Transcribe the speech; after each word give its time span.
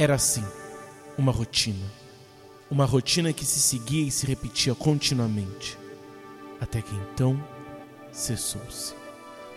Era 0.00 0.14
assim, 0.14 0.44
uma 1.18 1.32
rotina. 1.32 1.84
Uma 2.70 2.84
rotina 2.84 3.32
que 3.32 3.44
se 3.44 3.58
seguia 3.58 4.06
e 4.06 4.12
se 4.12 4.26
repetia 4.26 4.72
continuamente. 4.72 5.76
Até 6.60 6.80
que 6.80 6.94
então 6.94 7.42
cessou-se. 8.12 8.94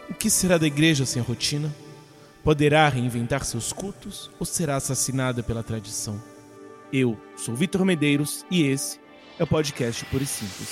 O 0.10 0.16
que 0.16 0.32
será 0.32 0.58
da 0.58 0.66
igreja 0.66 1.06
sem 1.06 1.22
rotina? 1.22 1.72
Poderá 2.44 2.90
reinventar 2.90 3.46
seus 3.46 3.72
cultos 3.72 4.32
ou 4.40 4.46
será 4.48 4.78
assassinada 4.78 5.44
pela 5.44 5.62
tradição? 5.62 6.20
Eu 6.92 7.16
sou 7.38 7.54
Vitor 7.56 7.86
Medeiros 7.86 8.44
e 8.50 8.64
esse 8.64 9.00
é 9.38 9.44
o 9.44 9.48
podcast 9.48 10.04
Puro 10.06 10.24
e 10.24 10.26
Simples. 10.26 10.70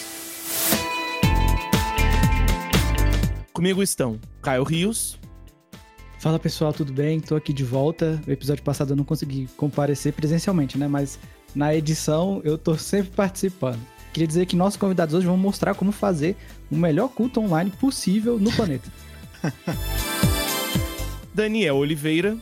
Comigo 3.53 3.83
estão 3.83 4.19
Caio 4.41 4.63
Rios. 4.63 5.19
Fala 6.19 6.37
pessoal, 6.37 6.73
tudo 6.73 6.91
bem? 6.91 7.21
Tô 7.21 7.37
aqui 7.37 7.53
de 7.53 7.63
volta. 7.63 8.21
O 8.27 8.31
episódio 8.31 8.61
passado 8.61 8.91
eu 8.91 8.95
não 8.97 9.05
consegui 9.05 9.47
comparecer 9.55 10.11
presencialmente, 10.11 10.77
né? 10.77 10.85
Mas 10.85 11.17
na 11.55 11.73
edição 11.73 12.41
eu 12.43 12.57
tô 12.57 12.77
sempre 12.77 13.11
participando. 13.11 13.79
Queria 14.11 14.27
dizer 14.27 14.45
que 14.45 14.53
nossos 14.53 14.75
convidados 14.75 15.15
hoje 15.15 15.25
vão 15.25 15.37
mostrar 15.37 15.75
como 15.75 15.93
fazer 15.93 16.35
o 16.69 16.75
melhor 16.75 17.07
culto 17.07 17.39
online 17.39 17.71
possível 17.71 18.37
no 18.37 18.51
planeta. 18.51 18.91
Daniel 21.33 21.77
Oliveira. 21.77 22.37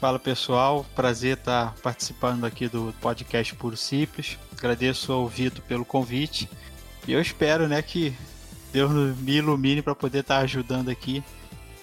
Fala 0.00 0.18
pessoal, 0.18 0.86
prazer 0.96 1.36
estar 1.36 1.74
participando 1.82 2.46
aqui 2.46 2.66
do 2.66 2.94
podcast 2.98 3.54
Puro 3.56 3.76
Simples. 3.76 4.38
Agradeço 4.56 5.12
ao 5.12 5.28
Vitor 5.28 5.62
pelo 5.68 5.84
convite 5.84 6.48
e 7.06 7.12
eu 7.12 7.20
espero, 7.20 7.68
né, 7.68 7.82
que 7.82 8.14
Deus 8.72 8.90
me 9.18 9.32
ilumine 9.32 9.82
para 9.82 9.94
poder 9.94 10.20
estar 10.20 10.38
ajudando 10.38 10.88
aqui 10.88 11.22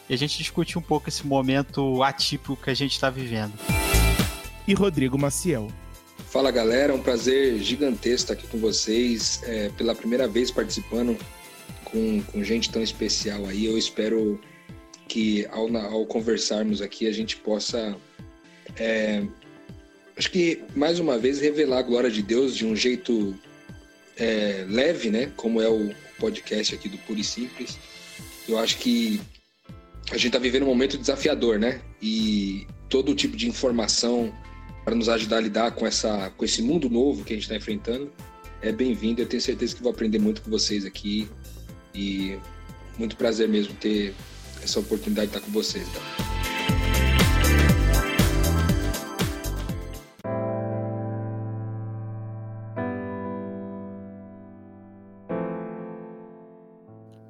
e 0.10 0.14
a 0.14 0.18
gente 0.18 0.38
discutir 0.38 0.78
um 0.78 0.82
pouco 0.82 1.10
esse 1.10 1.26
momento 1.26 2.04
atípico 2.04 2.56
que 2.56 2.70
a 2.70 2.74
gente 2.74 2.94
está 2.94 3.10
vivendo. 3.10 3.54
E 4.68 4.74
Rodrigo 4.74 5.18
Maciel. 5.18 5.68
Fala 6.30 6.52
galera, 6.52 6.92
é 6.92 6.96
um 6.96 7.02
prazer 7.02 7.60
gigantesco 7.60 8.32
estar 8.32 8.34
aqui 8.34 8.48
com 8.48 8.58
vocês, 8.58 9.42
é, 9.44 9.70
pela 9.70 9.96
primeira 9.96 10.28
vez 10.28 10.52
participando 10.52 11.18
com, 11.84 12.22
com 12.24 12.44
gente 12.44 12.70
tão 12.70 12.82
especial 12.82 13.46
aí. 13.46 13.66
Eu 13.66 13.78
espero 13.78 14.40
que 15.08 15.48
ao, 15.52 15.74
ao 15.78 16.06
conversarmos 16.06 16.82
aqui 16.82 17.08
a 17.08 17.12
gente 17.12 17.38
possa, 17.38 17.96
é, 18.76 19.24
acho 20.18 20.32
que 20.32 20.64
mais 20.76 21.00
uma 21.00 21.18
vez, 21.18 21.40
revelar 21.40 21.80
a 21.80 21.84
glória 21.84 22.12
de 22.12 22.22
Deus 22.22 22.56
de 22.56 22.66
um 22.66 22.76
jeito 22.76 23.36
é, 24.18 24.66
leve, 24.68 25.10
né? 25.10 25.32
Como 25.36 25.62
é 25.62 25.70
o 25.70 25.94
podcast 26.20 26.76
aqui 26.76 26.90
do 26.90 26.98
Puro 27.00 27.20
e 27.20 27.24
Simples. 27.24 27.78
Eu 28.48 28.58
acho 28.58 28.78
que 28.78 29.22
a 30.12 30.16
gente 30.16 30.28
está 30.28 30.40
vivendo 30.40 30.64
um 30.64 30.68
momento 30.68 30.98
desafiador, 30.98 31.60
né? 31.60 31.82
E 32.02 32.68
todo 32.90 33.16
tipo 33.16 33.36
de 33.36 33.48
informação 33.48 34.34
para 34.84 34.94
nos 34.94 35.10
ajudar 35.10 35.38
a 35.38 35.42
lidar 35.42 35.72
com, 35.72 35.86
essa, 35.86 36.32
com 36.38 36.46
esse 36.46 36.62
mundo 36.62 36.90
novo 36.90 37.24
que 37.24 37.34
a 37.34 37.36
gente 37.36 37.44
está 37.44 37.56
enfrentando 37.56 38.12
é 38.62 38.72
bem-vindo. 38.72 39.22
Eu 39.22 39.26
tenho 39.26 39.42
certeza 39.42 39.76
que 39.76 39.82
vou 39.82 39.92
aprender 39.92 40.20
muito 40.20 40.42
com 40.42 40.52
vocês 40.52 40.86
aqui 40.86 41.28
e 41.94 42.38
muito 42.98 43.16
prazer 43.16 43.50
mesmo 43.50 43.74
ter 43.74 44.14
essa 44.64 44.80
oportunidade 44.80 45.32
de 45.32 45.38
estar 45.38 45.46
com 45.46 45.52
vocês. 45.52 45.88
Tá? 45.90 46.25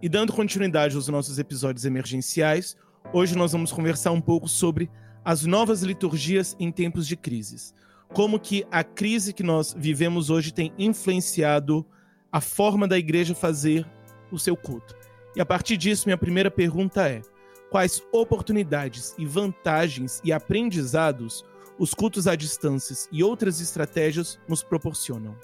E 0.01 0.09
dando 0.09 0.33
continuidade 0.33 0.95
aos 0.95 1.07
nossos 1.07 1.39
episódios 1.39 1.85
emergenciais, 1.85 2.75
hoje 3.13 3.35
nós 3.35 3.53
vamos 3.53 3.71
conversar 3.71 4.11
um 4.11 4.21
pouco 4.21 4.47
sobre 4.47 4.89
as 5.23 5.45
novas 5.45 5.81
liturgias 5.81 6.55
em 6.59 6.71
tempos 6.71 7.07
de 7.07 7.15
crises. 7.15 7.73
Como 8.13 8.39
que 8.39 8.65
a 8.69 8.83
crise 8.83 9.33
que 9.33 9.41
nós 9.41 9.73
vivemos 9.77 10.29
hoje 10.29 10.53
tem 10.53 10.71
influenciado 10.77 11.85
a 12.31 12.41
forma 12.41 12.87
da 12.87 12.97
igreja 12.97 13.33
fazer 13.33 13.85
o 14.31 14.37
seu 14.37 14.55
culto. 14.55 14.95
E 15.35 15.41
a 15.41 15.45
partir 15.45 15.77
disso, 15.77 16.07
minha 16.07 16.17
primeira 16.17 16.51
pergunta 16.51 17.07
é: 17.07 17.21
quais 17.69 18.01
oportunidades 18.11 19.15
e 19.17 19.25
vantagens 19.25 20.21
e 20.23 20.31
aprendizados 20.31 21.43
os 21.79 21.93
cultos 21.93 22.27
à 22.27 22.35
distância 22.35 22.95
e 23.11 23.23
outras 23.23 23.59
estratégias 23.59 24.39
nos 24.47 24.63
proporcionam? 24.63 25.35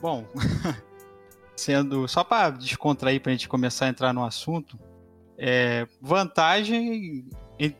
Bom, 0.00 0.26
sendo 1.62 2.06
só 2.08 2.24
para 2.24 2.50
descontrair 2.50 3.20
para 3.20 3.30
a 3.30 3.34
gente 3.34 3.48
começar 3.48 3.86
a 3.86 3.88
entrar 3.88 4.12
no 4.12 4.24
assunto, 4.24 4.78
é, 5.38 5.86
vantagem 6.00 7.24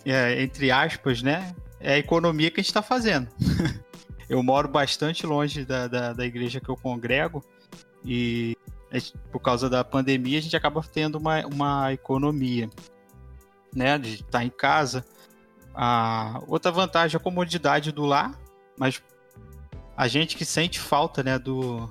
é, 0.04 0.42
entre 0.42 0.70
aspas, 0.70 1.22
né, 1.22 1.54
é 1.80 1.94
a 1.94 1.98
economia 1.98 2.50
que 2.50 2.60
a 2.60 2.62
gente 2.62 2.70
está 2.70 2.82
fazendo. 2.82 3.28
eu 4.28 4.42
moro 4.42 4.68
bastante 4.68 5.26
longe 5.26 5.64
da, 5.64 5.88
da, 5.88 6.12
da, 6.12 6.24
igreja 6.24 6.60
que 6.60 6.68
eu 6.68 6.76
congrego 6.76 7.44
e 8.04 8.56
por 9.30 9.40
causa 9.40 9.68
da 9.68 9.82
pandemia 9.82 10.38
a 10.38 10.42
gente 10.42 10.56
acaba 10.56 10.82
tendo 10.82 11.18
uma, 11.18 11.44
uma 11.46 11.92
economia, 11.92 12.70
né, 13.74 13.98
de 13.98 14.14
estar 14.14 14.30
tá 14.30 14.44
em 14.44 14.50
casa. 14.50 15.04
A 15.74 16.42
outra 16.46 16.70
vantagem 16.70 17.16
é 17.16 17.18
a 17.18 17.22
comodidade 17.22 17.90
do 17.90 18.04
lar, 18.04 18.38
mas 18.78 19.02
a 19.96 20.06
gente 20.06 20.36
que 20.36 20.44
sente 20.44 20.78
falta, 20.78 21.22
né, 21.22 21.38
do, 21.38 21.90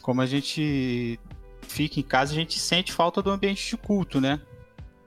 como 0.00 0.20
a 0.20 0.26
gente 0.26 1.18
fica 1.62 2.00
em 2.00 2.02
casa, 2.02 2.32
a 2.32 2.34
gente 2.34 2.58
sente 2.58 2.92
falta 2.92 3.22
do 3.22 3.30
ambiente 3.30 3.68
de 3.68 3.76
culto, 3.76 4.20
né? 4.20 4.40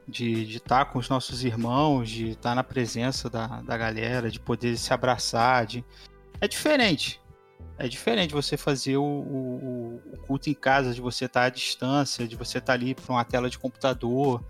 De 0.07 0.55
estar 0.55 0.85
tá 0.85 0.85
com 0.85 0.99
os 0.99 1.09
nossos 1.09 1.43
irmãos, 1.43 2.09
de 2.09 2.29
estar 2.29 2.49
tá 2.49 2.55
na 2.55 2.63
presença 2.63 3.29
da, 3.29 3.61
da 3.61 3.77
galera, 3.77 4.29
de 4.29 4.39
poder 4.39 4.77
se 4.77 4.93
abraçar. 4.93 5.65
De... 5.65 5.83
É 6.39 6.47
diferente. 6.47 7.21
É 7.77 7.87
diferente 7.87 8.33
você 8.33 8.55
fazer 8.55 8.97
o, 8.97 9.03
o, 9.03 10.01
o 10.13 10.17
culto 10.27 10.49
em 10.49 10.53
casa, 10.53 10.93
de 10.93 11.01
você 11.01 11.25
estar 11.25 11.41
tá 11.41 11.45
à 11.47 11.49
distância, 11.49 12.27
de 12.27 12.35
você 12.35 12.59
estar 12.59 12.73
ali 12.73 12.93
para 12.93 13.11
uma 13.13 13.23
tela 13.23 13.49
de 13.49 13.57
computador. 13.57 14.43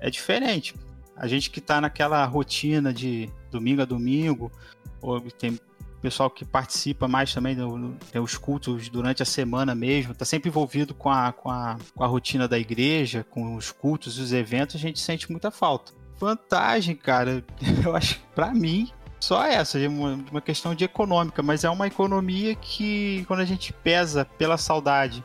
É 0.00 0.10
diferente. 0.10 0.74
A 1.16 1.26
gente 1.26 1.50
que 1.50 1.60
está 1.60 1.80
naquela 1.80 2.24
rotina 2.26 2.92
de 2.92 3.30
domingo 3.50 3.82
a 3.82 3.84
domingo, 3.84 4.52
ou 5.00 5.20
tem 5.30 5.58
pessoal 6.00 6.30
que 6.30 6.44
participa 6.44 7.08
mais 7.08 7.32
também 7.32 7.56
dos 7.56 8.36
cultos 8.36 8.88
durante 8.88 9.22
a 9.22 9.26
semana 9.26 9.74
mesmo, 9.74 10.12
está 10.12 10.24
sempre 10.24 10.48
envolvido 10.48 10.94
com 10.94 11.10
a, 11.10 11.32
com, 11.32 11.50
a, 11.50 11.76
com 11.94 12.04
a 12.04 12.06
rotina 12.06 12.46
da 12.46 12.58
igreja, 12.58 13.24
com 13.28 13.56
os 13.56 13.72
cultos 13.72 14.18
e 14.18 14.20
os 14.20 14.32
eventos, 14.32 14.76
a 14.76 14.78
gente 14.78 15.00
sente 15.00 15.30
muita 15.30 15.50
falta. 15.50 15.92
Vantagem, 16.18 16.94
cara, 16.94 17.44
eu 17.84 17.94
acho 17.94 18.20
para 18.34 18.52
mim 18.52 18.90
só 19.20 19.44
essa, 19.44 19.78
uma, 19.88 20.40
questão 20.40 20.74
de 20.74 20.84
econômica, 20.84 21.42
mas 21.42 21.64
é 21.64 21.70
uma 21.70 21.86
economia 21.86 22.54
que 22.54 23.24
quando 23.26 23.40
a 23.40 23.44
gente 23.44 23.72
pesa 23.72 24.24
pela 24.24 24.56
saudade, 24.56 25.24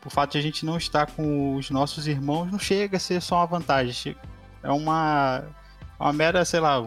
por 0.00 0.10
fato 0.10 0.32
de 0.32 0.38
a 0.38 0.42
gente 0.42 0.64
não 0.64 0.76
estar 0.76 1.10
com 1.10 1.54
os 1.56 1.70
nossos 1.70 2.06
irmãos, 2.06 2.50
não 2.50 2.58
chega 2.58 2.96
a 2.96 3.00
ser 3.00 3.20
só 3.20 3.36
uma 3.36 3.46
vantagem. 3.46 4.16
É 4.62 4.70
uma, 4.70 5.44
uma 6.00 6.12
mera, 6.12 6.44
sei 6.44 6.60
lá, 6.60 6.84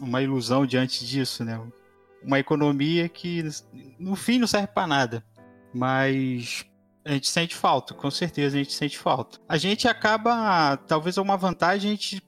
uma 0.00 0.22
ilusão 0.22 0.66
diante 0.66 1.04
disso, 1.04 1.44
né? 1.44 1.60
Uma 2.22 2.38
economia 2.38 3.08
que 3.08 3.44
no 3.98 4.16
fim 4.16 4.38
não 4.38 4.46
serve 4.46 4.68
para 4.68 4.86
nada, 4.86 5.24
mas 5.72 6.64
a 7.04 7.12
gente 7.12 7.28
sente 7.28 7.54
falta, 7.54 7.94
com 7.94 8.10
certeza 8.10 8.56
a 8.56 8.58
gente 8.58 8.72
sente 8.72 8.98
falta. 8.98 9.38
A 9.48 9.56
gente 9.56 9.88
acaba, 9.88 10.76
talvez 10.76 11.16
uma 11.16 11.36
vantagem, 11.36 11.90
a 11.90 11.94
gente, 11.94 12.22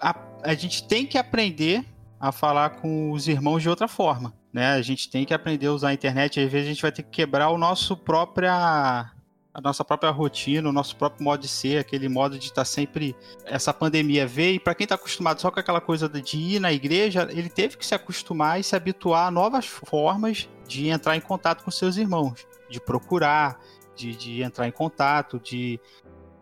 a, 0.00 0.16
a 0.42 0.54
gente 0.54 0.86
tem 0.86 1.06
que 1.06 1.16
aprender 1.16 1.84
a 2.18 2.30
falar 2.30 2.70
com 2.70 3.12
os 3.12 3.28
irmãos 3.28 3.62
de 3.62 3.68
outra 3.68 3.88
forma. 3.88 4.34
Né? 4.52 4.72
A 4.72 4.82
gente 4.82 5.08
tem 5.08 5.24
que 5.24 5.32
aprender 5.32 5.68
a 5.68 5.72
usar 5.72 5.88
a 5.88 5.94
internet, 5.94 6.40
às 6.40 6.50
vezes 6.50 6.66
a 6.66 6.70
gente 6.70 6.82
vai 6.82 6.92
ter 6.92 7.02
que 7.02 7.10
quebrar 7.10 7.50
o 7.50 7.58
nosso 7.58 7.96
própria 7.96 9.10
a 9.52 9.60
nossa 9.60 9.84
própria 9.84 10.10
rotina, 10.10 10.68
o 10.68 10.72
nosso 10.72 10.96
próprio 10.96 11.24
modo 11.24 11.40
de 11.40 11.48
ser, 11.48 11.78
aquele 11.78 12.08
modo 12.08 12.38
de 12.38 12.46
estar 12.46 12.62
tá 12.62 12.64
sempre. 12.64 13.16
Essa 13.44 13.74
pandemia 13.74 14.26
veio, 14.26 14.56
e 14.56 14.60
para 14.60 14.74
quem 14.74 14.84
está 14.84 14.94
acostumado 14.94 15.40
só 15.40 15.50
com 15.50 15.58
aquela 15.58 15.80
coisa 15.80 16.08
de 16.08 16.36
ir 16.36 16.60
na 16.60 16.72
igreja, 16.72 17.28
ele 17.30 17.48
teve 17.48 17.76
que 17.76 17.84
se 17.84 17.94
acostumar 17.94 18.60
e 18.60 18.64
se 18.64 18.76
habituar 18.76 19.26
a 19.26 19.30
novas 19.30 19.66
formas 19.66 20.48
de 20.68 20.88
entrar 20.88 21.16
em 21.16 21.20
contato 21.20 21.64
com 21.64 21.70
seus 21.70 21.96
irmãos, 21.96 22.46
de 22.68 22.80
procurar, 22.80 23.60
de, 23.96 24.14
de 24.14 24.42
entrar 24.42 24.68
em 24.68 24.72
contato, 24.72 25.40
de 25.40 25.80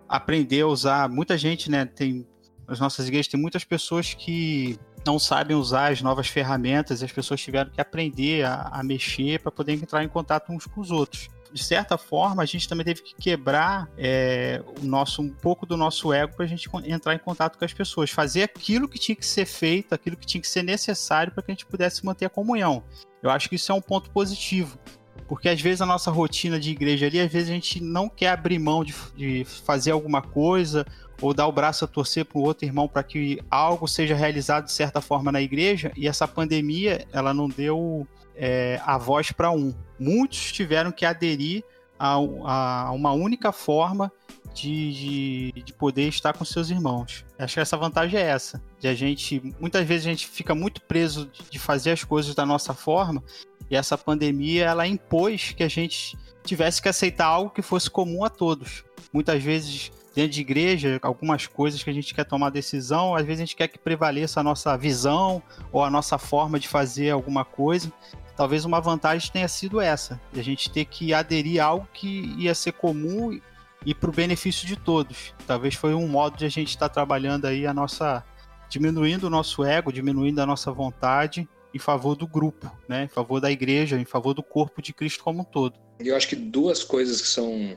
aprender 0.07 0.61
a 0.61 0.67
usar. 0.67 1.09
Muita 1.09 1.37
gente, 1.39 1.71
né, 1.71 1.87
tem. 1.87 2.27
As 2.67 2.79
nossas 2.79 3.09
igrejas 3.09 3.29
tem 3.29 3.41
muitas 3.41 3.65
pessoas 3.65 4.13
que 4.13 4.79
não 5.07 5.19
sabem 5.19 5.57
usar 5.57 5.91
as 5.91 6.03
novas 6.03 6.29
ferramentas 6.29 7.01
e 7.01 7.05
as 7.07 7.11
pessoas 7.11 7.41
tiveram 7.41 7.71
que 7.71 7.81
aprender 7.81 8.45
a, 8.45 8.69
a 8.71 8.83
mexer 8.83 9.41
para 9.41 9.51
poder 9.51 9.73
entrar 9.73 10.05
em 10.05 10.09
contato 10.09 10.53
uns 10.53 10.67
com 10.67 10.79
os 10.79 10.91
outros 10.91 11.31
de 11.53 11.63
certa 11.63 11.97
forma, 11.97 12.43
a 12.43 12.47
gente 12.47 12.69
também 12.69 12.85
teve 12.85 13.03
que 13.03 13.15
quebrar 13.15 13.89
é, 13.97 14.63
o 14.81 14.85
nosso, 14.85 15.23
um 15.23 15.31
pouco 15.31 15.65
do 15.67 15.77
nosso 15.77 16.13
ego 16.13 16.35
para 16.35 16.45
a 16.45 16.49
gente 16.49 16.69
entrar 16.85 17.15
em 17.15 17.19
contato 17.19 17.59
com 17.59 17.65
as 17.65 17.73
pessoas, 17.73 18.11
fazer 18.11 18.43
aquilo 18.43 18.89
que 18.89 18.99
tinha 18.99 19.17
que 19.17 19.27
ser 19.27 19.47
feito, 19.47 19.95
aquilo 19.95 20.17
que 20.17 20.27
tinha 20.27 20.41
que 20.41 20.49
ser 20.49 20.63
necessário 20.63 21.33
para 21.33 21.43
que 21.43 21.51
a 21.51 21.55
gente 21.55 21.67
pudesse 21.67 22.05
manter 22.05 22.27
a 22.27 22.31
comunhão. 22.31 22.83
Eu 23.23 23.31
acho 23.31 23.49
que 23.49 23.57
isso 23.57 23.73
é 23.73 23.75
um 23.75 23.81
ponto 23.81 24.11
positivo. 24.11 24.79
Porque 25.27 25.49
às 25.49 25.61
vezes 25.61 25.83
a 25.83 25.87
nossa 25.87 26.11
rotina 26.11 26.59
de 26.59 26.71
igreja 26.71 27.07
ali, 27.07 27.21
às 27.21 27.31
vezes 27.31 27.51
a 27.51 27.53
gente 27.53 27.83
não 27.83 28.09
quer 28.09 28.31
abrir 28.31 28.59
mão 28.59 28.83
de, 28.83 28.95
de 29.15 29.45
fazer 29.45 29.91
alguma 29.91 30.23
coisa, 30.23 30.87
ou 31.21 31.35
dar 31.35 31.47
o 31.47 31.53
braço 31.53 31.85
a 31.85 31.89
torcer 31.89 32.25
para 32.25 32.39
o 32.39 32.43
outro 32.43 32.65
irmão 32.65 32.89
para 32.89 33.03
que 33.03 33.41
algo 33.51 33.87
seja 33.89 34.15
realizado 34.15 34.67
de 34.67 34.73
certa 34.73 35.01
forma 35.01 35.33
na 35.33 35.43
igreja. 35.43 35.93
E 35.97 36.07
essa 36.07 36.27
pandemia, 36.27 37.07
ela 37.13 37.35
não 37.35 37.49
deu 37.49 38.07
é, 38.39 38.81
a 38.87 38.97
voz 38.97 39.33
para 39.33 39.51
um. 39.51 39.75
Muitos 39.99 40.53
tiveram 40.53 40.93
que 40.93 41.05
aderir 41.05 41.65
a, 41.99 42.13
a 42.13 42.93
uma 42.93 43.13
única 43.13 43.51
forma 43.51 44.13
de, 44.55 45.53
de, 45.53 45.63
de, 45.63 45.73
poder 45.73 46.09
estar 46.09 46.33
com 46.33 46.45
seus 46.45 46.71
irmãos. 46.71 47.25
Acho 47.39 47.55
que 47.55 47.61
essa 47.61 47.77
vantagem 47.77 48.19
é 48.19 48.23
essa. 48.23 48.63
De 48.79 48.87
a 48.87 48.95
gente, 48.95 49.43
muitas 49.61 49.87
vezes 49.87 50.07
a 50.07 50.11
gente 50.11 50.29
fica 50.29 50.55
muito 50.55 50.81
preso 50.83 51.31
de 51.51 51.59
fazer 51.59 51.91
as 51.91 52.05
coisas 52.05 52.35
da 52.35 52.47
nossa 52.47 52.73
forma, 52.73 53.23
e 53.69 53.77
essa 53.77 53.99
pandemia 53.99 54.65
ela 54.65 54.87
impôs 54.87 55.53
que 55.53 55.63
a 55.63 55.69
gente 55.69 56.17
tivesse 56.45 56.81
que 56.81 56.89
aceitar 56.89 57.27
algo 57.27 57.51
que 57.51 57.61
fosse 57.61 57.91
comum 57.91 58.25
a 58.25 58.31
todos. 58.31 58.85
Muitas 59.13 59.43
vezes 59.43 59.93
dentro 60.15 60.33
de 60.33 60.41
igreja, 60.41 60.99
algumas 61.03 61.47
coisas 61.47 61.83
que 61.83 61.91
a 61.91 61.93
gente 61.93 62.15
quer 62.15 62.25
tomar 62.25 62.51
decisão, 62.51 63.15
às 63.15 63.25
vezes 63.25 63.41
a 63.41 63.45
gente 63.45 63.57
quer 63.57 63.69
que 63.69 63.79
prevaleça 63.79 64.41
a 64.41 64.43
nossa 64.43 64.77
visão 64.77 65.43
ou 65.71 65.85
a 65.85 65.91
nossa 65.91 66.19
forma 66.19 66.59
de 66.59 66.67
fazer 66.67 67.11
alguma 67.11 67.45
coisa. 67.45 67.93
Talvez 68.39 68.65
uma 68.65 68.81
vantagem 68.81 69.33
tenha 69.33 69.49
sido 69.49 69.81
essa, 69.81 70.21
a 70.33 70.43
gente 70.43 70.71
ter 70.71 70.85
que 70.85 71.13
aderir 71.13 71.61
a 71.61 71.67
algo 71.67 71.89
que 71.93 72.33
ia 72.39 72.55
ser 72.55 72.71
comum 72.71 73.37
e 73.85 73.93
para 73.93 74.09
o 74.09 74.13
benefício 74.13 74.65
de 74.65 74.77
todos. 74.77 75.35
Talvez 75.45 75.75
foi 75.75 75.93
um 75.93 76.07
modo 76.07 76.39
de 76.39 76.45
a 76.45 76.49
gente 76.49 76.69
estar 76.69 76.89
tá 76.89 76.95
trabalhando 76.95 77.47
aí 77.47 77.67
a 77.67 77.75
nossa 77.75 78.25
diminuindo 78.71 79.25
o 79.27 79.31
nosso 79.31 79.65
ego, 79.65 79.93
diminuindo 79.93 80.41
a 80.41 80.47
nossa 80.47 80.71
vontade 80.71 81.49
em 81.75 81.81
favor 81.81 82.15
do 82.15 82.29
grupo, 82.29 82.71
né? 82.89 83.05
Em 83.05 83.09
favor 83.09 83.41
da 83.41 83.51
igreja, 83.51 83.99
em 83.99 84.05
favor 84.05 84.35
do 84.35 84.43
corpo 84.43 84.81
de 84.81 84.93
Cristo 84.93 85.25
como 85.25 85.41
um 85.41 85.45
todo. 85.45 85.75
Eu 85.99 86.15
acho 86.15 86.29
que 86.29 86.37
duas 86.37 86.85
coisas 86.85 87.21
que 87.21 87.27
são 87.27 87.77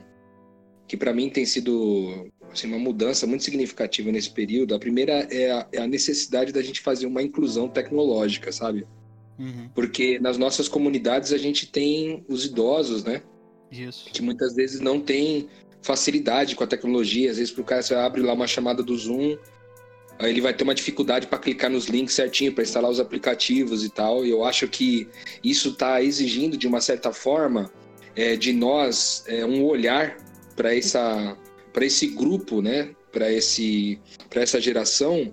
que 0.86 0.96
para 0.96 1.12
mim 1.12 1.28
tem 1.28 1.44
sido 1.44 2.30
assim, 2.52 2.68
uma 2.68 2.78
mudança 2.78 3.26
muito 3.26 3.42
significativa 3.42 4.12
nesse 4.12 4.30
período. 4.30 4.76
A 4.76 4.78
primeira 4.78 5.26
é 5.28 5.50
a, 5.50 5.66
é 5.72 5.80
a 5.80 5.88
necessidade 5.88 6.52
da 6.52 6.62
gente 6.62 6.80
fazer 6.80 7.06
uma 7.06 7.20
inclusão 7.20 7.68
tecnológica, 7.68 8.52
sabe? 8.52 8.86
Uhum. 9.38 9.68
Porque 9.74 10.18
nas 10.18 10.36
nossas 10.38 10.68
comunidades 10.68 11.32
a 11.32 11.38
gente 11.38 11.66
tem 11.66 12.24
os 12.28 12.44
idosos, 12.44 13.04
né? 13.04 13.22
Isso. 13.70 14.10
Que 14.12 14.22
muitas 14.22 14.54
vezes 14.54 14.80
não 14.80 15.00
tem 15.00 15.48
facilidade 15.80 16.54
com 16.54 16.64
a 16.64 16.66
tecnologia. 16.66 17.30
Às 17.30 17.38
vezes, 17.38 17.52
para 17.52 17.62
o 17.62 17.64
cara, 17.64 17.82
você 17.82 17.94
abre 17.94 18.20
lá 18.20 18.32
uma 18.32 18.46
chamada 18.46 18.82
do 18.82 18.96
Zoom, 18.96 19.36
aí 20.18 20.30
ele 20.30 20.40
vai 20.40 20.54
ter 20.54 20.64
uma 20.64 20.74
dificuldade 20.74 21.26
para 21.26 21.38
clicar 21.38 21.70
nos 21.70 21.86
links 21.86 22.14
certinho, 22.14 22.52
para 22.52 22.62
instalar 22.62 22.90
os 22.90 23.00
aplicativos 23.00 23.84
e 23.84 23.90
tal. 23.90 24.24
E 24.24 24.30
eu 24.30 24.44
acho 24.44 24.68
que 24.68 25.08
isso 25.42 25.70
está 25.70 26.02
exigindo, 26.02 26.56
de 26.56 26.66
uma 26.66 26.80
certa 26.80 27.12
forma, 27.12 27.70
é, 28.14 28.36
de 28.36 28.52
nós 28.52 29.24
é, 29.26 29.44
um 29.44 29.64
olhar 29.64 30.16
para 30.54 30.76
essa 30.76 31.36
para 31.72 31.86
esse 31.86 32.08
grupo, 32.08 32.60
né? 32.60 32.94
Para 33.10 33.32
esse 33.32 33.98
para 34.28 34.42
essa 34.42 34.60
geração 34.60 35.32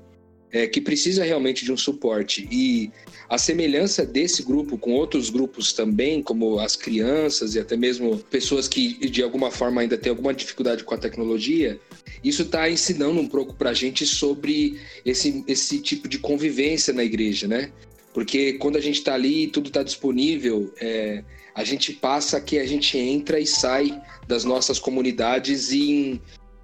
é, 0.51 0.67
que 0.67 0.81
precisa 0.81 1.23
realmente 1.23 1.63
de 1.63 1.71
um 1.71 1.77
suporte 1.77 2.47
e 2.51 2.91
a 3.29 3.37
semelhança 3.37 4.05
desse 4.05 4.41
grupo 4.41 4.77
com 4.77 4.93
outros 4.93 5.29
grupos 5.29 5.71
também, 5.71 6.23
como 6.23 6.59
as 6.59 6.75
crianças 6.75 7.53
e 7.53 7.59
até 7.59 7.77
mesmo 7.77 8.17
pessoas 8.17 8.67
que 8.67 8.93
de 9.07 9.21
alguma 9.21 9.51
forma 9.51 9.81
ainda 9.81 9.97
têm 9.97 10.09
alguma 10.09 10.33
dificuldade 10.33 10.83
com 10.83 10.95
a 10.95 10.97
tecnologia, 10.97 11.79
isso 12.23 12.41
está 12.41 12.69
ensinando 12.69 13.19
um 13.19 13.27
pouco 13.27 13.53
para 13.53 13.69
a 13.69 13.73
gente 13.73 14.05
sobre 14.05 14.79
esse, 15.05 15.43
esse 15.47 15.79
tipo 15.79 16.07
de 16.07 16.17
convivência 16.17 16.91
na 16.91 17.03
igreja, 17.03 17.47
né? 17.47 17.71
Porque 18.13 18.53
quando 18.53 18.77
a 18.77 18.81
gente 18.81 18.97
está 18.97 19.13
ali 19.13 19.43
e 19.43 19.47
tudo 19.47 19.67
está 19.67 19.83
disponível, 19.83 20.73
é, 20.81 21.23
a 21.53 21.63
gente 21.63 21.93
passa 21.93 22.41
que 22.41 22.57
a 22.57 22.65
gente 22.65 22.97
entra 22.97 23.39
e 23.39 23.45
sai 23.45 24.01
das 24.27 24.43
nossas 24.43 24.79
comunidades 24.79 25.71
em, 25.71 26.19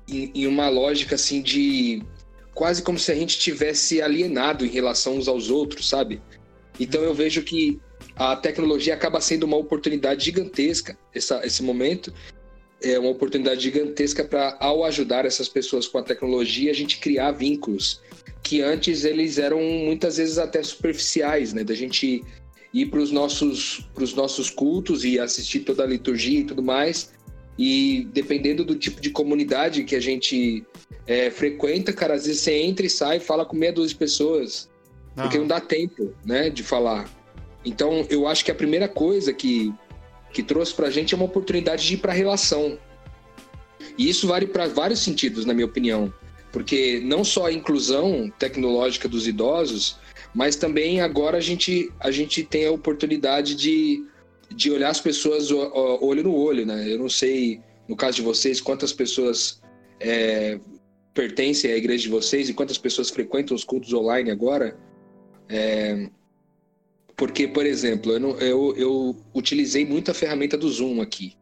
em, 0.07 0.31
em 0.33 0.47
uma 0.47 0.67
lógica 0.67 1.13
assim 1.13 1.41
de 1.41 2.01
quase 2.55 2.81
como 2.81 2.97
se 2.97 3.11
a 3.11 3.15
gente 3.15 3.37
tivesse 3.37 4.01
alienado 4.01 4.65
em 4.65 4.69
relação 4.69 5.17
uns 5.17 5.27
aos 5.27 5.51
outros, 5.51 5.87
sabe? 5.87 6.21
Então 6.79 7.03
eu 7.03 7.13
vejo 7.13 7.43
que 7.43 7.79
a 8.15 8.35
tecnologia 8.35 8.93
acaba 8.93 9.21
sendo 9.21 9.43
uma 9.43 9.57
oportunidade 9.57 10.25
gigantesca, 10.25 10.97
essa, 11.13 11.45
esse 11.45 11.61
momento 11.61 12.13
é 12.81 12.97
uma 12.97 13.09
oportunidade 13.09 13.61
gigantesca 13.61 14.23
para, 14.23 14.57
ao 14.59 14.83
ajudar 14.85 15.25
essas 15.25 15.49
pessoas 15.49 15.87
com 15.87 15.97
a 15.97 16.03
tecnologia, 16.03 16.71
a 16.71 16.73
gente 16.73 16.99
criar 16.99 17.31
vínculos 17.31 18.01
que 18.41 18.61
antes 18.61 19.03
eles 19.03 19.37
eram 19.37 19.59
muitas 19.59 20.17
vezes 20.17 20.37
até 20.37 20.61
superficiais, 20.61 21.51
né? 21.53 21.63
Da 21.63 21.73
gente 21.73 22.23
ir 22.73 22.85
para 22.87 22.99
os 22.99 23.11
nossos, 23.11 23.87
nossos 24.15 24.49
cultos 24.49 25.03
e 25.03 25.19
assistir 25.19 25.61
toda 25.61 25.83
a 25.83 25.87
liturgia 25.87 26.41
e 26.41 26.43
tudo 26.43 26.61
mais. 26.61 27.11
E 27.57 28.07
dependendo 28.13 28.63
do 28.63 28.75
tipo 28.75 29.01
de 29.01 29.09
comunidade 29.09 29.83
que 29.83 29.95
a 29.95 29.99
gente 29.99 30.63
é, 31.07 31.29
frequenta, 31.29 31.93
cara, 31.93 32.15
às 32.15 32.25
vezes 32.25 32.41
você 32.41 32.53
entra 32.53 32.85
e 32.85 32.89
sai, 32.89 33.19
fala 33.19 33.45
com 33.45 33.55
meia 33.55 33.71
dúzia 33.71 33.89
de 33.89 33.95
pessoas. 33.95 34.69
Porque 35.15 35.37
não 35.37 35.47
dá 35.47 35.61
tempo, 35.61 36.13
né, 36.25 36.49
de 36.49 36.61
falar. 36.61 37.09
Então, 37.63 38.05
eu 38.09 38.27
acho 38.27 38.43
que 38.43 38.51
a 38.51 38.55
primeira 38.55 38.87
coisa 38.87 39.31
que, 39.31 39.73
que 40.33 40.43
trouxe 40.43 40.73
pra 40.73 40.89
gente 40.89 41.13
é 41.13 41.17
uma 41.17 41.25
oportunidade 41.25 41.87
de 41.87 41.93
ir 41.93 41.97
pra 41.97 42.11
relação. 42.11 42.77
E 43.97 44.09
isso 44.09 44.27
vale 44.27 44.45
para 44.45 44.67
vários 44.67 44.99
sentidos, 44.99 45.45
na 45.45 45.53
minha 45.53 45.65
opinião. 45.65 46.13
Porque 46.51 47.01
não 47.03 47.23
só 47.23 47.45
a 47.45 47.51
inclusão 47.51 48.31
tecnológica 48.37 49.07
dos 49.07 49.27
idosos, 49.27 49.97
mas 50.33 50.55
também 50.55 50.99
agora 50.99 51.37
a 51.37 51.41
gente, 51.41 51.91
a 51.99 52.11
gente 52.11 52.43
tem 52.43 52.65
a 52.65 52.71
oportunidade 52.71 53.55
de, 53.55 54.03
de 54.53 54.69
olhar 54.69 54.89
as 54.89 54.99
pessoas 54.99 55.49
olho 55.49 56.23
no 56.23 56.35
olho, 56.35 56.65
né? 56.65 56.91
Eu 56.91 56.99
não 56.99 57.09
sei, 57.09 57.61
no 57.87 57.95
caso 57.95 58.17
de 58.17 58.21
vocês, 58.21 58.59
quantas 58.59 58.91
pessoas 58.91 59.61
é, 59.99 60.59
pertencem 61.15 61.71
à 61.71 61.77
igreja 61.77 62.03
de 62.03 62.09
vocês 62.09 62.49
e 62.49 62.53
quantas 62.53 62.77
pessoas 62.77 63.09
frequentam 63.09 63.55
os 63.55 63.63
cultos 63.63 63.91
online 63.93 64.29
agora, 64.29 64.77
é, 65.49 66.09
porque, 67.15 67.47
por 67.47 67.65
exemplo, 67.65 68.11
eu, 68.11 68.19
não, 68.19 68.37
eu, 68.39 68.75
eu 68.75 69.15
utilizei 69.33 69.85
muito 69.85 70.11
a 70.11 70.13
ferramenta 70.13 70.57
do 70.57 70.69
Zoom 70.69 71.01
aqui. 71.01 71.33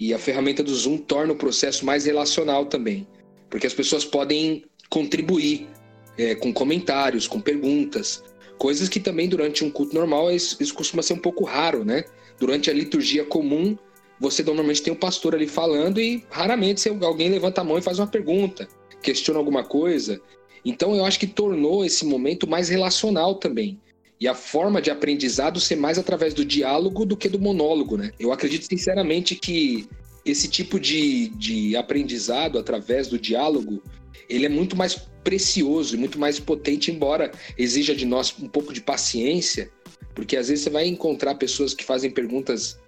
E 0.00 0.12
a 0.12 0.18
ferramenta 0.18 0.62
do 0.62 0.74
Zoom 0.74 0.98
torna 0.98 1.32
o 1.32 1.36
processo 1.36 1.86
mais 1.86 2.04
relacional 2.04 2.66
também. 2.66 3.06
Porque 3.48 3.66
as 3.66 3.74
pessoas 3.74 4.04
podem 4.04 4.64
contribuir 4.90 5.68
é, 6.16 6.34
com 6.34 6.52
comentários, 6.52 7.28
com 7.28 7.40
perguntas. 7.40 8.22
Coisas 8.58 8.88
que 8.88 8.98
também 8.98 9.28
durante 9.28 9.64
um 9.64 9.70
culto 9.70 9.94
normal 9.94 10.32
isso, 10.32 10.56
isso 10.60 10.74
costuma 10.74 11.02
ser 11.02 11.12
um 11.14 11.18
pouco 11.18 11.44
raro, 11.44 11.84
né? 11.84 12.04
Durante 12.38 12.68
a 12.68 12.74
liturgia 12.74 13.24
comum, 13.24 13.76
você 14.18 14.42
normalmente 14.42 14.82
tem 14.82 14.92
o 14.92 14.96
um 14.96 14.98
pastor 14.98 15.34
ali 15.34 15.46
falando 15.46 16.00
e 16.00 16.24
raramente 16.28 16.88
alguém 16.88 17.30
levanta 17.30 17.60
a 17.60 17.64
mão 17.64 17.78
e 17.78 17.82
faz 17.82 18.00
uma 18.00 18.06
pergunta, 18.06 18.68
questiona 19.02 19.38
alguma 19.38 19.64
coisa. 19.64 20.20
Então 20.64 20.94
eu 20.94 21.04
acho 21.04 21.18
que 21.18 21.26
tornou 21.26 21.84
esse 21.84 22.04
momento 22.04 22.48
mais 22.48 22.68
relacional 22.68 23.34
também. 23.34 23.80
E 24.20 24.26
a 24.26 24.34
forma 24.34 24.82
de 24.82 24.90
aprendizado 24.90 25.60
ser 25.60 25.76
mais 25.76 25.98
através 25.98 26.34
do 26.34 26.44
diálogo 26.44 27.06
do 27.06 27.16
que 27.16 27.28
do 27.28 27.38
monólogo, 27.38 27.96
né? 27.96 28.10
Eu 28.18 28.32
acredito 28.32 28.66
sinceramente 28.66 29.36
que 29.36 29.88
esse 30.24 30.48
tipo 30.48 30.78
de, 30.78 31.28
de 31.30 31.76
aprendizado 31.76 32.58
através 32.58 33.06
do 33.06 33.18
diálogo, 33.18 33.82
ele 34.28 34.46
é 34.46 34.48
muito 34.48 34.76
mais 34.76 34.96
precioso 35.22 35.94
e 35.94 35.98
muito 35.98 36.18
mais 36.18 36.40
potente, 36.40 36.90
embora 36.90 37.30
exija 37.56 37.94
de 37.94 38.04
nós 38.04 38.34
um 38.40 38.48
pouco 38.48 38.72
de 38.72 38.80
paciência, 38.80 39.70
porque 40.14 40.36
às 40.36 40.48
vezes 40.48 40.64
você 40.64 40.70
vai 40.70 40.86
encontrar 40.86 41.36
pessoas 41.36 41.72
que 41.72 41.84
fazem 41.84 42.10
perguntas 42.10 42.78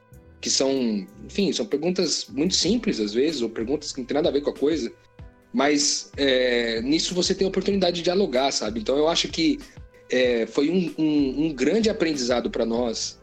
que 0.40 0.50
são, 0.50 1.06
enfim, 1.24 1.52
são 1.52 1.66
perguntas 1.66 2.26
muito 2.30 2.54
simples 2.54 2.98
às 2.98 3.12
vezes, 3.12 3.42
ou 3.42 3.48
perguntas 3.48 3.92
que 3.92 4.00
não 4.00 4.06
tem 4.06 4.14
nada 4.14 4.30
a 4.30 4.32
ver 4.32 4.40
com 4.40 4.50
a 4.50 4.54
coisa, 4.54 4.90
mas 5.52 6.10
é, 6.16 6.80
nisso 6.82 7.14
você 7.14 7.34
tem 7.34 7.44
a 7.44 7.48
oportunidade 7.48 7.96
de 7.96 8.02
dialogar, 8.02 8.52
sabe? 8.52 8.80
Então 8.80 8.96
eu 8.96 9.08
acho 9.08 9.28
que 9.28 9.58
é, 10.10 10.46
foi 10.46 10.70
um, 10.70 10.94
um, 10.98 11.46
um, 11.46 11.52
grande 11.52 11.88
aprendizado 11.90 12.50
para 12.50 12.64
nós, 12.64 13.18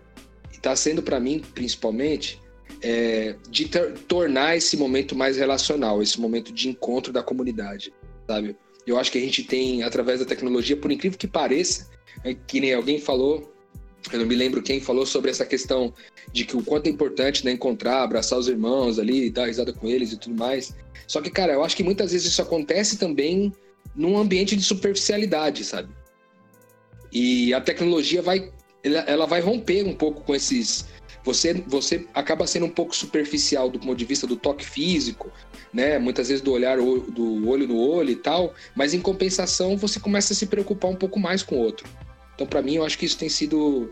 e 0.52 0.56
está 0.56 0.76
sendo 0.76 1.02
para 1.02 1.20
mim 1.20 1.42
principalmente, 1.54 2.42
é, 2.82 3.36
de 3.50 3.70
tornar 4.08 4.56
esse 4.58 4.78
momento 4.78 5.16
mais 5.16 5.38
relacional, 5.38 6.02
esse 6.02 6.20
momento 6.20 6.54
de 6.54 6.70
encontro 6.70 7.12
da 7.12 7.24
comunidade, 7.24 7.94
sabe? 8.28 8.56
Eu 8.86 8.98
acho 8.98 9.12
que 9.12 9.18
a 9.18 9.22
gente 9.22 9.44
tem, 9.44 9.84
através 9.84 10.20
da 10.20 10.26
tecnologia, 10.26 10.78
por 10.78 10.92
incrível 10.92 11.18
que 11.18 11.28
pareça, 11.28 11.90
é, 12.24 12.34
que 12.34 12.60
nem 12.60 12.74
alguém 12.74 13.00
falou, 13.00 13.54
eu 14.16 14.20
não 14.20 14.28
me 14.28 14.36
lembro 14.36 14.62
quem 14.62 14.80
falou 14.80 15.06
sobre 15.06 15.30
essa 15.30 15.46
questão 15.46 15.94
de 16.32 16.46
que 16.46 16.56
o 16.56 16.64
quanto 16.64 16.88
é 16.88 16.90
importante 16.90 17.44
né, 17.46 17.52
encontrar, 17.52 18.04
abraçar 18.04 18.38
os 18.40 18.48
irmãos 18.48 19.00
ali, 19.00 19.30
dar 19.30 19.48
risada 19.48 19.74
com 19.74 19.88
eles 19.88 20.12
e 20.12 20.18
tudo 20.18 20.36
mais. 20.36 20.76
Só 21.08 21.22
que, 21.22 21.30
cara, 21.30 21.54
eu 21.54 21.64
acho 21.64 21.76
que 21.76 21.84
muitas 21.84 22.12
vezes 22.12 22.32
isso 22.32 22.42
acontece 22.42 22.98
também 22.98 23.54
num 23.96 24.18
ambiente 24.18 24.56
de 24.56 24.64
superficialidade, 24.64 25.64
sabe? 25.64 25.90
E 27.12 27.54
a 27.54 27.62
tecnologia 27.62 28.22
vai, 28.22 28.52
ela, 28.84 29.00
ela 29.00 29.26
vai 29.26 29.42
romper 29.42 29.84
um 29.84 29.94
pouco 29.94 30.22
com 30.22 30.36
esses. 30.36 30.86
Você, 31.24 31.54
você 31.68 32.06
acaba 32.14 32.48
sendo 32.48 32.68
um 32.68 32.70
pouco 32.70 32.96
superficial 32.96 33.70
do 33.70 33.80
ponto 33.80 33.96
de 33.96 34.06
vista 34.06 34.26
do 34.26 34.38
toque 34.38 34.66
físico, 34.66 35.32
né? 35.74 36.00
Muitas 36.00 36.30
vezes 36.30 36.42
do 36.42 36.52
olhar 36.52 36.78
do 36.78 37.48
olho 37.48 37.68
no 37.68 37.78
olho 37.78 38.12
e 38.12 38.16
tal, 38.16 38.54
mas 38.76 38.94
em 38.94 39.02
compensação 39.02 39.76
você 39.76 40.00
começa 40.00 40.34
a 40.34 40.36
se 40.36 40.46
preocupar 40.46 40.92
um 40.92 40.96
pouco 40.96 41.20
mais 41.20 41.44
com 41.44 41.56
o 41.56 41.60
outro. 41.60 41.88
Então, 42.38 42.46
para 42.46 42.62
mim, 42.62 42.76
eu 42.76 42.86
acho 42.86 43.00
que 43.00 43.06
isso 43.08 43.18
tem 43.18 43.30
sido 43.30 43.92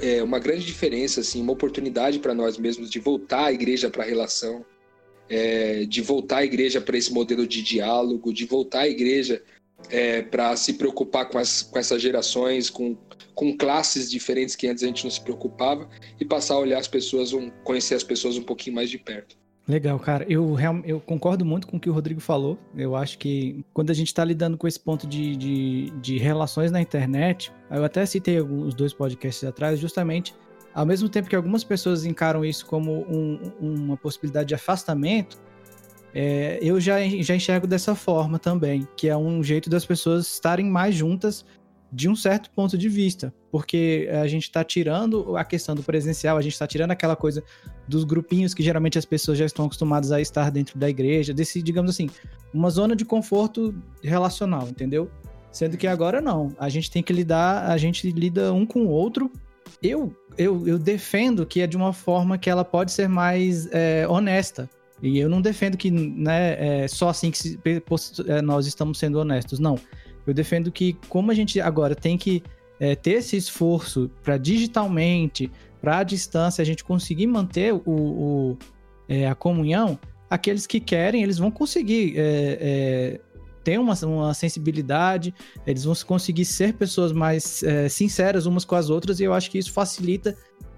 é, 0.00 0.22
uma 0.22 0.38
grande 0.38 0.64
diferença, 0.64 1.20
assim, 1.20 1.42
uma 1.42 1.52
oportunidade 1.52 2.18
para 2.18 2.32
nós 2.32 2.56
mesmos 2.56 2.88
de 2.88 2.98
voltar 2.98 3.44
à 3.44 3.52
igreja 3.52 3.90
para 3.90 4.02
a 4.02 4.06
relação 4.06 4.64
é, 5.28 5.84
de 5.84 6.00
voltar 6.00 6.38
a 6.38 6.44
igreja 6.44 6.80
para 6.80 6.96
esse 6.96 7.12
modelo 7.12 7.46
de 7.46 7.62
diálogo, 7.62 8.32
de 8.32 8.46
voltar 8.46 8.80
a 8.80 8.88
igreja 8.88 9.42
é, 9.90 10.22
para 10.22 10.56
se 10.56 10.72
preocupar 10.72 11.28
com, 11.28 11.36
as, 11.36 11.62
com 11.62 11.78
essas 11.78 12.00
gerações, 12.00 12.70
com, 12.70 12.96
com 13.34 13.54
classes 13.54 14.10
diferentes 14.10 14.56
que 14.56 14.66
antes 14.66 14.82
a 14.82 14.86
gente 14.86 15.04
não 15.04 15.10
se 15.10 15.20
preocupava 15.20 15.86
e 16.18 16.24
passar 16.24 16.54
a 16.54 16.58
olhar 16.58 16.78
as 16.78 16.88
pessoas, 16.88 17.34
um, 17.34 17.50
conhecer 17.62 17.94
as 17.94 18.04
pessoas 18.04 18.38
um 18.38 18.42
pouquinho 18.42 18.76
mais 18.76 18.88
de 18.88 18.96
perto. 18.96 19.36
Legal, 19.68 19.98
cara. 19.98 20.24
Eu, 20.28 20.56
eu 20.84 21.00
concordo 21.00 21.44
muito 21.44 21.66
com 21.66 21.76
o 21.76 21.80
que 21.80 21.90
o 21.90 21.92
Rodrigo 21.92 22.20
falou. 22.20 22.56
Eu 22.76 22.94
acho 22.94 23.18
que 23.18 23.64
quando 23.74 23.90
a 23.90 23.94
gente 23.94 24.08
está 24.08 24.24
lidando 24.24 24.56
com 24.56 24.68
esse 24.68 24.78
ponto 24.78 25.06
de, 25.08 25.34
de, 25.34 25.90
de, 26.00 26.18
relações 26.18 26.70
na 26.70 26.80
internet, 26.80 27.52
eu 27.70 27.84
até 27.84 28.06
citei 28.06 28.38
alguns 28.38 28.74
dois 28.74 28.92
podcasts 28.92 29.42
atrás, 29.42 29.80
justamente 29.80 30.34
ao 30.72 30.84
mesmo 30.84 31.08
tempo 31.08 31.28
que 31.28 31.34
algumas 31.34 31.64
pessoas 31.64 32.04
encaram 32.04 32.44
isso 32.44 32.66
como 32.66 33.06
um, 33.08 33.40
uma 33.58 33.96
possibilidade 33.96 34.48
de 34.48 34.54
afastamento, 34.54 35.40
é, 36.14 36.58
eu 36.60 36.78
já, 36.78 36.98
já 37.20 37.34
enxergo 37.34 37.66
dessa 37.66 37.94
forma 37.94 38.38
também, 38.38 38.86
que 38.94 39.08
é 39.08 39.16
um 39.16 39.42
jeito 39.42 39.70
das 39.70 39.86
pessoas 39.86 40.26
estarem 40.26 40.66
mais 40.66 40.94
juntas 40.94 41.46
de 41.92 42.08
um 42.08 42.16
certo 42.16 42.50
ponto 42.50 42.76
de 42.76 42.88
vista, 42.88 43.32
porque 43.50 44.08
a 44.12 44.26
gente 44.26 44.44
está 44.44 44.64
tirando 44.64 45.36
a 45.36 45.44
questão 45.44 45.74
do 45.74 45.82
presencial, 45.82 46.36
a 46.36 46.42
gente 46.42 46.52
está 46.52 46.66
tirando 46.66 46.90
aquela 46.90 47.14
coisa 47.14 47.42
dos 47.86 48.04
grupinhos 48.04 48.52
que 48.52 48.62
geralmente 48.62 48.98
as 48.98 49.04
pessoas 49.04 49.38
já 49.38 49.46
estão 49.46 49.66
acostumadas 49.66 50.10
a 50.12 50.20
estar 50.20 50.50
dentro 50.50 50.78
da 50.78 50.90
igreja, 50.90 51.32
desse, 51.32 51.62
digamos 51.62 51.90
assim, 51.90 52.08
uma 52.52 52.70
zona 52.70 52.96
de 52.96 53.04
conforto 53.04 53.74
relacional, 54.02 54.68
entendeu? 54.68 55.10
Sendo 55.52 55.76
que 55.76 55.86
agora 55.86 56.20
não, 56.20 56.54
a 56.58 56.68
gente 56.68 56.90
tem 56.90 57.02
que 57.02 57.12
lidar, 57.12 57.70
a 57.70 57.78
gente 57.78 58.10
lida 58.10 58.52
um 58.52 58.66
com 58.66 58.80
o 58.80 58.88
outro. 58.88 59.30
Eu, 59.82 60.14
eu, 60.36 60.66
eu 60.66 60.78
defendo 60.78 61.46
que 61.46 61.60
é 61.60 61.66
de 61.66 61.76
uma 61.76 61.92
forma 61.92 62.36
que 62.36 62.50
ela 62.50 62.64
pode 62.64 62.92
ser 62.92 63.08
mais 63.08 63.66
é, 63.72 64.06
honesta. 64.08 64.68
E 65.02 65.18
eu 65.18 65.28
não 65.28 65.40
defendo 65.40 65.76
que 65.76 65.90
né, 65.90 66.82
é 66.84 66.88
só 66.88 67.10
assim 67.10 67.30
que 67.30 67.38
se, 67.38 67.60
nós 68.42 68.66
estamos 68.66 68.98
sendo 68.98 69.18
honestos, 69.18 69.58
não. 69.58 69.78
Eu 70.26 70.34
defendo 70.34 70.72
que, 70.72 70.94
como 71.08 71.30
a 71.30 71.34
gente 71.34 71.60
agora 71.60 71.94
tem 71.94 72.18
que 72.18 72.42
é, 72.80 72.94
ter 72.94 73.12
esse 73.12 73.36
esforço 73.36 74.10
para 74.22 74.36
digitalmente, 74.36 75.50
para 75.80 75.98
a 75.98 76.02
distância, 76.02 76.62
a 76.62 76.64
gente 76.64 76.84
conseguir 76.84 77.26
manter 77.26 77.72
o, 77.72 77.82
o 77.86 78.58
é, 79.08 79.28
a 79.28 79.34
comunhão, 79.34 79.98
aqueles 80.28 80.66
que 80.66 80.80
querem, 80.80 81.22
eles 81.22 81.38
vão 81.38 81.50
conseguir 81.50 82.14
é, 82.16 82.58
é 82.60 83.20
ter 83.62 83.80
uma, 83.80 83.94
uma 84.04 84.32
sensibilidade, 84.32 85.34
eles 85.66 85.82
vão 85.82 85.94
conseguir 86.06 86.44
ser 86.44 86.74
pessoas 86.74 87.10
mais 87.10 87.64
é, 87.64 87.88
sinceras 87.88 88.46
umas 88.46 88.64
com 88.64 88.76
as 88.76 88.90
outras, 88.90 89.18
e 89.18 89.24
eu 89.24 89.34
acho 89.34 89.50
que 89.50 89.58
isso 89.58 89.72
facilita 89.72 90.36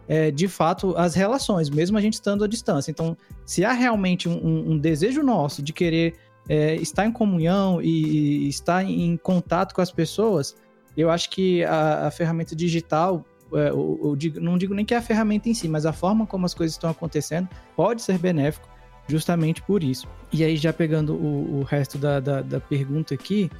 é, 0.08 0.30
de 0.30 0.48
fato 0.48 0.96
as 0.96 1.14
relações, 1.14 1.68
mesmo 1.68 1.98
a 1.98 2.00
gente 2.00 2.14
estando 2.14 2.42
à 2.42 2.48
distância. 2.48 2.90
Então, 2.90 3.14
se 3.44 3.62
há 3.62 3.72
realmente 3.72 4.26
um, 4.26 4.72
um 4.72 4.78
desejo 4.78 5.22
nosso 5.22 5.62
de 5.62 5.70
querer 5.70 6.14
é, 6.48 6.76
estar 6.76 7.04
em 7.04 7.12
comunhão 7.12 7.80
e, 7.82 8.48
estar 8.48 8.82
em 8.84 9.16
contato 9.16 9.74
com 9.74 9.80
as 9.80 9.92
pessoas, 9.92 10.56
eu 10.96 11.10
acho 11.10 11.30
que 11.30 11.62
a, 11.64 12.06
a 12.06 12.10
ferramenta 12.10 12.56
digital, 12.56 13.24
é, 13.52 13.68
eu, 13.70 14.00
eu 14.02 14.16
digo, 14.16 14.40
não 14.40 14.56
digo 14.56 14.74
nem 14.74 14.84
que 14.84 14.94
é 14.94 14.96
a 14.96 15.02
ferramenta 15.02 15.48
em 15.48 15.54
si, 15.54 15.68
mas 15.68 15.86
a 15.86 15.92
forma 15.92 16.26
como 16.26 16.46
as 16.46 16.54
coisas 16.54 16.74
estão 16.74 16.90
acontecendo 16.90 17.48
pode 17.76 18.02
ser 18.02 18.18
benéfico 18.18 18.68
justamente 19.08 19.62
por 19.62 19.82
isso. 19.82 20.06
E 20.32 20.44
aí, 20.44 20.56
já 20.56 20.72
pegando 20.72 21.14
o, 21.14 21.60
o 21.60 21.62
resto 21.62 21.98
da, 21.98 22.20
da, 22.20 22.42
da 22.42 22.60
pergunta 22.60 23.14
aqui, 23.14 23.50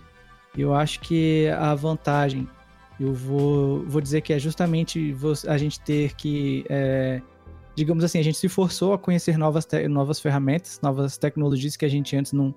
eu 0.56 0.74
acho 0.74 1.00
que 1.00 1.48
a 1.48 1.74
vantagem, 1.74 2.46
eu 3.00 3.14
vou, 3.14 3.82
vou 3.86 4.00
dizer 4.00 4.20
que 4.20 4.32
é 4.32 4.38
justamente 4.38 5.14
a 5.46 5.56
gente 5.56 5.80
ter 5.80 6.14
que, 6.14 6.64
é, 6.68 7.22
digamos 7.74 8.04
assim, 8.04 8.18
a 8.18 8.22
gente 8.22 8.36
se 8.36 8.48
forçou 8.48 8.92
a 8.92 8.98
conhecer 8.98 9.38
novas, 9.38 9.66
novas 9.88 10.20
ferramentas, 10.20 10.80
novas 10.82 11.16
tecnologias 11.16 11.76
que 11.76 11.84
a 11.84 11.88
gente 11.88 12.14
antes 12.14 12.32
não, 12.32 12.54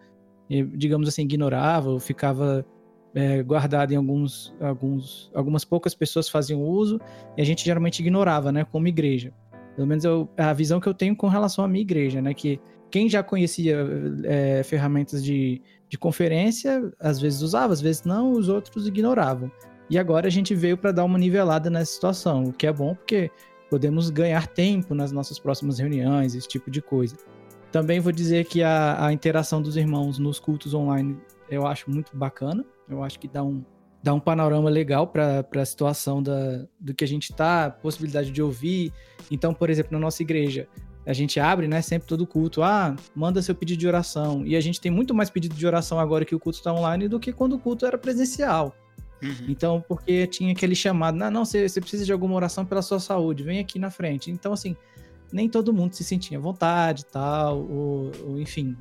digamos 0.76 1.08
assim, 1.08 1.24
ignorava 1.24 1.90
ou 1.90 2.00
ficava 2.00 2.66
é, 3.14 3.44
guardado 3.44 3.92
em 3.92 3.96
alguns, 3.96 4.54
alguns, 4.60 5.32
algumas 5.34 5.66
poucas 5.66 5.94
pessoas 5.94 6.30
faziam 6.30 6.62
uso 6.62 7.00
e 7.38 7.42
a 7.42 7.46
gente 7.46 7.64
geralmente 7.64 8.00
ignorava, 8.00 8.52
né, 8.52 8.66
como 8.66 8.88
igreja. 8.88 9.34
Pelo 9.76 9.88
menos 9.88 10.04
eu, 10.04 10.30
a 10.38 10.54
visão 10.54 10.80
que 10.80 10.88
eu 10.88 10.94
tenho 10.94 11.16
com 11.16 11.28
relação 11.28 11.64
à 11.64 11.68
minha 11.68 11.82
igreja, 11.82 12.22
né, 12.22 12.34
que 12.34 12.60
quem 12.90 13.08
já 13.08 13.24
conhecia 13.24 13.86
é, 14.26 14.64
ferramentas 14.64 15.24
de, 15.24 15.62
de 15.88 15.98
conferência, 15.98 16.92
às 17.00 17.20
vezes 17.20 17.42
usava, 17.42 17.72
às 17.72 17.82
vezes 17.82 18.04
não, 18.04 18.34
os 18.34 18.50
outros 18.50 18.88
ignoravam. 18.88 19.50
E 19.90 19.98
agora 19.98 20.28
a 20.28 20.32
gente 20.32 20.54
veio 20.54 20.78
para 20.78 20.92
dar 20.92 21.06
uma 21.06 21.18
nivelada 21.18 21.70
nessa 21.70 21.94
situação, 21.94 22.46
o 22.46 22.54
que 22.54 22.68
é 22.68 22.74
bom 22.74 22.96
porque 22.96 23.32
podemos 23.70 24.10
ganhar 24.10 24.48
tempo 24.48 24.94
nas 24.94 25.14
nossas 25.14 25.40
próximas 25.40 25.80
reuniões, 25.80 26.36
esse 26.36 26.48
tipo 26.48 26.70
de 26.70 26.82
coisa. 26.82 27.16
Também 27.72 28.00
vou 28.00 28.12
dizer 28.12 28.46
que 28.46 28.62
a, 28.62 29.06
a 29.06 29.14
interação 29.14 29.62
dos 29.62 29.78
irmãos 29.78 30.20
nos 30.20 30.40
cultos 30.40 30.74
online 30.74 31.18
eu 31.50 31.68
acho 31.68 31.90
muito 31.90 32.16
bacana. 32.16 32.66
Eu 32.90 33.04
acho 33.04 33.20
que 33.20 33.28
dá 33.28 33.44
um, 33.44 33.64
dá 34.02 34.14
um 34.14 34.20
panorama 34.20 34.70
legal 34.70 35.08
para 35.08 35.46
a 35.56 35.66
situação 35.66 36.24
da, 36.24 36.66
do 36.80 36.94
que 36.94 37.04
a 37.04 37.08
gente 37.08 37.32
está, 37.32 37.70
possibilidade 37.70 38.32
de 38.32 38.42
ouvir. 38.42 38.92
Então, 39.30 39.54
por 39.54 39.70
exemplo, 39.70 39.92
na 39.94 40.00
nossa 40.00 40.22
igreja, 40.22 40.68
a 41.06 41.14
gente 41.14 41.40
abre, 41.40 41.68
né, 41.68 41.82
sempre 41.82 42.08
todo 42.08 42.28
culto, 42.28 42.62
ah, 42.62 42.96
manda 43.16 43.42
seu 43.42 43.56
pedido 43.56 43.80
de 43.80 43.88
oração. 43.88 44.46
E 44.46 44.56
a 44.56 44.62
gente 44.62 44.80
tem 44.80 44.92
muito 44.92 45.14
mais 45.14 45.30
pedido 45.30 45.56
de 45.56 45.68
oração 45.68 46.00
agora 46.00 46.26
que 46.26 46.36
o 46.36 46.40
culto 46.40 46.58
está 46.58 46.74
online 46.74 47.08
do 47.08 47.20
que 47.20 47.34
quando 47.34 47.54
o 47.54 47.60
culto 47.60 47.86
era 47.86 47.98
presencial. 47.98 48.76
Uhum. 49.22 49.46
Então, 49.50 49.84
porque 49.88 50.26
tinha 50.26 50.52
aquele 50.52 50.76
chamado, 50.76 51.16
não, 51.16 51.30
não, 51.30 51.46
você, 51.46 51.68
você 51.68 51.80
precisa 51.80 52.06
de 52.06 52.12
alguma 52.12 52.36
oração 52.36 52.66
pela 52.66 52.82
sua 52.82 53.00
saúde, 53.00 53.44
vem 53.44 53.60
aqui 53.60 53.78
na 53.78 53.92
frente. 53.92 54.32
Então, 54.32 54.54
assim, 54.54 54.76
nem 55.32 55.50
todo 55.50 55.74
mundo 55.74 55.94
se 55.94 56.04
sentia 56.04 56.38
à 56.38 56.42
vontade 56.42 57.06
tal, 57.06 57.60
ou, 57.60 58.12
ou 58.26 58.40
enfim, 58.40 58.76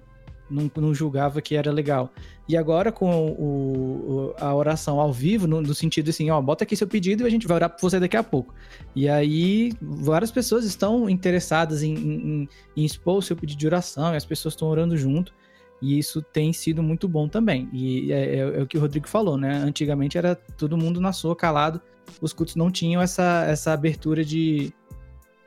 não, 0.50 0.70
não, 0.76 0.92
julgava 0.92 1.40
que 1.40 1.54
era 1.54 1.70
legal. 1.70 2.12
E 2.48 2.56
agora 2.56 2.90
com 2.90 3.30
o, 3.30 4.34
a 4.38 4.54
oração 4.54 4.98
ao 4.98 5.12
vivo, 5.12 5.46
no, 5.46 5.62
no, 5.62 5.74
sentido 5.74 6.10
assim, 6.10 6.28
ó, 6.30 6.40
bota 6.42 6.64
aqui 6.64 6.74
seu 6.74 6.88
pedido 6.88 7.22
e 7.22 7.26
a 7.26 7.30
gente 7.30 7.46
vai 7.46 7.56
orar 7.56 7.70
por 7.70 7.80
você 7.80 8.00
daqui 8.00 8.16
a 8.16 8.22
pouco. 8.22 8.52
E 8.94 9.08
aí 9.08 9.72
várias 9.80 10.32
pessoas 10.32 10.64
estão 10.64 11.08
interessadas 11.08 11.82
em, 11.82 11.94
em, 11.94 12.48
em 12.76 12.84
expor 12.84 13.18
o 13.18 13.22
seu 13.22 13.36
pedido 13.36 13.58
de 13.58 13.66
oração, 13.66 14.12
e 14.12 14.16
as 14.16 14.24
pessoas 14.24 14.54
estão 14.54 14.68
orando 14.68 14.96
junto. 14.96 15.32
E 15.80 15.98
isso 15.98 16.20
tem 16.20 16.52
sido 16.52 16.82
muito 16.82 17.08
bom 17.08 17.26
também. 17.26 17.68
E 17.72 18.12
é, 18.12 18.36
é, 18.36 18.38
é, 18.38 18.62
o 18.62 18.66
que 18.66 18.76
o 18.76 18.80
Rodrigo 18.80 19.08
falou, 19.08 19.38
né? 19.38 19.50
Antigamente 19.56 20.18
era 20.18 20.34
todo 20.34 20.76
mundo 20.76 21.00
na 21.00 21.12
sua, 21.12 21.34
calado. 21.34 21.80
Os 22.20 22.34
cultos 22.34 22.54
não 22.54 22.70
tinham 22.70 23.00
essa, 23.00 23.46
essa 23.48 23.72
abertura 23.72 24.22
de, 24.22 24.74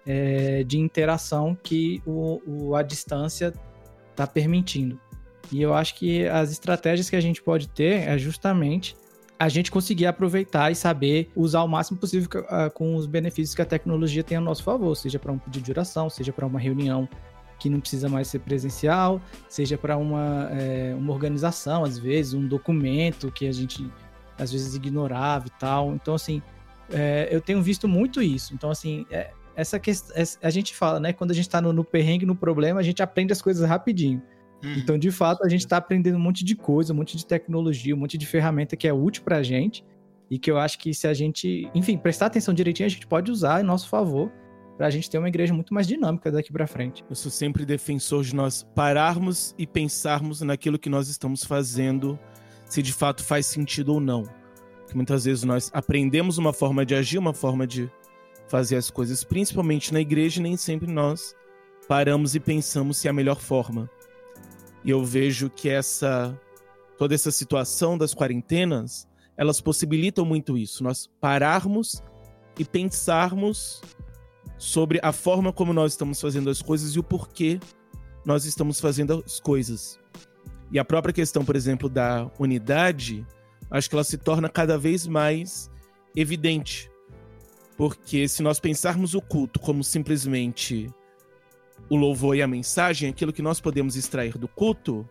é, 0.06 0.64
de 0.64 0.78
interação 0.78 1.58
que 1.62 2.02
o, 2.06 2.42
o, 2.46 2.76
a 2.76 2.84
distância 2.84 3.54
está 4.12 4.28
permitindo. 4.28 5.00
E 5.52 5.62
eu 5.62 5.74
acho 5.74 5.96
que 5.96 6.28
as 6.28 6.52
estratégias 6.52 7.10
que 7.10 7.16
a 7.16 7.22
gente 7.22 7.42
pode 7.42 7.68
ter 7.70 8.08
é 8.08 8.18
justamente 8.18 8.96
a 9.38 9.50
gente 9.50 9.70
conseguir 9.72 10.06
aproveitar 10.06 10.72
e 10.72 10.76
saber 10.76 11.30
usar 11.36 11.64
o 11.64 11.68
máximo 11.68 11.98
possível 11.98 12.30
com 12.74 12.96
os 12.96 13.06
benefícios 13.06 13.54
que 13.54 13.62
a 13.62 13.66
tecnologia 13.66 14.24
tem 14.24 14.38
a 14.38 14.42
nosso 14.42 14.64
favor, 14.64 14.96
seja 14.96 15.20
para 15.20 15.32
um 15.32 15.38
pedido 15.38 15.66
de 15.66 15.72
oração, 15.72 16.10
seja 16.10 16.32
para 16.32 16.46
uma 16.46 16.60
reunião 16.60 17.10
que 17.60 17.70
não 17.70 17.80
precisa 17.80 18.10
mais 18.10 18.28
ser 18.28 18.40
presencial, 18.40 19.22
seja 19.48 19.78
para 19.78 19.98
uma, 19.98 20.50
é, 20.52 20.94
uma 20.98 21.14
organização, 21.14 21.84
às 21.84 21.98
vezes, 21.98 22.34
um 22.34 22.48
documento 22.48 23.32
que 23.32 23.48
a 23.48 23.52
gente 23.52 23.90
às 24.38 24.52
vezes 24.52 24.76
ignorava 24.76 25.48
e 25.48 25.52
tal. 25.52 25.94
Então, 25.94 26.16
assim, 26.16 26.42
é, 26.92 27.28
eu 27.32 27.40
tenho 27.40 27.62
visto 27.62 27.88
muito 27.88 28.22
isso. 28.22 28.54
Então, 28.54 28.70
assim, 28.70 29.06
é, 29.10 29.32
essa 29.56 29.80
questão. 29.80 30.16
A 30.42 30.50
gente 30.50 30.76
fala, 30.76 31.00
né? 31.00 31.14
Quando 31.14 31.32
a 31.32 31.34
gente 31.34 31.50
tá 31.50 31.62
no, 31.62 31.74
no 31.74 31.84
perrengue, 31.84 32.26
no 32.26 32.36
problema, 32.36 32.80
a 32.80 32.84
gente 32.84 33.02
aprende 33.02 33.32
as 33.32 33.42
coisas 33.42 33.68
rapidinho. 33.68 34.22
Uhum. 34.64 34.76
Então, 34.78 34.98
de 34.98 35.12
fato, 35.12 35.44
a 35.44 35.50
gente 35.50 35.68
tá 35.68 35.78
aprendendo 35.78 36.18
um 36.18 36.22
monte 36.22 36.44
de 36.44 36.56
coisa, 36.56 36.94
um 36.94 36.96
monte 36.96 37.18
de 37.18 37.26
tecnologia, 37.26 37.94
um 37.94 38.00
monte 38.00 38.18
de 38.18 38.26
ferramenta 38.26 38.76
que 38.76 38.88
é 38.88 38.94
útil 38.94 39.24
pra 39.24 39.44
gente. 39.44 39.84
E 40.32 40.40
que 40.40 40.50
eu 40.50 40.58
acho 40.58 40.80
que 40.80 40.94
se 40.94 41.06
a 41.06 41.14
gente, 41.14 41.70
enfim, 41.76 41.98
prestar 41.98 42.28
atenção 42.28 42.54
direitinho, 42.54 42.88
a 42.88 42.90
gente 42.90 43.06
pode 43.06 43.30
usar 43.30 43.62
em 43.62 43.64
nosso 43.64 43.88
favor 43.88 44.32
para 44.78 44.88
a 44.88 44.90
gente 44.90 45.10
ter 45.10 45.18
uma 45.18 45.28
igreja 45.28 45.54
muito 45.54 45.74
mais 45.74 45.86
dinâmica 45.86 46.32
daqui 46.32 46.52
para 46.52 46.66
frente. 46.66 47.04
Eu 47.08 47.16
sou 47.16 47.32
sempre 47.32 47.66
defensor 47.66 48.24
de 48.24 48.36
nós 48.36 48.64
pararmos 48.74 49.54
e 49.58 49.68
pensarmos 49.68 50.42
naquilo 50.42 50.80
que 50.80 50.90
nós 50.90 51.08
estamos 51.08 51.44
fazendo, 51.44 52.18
se 52.66 52.82
de 52.82 52.92
fato 52.92 53.24
faz 53.24 53.46
sentido 53.46 53.94
ou 53.94 54.00
não. 54.00 54.24
Porque 54.80 54.96
muitas 54.96 55.26
vezes 55.26 55.44
nós 55.44 55.70
aprendemos 55.74 56.38
uma 56.38 56.54
forma 56.54 56.86
de 56.86 56.96
agir, 56.96 57.18
uma 57.18 57.34
forma 57.34 57.68
de 57.68 57.92
fazer 58.54 58.76
as 58.76 58.92
coisas, 58.92 59.24
principalmente 59.24 59.92
na 59.92 60.00
igreja, 60.00 60.40
nem 60.40 60.56
sempre 60.56 60.86
nós 60.86 61.36
paramos 61.88 62.36
e 62.36 62.40
pensamos 62.40 62.98
se 62.98 63.08
é 63.08 63.10
a 63.10 63.14
melhor 63.14 63.40
forma. 63.40 63.90
E 64.86 64.92
eu 64.92 65.04
vejo 65.04 65.50
que 65.50 65.68
essa 65.68 66.40
toda 66.96 67.16
essa 67.16 67.32
situação 67.32 67.98
das 67.98 68.14
quarentenas, 68.14 69.08
elas 69.36 69.60
possibilitam 69.60 70.24
muito 70.24 70.56
isso, 70.56 70.84
nós 70.84 71.10
pararmos 71.20 72.04
e 72.60 72.64
pensarmos 72.64 73.82
sobre 74.56 75.00
a 75.02 75.12
forma 75.12 75.52
como 75.52 75.74
nós 75.74 75.94
estamos 75.94 76.22
fazendo 76.22 76.52
as 76.52 76.62
coisas 76.62 76.96
e 76.96 77.00
o 77.00 77.04
porquê 77.04 77.60
nós 78.24 78.46
estamos 78.46 78.80
fazendo 78.80 79.24
as 79.26 79.40
coisas. 79.40 80.00
E 80.72 80.78
a 80.78 80.86
própria 80.86 81.12
questão, 81.12 81.44
por 81.44 81.56
exemplo, 81.56 81.90
da 81.90 82.30
unidade, 82.38 83.26
acho 83.72 83.90
que 83.90 83.96
ela 83.96 84.04
se 84.04 84.20
torna 84.20 84.48
cada 84.48 84.78
vez 84.78 85.08
mais 85.08 85.72
evidente. 86.16 86.93
Porque 87.78 88.28
se 88.28 88.44
nós 88.44 88.60
pensarmos 88.60 89.14
o 89.16 89.22
culto 89.22 89.60
como 89.60 89.84
simplesmente 89.84 90.90
o 91.90 91.96
louvor 91.96 92.36
e 92.36 92.42
a 92.42 92.48
mensagem, 92.48 93.10
aquilo 93.10 93.34
que 93.34 93.42
nós 93.42 93.60
podemos 93.60 93.96
extrair 93.96 94.38
do 94.38 94.48
culto, 94.48 95.08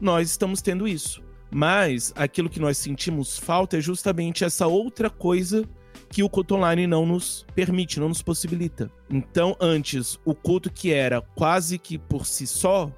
nós 0.00 0.30
estamos 0.30 0.62
tendo 0.62 0.86
isso. 0.86 1.22
Mas 1.50 2.12
aquilo 2.16 2.50
que 2.50 2.60
nós 2.60 2.78
sentimos 2.78 3.38
falta 3.38 3.78
é 3.78 3.80
justamente 3.80 4.44
essa 4.44 4.66
outra 4.66 5.08
coisa 5.08 5.64
que 6.08 6.22
o 6.22 6.28
culto 6.28 6.54
online 6.54 6.86
não 6.86 7.04
nos 7.04 7.44
permite, 7.54 8.00
não 8.00 8.08
nos 8.08 8.22
possibilita. 8.22 8.90
Então, 9.10 9.56
antes, 9.60 10.18
o 10.24 10.34
culto 10.34 10.70
que 10.70 10.92
era 10.92 11.20
quase 11.20 11.78
que 11.78 11.98
por 11.98 12.26
si 12.26 12.46
só, 12.46 12.92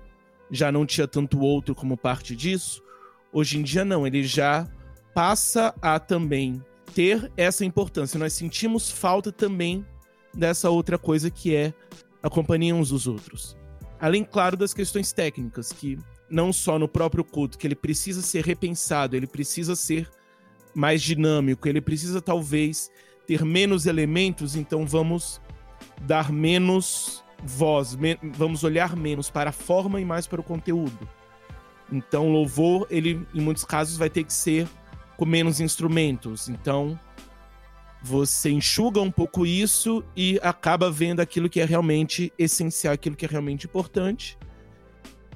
já 0.50 0.73
não 0.73 0.87
tinha 0.87 1.07
tanto 1.07 1.41
outro 1.41 1.75
como 1.75 1.97
parte 1.97 2.35
disso. 2.35 2.83
Hoje 3.33 3.59
em 3.59 3.62
dia, 3.62 3.85
não, 3.85 4.07
ele 4.07 4.25
já 4.25 4.67
passa 5.15 5.75
a 5.81 5.99
também 5.99 6.62
ter 6.95 7.30
essa 7.37 7.64
importância. 7.64 8.18
Nós 8.18 8.33
sentimos 8.33 8.90
falta 8.90 9.30
também 9.30 9.85
dessa 10.35 10.71
outra 10.71 10.99
coisa 10.99 11.30
que 11.30 11.54
é 11.54 11.73
a 12.23 12.28
companhia 12.28 12.75
uns 12.75 12.90
dos 12.90 13.07
outros. 13.07 13.57
Além, 14.00 14.25
claro, 14.25 14.57
das 14.57 14.73
questões 14.73 15.12
técnicas, 15.12 15.73
que 15.73 15.99
não 16.30 16.52
só 16.52 16.78
no 16.78 16.88
próprio 16.88 17.25
culto, 17.25 17.59
que 17.59 17.66
ele 17.66 17.75
precisa 17.75 18.23
ser 18.23 18.45
repensado, 18.45 19.16
ele 19.16 19.26
precisa 19.26 19.75
ser 19.75 20.09
mais 20.75 21.02
dinâmico, 21.02 21.68
ele 21.68 21.80
precisa 21.80 22.21
talvez 22.21 22.90
ter 23.26 23.45
menos 23.45 23.87
elementos, 23.87 24.54
então 24.54 24.87
vamos 24.87 25.40
dar 26.02 26.30
menos 26.33 27.25
voz, 27.42 27.95
me 27.95 28.18
vamos 28.37 28.64
olhar 28.64 28.97
menos 28.97 29.30
para 29.30 29.50
a 29.50 29.52
forma 29.52 30.00
e 30.00 30.04
mais 30.04 30.26
para 30.26 30.40
o 30.40 30.45
conteúdo. 30.45 31.09
Então, 31.90 32.30
louvor, 32.30 32.87
ele 32.90 33.26
em 33.35 33.40
muitos 33.40 33.64
casos 33.64 33.97
vai 33.97 34.11
ter 34.11 34.25
que 34.25 34.33
ser 34.33 34.68
com 35.18 35.26
menos 35.26 35.58
instrumentos. 35.60 36.48
Então, 36.48 36.98
você 38.00 38.50
enxuga 38.50 39.00
um 39.00 39.10
pouco 39.10 39.44
isso 39.44 40.04
e 40.16 40.38
acaba 40.40 40.90
vendo 40.90 41.18
aquilo 41.18 41.50
que 41.50 41.60
é 41.60 41.64
realmente 41.64 42.32
essencial, 42.38 42.94
aquilo 42.94 43.16
que 43.16 43.26
é 43.26 43.28
realmente 43.28 43.66
importante. 43.66 44.38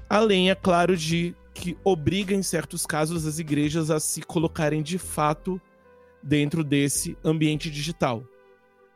Além, 0.09 0.51
é 0.51 0.55
claro, 0.55 0.97
de 0.97 1.35
que 1.53 1.77
obriga, 1.83 2.33
em 2.33 2.45
certos 2.45 2.87
casos, 2.87 3.27
as 3.27 3.41
igrejas 3.41 3.91
a 3.91 3.99
se 3.99 4.23
colocarem 4.23 4.83
de 4.83 4.99
fato 4.99 5.61
dentro 6.23 6.63
desse 6.63 7.19
ambiente 7.25 7.69
digital. 7.69 8.23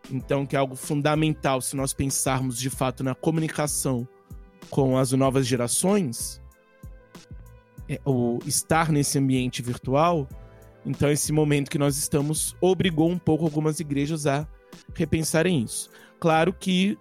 Então, 0.08 0.46
que 0.46 0.54
é 0.54 0.58
algo 0.58 0.76
fundamental 0.76 1.60
se 1.60 1.74
nós 1.74 1.92
pensarmos 1.92 2.56
de 2.56 2.70
fato 2.70 3.02
na 3.02 3.14
comunicação 3.14 4.06
com 4.70 4.96
as 4.96 5.10
novas 5.10 5.48
gerações, 5.48 6.40
é, 7.88 8.00
o 8.04 8.38
estar 8.46 8.92
nesse 8.92 9.18
ambiente 9.18 9.62
virtual 9.62 10.28
então, 10.86 11.10
esse 11.10 11.32
momento 11.32 11.68
que 11.68 11.78
nós 11.78 11.96
estamos 11.98 12.56
obrigou 12.60 13.10
um 13.10 13.18
pouco 13.18 13.44
algumas 13.44 13.80
igrejas 13.80 14.24
a 14.24 14.46
repensarem 14.94 15.62
isso. 15.62 15.90
Claro 16.20 16.52
que 16.52 16.96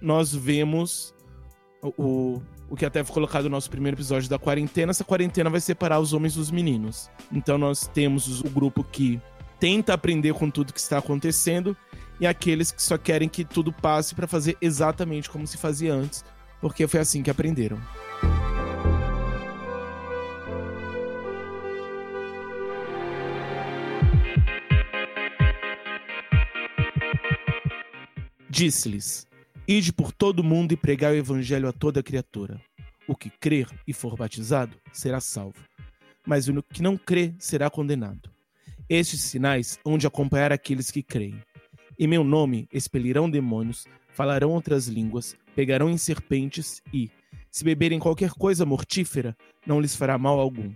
nós 0.00 0.34
vemos 0.34 1.14
o, 1.80 2.42
o 2.68 2.76
que 2.76 2.84
até 2.84 3.04
foi 3.04 3.14
colocado 3.14 3.44
no 3.44 3.50
nosso 3.50 3.70
primeiro 3.70 3.96
episódio 3.96 4.28
da 4.28 4.40
quarentena. 4.40 4.90
Essa 4.90 5.04
quarentena 5.04 5.48
vai 5.48 5.60
separar 5.60 6.00
os 6.00 6.12
homens 6.12 6.34
dos 6.34 6.50
meninos. 6.50 7.08
Então, 7.30 7.56
nós 7.56 7.86
temos 7.86 8.40
o 8.40 8.50
grupo 8.50 8.82
que 8.82 9.20
tenta 9.60 9.94
aprender 9.94 10.34
com 10.34 10.50
tudo 10.50 10.72
que 10.72 10.80
está 10.80 10.98
acontecendo 10.98 11.76
e 12.18 12.26
aqueles 12.26 12.72
que 12.72 12.82
só 12.82 12.98
querem 12.98 13.28
que 13.28 13.44
tudo 13.44 13.72
passe 13.72 14.16
para 14.16 14.26
fazer 14.26 14.56
exatamente 14.60 15.30
como 15.30 15.46
se 15.46 15.56
fazia 15.56 15.94
antes, 15.94 16.24
porque 16.60 16.88
foi 16.88 16.98
assim 16.98 17.22
que 17.22 17.30
aprenderam. 17.30 17.80
Disse-lhes: 28.54 29.26
Ide 29.66 29.94
por 29.94 30.12
todo 30.12 30.40
o 30.40 30.44
mundo 30.44 30.72
e 30.72 30.76
pregai 30.76 31.14
o 31.14 31.16
evangelho 31.16 31.66
a 31.66 31.72
toda 31.72 32.02
criatura. 32.02 32.60
O 33.08 33.16
que 33.16 33.30
crer 33.30 33.66
e 33.88 33.94
for 33.94 34.14
batizado 34.14 34.76
será 34.92 35.22
salvo, 35.22 35.56
mas 36.26 36.48
o 36.48 36.62
que 36.62 36.82
não 36.82 36.98
crê 36.98 37.32
será 37.38 37.70
condenado. 37.70 38.28
Estes 38.90 39.22
sinais 39.22 39.80
hão 39.82 39.96
de 39.96 40.06
acompanhar 40.06 40.52
aqueles 40.52 40.90
que 40.90 41.02
creem. 41.02 41.40
Em 41.98 42.06
meu 42.06 42.22
nome 42.22 42.68
expelirão 42.70 43.30
demônios, 43.30 43.86
falarão 44.12 44.50
outras 44.50 44.86
línguas, 44.86 45.34
pegarão 45.56 45.88
em 45.88 45.96
serpentes 45.96 46.82
e, 46.92 47.10
se 47.50 47.64
beberem 47.64 47.98
qualquer 47.98 48.32
coisa 48.32 48.66
mortífera, 48.66 49.34
não 49.66 49.80
lhes 49.80 49.96
fará 49.96 50.18
mal 50.18 50.38
algum. 50.38 50.74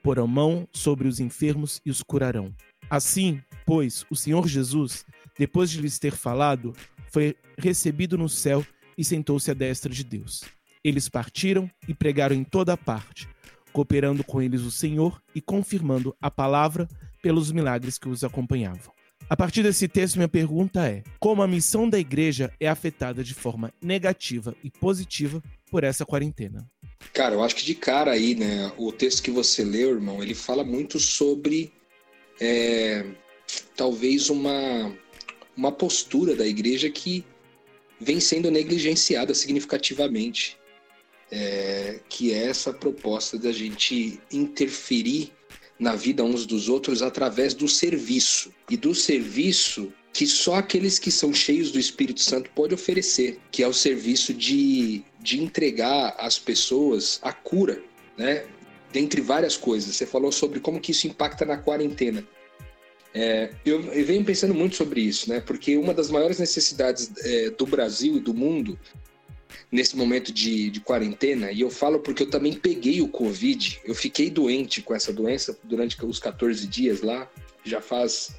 Porão 0.00 0.28
mão 0.28 0.68
sobre 0.72 1.08
os 1.08 1.18
enfermos 1.18 1.82
e 1.84 1.90
os 1.90 2.04
curarão. 2.04 2.54
Assim, 2.88 3.42
pois, 3.66 4.06
o 4.08 4.14
Senhor 4.14 4.46
Jesus, 4.46 5.04
depois 5.36 5.70
de 5.70 5.80
lhes 5.80 5.98
ter 5.98 6.12
falado, 6.12 6.72
foi 7.10 7.36
recebido 7.58 8.16
no 8.16 8.28
céu 8.28 8.64
e 8.96 9.04
sentou-se 9.04 9.50
à 9.50 9.54
destra 9.54 9.92
de 9.92 10.04
Deus. 10.04 10.42
Eles 10.82 11.08
partiram 11.08 11.70
e 11.86 11.92
pregaram 11.92 12.34
em 12.34 12.44
toda 12.44 12.76
parte, 12.76 13.28
cooperando 13.72 14.24
com 14.24 14.40
eles 14.40 14.62
o 14.62 14.70
Senhor 14.70 15.20
e 15.34 15.40
confirmando 15.40 16.16
a 16.20 16.30
palavra 16.30 16.88
pelos 17.22 17.52
milagres 17.52 17.98
que 17.98 18.08
os 18.08 18.24
acompanhavam. 18.24 18.92
A 19.28 19.36
partir 19.36 19.62
desse 19.62 19.86
texto, 19.86 20.16
minha 20.16 20.28
pergunta 20.28 20.88
é: 20.88 21.04
como 21.18 21.42
a 21.42 21.46
missão 21.46 21.88
da 21.88 21.98
igreja 21.98 22.52
é 22.58 22.66
afetada 22.66 23.22
de 23.22 23.34
forma 23.34 23.72
negativa 23.80 24.56
e 24.64 24.70
positiva 24.70 25.42
por 25.70 25.84
essa 25.84 26.04
quarentena? 26.04 26.68
Cara, 27.12 27.34
eu 27.34 27.42
acho 27.42 27.56
que 27.56 27.64
de 27.64 27.74
cara 27.74 28.12
aí, 28.12 28.34
né, 28.34 28.72
o 28.76 28.90
texto 28.90 29.22
que 29.22 29.30
você 29.30 29.62
leu, 29.62 29.90
irmão, 29.90 30.22
ele 30.22 30.34
fala 30.34 30.64
muito 30.64 30.98
sobre 30.98 31.72
é, 32.40 33.06
talvez 33.76 34.30
uma 34.30 34.92
uma 35.60 35.70
postura 35.70 36.34
da 36.34 36.46
igreja 36.46 36.88
que 36.88 37.22
vem 38.00 38.18
sendo 38.18 38.50
negligenciada 38.50 39.34
significativamente, 39.34 40.56
é, 41.30 42.00
que 42.08 42.32
é 42.32 42.44
essa 42.46 42.72
proposta 42.72 43.38
da 43.38 43.52
gente 43.52 44.18
interferir 44.32 45.30
na 45.78 45.94
vida 45.94 46.24
uns 46.24 46.46
dos 46.46 46.70
outros 46.70 47.02
através 47.02 47.52
do 47.52 47.68
serviço 47.68 48.50
e 48.70 48.76
do 48.76 48.94
serviço 48.94 49.92
que 50.14 50.26
só 50.26 50.54
aqueles 50.54 50.98
que 50.98 51.10
são 51.10 51.32
cheios 51.32 51.70
do 51.70 51.78
Espírito 51.78 52.20
Santo 52.20 52.50
pode 52.54 52.74
oferecer, 52.74 53.38
que 53.50 53.62
é 53.62 53.68
o 53.68 53.72
serviço 53.72 54.32
de, 54.32 55.04
de 55.20 55.42
entregar 55.42 56.16
às 56.18 56.38
pessoas 56.38 57.20
a 57.22 57.32
cura, 57.32 57.82
né? 58.16 58.46
Dentre 58.90 59.20
várias 59.20 59.56
coisas. 59.56 59.94
Você 59.94 60.06
falou 60.06 60.32
sobre 60.32 60.58
como 60.58 60.80
que 60.80 60.90
isso 60.90 61.06
impacta 61.06 61.44
na 61.44 61.58
quarentena. 61.58 62.26
É, 63.12 63.50
eu, 63.64 63.80
eu, 63.92 64.04
venho 64.04 64.24
pensando 64.24 64.54
muito 64.54 64.76
sobre 64.76 65.00
isso, 65.00 65.28
né? 65.28 65.40
Porque 65.40 65.76
uma 65.76 65.92
das 65.92 66.10
maiores 66.10 66.38
necessidades 66.38 67.10
é, 67.24 67.50
do 67.50 67.66
Brasil 67.66 68.16
e 68.16 68.20
do 68.20 68.32
mundo 68.32 68.78
nesse 69.70 69.96
momento 69.96 70.32
de, 70.32 70.70
de, 70.70 70.80
quarentena, 70.80 71.50
e 71.50 71.60
eu 71.60 71.70
falo 71.70 72.00
porque 72.00 72.24
eu 72.24 72.30
também 72.30 72.52
peguei 72.52 73.00
o 73.00 73.08
Covid, 73.08 73.80
eu 73.84 73.94
fiquei 73.94 74.30
doente 74.30 74.82
com 74.82 74.94
essa 74.94 75.12
doença 75.12 75.56
durante 75.64 75.96
os 76.04 76.18
14 76.18 76.66
dias 76.66 77.02
lá, 77.02 77.28
já 77.64 77.80
faz 77.80 78.34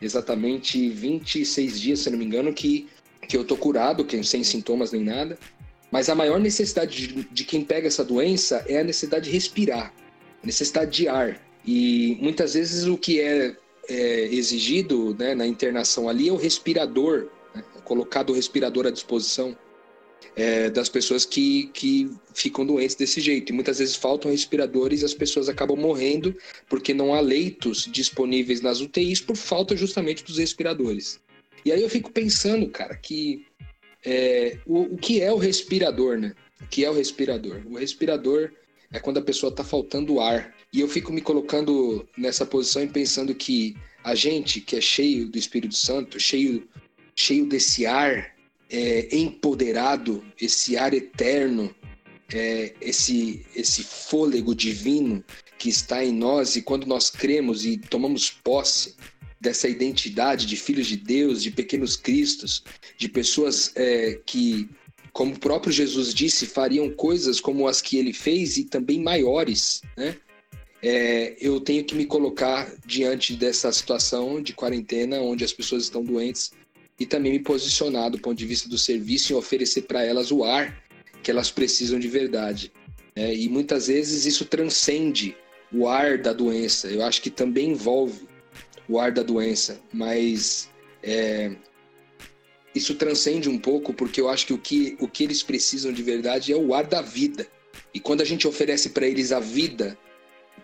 exatamente 0.00 0.88
26 0.88 1.80
dias, 1.80 2.00
se 2.00 2.10
não 2.10 2.18
me 2.18 2.24
engano, 2.24 2.52
que, 2.52 2.88
que 3.28 3.36
eu 3.36 3.44
tô 3.44 3.56
curado, 3.56 4.04
que, 4.04 4.22
sem 4.22 4.44
sintomas 4.44 4.92
nem 4.92 5.04
nada. 5.04 5.38
Mas 5.90 6.08
a 6.08 6.14
maior 6.14 6.38
necessidade 6.38 7.08
de, 7.08 7.24
de 7.24 7.44
quem 7.44 7.64
pega 7.64 7.86
essa 7.86 8.04
doença 8.04 8.64
é 8.68 8.80
a 8.80 8.84
necessidade 8.84 9.26
de 9.26 9.30
respirar, 9.30 9.92
necessidade 10.44 10.90
de 10.90 11.08
ar. 11.08 11.40
E 11.64 12.16
muitas 12.20 12.54
vezes 12.54 12.84
o 12.84 12.96
que 12.96 13.20
é 13.20 13.56
é, 13.88 14.24
exigido 14.26 15.14
né, 15.18 15.34
na 15.34 15.46
internação 15.46 16.08
ali 16.08 16.28
é 16.28 16.32
o 16.32 16.36
respirador, 16.36 17.28
né, 17.54 17.64
colocado 17.84 18.30
o 18.30 18.34
respirador 18.34 18.86
à 18.86 18.90
disposição 18.90 19.56
é, 20.36 20.70
das 20.70 20.88
pessoas 20.88 21.24
que, 21.24 21.68
que 21.74 22.10
ficam 22.34 22.64
doentes 22.64 22.94
desse 22.94 23.20
jeito. 23.20 23.50
E 23.50 23.54
muitas 23.54 23.78
vezes 23.78 23.96
faltam 23.96 24.30
respiradores 24.30 25.02
e 25.02 25.04
as 25.04 25.14
pessoas 25.14 25.48
acabam 25.48 25.76
morrendo 25.76 26.36
porque 26.68 26.94
não 26.94 27.14
há 27.14 27.20
leitos 27.20 27.88
disponíveis 27.90 28.60
nas 28.60 28.80
UTIs 28.80 29.20
por 29.20 29.36
falta 29.36 29.76
justamente 29.76 30.22
dos 30.24 30.38
respiradores. 30.38 31.20
E 31.64 31.72
aí 31.72 31.82
eu 31.82 31.90
fico 31.90 32.12
pensando, 32.12 32.68
cara, 32.68 32.94
que 32.96 33.44
é, 34.04 34.58
o, 34.64 34.94
o 34.94 34.96
que 34.96 35.20
é 35.20 35.32
o 35.32 35.36
respirador, 35.36 36.18
né? 36.18 36.34
O 36.60 36.66
que 36.66 36.84
é 36.84 36.90
o 36.90 36.94
respirador? 36.94 37.60
O 37.66 37.76
respirador 37.76 38.52
é 38.92 38.98
quando 38.98 39.18
a 39.18 39.22
pessoa 39.22 39.50
está 39.50 39.64
faltando 39.64 40.20
ar. 40.20 40.54
E 40.72 40.80
eu 40.80 40.88
fico 40.88 41.12
me 41.12 41.20
colocando 41.20 42.06
nessa 42.16 42.44
posição 42.44 42.82
e 42.82 42.88
pensando 42.88 43.34
que 43.34 43.76
a 44.04 44.14
gente 44.14 44.60
que 44.60 44.76
é 44.76 44.80
cheio 44.80 45.28
do 45.28 45.38
Espírito 45.38 45.74
Santo, 45.74 46.20
cheio, 46.20 46.68
cheio 47.14 47.46
desse 47.46 47.86
ar 47.86 48.34
é, 48.70 49.08
empoderado, 49.16 50.22
esse 50.40 50.76
ar 50.76 50.92
eterno, 50.92 51.74
é, 52.32 52.74
esse, 52.80 53.46
esse 53.56 53.82
fôlego 53.82 54.54
divino 54.54 55.24
que 55.58 55.68
está 55.68 56.04
em 56.04 56.12
nós, 56.12 56.54
e 56.54 56.62
quando 56.62 56.86
nós 56.86 57.10
cremos 57.10 57.64
e 57.64 57.78
tomamos 57.78 58.30
posse 58.30 58.94
dessa 59.40 59.68
identidade 59.68 60.46
de 60.46 60.56
filhos 60.56 60.86
de 60.86 60.96
Deus, 60.96 61.42
de 61.42 61.50
pequenos 61.50 61.96
cristos, 61.96 62.62
de 62.96 63.08
pessoas 63.08 63.72
é, 63.74 64.20
que 64.26 64.68
como 65.12 65.34
o 65.34 65.38
próprio 65.38 65.72
Jesus 65.72 66.14
disse, 66.14 66.46
fariam 66.46 66.90
coisas 66.90 67.40
como 67.40 67.66
as 67.66 67.82
que 67.82 67.96
ele 67.96 68.12
fez 68.12 68.56
e 68.56 68.64
também 68.64 69.02
maiores, 69.02 69.82
né? 69.96 70.16
É, 70.82 71.36
eu 71.40 71.60
tenho 71.60 71.84
que 71.84 71.94
me 71.94 72.06
colocar 72.06 72.72
diante 72.86 73.34
dessa 73.34 73.72
situação 73.72 74.40
de 74.40 74.52
quarentena, 74.52 75.20
onde 75.20 75.44
as 75.44 75.52
pessoas 75.52 75.84
estão 75.84 76.04
doentes, 76.04 76.52
e 76.98 77.06
também 77.06 77.32
me 77.32 77.38
posicionar 77.40 78.10
do 78.10 78.18
ponto 78.18 78.36
de 78.36 78.46
vista 78.46 78.68
do 78.68 78.78
serviço 78.78 79.32
e 79.32 79.36
oferecer 79.36 79.82
para 79.82 80.04
elas 80.04 80.30
o 80.30 80.44
ar 80.44 80.84
que 81.22 81.30
elas 81.30 81.50
precisam 81.50 81.98
de 81.98 82.08
verdade. 82.08 82.72
É, 83.14 83.34
e 83.34 83.48
muitas 83.48 83.88
vezes 83.88 84.24
isso 84.24 84.44
transcende 84.44 85.36
o 85.72 85.88
ar 85.88 86.18
da 86.18 86.32
doença. 86.32 86.88
Eu 86.88 87.04
acho 87.04 87.20
que 87.20 87.30
também 87.30 87.70
envolve 87.70 88.28
o 88.88 88.98
ar 88.98 89.12
da 89.12 89.22
doença, 89.22 89.80
mas 89.92 90.68
é, 91.02 91.52
isso 92.74 92.94
transcende 92.94 93.48
um 93.48 93.58
pouco 93.58 93.92
porque 93.92 94.20
eu 94.20 94.28
acho 94.28 94.46
que 94.46 94.52
o, 94.52 94.58
que 94.58 94.96
o 95.00 95.08
que 95.08 95.24
eles 95.24 95.42
precisam 95.42 95.92
de 95.92 96.02
verdade 96.02 96.52
é 96.52 96.56
o 96.56 96.72
ar 96.72 96.86
da 96.86 97.02
vida. 97.02 97.46
E 97.92 98.00
quando 98.00 98.20
a 98.20 98.24
gente 98.24 98.46
oferece 98.46 98.90
para 98.90 99.06
eles 99.06 99.32
a 99.32 99.40
vida, 99.40 99.98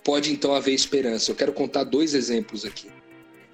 pode 0.05 0.31
então 0.31 0.55
haver 0.55 0.75
esperança. 0.75 1.31
Eu 1.31 1.35
quero 1.35 1.53
contar 1.53 1.83
dois 1.83 2.15
exemplos 2.15 2.65
aqui. 2.65 2.89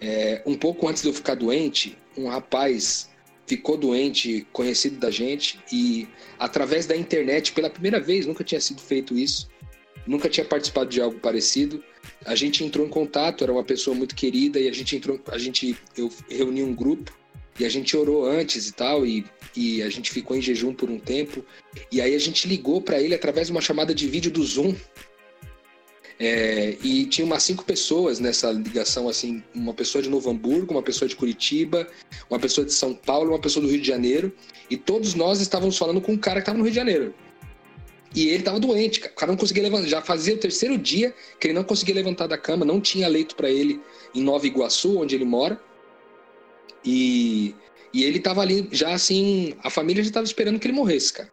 É, 0.00 0.42
um 0.44 0.56
pouco 0.56 0.88
antes 0.88 1.02
de 1.02 1.08
eu 1.08 1.14
ficar 1.14 1.36
doente, 1.36 1.96
um 2.16 2.26
rapaz 2.26 3.08
ficou 3.46 3.76
doente, 3.76 4.46
conhecido 4.52 4.98
da 4.98 5.10
gente, 5.10 5.60
e 5.72 6.06
através 6.38 6.86
da 6.86 6.96
internet, 6.96 7.52
pela 7.52 7.68
primeira 7.68 7.98
vez, 7.98 8.24
nunca 8.24 8.44
tinha 8.44 8.60
sido 8.60 8.80
feito 8.80 9.18
isso, 9.18 9.48
nunca 10.06 10.28
tinha 10.28 10.44
participado 10.44 10.88
de 10.88 11.00
algo 11.00 11.18
parecido. 11.18 11.82
A 12.24 12.34
gente 12.34 12.64
entrou 12.64 12.86
em 12.86 12.88
contato, 12.88 13.42
era 13.42 13.52
uma 13.52 13.64
pessoa 13.64 13.96
muito 13.96 14.14
querida, 14.14 14.60
e 14.60 14.68
a 14.68 14.72
gente 14.72 14.96
entrou, 14.96 15.20
a 15.26 15.36
gente, 15.36 15.76
eu 15.96 16.10
reuni 16.28 16.62
um 16.62 16.74
grupo 16.74 17.12
e 17.58 17.64
a 17.64 17.68
gente 17.68 17.96
orou 17.96 18.24
antes 18.24 18.68
e 18.68 18.72
tal, 18.72 19.04
e, 19.04 19.26
e 19.56 19.82
a 19.82 19.90
gente 19.90 20.10
ficou 20.10 20.36
em 20.36 20.40
jejum 20.40 20.72
por 20.72 20.88
um 20.88 20.98
tempo. 20.98 21.44
E 21.90 22.00
aí 22.00 22.14
a 22.14 22.18
gente 22.18 22.46
ligou 22.46 22.80
para 22.80 23.02
ele 23.02 23.14
através 23.14 23.48
de 23.48 23.52
uma 23.52 23.60
chamada 23.60 23.92
de 23.94 24.06
vídeo 24.06 24.30
do 24.30 24.44
Zoom. 24.44 24.74
É, 26.22 26.76
e 26.85 27.06
tinha 27.06 27.24
umas 27.24 27.42
cinco 27.42 27.64
pessoas 27.64 28.20
nessa 28.20 28.52
ligação, 28.52 29.09
assim, 29.09 29.42
uma 29.54 29.72
pessoa 29.72 30.02
de 30.02 30.11
Novo 30.11 30.28
Hamburgo, 30.28 30.74
uma 30.74 30.83
pessoa 30.83 31.09
de 31.09 31.16
Curitiba, 31.16 31.88
uma 32.28 32.38
pessoa 32.38 32.62
de 32.62 32.74
São 32.74 32.92
Paulo, 32.92 33.30
uma 33.30 33.38
pessoa 33.38 33.64
do 33.64 33.72
Rio 33.72 33.80
de 33.80 33.88
Janeiro, 33.88 34.30
e 34.68 34.76
todos 34.76 35.14
nós 35.14 35.40
estávamos 35.40 35.78
falando 35.78 35.98
com 35.98 36.12
um 36.12 36.18
cara 36.18 36.37
que 36.37 36.42
estava 36.42 36.59
no 36.59 36.64
Rio 36.64 36.72
de 36.72 36.76
Janeiro. 36.76 37.14
E 38.14 38.28
ele 38.28 38.40
estava 38.40 38.61
doente, 38.61 39.00
o 39.00 39.14
cara 39.14 39.33
não 39.33 39.38
conseguia 39.38 39.62
levantar, 39.62 39.88
já 39.88 40.02
fazia 40.02 40.35
o 40.35 40.38
terceiro 40.38 40.76
dia 40.76 41.14
que 41.40 41.46
ele 41.46 41.54
não 41.54 41.64
conseguia 41.64 41.94
levantar 41.94 42.26
da 42.26 42.37
cama, 42.37 42.66
não 42.66 42.83
tinha 42.83 43.09
leito 43.09 43.35
para 43.35 43.48
ele 43.48 43.80
em 44.14 44.22
Nova 44.22 44.46
Iguaçu, 44.46 44.98
onde 44.98 45.14
ele 45.14 45.24
mora. 45.24 45.59
E, 46.85 47.54
e 47.94 48.04
ele 48.04 48.20
tava 48.20 48.42
ali 48.42 48.68
já 48.70 48.92
assim, 48.92 49.54
a 49.62 49.70
família 49.70 50.04
já 50.04 50.11
tava 50.11 50.26
esperando 50.26 50.59
que 50.59 50.66
ele 50.66 50.74
morresse, 50.74 51.14
cara. 51.14 51.33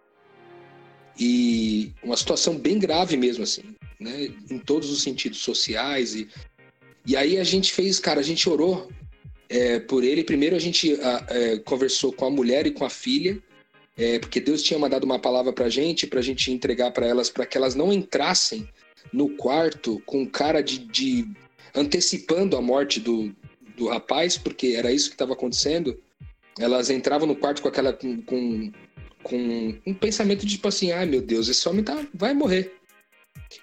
E 1.19 1.91
uma 2.03 2.15
situação 2.15 2.57
bem 2.57 2.77
grave 2.77 3.17
mesmo, 3.17 3.43
assim, 3.43 3.63
né? 3.99 4.29
Em 4.49 4.59
todos 4.59 4.91
os 4.91 5.01
sentidos 5.01 5.39
sociais. 5.39 6.15
E, 6.15 6.27
e 7.05 7.15
aí 7.15 7.37
a 7.37 7.43
gente 7.43 7.71
fez, 7.71 7.99
cara, 7.99 8.19
a 8.19 8.23
gente 8.23 8.47
orou 8.49 8.89
é, 9.49 9.79
por 9.79 10.03
ele. 10.03 10.23
Primeiro 10.23 10.55
a 10.55 10.59
gente 10.59 10.93
a, 11.01 11.25
é, 11.29 11.57
conversou 11.59 12.13
com 12.13 12.25
a 12.25 12.29
mulher 12.29 12.67
e 12.67 12.71
com 12.71 12.85
a 12.85 12.89
filha, 12.89 13.41
é, 13.97 14.19
porque 14.19 14.39
Deus 14.39 14.61
tinha 14.61 14.79
mandado 14.79 15.03
uma 15.03 15.19
palavra 15.19 15.51
pra 15.51 15.69
gente, 15.69 16.05
pra 16.05 16.21
gente 16.21 16.51
entregar 16.51 16.91
para 16.91 17.07
elas, 17.07 17.29
para 17.29 17.45
que 17.45 17.57
elas 17.57 17.73
não 17.73 17.91
entrassem 17.91 18.67
no 19.11 19.29
quarto 19.29 20.01
com 20.05 20.25
cara 20.27 20.61
de, 20.61 20.79
de 20.79 21.27
antecipando 21.73 22.57
a 22.57 22.61
morte 22.61 22.99
do, 22.99 23.33
do 23.75 23.87
rapaz, 23.87 24.37
porque 24.37 24.75
era 24.77 24.91
isso 24.91 25.09
que 25.09 25.15
estava 25.15 25.33
acontecendo, 25.33 25.97
elas 26.59 26.89
entravam 26.89 27.27
no 27.27 27.35
quarto 27.35 27.61
com 27.61 27.67
aquela. 27.67 27.93
com, 27.93 28.21
com, 28.23 28.71
com 29.27 29.75
um 29.85 29.93
pensamento 29.93 30.45
de 30.45 30.53
tipo 30.55 30.69
assim: 30.69 30.91
ai 30.91 31.03
ah, 31.03 31.05
meu 31.05 31.21
Deus, 31.21 31.49
esse 31.49 31.67
homem 31.67 31.83
tá, 31.83 32.07
vai 32.13 32.33
morrer. 32.33 32.73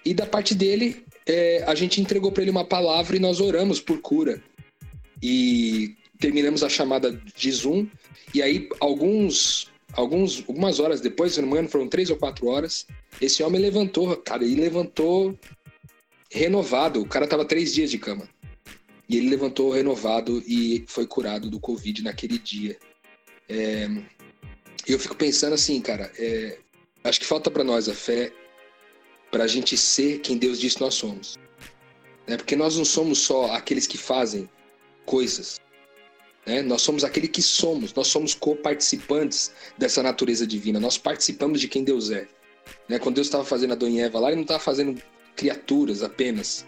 E 0.05 0.13
da 0.13 0.25
parte 0.25 0.53
dele, 0.53 1.03
é, 1.25 1.63
a 1.67 1.73
gente 1.73 1.99
entregou 1.99 2.31
para 2.31 2.43
ele 2.43 2.51
uma 2.51 2.63
palavra 2.63 3.15
e 3.15 3.19
nós 3.19 3.39
oramos 3.39 3.79
por 3.79 3.99
cura. 3.99 4.41
E 5.21 5.95
terminamos 6.19 6.63
a 6.63 6.69
chamada 6.69 7.11
de 7.35 7.51
Zoom. 7.51 7.87
E 8.33 8.41
aí, 8.41 8.69
alguns, 8.79 9.71
alguns, 9.93 10.43
algumas 10.47 10.79
horas 10.79 11.01
depois, 11.01 11.33
se 11.33 11.41
foram 11.67 11.87
três 11.87 12.09
ou 12.09 12.17
quatro 12.17 12.47
horas, 12.47 12.85
esse 13.19 13.41
homem 13.41 13.61
levantou, 13.61 14.15
cara, 14.17 14.43
ele 14.43 14.61
levantou 14.61 15.37
renovado. 16.31 17.01
O 17.01 17.07
cara 17.07 17.27
tava 17.27 17.45
três 17.45 17.73
dias 17.73 17.89
de 17.89 17.97
cama. 17.97 18.29
E 19.07 19.17
ele 19.17 19.29
levantou 19.29 19.71
renovado 19.71 20.43
e 20.47 20.83
foi 20.87 21.05
curado 21.07 21.49
do 21.49 21.59
Covid 21.59 22.03
naquele 22.03 22.37
dia. 22.37 22.77
É, 23.47 23.87
eu 24.93 24.99
fico 24.99 25.15
pensando 25.15 25.53
assim, 25.53 25.81
cara, 25.81 26.11
é, 26.17 26.57
acho 27.03 27.19
que 27.19 27.25
falta 27.25 27.49
para 27.49 27.63
nós 27.63 27.89
a 27.89 27.93
fé 27.93 28.31
para 29.31 29.43
a 29.43 29.47
gente 29.47 29.75
ser 29.75 30.19
quem 30.19 30.37
Deus 30.37 30.59
disse 30.59 30.79
nós 30.79 30.93
somos. 30.93 31.37
Né? 32.27 32.37
Porque 32.37 32.55
nós 32.55 32.77
não 32.77 32.85
somos 32.85 33.19
só 33.19 33.51
aqueles 33.53 33.87
que 33.87 33.97
fazem 33.97 34.49
coisas. 35.05 35.59
Né? 36.45 36.61
Nós 36.61 36.81
somos 36.81 37.03
aquele 37.03 37.27
que 37.27 37.41
somos, 37.41 37.93
nós 37.93 38.07
somos 38.07 38.33
co-participantes 38.33 39.51
dessa 39.77 40.01
natureza 40.03 40.45
divina, 40.45 40.79
nós 40.79 40.97
participamos 40.97 41.59
de 41.59 41.67
quem 41.67 41.83
Deus 41.83 42.11
é. 42.11 42.27
Né? 42.87 42.99
Quando 42.99 43.15
Deus 43.15 43.27
estava 43.27 43.43
fazendo 43.43 43.73
Adão 43.73 43.89
e 43.89 43.99
Eva 43.99 44.19
lá, 44.19 44.27
ele 44.27 44.37
não 44.37 44.43
estava 44.43 44.59
fazendo 44.59 45.01
criaturas 45.35 46.03
apenas. 46.03 46.65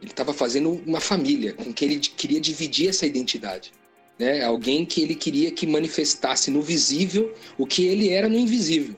Ele 0.00 0.10
estava 0.10 0.34
fazendo 0.34 0.70
uma 0.84 1.00
família 1.00 1.52
com 1.52 1.72
quem 1.72 1.92
ele 1.92 2.00
queria 2.00 2.40
dividir 2.40 2.88
essa 2.88 3.06
identidade. 3.06 3.72
Né? 4.18 4.42
Alguém 4.42 4.84
que 4.84 5.02
ele 5.02 5.14
queria 5.14 5.50
que 5.50 5.66
manifestasse 5.66 6.50
no 6.50 6.62
visível 6.62 7.34
o 7.58 7.66
que 7.66 7.86
ele 7.86 8.10
era 8.10 8.28
no 8.28 8.38
invisível. 8.38 8.94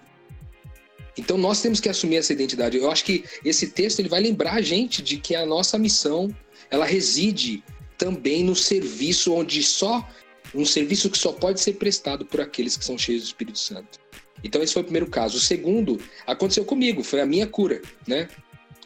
Então 1.17 1.39
nós 1.39 1.63
temos 1.63 1.81
que 1.81 1.89
assumir 1.89 2.17
essa 2.17 2.33
identidade. 2.33 2.77
Eu 2.77 2.91
acho 2.91 3.05
que 3.05 3.25
esse 3.45 3.69
texto 3.69 4.01
ele 4.01 4.09
vai 4.09 4.21
lembrar 4.21 4.55
a 4.55 4.61
gente 4.61 5.03
de 5.03 5.17
que 5.17 5.35
a 5.35 5.47
nossa 5.47 5.79
missão 5.79 6.35
ela 6.71 6.85
reside 6.85 7.63
também 7.97 8.43
no 8.43 8.57
serviço 8.57 9.33
onde 9.33 9.63
só 9.63 10.07
um 10.55 10.65
serviço 10.65 11.11
que 11.11 11.19
só 11.19 11.33
pode 11.33 11.61
ser 11.61 11.75
prestado 11.75 12.25
por 12.25 12.41
aqueles 12.41 12.77
que 12.77 12.85
são 12.85 12.99
cheios 12.99 13.23
do 13.23 13.27
Espírito 13.27 13.59
Santo. 13.59 13.99
Então 14.43 14.63
esse 14.63 14.73
foi 14.73 14.83
o 14.83 14.85
primeiro 14.85 15.09
caso. 15.09 15.37
O 15.37 15.41
segundo 15.41 16.01
aconteceu 16.27 16.65
comigo, 16.65 17.03
foi 17.03 17.21
a 17.21 17.27
minha 17.27 17.47
cura, 17.47 17.81
né? 18.07 18.29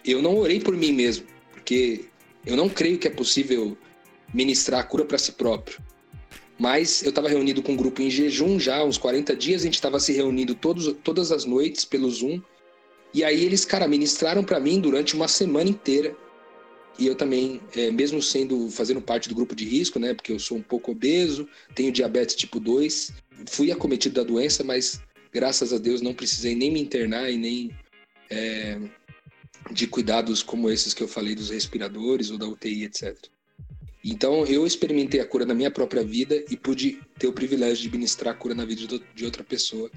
Eu 0.05 0.23
não 0.23 0.37
orei 0.37 0.61
por 0.61 0.77
mim 0.77 0.93
mesmo 0.93 1.27
porque 1.69 2.07
eu 2.47 2.57
não 2.57 2.69
creio 2.69 2.99
que 2.99 3.07
é 3.07 3.11
possível 3.11 3.77
ministrar 4.33 4.81
a 4.81 4.85
cura 4.85 5.05
para 5.05 5.19
si 5.19 5.33
próprio. 5.33 5.79
Mas 6.59 7.03
eu 7.05 7.11
estava 7.11 7.29
reunido 7.29 7.63
com 7.63 7.73
um 7.73 7.77
grupo 7.77 8.03
em 8.03 8.11
jejum 8.11 8.59
já, 8.59 8.83
uns 8.83 8.99
40 8.99 9.37
dias, 9.37 9.63
a 9.63 9.65
gente 9.65 9.75
estava 9.75 10.01
se 10.01 10.13
reunindo 10.13 10.55
todos, 10.55 10.93
todas 11.05 11.31
as 11.31 11.45
noites 11.45 11.85
pelo 11.85 12.11
Zoom. 12.11 12.43
E 13.15 13.23
aí 13.23 13.45
eles, 13.45 13.65
cara, 13.65 13.87
ministraram 13.87 14.43
para 14.43 14.59
mim 14.59 14.81
durante 14.81 15.15
uma 15.15 15.29
semana 15.29 15.71
inteira. 15.71 16.17
E 16.99 17.07
eu 17.07 17.15
também, 17.15 17.61
é, 17.77 17.93
mesmo 17.93 18.21
sendo 18.21 18.69
fazendo 18.71 19.01
parte 19.01 19.29
do 19.29 19.35
grupo 19.35 19.55
de 19.55 19.65
risco, 19.65 20.01
né, 20.01 20.15
porque 20.15 20.33
eu 20.33 20.39
sou 20.41 20.59
um 20.59 20.63
pouco 20.63 20.91
obeso, 20.91 21.49
tenho 21.73 21.93
diabetes 21.93 22.35
tipo 22.35 22.59
2, 22.59 23.13
fui 23.47 23.71
acometido 23.71 24.17
da 24.17 24.25
doença, 24.25 24.65
mas 24.65 25.01
graças 25.33 25.73
a 25.73 25.79
Deus 25.79 26.01
não 26.01 26.13
precisei 26.13 26.57
nem 26.57 26.73
me 26.73 26.81
internar 26.81 27.31
e 27.31 27.37
nem 27.37 27.71
é, 28.29 28.81
de 29.71 29.87
cuidados 29.87 30.43
como 30.43 30.69
esses 30.69 30.93
que 30.93 31.03
eu 31.03 31.09
falei 31.09 31.37
dos 31.37 31.51
respiradores 31.51 32.33
ou 32.33 32.39
da 32.39 32.49
UTI, 32.49 32.85
etc. 32.85 33.17
Então 34.05 34.47
eu 34.47 34.67
experimentei 34.67 35.21
a 35.21 35.27
cura 35.27 35.45
na 35.45 35.55
minha 35.55 35.71
própria 35.71 36.05
vida 36.05 36.45
e 36.51 36.57
pude 36.57 37.01
ter 37.19 37.27
o 37.27 37.33
privilégio 37.33 37.83
de 37.83 37.91
ministrar 37.91 38.35
a 38.35 38.37
cura 38.37 38.55
na 38.55 38.65
vida 38.65 39.01
de 39.15 39.25
outra 39.25 39.43
pessoa. 39.43 39.91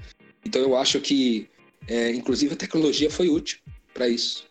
Então 0.44 0.60
eu 0.60 0.76
acho 0.76 1.00
que, 1.00 1.48
é, 1.86 2.10
inclusive, 2.10 2.54
a 2.54 2.56
tecnologia 2.56 3.10
foi 3.10 3.28
útil 3.28 3.58
para 3.94 4.08
isso, 4.08 4.46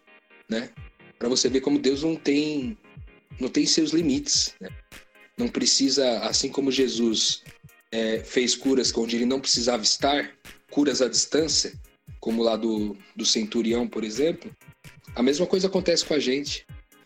né? 0.49 0.69
Para 1.19 1.29
você 1.29 1.49
ver 1.49 1.61
como 1.61 1.79
Deus 1.79 2.03
não 2.03 2.15
tem 2.15 2.77
não 3.39 3.49
tem 3.49 3.65
seus 3.65 3.91
limites, 3.91 4.53
né? 4.59 4.69
Não 5.37 5.47
precisa, 5.47 6.19
assim 6.19 6.49
como 6.49 6.71
Jesus 6.71 7.43
é, 7.91 8.19
fez 8.19 8.55
curas 8.55 8.95
onde 8.95 9.15
ele 9.15 9.25
não 9.25 9.39
precisava 9.39 9.83
estar, 9.83 10.31
curas 10.69 11.01
à 11.01 11.09
distância, 11.09 11.73
como 12.19 12.43
lá 12.43 12.55
do, 12.55 12.95
do 13.15 13.25
centurião, 13.25 13.87
por 13.87 14.03
exemplo, 14.03 14.55
a 15.15 15.23
mesma 15.23 15.45
coisa 15.45 15.67
acontece 15.67 16.05
com 16.05 16.13
a 16.13 16.19
gente. 16.19 16.65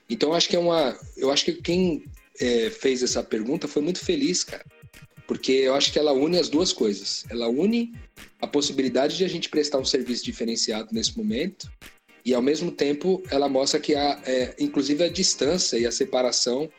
Então 0.10 0.34
acho 0.34 0.50
que 0.50 0.56
é 0.56 0.60
uma. 0.60 0.98
Eu 1.18 1.32
acho 1.32 1.46
que 1.46 1.54
quem 1.54 2.04
é, 2.40 2.70
fez 2.70 3.04
essa 3.04 3.24
pergunta 3.24 3.68
foi 3.68 3.82
muito 3.82 4.00
feliz, 4.00 4.44
cara. 4.44 4.66
Porque 5.28 5.52
eu 5.52 5.74
acho 5.74 5.92
que 5.92 5.98
ela 5.98 6.14
une 6.14 6.38
as 6.38 6.50
duas 6.50 6.72
coisas. 6.72 7.26
Ela 7.30 7.48
une 7.48 7.94
a 8.42 8.48
possibilidade 8.48 9.18
de 9.18 9.26
a 9.26 9.28
gente 9.28 9.50
prestar 9.50 9.80
um 9.80 9.86
serviço 9.86 10.24
diferenciado 10.24 10.90
nesse 10.92 11.18
momento, 11.18 11.72
e 12.24 12.34
ao 12.34 12.42
mesmo 12.42 12.72
tempo 12.72 13.24
ela 13.30 13.48
mostra 13.48 13.80
que 13.80 13.96
a, 13.96 14.22
é, 14.26 14.56
inclusive 14.60 15.04
a 15.04 15.10
distância 15.10 15.78
e 15.78 15.86
a 15.86 15.92
separação, 15.92 16.70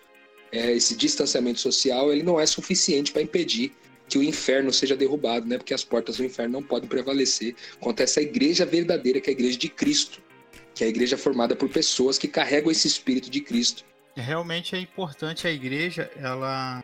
é, 0.52 0.72
esse 0.72 0.94
distanciamento 0.94 1.60
social, 1.60 2.12
ele 2.12 2.22
não 2.22 2.38
é 2.38 2.46
suficiente 2.46 3.12
para 3.12 3.22
impedir 3.22 3.72
que 4.08 4.18
o 4.18 4.22
inferno 4.22 4.72
seja 4.72 4.96
derrubado, 4.96 5.46
né? 5.48 5.56
Porque 5.58 5.74
as 5.74 5.82
portas 5.82 6.18
do 6.18 6.24
inferno 6.24 6.52
não 6.52 6.62
podem 6.62 6.88
prevalecer 6.88 7.56
contra 7.80 8.04
essa 8.04 8.20
igreja 8.20 8.64
verdadeira, 8.64 9.20
que 9.20 9.28
é 9.28 9.32
a 9.32 9.36
igreja 9.36 9.58
de 9.58 9.68
Cristo 9.68 10.22
que 10.76 10.84
é 10.84 10.86
a 10.86 10.90
igreja 10.90 11.16
formada 11.16 11.56
por 11.56 11.70
pessoas 11.70 12.18
que 12.18 12.28
carregam 12.28 12.70
esse 12.70 12.86
espírito 12.86 13.30
de 13.30 13.40
Cristo. 13.40 13.82
Realmente 14.16 14.74
é 14.74 14.80
importante 14.80 15.46
a 15.46 15.50
igreja 15.50 16.10
ela 16.16 16.82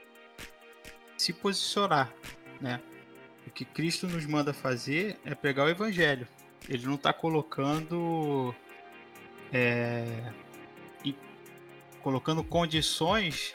se 1.17 1.33
posicionar, 1.33 2.13
né? 2.61 2.81
O 3.47 3.51
que 3.51 3.65
Cristo 3.65 4.07
nos 4.07 4.27
manda 4.27 4.53
fazer 4.53 5.19
é 5.25 5.35
pegar 5.35 5.65
o 5.65 5.69
evangelho. 5.69 6.29
Ele 6.69 6.87
não 6.87 6.95
está 6.95 7.13
colocando 7.13 8.55
é, 9.53 10.33
colocando 12.03 12.43
condições 12.43 13.55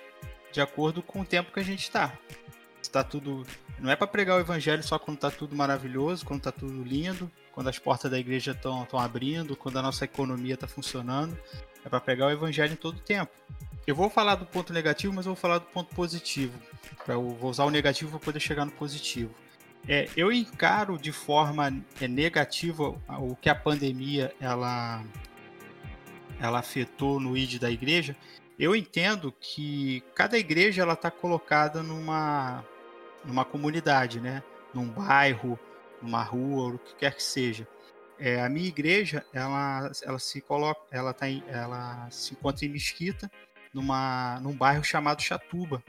de 0.51 0.61
acordo 0.61 1.03
com 1.03 1.21
o 1.21 1.25
tempo 1.25 1.51
que 1.51 1.59
a 1.59 1.63
gente 1.63 1.83
está. 1.83 2.17
tá 2.91 3.03
tudo. 3.03 3.45
Não 3.79 3.91
é 3.91 3.95
para 3.95 4.07
pregar 4.07 4.37
o 4.37 4.39
evangelho 4.39 4.81
só 4.81 4.97
quando 4.97 5.19
tá 5.19 5.29
tudo 5.29 5.55
maravilhoso, 5.55 6.25
quando 6.25 6.41
tá 6.41 6.51
tudo 6.51 6.83
lindo, 6.83 7.29
quando 7.51 7.67
as 7.67 7.77
portas 7.77 8.09
da 8.09 8.17
igreja 8.17 8.51
estão 8.51 8.87
abrindo, 8.93 9.55
quando 9.55 9.77
a 9.77 9.81
nossa 9.81 10.05
economia 10.05 10.55
está 10.55 10.67
funcionando. 10.67 11.37
É 11.87 11.89
para 11.89 12.01
pregar 12.01 12.27
o 12.27 12.31
evangelho 12.31 12.73
em 12.73 12.75
todo 12.75 12.99
tempo. 12.99 13.31
Eu 13.87 13.95
vou 13.95 14.09
falar 14.09 14.35
do 14.35 14.45
ponto 14.45 14.73
negativo, 14.73 15.13
mas 15.13 15.25
eu 15.25 15.33
vou 15.33 15.41
falar 15.41 15.59
do 15.59 15.67
ponto 15.67 15.95
positivo. 15.95 16.59
Eu 17.07 17.29
vou 17.29 17.49
usar 17.49 17.63
o 17.63 17.69
negativo 17.69 18.11
para 18.11 18.19
poder 18.19 18.41
chegar 18.41 18.65
no 18.65 18.71
positivo. 18.73 19.33
É, 19.87 20.09
eu 20.17 20.29
encaro 20.29 20.97
de 20.97 21.13
forma 21.13 21.73
é, 22.01 22.07
negativa 22.09 22.93
o 23.21 23.37
que 23.37 23.49
a 23.49 23.55
pandemia 23.55 24.35
ela, 24.41 25.01
ela 26.41 26.59
afetou 26.59 27.21
no 27.21 27.37
ID 27.37 27.57
da 27.57 27.71
igreja. 27.71 28.17
Eu 28.59 28.75
entendo 28.75 29.33
que 29.39 30.03
cada 30.13 30.37
igreja 30.37 30.81
ela 30.81 30.91
está 30.91 31.09
colocada 31.09 31.81
numa, 31.81 32.65
numa 33.23 33.45
comunidade, 33.45 34.19
né? 34.19 34.43
num 34.73 34.89
bairro, 34.89 35.57
numa 36.01 36.21
rua, 36.21 36.73
o 36.73 36.79
que 36.79 36.95
quer 36.95 37.15
que 37.15 37.23
seja. 37.23 37.65
É, 38.19 38.41
a 38.41 38.49
minha 38.49 38.67
igreja 38.67 39.25
ela, 39.33 39.91
ela 40.03 40.19
se 40.19 40.41
coloca, 40.41 40.81
ela, 40.91 41.13
tá 41.13 41.29
em, 41.29 41.43
ela 41.47 42.09
se 42.09 42.33
encontra 42.33 42.65
em 42.65 42.69
Mesquita, 42.69 43.29
numa, 43.73 44.39
num 44.41 44.55
bairro 44.55 44.83
chamado 44.83 45.21
Chatuba, 45.21 45.83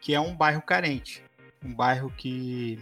que 0.00 0.14
é 0.14 0.20
um 0.20 0.34
bairro 0.34 0.62
carente, 0.62 1.22
um 1.62 1.74
bairro 1.74 2.10
que 2.10 2.78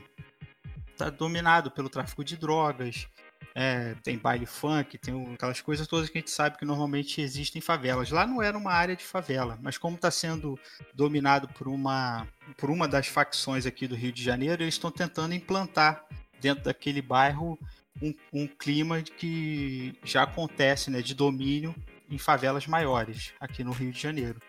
está 0.91 1.11
dominado 1.11 1.71
pelo 1.71 1.89
tráfico 1.89 2.25
de 2.25 2.37
drogas, 2.37 3.09
é, 3.55 3.95
tem 4.03 4.17
baile 4.17 4.47
funk, 4.47 4.97
tem 4.99 5.35
aquelas 5.35 5.61
coisas 5.61 5.87
todas 5.87 6.09
que 6.09 6.19
a 6.19 6.21
gente 6.21 6.31
sabe 6.31 6.57
que 6.57 6.65
normalmente 6.65 7.21
existem 7.21 7.59
em 7.59 7.63
favelas. 7.63 8.11
Lá 8.11 8.27
não 8.27 8.43
era 8.43 8.57
uma 8.57 8.73
área 8.73 8.97
de 8.97 9.05
favela, 9.05 9.59
mas 9.61 9.77
como 9.77 9.97
está 9.97 10.11
sendo 10.11 10.59
dominado 10.95 11.49
por 11.49 11.69
uma, 11.69 12.27
por 12.57 12.71
uma 12.71 12.89
das 12.89 13.09
facções 13.09 13.67
aqui 13.67 13.87
do 13.87 13.95
Rio 13.95 14.13
de 14.13 14.23
Janeiro, 14.23 14.63
eles 14.63 14.75
estão 14.75 14.91
tentando 14.91 15.35
implantar 15.35 16.05
dentro 16.41 16.65
daquele 16.65 17.03
bairro 17.03 17.59
um, 18.01 18.15
um 18.33 18.47
clima 18.47 19.03
que 19.03 19.95
já 20.05 20.23
acontece 20.23 20.91
né, 20.91 21.03
de 21.03 21.15
domínio 21.15 21.75
em 22.09 22.19
favelas 22.19 22.67
maiores 22.67 23.33
aqui 23.41 23.65
no 23.65 23.73
Rio 23.73 23.93
de 23.93 24.01
Janeiro. 24.01 24.41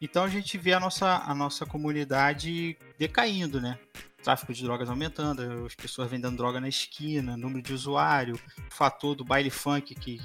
Então 0.00 0.24
a 0.24 0.28
gente 0.28 0.58
vê 0.58 0.72
a 0.72 0.80
nossa, 0.80 1.18
a 1.18 1.34
nossa 1.34 1.64
comunidade 1.64 2.76
decaindo, 2.98 3.60
né? 3.60 3.78
tráfico 4.22 4.52
de 4.52 4.62
drogas 4.62 4.88
aumentando, 4.88 5.66
as 5.66 5.74
pessoas 5.74 6.08
vendendo 6.08 6.36
droga 6.36 6.60
na 6.60 6.68
esquina, 6.68 7.36
número 7.36 7.60
de 7.60 7.72
usuário, 7.72 8.36
o 8.36 8.74
fator 8.74 9.16
do 9.16 9.24
baile 9.24 9.50
funk 9.50 9.94
que, 9.96 10.20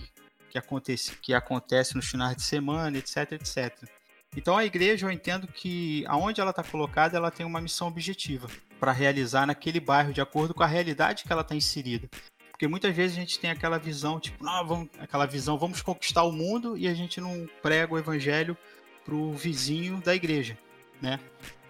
que, 0.50 0.58
acontece, 0.58 1.16
que 1.18 1.34
acontece 1.34 1.96
nos 1.96 2.08
finais 2.08 2.36
de 2.38 2.44
semana, 2.44 2.98
etc, 2.98 3.32
etc. 3.32 3.90
Então 4.36 4.56
a 4.56 4.64
igreja, 4.64 5.08
eu 5.08 5.12
entendo 5.12 5.48
que 5.48 6.06
aonde 6.08 6.40
ela 6.40 6.52
está 6.52 6.64
colocada, 6.64 7.18
ela 7.18 7.32
tem 7.32 7.46
uma 7.46 7.60
missão 7.60 7.88
objetiva 7.88 8.48
para 8.80 8.92
realizar 8.92 9.46
naquele 9.46 9.80
bairro, 9.80 10.14
de 10.14 10.22
acordo 10.22 10.54
com 10.54 10.64
a 10.64 10.68
realidade 10.68 11.24
que 11.24 11.32
ela 11.32 11.42
está 11.42 11.56
inserida. 11.56 12.10
Porque 12.52 12.68
muitas 12.68 12.96
vezes 12.96 13.16
a 13.16 13.20
gente 13.20 13.40
tem 13.40 13.52
aquela 13.52 13.78
visão, 13.78 14.20
tipo, 14.20 14.44
não, 14.44 14.66
vamos, 14.66 14.90
aquela 15.00 15.26
visão, 15.26 15.58
vamos 15.58 15.82
conquistar 15.82 16.24
o 16.24 16.32
mundo 16.32 16.78
e 16.78 16.88
a 16.88 16.94
gente 16.94 17.22
não 17.22 17.48
prega 17.62 17.94
o 17.94 18.00
evangelho 18.00 18.58
para 19.06 19.14
o 19.14 19.34
vizinho 19.34 20.02
da 20.02 20.16
igreja, 20.16 20.58
né? 21.02 21.20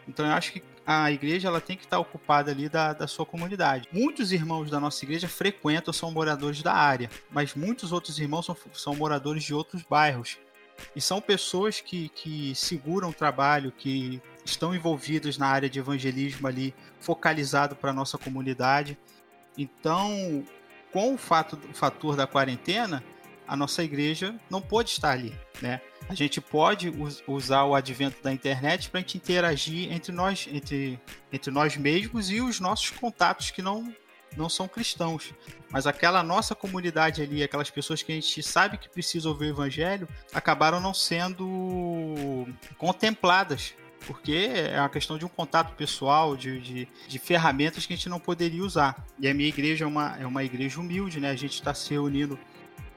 Então 0.07 0.25
eu 0.25 0.31
acho 0.31 0.53
que 0.53 0.63
a 0.85 1.11
igreja 1.11 1.49
ela 1.49 1.59
tem 1.59 1.75
que 1.75 1.83
estar 1.83 1.99
ocupada 1.99 2.49
ali 2.49 2.69
da, 2.69 2.93
da 2.93 3.05
sua 3.05 3.25
comunidade. 3.25 3.89
Muitos 3.91 4.31
irmãos 4.31 4.71
da 4.71 4.79
nossa 4.79 5.03
igreja 5.03 5.27
frequentam, 5.27 5.93
são 5.93 6.09
moradores 6.09 6.63
da 6.63 6.73
área, 6.73 7.11
mas 7.29 7.53
muitos 7.53 7.91
outros 7.91 8.17
irmãos 8.17 8.45
são, 8.45 8.55
são 8.71 8.95
moradores 8.95 9.43
de 9.43 9.53
outros 9.53 9.83
bairros. 9.83 10.37
E 10.95 11.01
são 11.01 11.19
pessoas 11.19 11.81
que, 11.81 12.07
que 12.09 12.55
seguram 12.55 13.09
o 13.09 13.13
trabalho, 13.13 13.73
que 13.73 14.21
estão 14.45 14.73
envolvidas 14.73 15.37
na 15.37 15.47
área 15.47 15.69
de 15.69 15.79
evangelismo 15.79 16.47
ali, 16.47 16.73
focalizado 16.99 17.75
para 17.75 17.93
nossa 17.93 18.17
comunidade. 18.17 18.97
Então, 19.57 20.43
com 20.91 21.13
o, 21.13 21.17
fato, 21.17 21.59
o 21.69 21.73
fator 21.73 22.15
da 22.15 22.27
quarentena, 22.27 23.03
a 23.47 23.55
nossa 23.55 23.83
igreja 23.83 24.35
não 24.49 24.61
pôde 24.61 24.89
estar 24.91 25.11
ali, 25.11 25.33
né? 25.61 25.81
A 26.09 26.13
gente 26.13 26.39
pode 26.39 26.89
us 26.89 27.21
usar 27.27 27.63
o 27.63 27.75
advento 27.75 28.21
da 28.23 28.31
internet 28.31 28.89
para 28.89 28.99
a 28.99 29.01
gente 29.01 29.17
interagir 29.17 29.91
entre 29.91 30.11
nós, 30.11 30.47
entre, 30.51 30.99
entre 31.31 31.51
nós 31.51 31.75
mesmos 31.75 32.29
e 32.29 32.39
os 32.41 32.59
nossos 32.59 32.91
contatos 32.91 33.51
que 33.51 33.61
não 33.61 33.93
não 34.35 34.49
são 34.49 34.67
cristãos, 34.67 35.33
mas 35.71 35.87
aquela 35.87 36.21
nossa 36.21 36.53
comunidade 36.53 37.21
ali, 37.21 37.41
aquelas 37.41 37.69
pessoas 37.69 38.03
que 38.03 38.11
a 38.11 38.15
gente 38.15 38.43
sabe 38.43 38.77
que 38.77 38.89
precisam 38.89 39.31
ouvir 39.31 39.45
o 39.45 39.49
evangelho, 39.49 40.07
acabaram 40.33 40.79
não 40.79 40.93
sendo 40.93 42.45
contempladas 42.77 43.73
porque 44.05 44.49
é 44.71 44.79
uma 44.79 44.89
questão 44.89 45.17
de 45.17 45.25
um 45.25 45.29
contato 45.29 45.75
pessoal, 45.75 46.35
de, 46.35 46.59
de, 46.59 46.87
de, 47.07 47.19
ferramentas 47.19 47.85
que 47.85 47.93
a 47.93 47.95
gente 47.95 48.09
não 48.09 48.19
poderia 48.19 48.63
usar. 48.63 49.05
E 49.19 49.27
a 49.27 49.33
minha 49.33 49.49
igreja 49.49 49.85
é 49.85 49.87
uma, 49.87 50.17
é 50.17 50.25
uma 50.25 50.43
igreja 50.43 50.79
humilde, 50.79 51.19
né? 51.19 51.31
A 51.31 51.35
gente 51.35 51.53
está 51.53 51.73
se 51.73 51.91
reunindo 51.91 52.37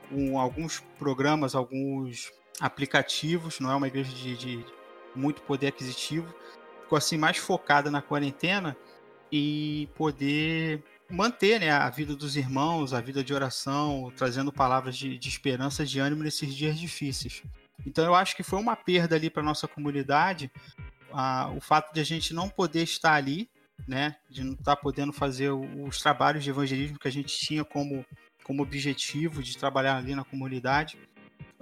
com 0.09 0.39
alguns 0.39 0.81
programas, 0.99 1.55
alguns 1.55 2.31
aplicativos, 2.61 3.61
não 3.61 3.71
é 3.71 3.77
uma 3.77 3.89
igreja 3.89 4.13
de, 4.13 4.37
de 4.37 4.65
muito 5.15 5.43
poder 5.43 5.69
aquisitivo. 5.69 6.33
Ficou 6.83 6.97
assim 6.97 7.17
mais 7.17 7.37
focada 7.37 7.91
na 7.91 8.03
quarentena 8.03 8.77
e 9.33 9.89
poder 9.95 10.83
manter 11.09 11.61
né, 11.61 11.71
a 11.71 11.89
vida 11.91 12.15
dos 12.15 12.37
irmãos, 12.37 12.93
a 12.93 13.01
vida 13.01 13.23
de 13.23 13.35
oração, 13.35 14.13
trazendo 14.17 14.53
palavras 14.53 14.97
de, 14.97 15.19
de 15.19 15.29
esperança, 15.29 15.85
de 15.85 15.99
ânimo 15.99 16.23
nesses 16.23 16.55
dias 16.55 16.79
difíceis. 16.79 17.43
Então 17.87 18.05
eu 18.05 18.15
acho 18.15 18.37
que 18.37 18.43
foi 18.43 18.59
uma 18.59 18.77
perda 18.77 19.17
ali 19.17 19.31
para 19.31 19.43
nossa 19.43 19.67
comunidade 19.67 20.51
a, 21.13 21.51
o 21.51 21.61
fato 21.61 21.93
de 21.93 22.01
a 22.01 22.05
gente 22.05 22.33
não 22.35 22.49
poder 22.49 22.83
estar 22.83 23.15
ali, 23.15 23.49
né, 23.87 24.17
de 24.29 24.45
não 24.45 24.53
estar 24.53 24.77
podendo 24.77 25.13
fazer 25.13 25.51
os 25.51 26.01
trabalhos 26.01 26.45
de 26.45 26.51
evangelismo 26.51 26.99
que 26.99 27.09
a 27.09 27.13
gente 27.13 27.37
tinha 27.37 27.65
como 27.65 28.05
como 28.51 28.63
objetivo 28.65 29.45
de 29.45 29.57
trabalhar 29.57 29.97
ali 29.97 30.13
na 30.13 30.25
comunidade. 30.25 30.99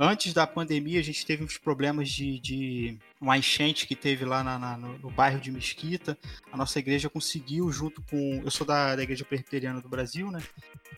Antes 0.01 0.33
da 0.33 0.47
pandemia, 0.47 1.01
a 1.01 1.03
gente 1.03 1.27
teve 1.27 1.43
uns 1.43 1.59
problemas 1.59 2.09
de, 2.09 2.39
de 2.39 2.99
uma 3.21 3.37
enchente 3.37 3.85
que 3.85 3.97
teve 3.97 4.25
lá 4.25 4.45
na, 4.45 4.57
na, 4.57 4.77
no, 4.77 4.97
no, 4.99 5.11
bairro 5.11 5.41
de 5.41 5.51
Mesquita. 5.51 6.17
A 6.53 6.57
nossa 6.57 6.79
igreja 6.79 7.11
conseguiu, 7.11 7.71
junto 7.73 8.01
com. 8.03 8.41
Eu 8.45 8.51
sou 8.51 8.65
da, 8.65 8.95
da 8.95 9.03
Igreja 9.03 9.25
Presbiteriana 9.25 9.81
do 9.81 9.89
Brasil, 9.89 10.31
né? 10.31 10.41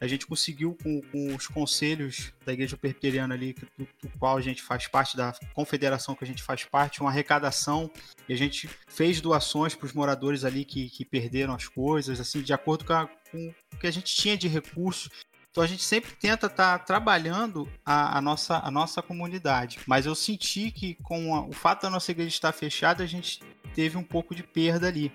A 0.00 0.06
gente 0.06 0.26
conseguiu, 0.26 0.76
com, 0.82 1.00
com 1.00 1.34
os 1.34 1.46
conselhos 1.46 2.32
da 2.44 2.52
Igreja 2.52 2.76
Presbiteriana 2.76 3.34
ali, 3.34 3.54
do, 3.78 3.88
do, 4.02 4.08
qual 4.18 4.36
a 4.36 4.40
gente 4.42 4.62
faz 4.62 4.86
parte, 4.86 5.16
da 5.16 5.32
confederação 5.54 6.14
que 6.14 6.24
a 6.24 6.26
gente 6.26 6.42
faz 6.42 6.64
parte, 6.64 7.00
uma 7.00 7.08
arrecadação. 7.08 7.90
E 8.28 8.34
a 8.34 8.36
gente 8.36 8.68
fez 8.86 9.18
doações 9.22 9.74
para 9.74 9.86
os 9.86 9.94
moradores 9.94 10.44
ali 10.44 10.62
que, 10.62 10.90
que 10.90 11.06
perderam 11.06 11.54
as 11.54 11.66
coisas, 11.66 12.20
assim, 12.20 12.42
de 12.42 12.52
acordo 12.52 12.84
com, 12.84 12.92
a, 12.92 13.06
com 13.30 13.54
o 13.72 13.78
que 13.78 13.86
a 13.86 13.90
gente 13.90 14.14
tinha 14.14 14.36
de 14.36 14.46
recursos 14.46 15.10
então 15.50 15.62
a 15.62 15.66
gente 15.66 15.82
sempre 15.82 16.12
tenta 16.12 16.46
estar 16.46 16.78
tá 16.78 16.84
trabalhando 16.84 17.68
a, 17.84 18.18
a, 18.18 18.20
nossa, 18.20 18.58
a 18.58 18.70
nossa 18.70 19.02
comunidade. 19.02 19.80
Mas 19.86 20.06
eu 20.06 20.14
senti 20.14 20.70
que 20.70 20.94
com 21.02 21.34
a, 21.34 21.42
o 21.42 21.52
fato 21.52 21.82
da 21.82 21.90
nossa 21.90 22.10
igreja 22.10 22.30
estar 22.30 22.52
fechada, 22.52 23.02
a 23.02 23.06
gente 23.06 23.40
teve 23.74 23.96
um 23.96 24.04
pouco 24.04 24.34
de 24.34 24.42
perda 24.42 24.86
ali. 24.88 25.12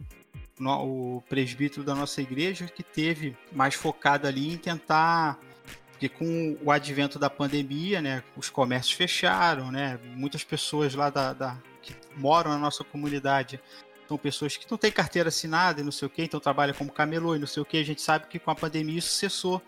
No, 0.60 1.18
o 1.18 1.22
presbítero 1.28 1.84
da 1.84 1.94
nossa 1.94 2.22
igreja 2.22 2.68
que 2.68 2.82
teve 2.82 3.36
mais 3.52 3.76
focado 3.76 4.26
ali 4.26 4.54
em 4.54 4.58
tentar 4.58 5.38
porque 5.92 6.10
com 6.10 6.58
o 6.62 6.72
advento 6.72 7.18
da 7.18 7.30
pandemia, 7.30 8.02
né, 8.02 8.22
os 8.36 8.50
comércios 8.50 8.94
fecharam, 8.94 9.72
né, 9.72 9.98
muitas 10.04 10.44
pessoas 10.44 10.94
lá 10.94 11.10
da, 11.10 11.32
da, 11.32 11.58
que 11.82 11.96
moram 12.18 12.52
na 12.52 12.58
nossa 12.58 12.84
comunidade 12.84 13.62
são 14.08 14.18
pessoas 14.18 14.58
que 14.58 14.70
não 14.70 14.78
têm 14.78 14.92
carteira 14.92 15.30
assinada 15.30 15.80
e 15.80 15.84
não 15.84 15.92
sei 15.92 16.06
o 16.06 16.12
que, 16.12 16.22
então 16.22 16.40
trabalham 16.40 16.76
como 16.76 16.92
camelô 16.92 17.36
e 17.36 17.40
não 17.40 17.48
sei 17.48 17.64
o 17.64 17.66
que. 17.66 17.78
A 17.78 17.84
gente 17.84 18.02
sabe 18.02 18.28
que 18.28 18.38
com 18.38 18.52
a 18.52 18.56
pandemia 18.56 19.00
isso 19.00 19.16
cessou. 19.16 19.62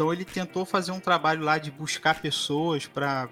Então 0.00 0.10
ele 0.14 0.24
tentou 0.24 0.64
fazer 0.64 0.92
um 0.92 0.98
trabalho 0.98 1.42
lá 1.42 1.58
de 1.58 1.70
buscar 1.70 2.22
pessoas 2.22 2.86
para 2.86 3.28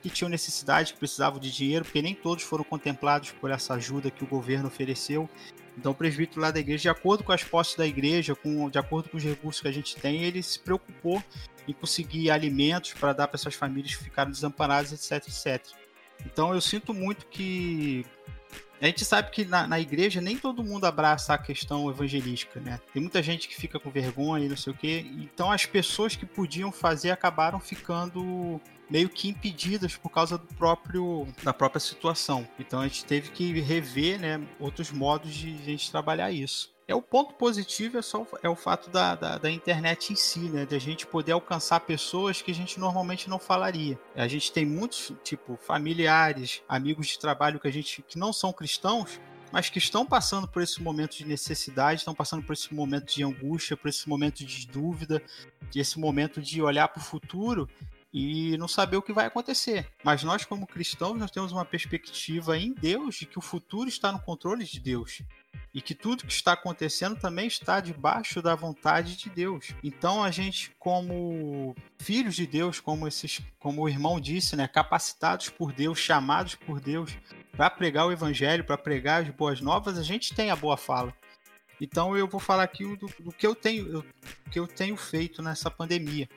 que 0.00 0.08
tinham 0.08 0.30
necessidade, 0.30 0.94
que 0.94 0.98
precisavam 0.98 1.38
de 1.38 1.52
dinheiro, 1.52 1.84
porque 1.84 2.00
nem 2.00 2.14
todos 2.14 2.44
foram 2.44 2.64
contemplados 2.64 3.32
por 3.32 3.50
essa 3.50 3.74
ajuda 3.74 4.10
que 4.10 4.24
o 4.24 4.26
governo 4.26 4.68
ofereceu. 4.68 5.28
Então 5.76 5.92
o 5.92 5.94
presbítero 5.94 6.40
lá 6.40 6.50
da 6.50 6.60
igreja, 6.60 6.80
de 6.80 6.88
acordo 6.88 7.22
com 7.22 7.30
as 7.30 7.44
posses 7.44 7.74
da 7.74 7.86
igreja, 7.86 8.34
com, 8.34 8.70
de 8.70 8.78
acordo 8.78 9.10
com 9.10 9.18
os 9.18 9.22
recursos 9.22 9.60
que 9.60 9.68
a 9.68 9.70
gente 9.70 9.96
tem, 9.96 10.24
ele 10.24 10.42
se 10.42 10.58
preocupou 10.58 11.22
em 11.68 11.74
conseguir 11.74 12.30
alimentos 12.30 12.94
para 12.94 13.12
dar 13.12 13.28
para 13.28 13.36
essas 13.36 13.54
famílias 13.54 13.94
que 13.94 14.04
ficaram 14.04 14.30
desamparadas, 14.30 14.92
etc, 14.92 15.28
etc. 15.28 15.62
Então 16.24 16.54
eu 16.54 16.60
sinto 16.62 16.94
muito 16.94 17.26
que 17.26 18.06
a 18.80 18.86
gente 18.86 19.04
sabe 19.04 19.30
que 19.30 19.44
na, 19.44 19.66
na, 19.66 19.80
igreja 19.80 20.20
nem 20.20 20.36
todo 20.36 20.62
mundo 20.62 20.84
abraça 20.86 21.34
a 21.34 21.38
questão 21.38 21.90
evangelística, 21.90 22.60
né? 22.60 22.80
Tem 22.92 23.02
muita 23.02 23.22
gente 23.22 23.48
que 23.48 23.56
fica 23.56 23.78
com 23.78 23.90
vergonha 23.90 24.46
e 24.46 24.48
não 24.48 24.56
sei 24.56 24.72
o 24.72 24.76
quê. 24.76 25.06
Então 25.18 25.50
as 25.50 25.66
pessoas 25.66 26.14
que 26.14 26.24
podiam 26.24 26.70
fazer 26.70 27.10
acabaram 27.10 27.58
ficando 27.58 28.60
meio 28.88 29.08
que 29.08 29.28
impedidas 29.28 29.96
por 29.96 30.10
causa 30.10 30.38
do 30.38 30.46
próprio 30.54 31.26
da 31.42 31.52
própria 31.52 31.80
situação. 31.80 32.46
Então 32.58 32.80
a 32.80 32.88
gente 32.88 33.04
teve 33.04 33.30
que 33.30 33.60
rever, 33.60 34.18
né, 34.20 34.40
outros 34.60 34.90
modos 34.90 35.34
de 35.34 35.54
a 35.54 35.64
gente 35.64 35.90
trabalhar 35.90 36.30
isso. 36.30 36.70
É 36.88 36.94
o 36.94 37.02
ponto 37.02 37.34
positivo 37.34 37.98
é 37.98 38.02
só 38.02 38.26
é 38.42 38.48
o 38.48 38.56
fato 38.56 38.88
da, 38.88 39.14
da, 39.14 39.36
da, 39.36 39.50
internet 39.50 40.10
em 40.10 40.16
si, 40.16 40.40
né? 40.40 40.64
De 40.64 40.74
a 40.74 40.78
gente 40.78 41.06
poder 41.06 41.32
alcançar 41.32 41.80
pessoas 41.80 42.40
que 42.40 42.50
a 42.50 42.54
gente 42.54 42.80
normalmente 42.80 43.28
não 43.28 43.38
falaria. 43.38 44.00
A 44.16 44.26
gente 44.26 44.50
tem 44.50 44.64
muitos, 44.64 45.12
tipo, 45.22 45.58
familiares, 45.58 46.62
amigos 46.66 47.08
de 47.08 47.18
trabalho 47.18 47.60
que 47.60 47.68
a 47.68 47.70
gente 47.70 48.00
que 48.00 48.18
não 48.18 48.32
são 48.32 48.54
cristãos, 48.54 49.20
mas 49.52 49.68
que 49.68 49.78
estão 49.78 50.06
passando 50.06 50.48
por 50.48 50.62
esse 50.62 50.82
momento 50.82 51.14
de 51.18 51.26
necessidade, 51.26 52.00
estão 52.00 52.14
passando 52.14 52.42
por 52.42 52.54
esse 52.54 52.72
momento 52.72 53.14
de 53.14 53.22
angústia, 53.22 53.76
por 53.76 53.88
esse 53.88 54.08
momento 54.08 54.42
de 54.42 54.66
dúvida, 54.66 55.22
esse 55.74 55.98
momento 55.98 56.40
de 56.40 56.62
olhar 56.62 56.88
para 56.88 57.00
o 57.00 57.04
futuro 57.04 57.68
e 58.12 58.56
não 58.56 58.68
saber 58.68 58.96
o 58.96 59.02
que 59.02 59.12
vai 59.12 59.26
acontecer. 59.26 59.86
Mas 60.02 60.22
nós, 60.22 60.44
como 60.44 60.66
cristãos, 60.66 61.18
nós 61.18 61.30
temos 61.30 61.52
uma 61.52 61.64
perspectiva 61.64 62.56
em 62.56 62.72
Deus 62.72 63.16
de 63.16 63.26
que 63.26 63.38
o 63.38 63.42
futuro 63.42 63.88
está 63.88 64.10
no 64.10 64.20
controle 64.20 64.64
de 64.64 64.80
Deus 64.80 65.22
e 65.74 65.82
que 65.82 65.94
tudo 65.94 66.24
que 66.24 66.32
está 66.32 66.52
acontecendo 66.52 67.16
também 67.16 67.46
está 67.46 67.80
debaixo 67.80 68.40
da 68.40 68.54
vontade 68.54 69.16
de 69.16 69.28
Deus. 69.28 69.74
Então 69.82 70.24
a 70.24 70.30
gente, 70.30 70.72
como 70.78 71.74
filhos 71.98 72.34
de 72.34 72.46
Deus, 72.46 72.80
como 72.80 73.06
esses, 73.06 73.40
como 73.58 73.82
o 73.82 73.88
irmão 73.88 74.18
disse, 74.18 74.56
né, 74.56 74.66
capacitados 74.66 75.50
por 75.50 75.72
Deus, 75.72 75.98
chamados 75.98 76.54
por 76.54 76.80
Deus 76.80 77.16
para 77.52 77.68
pregar 77.68 78.06
o 78.06 78.12
evangelho, 78.12 78.64
para 78.64 78.78
pregar 78.78 79.22
as 79.22 79.30
boas 79.30 79.60
novas, 79.60 79.98
a 79.98 80.02
gente 80.02 80.34
tem 80.34 80.50
a 80.50 80.56
boa 80.56 80.76
fala. 80.76 81.14
Então 81.80 82.16
eu 82.16 82.26
vou 82.26 82.40
falar 82.40 82.64
aqui 82.64 82.84
do, 82.96 83.06
do 83.20 83.32
que 83.32 83.46
eu 83.46 83.54
tenho, 83.54 83.86
eu, 83.88 84.04
que 84.50 84.58
eu 84.58 84.66
tenho 84.66 84.96
feito 84.96 85.42
nessa 85.42 85.70
pandemia 85.70 86.28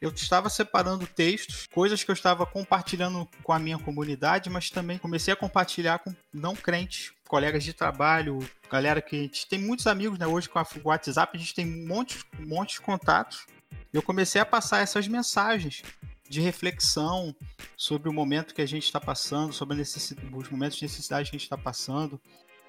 eu 0.00 0.10
estava 0.10 0.48
separando 0.48 1.06
textos, 1.06 1.66
coisas 1.72 2.02
que 2.02 2.10
eu 2.10 2.14
estava 2.14 2.46
compartilhando 2.46 3.28
com 3.42 3.52
a 3.52 3.58
minha 3.58 3.78
comunidade, 3.78 4.48
mas 4.48 4.70
também 4.70 4.98
comecei 4.98 5.32
a 5.32 5.36
compartilhar 5.36 5.98
com 5.98 6.14
não 6.32 6.54
crentes, 6.54 7.12
colegas 7.26 7.64
de 7.64 7.72
trabalho, 7.72 8.38
galera 8.70 9.02
que 9.02 9.16
a 9.16 9.20
gente 9.20 9.46
tem 9.46 9.58
muitos 9.58 9.86
amigos, 9.86 10.18
né? 10.18 10.26
Hoje 10.26 10.48
com 10.48 10.58
o 10.58 10.88
WhatsApp 10.88 11.36
a 11.36 11.40
gente 11.40 11.54
tem 11.54 11.66
um 11.66 11.86
monte, 11.86 12.24
um 12.38 12.46
monte 12.46 12.74
de 12.74 12.80
contatos. 12.80 13.46
Eu 13.92 14.02
comecei 14.02 14.40
a 14.40 14.46
passar 14.46 14.80
essas 14.80 15.06
mensagens 15.08 15.82
de 16.28 16.40
reflexão 16.40 17.34
sobre 17.76 18.08
o 18.08 18.12
momento 18.12 18.54
que 18.54 18.62
a 18.62 18.66
gente 18.66 18.84
está 18.84 19.00
passando, 19.00 19.52
sobre 19.52 19.80
os 19.80 20.48
momentos 20.50 20.78
de 20.78 20.84
necessidade 20.84 21.30
que 21.30 21.36
a 21.36 21.38
gente 21.38 21.46
está 21.46 21.56
passando, 21.56 22.20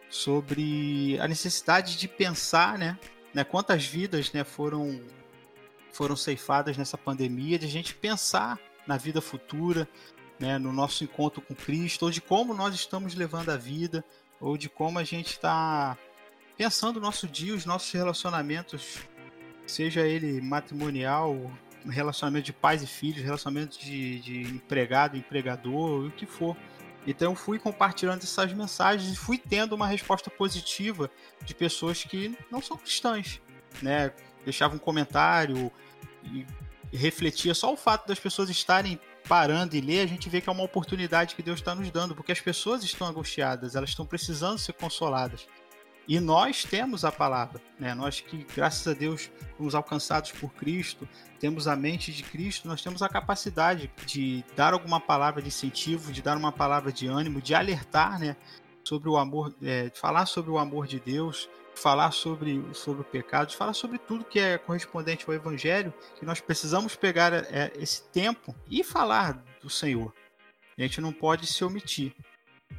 sobre 0.10 1.20
a 1.20 1.28
necessidade 1.28 1.98
de 1.98 2.08
pensar, 2.08 2.78
né? 2.78 2.98
né 3.34 3.44
quantas 3.44 3.86
vidas 3.86 4.32
né, 4.32 4.44
foram 4.44 5.02
foram 5.92 6.16
ceifadas 6.16 6.78
nessa 6.78 6.98
pandemia, 6.98 7.60
de 7.60 7.66
a 7.66 7.70
gente 7.70 7.94
pensar 7.94 8.60
na 8.88 8.98
vida 8.98 9.22
futura, 9.22 9.88
né, 10.40 10.58
no 10.58 10.72
nosso 10.72 11.04
encontro 11.04 11.42
com 11.42 11.54
Cristo, 11.54 12.06
ou 12.06 12.12
de 12.12 12.22
como 12.22 12.54
nós 12.54 12.74
estamos 12.74 13.14
levando 13.14 13.50
a 13.50 13.58
vida, 13.58 14.04
ou 14.40 14.58
de 14.58 14.70
como 14.70 14.98
a 14.98 15.04
gente 15.04 15.32
está 15.32 15.98
pensando 16.58 16.98
o 16.98 17.02
nosso 17.02 17.28
dia, 17.28 17.54
os 17.54 17.66
nossos 17.66 17.92
relacionamentos, 17.92 19.00
seja 19.66 20.08
ele 20.08 20.42
matrimonial, 20.42 21.52
relacionamento 21.88 22.46
de 22.46 22.54
pais 22.54 22.82
e 22.82 22.88
filhos, 22.88 23.24
relacionamento 23.24 23.80
de, 23.80 24.20
de 24.20 24.42
empregado, 24.42 25.18
empregador, 25.18 26.06
o 26.06 26.12
que 26.12 26.26
for. 26.26 26.56
Então 27.08 27.32
eu 27.32 27.36
fui 27.36 27.58
compartilhando 27.60 28.24
essas 28.24 28.54
mensagens 28.54 29.14
e 29.14 29.16
fui 29.16 29.38
tendo 29.38 29.74
uma 29.74 29.88
resposta 29.88 30.30
positiva 30.30 31.10
de 31.44 31.56
pessoas 31.56 32.04
que 32.04 32.38
não 32.52 32.62
são 32.62 32.78
cristãs, 32.78 33.42
né? 33.82 34.12
Deixava 34.50 34.76
um 34.76 34.80
comentário 34.80 35.72
e 36.24 36.46
refletia 36.92 37.54
só 37.54 37.72
o 37.72 37.78
fato 37.78 38.08
das 38.08 38.20
pessoas 38.20 38.50
estarem 38.50 39.00
parando 39.28 39.76
e 39.76 39.82
ler, 39.82 40.02
a 40.02 40.08
gente 40.08 40.28
vê 40.28 40.42
que 40.42 40.50
é 40.50 40.52
uma 40.52 40.64
oportunidade 40.64 41.36
que 41.36 41.44
Deus 41.44 41.60
está 41.60 41.76
nos 41.76 41.90
dando, 41.92 42.16
porque 42.16 42.32
as 42.32 42.42
pessoas 42.42 42.84
estão 42.84 43.08
angustiadas, 43.08 43.76
elas 43.76 43.92
estão 43.92 44.06
precisando 44.06 44.58
ser 44.58 44.74
consoladas. 44.74 45.48
E 46.08 46.20
nós 46.20 46.64
temos 46.64 47.06
a 47.06 47.12
palavra, 47.12 47.62
né? 47.80 47.94
Nós 47.94 48.20
que, 48.20 48.44
graças 48.56 48.88
a 48.88 48.98
Deus, 48.98 49.30
fomos 49.56 49.76
alcançados 49.76 50.32
por 50.32 50.52
Cristo, 50.56 51.08
temos 51.40 51.68
a 51.68 51.76
mente 51.76 52.12
de 52.12 52.24
Cristo, 52.24 52.68
nós 52.68 52.82
temos 52.82 53.04
a 53.04 53.08
capacidade 53.08 53.92
de 54.08 54.44
dar 54.56 54.74
alguma 54.74 55.00
palavra 55.00 55.40
de 55.40 55.50
incentivo, 55.50 56.12
de 56.12 56.24
dar 56.24 56.36
uma 56.36 56.52
palavra 56.52 56.92
de 56.92 57.06
ânimo, 57.06 57.40
de 57.40 57.54
alertar, 57.54 58.20
né? 58.20 58.36
Sobre 58.84 59.08
o 59.08 59.18
amor, 59.18 59.54
é, 59.62 59.92
falar 59.94 60.26
sobre 60.26 60.50
o 60.50 60.58
amor 60.58 60.88
de 60.88 61.00
Deus, 61.00 61.48
falar 61.80 62.12
sobre, 62.12 62.64
sobre 62.74 63.02
o 63.02 63.06
pecado, 63.06 63.54
falar 63.54 63.74
sobre 63.74 63.98
tudo 63.98 64.26
que 64.26 64.40
é 64.40 64.58
correspondente 64.58 65.26
ao 65.28 65.34
Evangelho, 65.34 65.94
que 66.18 66.26
nós 66.26 66.40
precisamos 66.40 66.96
pegar 66.96 67.34
é, 67.34 67.72
esse 67.76 68.04
tempo 68.10 68.56
e 68.70 68.84
falar 68.84 69.44
do 69.62 69.70
Senhor. 69.70 70.14
A 70.78 70.82
gente 70.82 71.02
não 71.02 71.12
pode 71.12 71.48
se 71.48 71.64
omitir. 71.64 72.14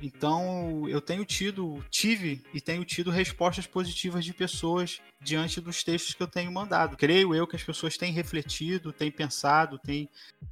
Então, 0.01 0.89
eu 0.89 1.01
tenho 1.01 1.25
tido, 1.25 1.85
tive 1.91 2.43
e 2.55 2.61
tenho 2.61 2.85
tido 2.85 3.11
respostas 3.11 3.67
positivas 3.67 4.25
de 4.25 4.33
pessoas 4.33 5.01
diante 5.21 5.61
dos 5.61 5.83
textos 5.83 6.15
que 6.15 6.23
eu 6.23 6.29
tenho 6.29 6.51
mandado. 6.53 6.97
Creio 6.97 7.35
eu 7.35 7.47
que 7.47 7.57
as 7.57 7.63
pessoas 7.63 7.97
têm 7.97 8.13
refletido, 8.13 8.93
têm 8.93 9.11
pensado, 9.11 9.79
têm 9.79 10.09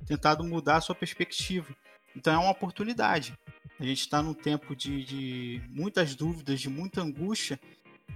tentado 0.07 0.45
mudar 0.45 0.77
a 0.77 0.81
sua 0.81 0.95
perspectiva. 0.95 1.75
Então, 2.15 2.35
é 2.35 2.39
uma 2.39 2.51
oportunidade. 2.51 3.39
A 3.81 3.85
gente 3.85 4.01
está 4.01 4.21
num 4.21 4.35
tempo 4.35 4.75
de, 4.75 5.05
de 5.05 5.63
muitas 5.69 6.15
dúvidas, 6.17 6.61
de 6.61 6.69
muita 6.69 7.01
angústia, 7.01 7.61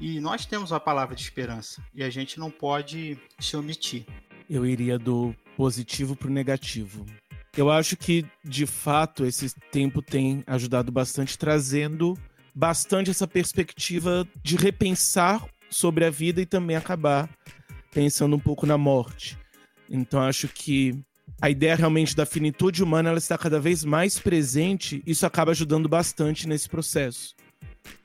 e 0.00 0.20
nós 0.20 0.46
temos 0.46 0.72
a 0.72 0.80
palavra 0.80 1.14
de 1.14 1.22
esperança 1.22 1.82
e 1.94 2.02
a 2.02 2.10
gente 2.10 2.38
não 2.38 2.50
pode 2.50 3.18
se 3.38 3.56
omitir. 3.56 4.04
Eu 4.48 4.66
iria 4.66 4.98
do 4.98 5.34
positivo 5.56 6.16
para 6.16 6.28
o 6.28 6.32
negativo. 6.32 7.06
Eu 7.56 7.70
acho 7.70 7.96
que, 7.96 8.24
de 8.42 8.66
fato, 8.66 9.24
esse 9.24 9.54
tempo 9.70 10.00
tem 10.00 10.42
ajudado 10.46 10.90
bastante, 10.90 11.38
trazendo 11.38 12.18
bastante 12.54 13.10
essa 13.10 13.26
perspectiva 13.26 14.26
de 14.42 14.56
repensar 14.56 15.46
sobre 15.68 16.04
a 16.04 16.10
vida 16.10 16.40
e 16.40 16.46
também 16.46 16.76
acabar 16.76 17.28
pensando 17.92 18.36
um 18.36 18.40
pouco 18.40 18.66
na 18.66 18.78
morte. 18.78 19.38
Então, 19.88 20.20
acho 20.22 20.48
que 20.48 20.98
a 21.40 21.50
ideia 21.50 21.74
realmente 21.74 22.16
da 22.16 22.24
finitude 22.24 22.82
humana 22.82 23.10
ela 23.10 23.18
está 23.18 23.36
cada 23.36 23.60
vez 23.60 23.84
mais 23.84 24.18
presente, 24.18 25.02
isso 25.06 25.26
acaba 25.26 25.50
ajudando 25.50 25.88
bastante 25.88 26.48
nesse 26.48 26.68
processo. 26.68 27.34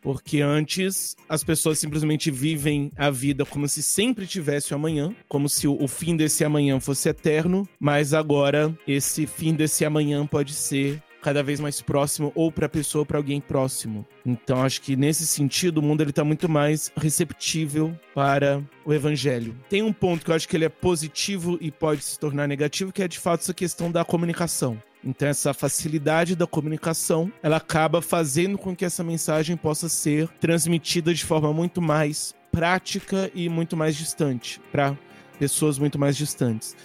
Porque 0.02 0.42
antes 0.42 1.16
as 1.28 1.44
pessoas 1.44 1.80
simplesmente 1.80 2.32
vivem 2.32 2.92
a 2.96 3.10
vida 3.10 3.46
como 3.46 3.68
se 3.68 3.84
sempre 3.84 4.26
tivesse 4.26 4.74
o 4.74 4.76
amanhã, 4.76 5.16
como 5.28 5.50
se 5.50 5.68
o, 5.68 5.88
fim 5.88 6.16
desse 6.16 6.44
amanhã 6.44 6.80
fosse 6.80 7.10
eterno, 7.10 7.68
mas 7.80 8.14
agora 8.14 8.76
esse 8.88 9.26
fim 9.26 9.54
desse 9.54 9.84
amanhã 9.86 10.26
pode 10.26 10.54
ser 10.54 11.02
cada 11.22 11.44
vez 11.44 11.60
mais 11.60 11.82
próximo 11.82 12.32
ou 12.36 12.52
para 12.52 12.68
a 12.68 12.70
pessoa 12.70 13.02
ou 13.02 13.06
para 13.06 13.18
alguém 13.18 13.42
próximo. 13.42 14.06
Então 14.26 14.64
acho 14.64 14.82
que 14.82 14.96
nesse 14.96 15.26
sentido 15.26 15.80
o 15.80 15.82
mundo 15.82 16.02
ele 16.02 16.14
tá 16.14 16.24
muito 16.24 16.48
mais 16.48 16.92
receptível 16.96 17.98
para 18.14 18.64
o 18.86 18.94
evangelho. 18.94 19.54
Tem 19.70 19.82
um 19.84 19.92
ponto 19.92 20.24
que 20.24 20.32
eu 20.32 20.36
acho 20.36 20.48
que 20.48 20.56
ele 20.56 20.66
é 20.66 20.70
positivo 20.70 21.58
e 21.60 21.70
pode 21.70 22.04
se 22.04 22.18
tornar 22.18 22.48
negativo, 22.48 22.94
que 22.94 23.04
é 23.04 23.08
de 23.08 23.20
fato 23.20 23.42
essa 23.42 23.54
questão 23.54 23.92
da 23.92 24.06
comunicação. 24.06 24.82
Então 25.04 25.28
essa 25.28 25.54
facilidade 25.54 26.36
da 26.36 26.48
comunicação, 26.48 27.32
ela 27.42 27.58
acaba 27.58 28.02
fazendo 28.02 28.58
com 28.58 28.76
que 28.76 28.86
essa 28.86 29.04
mensagem 29.04 29.56
possa 29.56 29.88
ser 29.88 30.28
transmitida 30.40 31.14
de 31.14 31.24
forma 31.24 31.54
muito 31.54 31.82
mais 31.82 32.36
prática 32.52 33.32
e 33.34 33.48
muito 33.48 33.78
mais 33.78 33.96
distante 33.96 34.60
para 34.72 34.98
pessoas 35.40 35.78
muito 35.78 36.00
mais 36.00 36.18
distantes. 36.18 36.76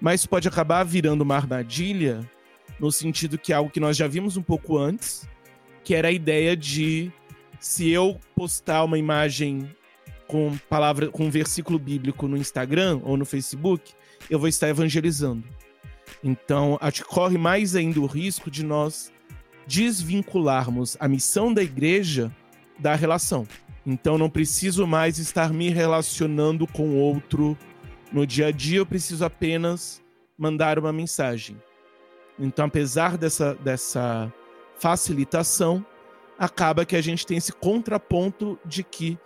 Mas 0.00 0.26
pode 0.26 0.48
acabar 0.48 0.82
virando 0.84 1.22
uma 1.22 1.36
armadilha 1.36 2.28
no 2.78 2.90
sentido 2.90 3.38
que 3.38 3.52
é 3.52 3.56
algo 3.56 3.70
que 3.70 3.80
nós 3.80 3.96
já 3.96 4.08
vimos 4.08 4.36
um 4.36 4.42
pouco 4.42 4.78
antes, 4.78 5.28
que 5.84 5.94
era 5.94 6.08
a 6.08 6.12
ideia 6.12 6.56
de 6.56 7.12
se 7.60 7.90
eu 7.90 8.18
postar 8.34 8.82
uma 8.84 8.98
imagem 8.98 9.70
com 10.26 10.56
palavra 10.68 11.08
com 11.08 11.26
um 11.26 11.30
versículo 11.30 11.78
bíblico 11.78 12.26
no 12.26 12.36
Instagram 12.36 13.00
ou 13.04 13.16
no 13.16 13.24
Facebook, 13.24 13.92
eu 14.30 14.38
vou 14.38 14.48
estar 14.48 14.68
evangelizando. 14.68 15.44
Então, 16.22 16.78
acho 16.80 17.02
que 17.02 17.08
corre 17.08 17.38
mais 17.38 17.74
ainda 17.74 18.00
o 18.00 18.06
risco 18.06 18.50
de 18.50 18.64
nós 18.64 19.12
desvincularmos 19.66 20.96
a 21.00 21.08
missão 21.08 21.52
da 21.52 21.62
igreja 21.62 22.34
da 22.78 22.94
relação. 22.94 23.46
Então, 23.86 24.18
não 24.18 24.28
preciso 24.28 24.86
mais 24.86 25.18
estar 25.18 25.52
me 25.52 25.70
relacionando 25.70 26.66
com 26.66 26.96
outro 26.96 27.56
no 28.12 28.26
dia 28.26 28.48
a 28.48 28.50
dia, 28.50 28.78
eu 28.78 28.86
preciso 28.86 29.24
apenas 29.24 30.02
mandar 30.36 30.78
uma 30.78 30.92
mensagem. 30.92 31.56
Então, 32.38 32.64
apesar 32.64 33.16
dessa, 33.16 33.54
dessa 33.54 34.32
facilitação, 34.76 35.84
acaba 36.38 36.84
que 36.84 36.96
a 36.96 37.02
gente 37.02 37.26
tem 37.26 37.36
esse 37.36 37.52
contraponto 37.52 38.58
de 38.64 38.82
que, 38.82 39.18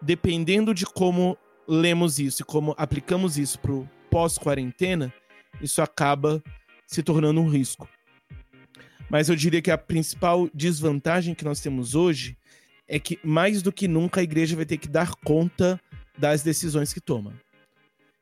dependendo 0.00 0.74
de 0.74 0.86
como 0.86 1.36
lemos 1.66 2.18
isso 2.18 2.42
e 2.42 2.44
como 2.44 2.74
aplicamos 2.76 3.38
isso 3.38 3.58
para 3.58 3.72
o 3.72 3.88
pós-quarentena, 4.10 5.12
isso 5.60 5.80
acaba 5.82 6.42
se 6.86 7.02
tornando 7.02 7.40
um 7.40 7.48
risco. 7.48 7.88
Mas 9.08 9.28
eu 9.28 9.36
diria 9.36 9.60
que 9.60 9.70
a 9.70 9.78
principal 9.78 10.48
desvantagem 10.54 11.34
que 11.34 11.44
nós 11.44 11.60
temos 11.60 11.94
hoje 11.94 12.36
é 12.86 12.98
que, 12.98 13.18
mais 13.24 13.62
do 13.62 13.72
que 13.72 13.88
nunca, 13.88 14.20
a 14.20 14.24
igreja 14.24 14.56
vai 14.56 14.64
ter 14.64 14.76
que 14.76 14.88
dar 14.88 15.14
conta 15.16 15.80
das 16.18 16.42
decisões 16.42 16.92
que 16.92 17.00
toma. 17.00 17.32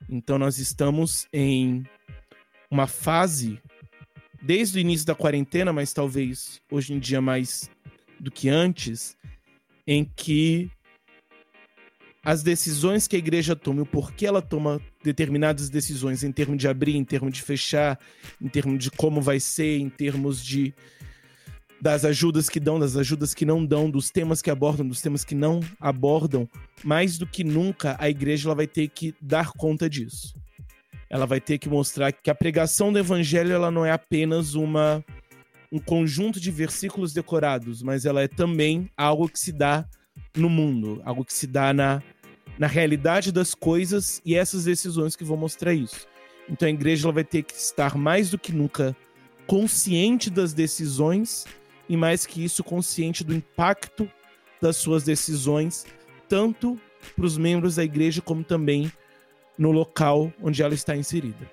Então, 0.08 0.38
nós 0.38 0.58
estamos 0.58 1.26
em 1.32 1.84
uma 2.70 2.86
fase, 2.86 3.60
desde 4.42 4.78
o 4.78 4.80
início 4.80 5.06
da 5.06 5.14
quarentena, 5.14 5.72
mas 5.72 5.92
talvez 5.92 6.60
hoje 6.70 6.92
em 6.92 6.98
dia 6.98 7.20
mais 7.20 7.70
do 8.20 8.30
que 8.30 8.48
antes, 8.48 9.16
em 9.86 10.04
que 10.04 10.70
as 12.22 12.42
decisões 12.42 13.08
que 13.08 13.16
a 13.16 13.18
igreja 13.18 13.56
toma, 13.56 13.82
o 13.82 13.86
porquê 13.86 14.26
ela 14.26 14.42
toma 14.42 14.80
determinadas 15.02 15.68
decisões 15.68 16.22
em 16.24 16.32
termos 16.32 16.58
de 16.58 16.68
abrir, 16.68 16.96
em 16.96 17.04
termos 17.04 17.32
de 17.32 17.42
fechar, 17.42 17.98
em 18.40 18.48
termos 18.48 18.82
de 18.82 18.90
como 18.90 19.20
vai 19.20 19.40
ser, 19.40 19.78
em 19.78 19.88
termos 19.88 20.44
de 20.44 20.74
das 21.80 22.04
ajudas 22.04 22.48
que 22.48 22.58
dão, 22.58 22.78
das 22.78 22.96
ajudas 22.96 23.32
que 23.32 23.44
não 23.44 23.64
dão, 23.64 23.88
dos 23.88 24.10
temas 24.10 24.42
que 24.42 24.50
abordam, 24.50 24.86
dos 24.86 25.00
temas 25.00 25.24
que 25.24 25.34
não 25.34 25.60
abordam, 25.80 26.48
mais 26.82 27.16
do 27.16 27.26
que 27.26 27.44
nunca 27.44 27.96
a 28.00 28.10
igreja 28.10 28.48
ela 28.48 28.54
vai 28.56 28.66
ter 28.66 28.88
que 28.88 29.14
dar 29.20 29.52
conta 29.52 29.88
disso. 29.88 30.34
Ela 31.08 31.24
vai 31.24 31.40
ter 31.40 31.56
que 31.56 31.68
mostrar 31.68 32.12
que 32.12 32.30
a 32.30 32.34
pregação 32.34 32.92
do 32.92 32.98
evangelho 32.98 33.52
ela 33.52 33.70
não 33.70 33.86
é 33.86 33.92
apenas 33.92 34.54
uma 34.54 35.04
um 35.70 35.78
conjunto 35.78 36.40
de 36.40 36.50
versículos 36.50 37.12
decorados, 37.12 37.82
mas 37.82 38.06
ela 38.06 38.22
é 38.22 38.28
também 38.28 38.90
algo 38.96 39.28
que 39.28 39.38
se 39.38 39.52
dá 39.52 39.86
no 40.34 40.48
mundo, 40.48 41.00
algo 41.04 41.24
que 41.24 41.32
se 41.32 41.46
dá 41.46 41.72
na, 41.74 42.02
na 42.58 42.66
realidade 42.66 43.30
das 43.30 43.54
coisas 43.54 44.20
e 44.24 44.34
essas 44.34 44.64
decisões 44.64 45.14
que 45.14 45.24
vão 45.24 45.36
mostrar 45.36 45.72
isso. 45.72 46.06
Então 46.48 46.66
a 46.66 46.70
igreja 46.70 47.06
ela 47.06 47.12
vai 47.12 47.24
ter 47.24 47.42
que 47.42 47.54
estar 47.54 47.96
mais 47.96 48.30
do 48.30 48.38
que 48.38 48.52
nunca 48.52 48.96
consciente 49.46 50.28
das 50.30 50.52
decisões 50.52 51.46
e 51.88 51.96
mais 51.96 52.26
que 52.26 52.44
isso 52.44 52.64
consciente 52.64 53.22
do 53.22 53.34
impacto 53.34 54.10
das 54.60 54.76
suas 54.76 55.04
decisões, 55.04 55.86
tanto 56.28 56.78
para 57.14 57.24
os 57.24 57.38
membros 57.38 57.76
da 57.76 57.84
igreja 57.84 58.20
como 58.20 58.42
também 58.42 58.90
no 59.56 59.70
local 59.70 60.32
onde 60.42 60.62
ela 60.62 60.74
está 60.74 60.96
inserida. 60.96 61.50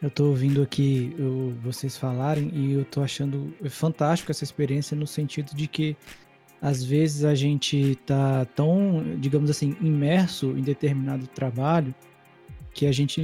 Eu 0.00 0.10
tô 0.10 0.26
ouvindo 0.26 0.60
aqui 0.60 1.14
vocês 1.62 1.96
falarem 1.96 2.50
e 2.52 2.72
eu 2.72 2.84
tô 2.84 3.02
achando 3.02 3.54
fantástico 3.70 4.32
essa 4.32 4.42
experiência 4.44 4.96
no 4.96 5.06
sentido 5.06 5.54
de 5.54 5.66
que 5.68 5.96
às 6.62 6.82
vezes 6.82 7.24
a 7.24 7.34
gente 7.34 7.98
tá 8.06 8.46
tão, 8.54 9.04
digamos 9.18 9.50
assim, 9.50 9.76
imerso 9.80 10.56
em 10.56 10.62
determinado 10.62 11.26
trabalho 11.26 11.94
que 12.72 12.86
a 12.86 12.92
gente 12.92 13.20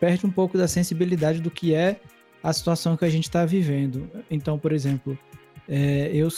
perde 0.00 0.24
um 0.24 0.30
pouco 0.30 0.56
da 0.56 0.68
sensibilidade 0.68 1.40
do 1.40 1.50
que 1.50 1.74
é 1.74 2.00
a 2.42 2.52
situação 2.52 2.96
que 2.96 3.04
a 3.04 3.10
gente 3.10 3.24
está 3.24 3.44
vivendo. 3.44 4.08
Então, 4.30 4.58
por 4.58 4.72
exemplo, 4.72 5.18
é, 5.68 6.10
eu 6.14 6.28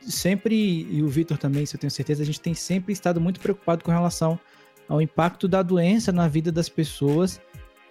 sempre, 0.00 0.86
e 0.90 1.02
o 1.02 1.08
Vitor 1.08 1.36
também, 1.36 1.66
se 1.66 1.76
eu 1.76 1.80
tenho 1.80 1.90
certeza, 1.90 2.22
a 2.22 2.26
gente 2.26 2.40
tem 2.40 2.54
sempre 2.54 2.92
estado 2.92 3.20
muito 3.20 3.38
preocupado 3.38 3.84
com 3.84 3.90
relação 3.90 4.40
ao 4.88 5.02
impacto 5.02 5.46
da 5.46 5.62
doença 5.62 6.10
na 6.10 6.26
vida 6.26 6.50
das 6.50 6.68
pessoas 6.68 7.40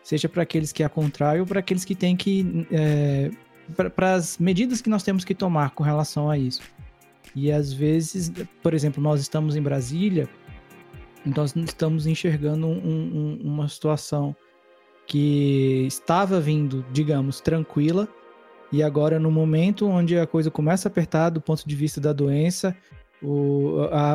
seja 0.03 0.28
para 0.28 0.43
aqueles 0.43 0.72
que 0.72 0.84
a 0.84 0.89
contraem 0.89 1.41
ou 1.41 1.47
para 1.47 1.59
aqueles 1.59 1.86
que 1.86 1.95
têm 1.95 2.16
que. 2.16 2.68
É, 2.72 3.32
para 3.95 4.16
as 4.16 4.38
medidas 4.38 4.82
que 4.82 4.89
nós 4.89 5.03
temos 5.03 5.24
que 5.24 5.34
tomar 5.34 5.72
com 5.72 5.84
relação 5.84 6.30
a 6.30 6.38
isso. 6.38 6.62
E 7.36 7.52
às 7.52 7.72
vezes, 7.72 8.32
por 8.62 8.74
exemplo, 8.74 9.02
nós 9.02 9.22
estamos 9.22 9.56
em 9.56 9.62
Brasília, 9.62 10.28
então 11.26 11.44
nós 11.44 11.56
estamos 11.56 12.08
enxergando 12.08 12.68
um, 12.68 12.72
um, 12.72 13.40
uma 13.44 13.68
situação 13.68 14.36
que 15.08 15.86
estava 15.88 16.40
vindo, 16.40 16.86
digamos, 16.92 17.42
tranquila, 17.42 18.08
e 18.72 18.82
agora 18.82 19.20
no 19.20 19.30
momento 19.30 19.88
onde 19.88 20.18
a 20.18 20.26
coisa 20.26 20.50
começa 20.50 20.88
a 20.88 20.92
apertar 20.92 21.30
do 21.30 21.42
ponto 21.42 21.68
de 21.68 21.76
vista 21.76 22.00
da 22.00 22.14
doença, 22.14 22.76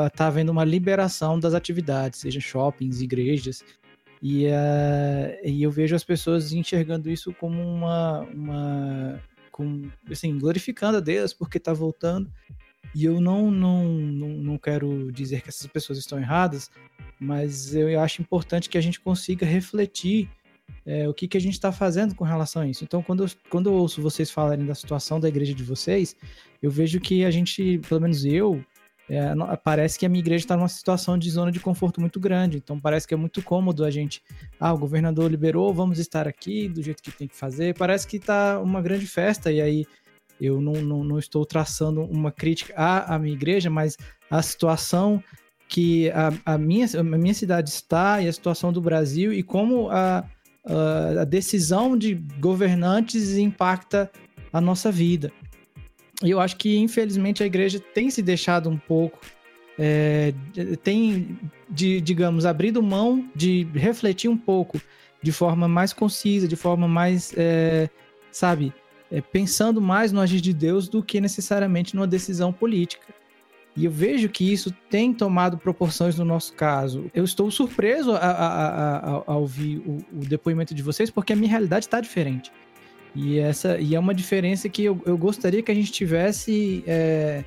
está 0.06 0.26
havendo 0.26 0.50
uma 0.50 0.64
liberação 0.64 1.38
das 1.38 1.54
atividades, 1.54 2.20
seja 2.20 2.40
shoppings, 2.40 3.00
igrejas, 3.00 3.62
e, 4.22 4.46
uh, 4.46 5.38
e 5.44 5.62
eu 5.62 5.70
vejo 5.70 5.94
as 5.94 6.04
pessoas 6.04 6.52
enxergando 6.52 7.10
isso 7.10 7.32
como 7.34 7.62
uma. 7.62 8.20
uma 8.22 9.22
com, 9.50 9.88
assim, 10.10 10.38
glorificando 10.38 10.98
a 10.98 11.00
Deus 11.00 11.32
porque 11.32 11.58
está 11.58 11.72
voltando. 11.72 12.30
E 12.94 13.04
eu 13.04 13.20
não, 13.20 13.50
não, 13.50 13.84
não, 13.84 14.28
não 14.28 14.58
quero 14.58 15.10
dizer 15.12 15.42
que 15.42 15.48
essas 15.48 15.66
pessoas 15.66 15.98
estão 15.98 16.18
erradas, 16.18 16.70
mas 17.18 17.74
eu 17.74 18.00
acho 18.00 18.22
importante 18.22 18.68
que 18.68 18.78
a 18.78 18.80
gente 18.80 19.00
consiga 19.00 19.44
refletir 19.44 20.28
é, 20.84 21.08
o 21.08 21.14
que, 21.14 21.28
que 21.28 21.36
a 21.36 21.40
gente 21.40 21.54
está 21.54 21.72
fazendo 21.72 22.14
com 22.14 22.24
relação 22.24 22.62
a 22.62 22.66
isso. 22.66 22.84
Então, 22.84 23.02
quando 23.02 23.24
eu, 23.24 23.30
quando 23.50 23.70
eu 23.70 23.74
ouço 23.74 24.00
vocês 24.00 24.30
falarem 24.30 24.64
da 24.64 24.74
situação 24.74 25.20
da 25.20 25.28
igreja 25.28 25.54
de 25.54 25.62
vocês, 25.62 26.16
eu 26.62 26.70
vejo 26.70 27.00
que 27.00 27.24
a 27.24 27.30
gente, 27.30 27.78
pelo 27.88 28.00
menos 28.00 28.24
eu, 28.24 28.64
é, 29.08 29.34
parece 29.62 29.98
que 29.98 30.04
a 30.04 30.08
minha 30.08 30.20
igreja 30.20 30.44
está 30.44 30.56
numa 30.56 30.68
situação 30.68 31.16
de 31.16 31.30
zona 31.30 31.52
de 31.52 31.60
conforto 31.60 32.00
muito 32.00 32.18
grande. 32.18 32.56
Então 32.56 32.78
parece 32.78 33.06
que 33.06 33.14
é 33.14 33.16
muito 33.16 33.42
cômodo 33.42 33.84
a 33.84 33.90
gente. 33.90 34.22
Ah, 34.58 34.72
o 34.72 34.78
governador 34.78 35.30
liberou, 35.30 35.72
vamos 35.72 35.98
estar 35.98 36.26
aqui 36.26 36.68
do 36.68 36.82
jeito 36.82 37.02
que 37.02 37.12
tem 37.12 37.28
que 37.28 37.36
fazer. 37.36 37.74
Parece 37.76 38.06
que 38.06 38.16
está 38.16 38.60
uma 38.60 38.82
grande 38.82 39.06
festa. 39.06 39.52
E 39.52 39.60
aí 39.60 39.86
eu 40.40 40.60
não, 40.60 40.74
não, 40.74 41.04
não, 41.04 41.18
estou 41.18 41.44
traçando 41.44 42.02
uma 42.02 42.30
crítica 42.30 42.74
à, 42.76 43.14
à 43.14 43.18
minha 43.18 43.34
igreja, 43.34 43.70
mas 43.70 43.96
a 44.30 44.42
situação 44.42 45.22
que 45.68 46.10
a, 46.10 46.32
a, 46.54 46.58
minha, 46.58 46.86
a 46.98 47.02
minha 47.02 47.34
cidade 47.34 47.70
está 47.70 48.20
e 48.20 48.28
a 48.28 48.32
situação 48.32 48.72
do 48.72 48.80
Brasil 48.80 49.32
e 49.32 49.42
como 49.42 49.88
a, 49.90 50.24
a, 50.64 51.22
a 51.22 51.24
decisão 51.24 51.96
de 51.96 52.14
governantes 52.38 53.36
impacta 53.36 54.10
a 54.52 54.60
nossa 54.60 54.90
vida. 54.90 55.32
E 56.22 56.30
eu 56.30 56.40
acho 56.40 56.56
que, 56.56 56.78
infelizmente, 56.78 57.42
a 57.42 57.46
igreja 57.46 57.78
tem 57.78 58.10
se 58.10 58.22
deixado 58.22 58.70
um 58.70 58.78
pouco. 58.78 59.20
É, 59.78 60.32
tem, 60.82 61.38
de, 61.68 62.00
digamos, 62.00 62.46
abrido 62.46 62.82
mão 62.82 63.28
de 63.34 63.64
refletir 63.74 64.28
um 64.30 64.36
pouco 64.36 64.80
de 65.22 65.30
forma 65.32 65.68
mais 65.68 65.92
concisa, 65.92 66.48
de 66.48 66.56
forma 66.56 66.88
mais, 66.88 67.34
é, 67.36 67.90
sabe, 68.30 68.72
é, 69.10 69.20
pensando 69.20 69.80
mais 69.80 70.12
no 70.12 70.20
agir 70.20 70.40
de 70.40 70.52
Deus 70.52 70.88
do 70.88 71.02
que 71.02 71.20
necessariamente 71.20 71.94
numa 71.94 72.06
decisão 72.06 72.52
política. 72.52 73.14
E 73.76 73.84
eu 73.84 73.90
vejo 73.90 74.28
que 74.30 74.50
isso 74.50 74.74
tem 74.88 75.12
tomado 75.12 75.58
proporções 75.58 76.16
no 76.18 76.24
nosso 76.24 76.54
caso. 76.54 77.10
Eu 77.12 77.24
estou 77.24 77.50
surpreso 77.50 78.12
a, 78.12 78.18
a, 78.18 78.96
a, 78.96 79.22
a 79.26 79.36
ouvir 79.36 79.78
o, 79.78 79.98
o, 80.12 80.20
depoimento 80.20 80.74
de 80.74 80.82
vocês, 80.82 81.10
porque 81.10 81.34
a 81.34 81.36
minha 81.36 81.50
realidade 81.50 81.84
está 81.84 82.00
diferente. 82.00 82.50
E, 83.14 83.38
essa, 83.38 83.78
e 83.78 83.94
é 83.94 83.98
uma 83.98 84.14
diferença 84.14 84.68
que 84.68 84.84
eu, 84.84 85.00
eu 85.04 85.18
gostaria 85.18 85.62
que 85.62 85.70
a 85.70 85.74
gente 85.74 85.92
tivesse 85.92 86.82
é, 86.86 87.44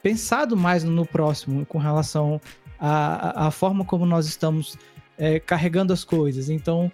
pensado 0.00 0.56
mais 0.56 0.84
no 0.84 1.04
próximo 1.04 1.66
com 1.66 1.78
relação 1.78 2.40
à, 2.78 3.50
forma 3.50 3.84
como 3.84 4.06
nós 4.06 4.26
estamos 4.26 4.76
é, 5.16 5.40
carregando 5.40 5.92
as 5.92 6.04
coisas. 6.04 6.48
Então, 6.48 6.90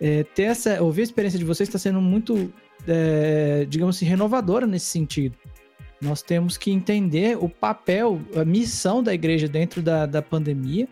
é, 0.00 0.24
ter 0.24 0.44
essa, 0.44 0.82
ouvir 0.82 1.02
a 1.02 1.04
experiência 1.04 1.38
de 1.38 1.44
vocês 1.44 1.68
está 1.68 1.78
sendo 1.78 2.00
muito, 2.00 2.52
é, 2.86 3.66
digamos 3.68 3.96
assim, 3.96 4.06
renovadora 4.06 4.66
nesse 4.66 4.86
sentido. 4.86 5.36
Nós 6.00 6.22
temos 6.22 6.56
que 6.56 6.70
entender 6.70 7.36
o 7.38 7.48
papel, 7.48 8.20
a 8.34 8.44
missão 8.44 9.02
da 9.02 9.12
igreja 9.12 9.46
dentro 9.46 9.82
da, 9.82 10.06
da 10.06 10.22
pandemia 10.22 10.88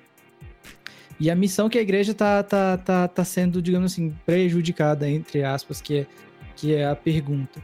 e 1.18 1.30
a 1.30 1.34
missão 1.34 1.68
que 1.68 1.78
a 1.78 1.80
igreja 1.82 2.12
está 2.12 2.42
tá, 2.42 2.76
tá, 2.76 3.08
tá 3.08 3.24
sendo, 3.24 3.62
digamos 3.62 3.92
assim, 3.92 4.14
prejudicada, 4.26 5.08
entre 5.08 5.42
aspas, 5.42 5.80
que 5.80 6.00
é 6.00 6.06
que 6.58 6.74
é 6.74 6.86
a 6.86 6.96
pergunta. 6.96 7.62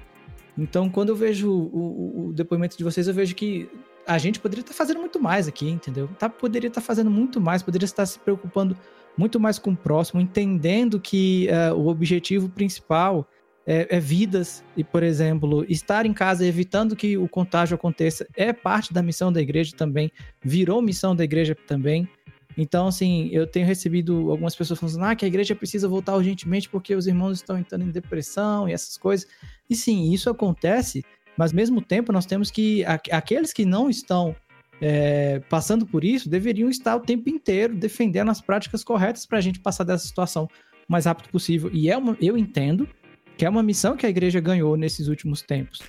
Então, 0.57 0.89
quando 0.89 1.09
eu 1.09 1.17
vejo 1.17 1.51
o, 1.51 1.67
o, 1.67 2.29
o 2.29 2.33
depoimento 2.33 2.79
de 2.79 2.85
vocês, 2.85 3.09
eu 3.09 3.15
vejo 3.15 3.35
que 3.35 3.69
a 4.07 4.19
gente 4.19 4.39
poderia 4.39 4.61
estar 4.61 4.73
fazendo 4.73 5.01
muito 5.01 5.21
mais 5.21 5.49
aqui, 5.49 5.69
entendeu? 5.69 6.09
Tá, 6.17 6.29
poderia 6.29 6.69
estar 6.69 6.81
fazendo 6.81 7.11
muito 7.11 7.41
mais, 7.41 7.61
poderia 7.61 7.87
estar 7.87 8.07
se 8.07 8.21
preocupando 8.21 8.77
muito 9.17 9.41
mais 9.41 9.59
com 9.59 9.73
o 9.73 9.77
próximo, 9.77 10.21
entendendo 10.21 11.01
que 11.01 11.49
uh, 11.49 11.75
o 11.75 11.89
objetivo 11.89 12.49
principal 12.49 13.29
é, 13.67 13.97
é, 13.97 14.01
vidas 14.01 14.63
e, 14.77 14.85
por 14.85 15.03
exemplo, 15.03 15.65
estar 15.69 16.05
em 16.05 16.13
casa 16.13 16.47
evitando 16.47 16.95
que 16.95 17.17
o 17.17 17.29
contágio 17.29 17.75
aconteça 17.75 18.27
é 18.37 18.53
parte 18.53 18.93
da 18.93 19.03
missão 19.03 19.33
da 19.33 19.41
igreja 19.41 19.73
também, 19.77 20.11
virou 20.43 20.83
missão 20.83 21.17
da 21.17 21.25
igreja 21.25 21.55
também. 21.55 22.09
Então, 22.57 22.87
assim, 22.87 23.29
eu 23.33 23.47
tenho 23.47 23.67
recebido 23.67 24.31
algumas 24.31 24.55
pessoas 24.55 24.79
falando 24.79 24.97
assim, 24.97 25.13
ah, 25.13 25.17
que 25.17 25.25
a 25.25 25.29
igreja 25.29 25.57
precisa 25.57 25.89
voltar 25.89 26.15
urgentemente 26.15 26.69
porque 26.69 26.95
os 26.95 27.07
irmãos 27.07 27.39
estão 27.39 27.59
entrando 27.59 27.85
em 27.85 27.91
depressão 27.91 28.69
e 28.69 28.73
essas 28.73 28.97
coisas. 28.97 29.27
E 29.69 29.75
sim, 29.75 30.13
isso 30.13 30.31
acontece, 30.31 31.05
mas 31.37 31.51
ao 31.51 31.57
mesmo 31.57 31.81
tempo 31.81 32.13
nós 32.13 32.27
temos 32.27 32.51
que. 32.51 32.85
Aqueles 33.11 33.53
que 33.53 33.65
não 33.65 33.91
estão 33.91 34.37
é, 34.81 35.41
passando 35.49 35.87
por 35.87 36.05
isso 36.05 36.29
deveriam 36.29 36.69
estar 36.69 36.95
o 36.95 37.01
tempo 37.01 37.29
inteiro 37.29 37.75
defendendo 37.75 38.31
as 38.31 38.41
práticas 38.41 38.85
corretas 38.85 39.27
para 39.27 39.39
a 39.39 39.41
gente 39.41 39.59
passar 39.59 39.85
dessa 39.85 40.07
situação 40.07 40.45
o 40.89 40.93
mais 40.93 41.07
rápido 41.07 41.31
possível. 41.31 41.71
E 41.73 41.91
é 41.91 41.97
uma, 41.97 42.17
eu 42.21 42.37
entendo 42.37 42.89
que 43.37 43.45
é 43.45 43.49
uma 43.49 43.63
missão 43.63 43.97
que 43.97 44.07
a 44.07 44.09
igreja 44.09 44.41
ganhou 44.41 44.77
nesses 44.77 45.09
últimos 45.09 45.43
tempos. 45.43 45.81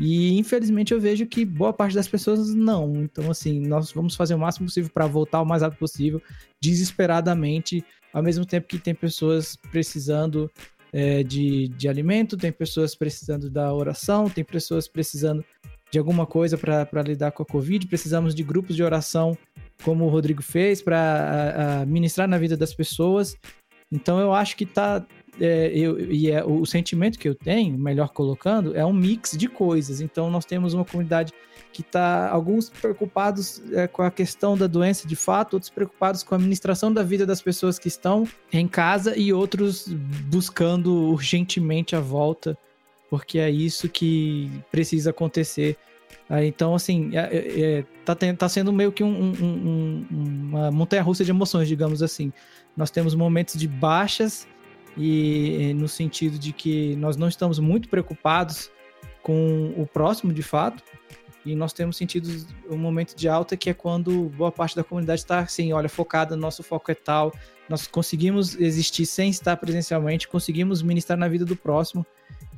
E 0.00 0.38
infelizmente 0.38 0.94
eu 0.94 1.00
vejo 1.00 1.26
que 1.26 1.44
boa 1.44 1.72
parte 1.72 1.94
das 1.94 2.08
pessoas 2.08 2.54
não. 2.54 3.02
Então, 3.02 3.30
assim, 3.30 3.60
nós 3.60 3.92
vamos 3.92 4.14
fazer 4.14 4.34
o 4.34 4.38
máximo 4.38 4.66
possível 4.66 4.90
para 4.92 5.06
voltar 5.06 5.42
o 5.42 5.46
mais 5.46 5.62
rápido 5.62 5.78
possível, 5.78 6.22
desesperadamente, 6.60 7.84
ao 8.12 8.22
mesmo 8.22 8.46
tempo 8.46 8.68
que 8.68 8.78
tem 8.78 8.94
pessoas 8.94 9.56
precisando 9.70 10.50
é, 10.92 11.22
de, 11.22 11.68
de 11.68 11.88
alimento, 11.88 12.36
tem 12.36 12.52
pessoas 12.52 12.94
precisando 12.94 13.50
da 13.50 13.72
oração, 13.72 14.28
tem 14.28 14.44
pessoas 14.44 14.88
precisando 14.88 15.44
de 15.90 15.98
alguma 15.98 16.26
coisa 16.26 16.56
para 16.56 17.02
lidar 17.02 17.32
com 17.32 17.42
a 17.42 17.46
Covid. 17.46 17.86
Precisamos 17.86 18.34
de 18.34 18.42
grupos 18.42 18.74
de 18.74 18.82
oração, 18.82 19.36
como 19.84 20.06
o 20.06 20.08
Rodrigo 20.08 20.42
fez, 20.42 20.80
para 20.80 21.84
ministrar 21.86 22.26
na 22.26 22.38
vida 22.38 22.56
das 22.56 22.72
pessoas. 22.72 23.36
Então 23.92 24.18
eu 24.18 24.32
acho 24.32 24.56
que 24.56 24.64
tá, 24.64 25.04
é, 25.40 25.70
eu, 25.74 25.98
e 26.12 26.30
é, 26.30 26.44
o 26.44 26.64
sentimento 26.66 27.18
que 27.18 27.28
eu 27.28 27.34
tenho, 27.34 27.78
melhor 27.78 28.10
colocando, 28.10 28.76
é 28.76 28.84
um 28.84 28.92
mix 28.92 29.32
de 29.36 29.48
coisas. 29.48 30.00
Então, 30.00 30.30
nós 30.30 30.44
temos 30.44 30.74
uma 30.74 30.84
comunidade 30.84 31.32
que 31.72 31.80
está, 31.80 32.28
alguns 32.28 32.68
preocupados 32.68 33.62
é, 33.72 33.86
com 33.86 34.02
a 34.02 34.10
questão 34.10 34.56
da 34.56 34.66
doença 34.66 35.08
de 35.08 35.16
fato, 35.16 35.54
outros 35.54 35.70
preocupados 35.70 36.22
com 36.22 36.34
a 36.34 36.38
administração 36.38 36.92
da 36.92 37.02
vida 37.02 37.24
das 37.24 37.40
pessoas 37.40 37.78
que 37.78 37.88
estão 37.88 38.28
em 38.52 38.68
casa 38.68 39.16
e 39.16 39.32
outros 39.32 39.88
buscando 39.88 41.10
urgentemente 41.10 41.96
a 41.96 42.00
volta, 42.00 42.56
porque 43.08 43.38
é 43.38 43.50
isso 43.50 43.88
que 43.88 44.50
precisa 44.70 45.10
acontecer 45.10 45.78
então, 46.40 46.74
assim, 46.74 47.10
é, 47.14 47.20
é, 47.20 47.60
é, 47.60 47.84
tá, 48.04 48.14
tá 48.14 48.48
sendo 48.48 48.72
meio 48.72 48.90
que 48.90 49.04
um, 49.04 49.08
um, 49.08 49.32
um, 49.42 50.06
uma 50.10 50.70
montanha-russa 50.70 51.24
de 51.24 51.30
emoções, 51.30 51.68
digamos 51.68 52.02
assim. 52.02 52.32
Nós 52.76 52.90
temos 52.90 53.14
momentos 53.14 53.58
de 53.58 53.68
baixas 53.68 54.46
e 54.96 55.72
no 55.74 55.88
sentido 55.88 56.38
de 56.38 56.52
que 56.52 56.96
nós 56.96 57.16
não 57.16 57.28
estamos 57.28 57.58
muito 57.58 57.88
preocupados 57.88 58.70
com 59.22 59.72
o 59.76 59.86
próximo 59.86 60.32
de 60.32 60.42
fato, 60.42 60.82
e 61.44 61.56
nós 61.56 61.72
temos 61.72 61.96
sentido 61.96 62.28
um 62.70 62.76
momento 62.76 63.16
de 63.16 63.28
alta 63.28 63.56
que 63.56 63.68
é 63.68 63.74
quando 63.74 64.28
boa 64.30 64.52
parte 64.52 64.76
da 64.76 64.84
comunidade 64.84 65.20
está 65.20 65.40
assim, 65.40 65.72
olha, 65.72 65.88
focada, 65.88 66.36
nosso 66.36 66.62
foco 66.62 66.90
é 66.90 66.94
tal, 66.94 67.32
nós 67.68 67.86
conseguimos 67.86 68.54
existir 68.60 69.06
sem 69.06 69.30
estar 69.30 69.56
presencialmente, 69.56 70.28
conseguimos 70.28 70.82
ministrar 70.82 71.18
na 71.18 71.28
vida 71.28 71.44
do 71.44 71.56
próximo. 71.56 72.06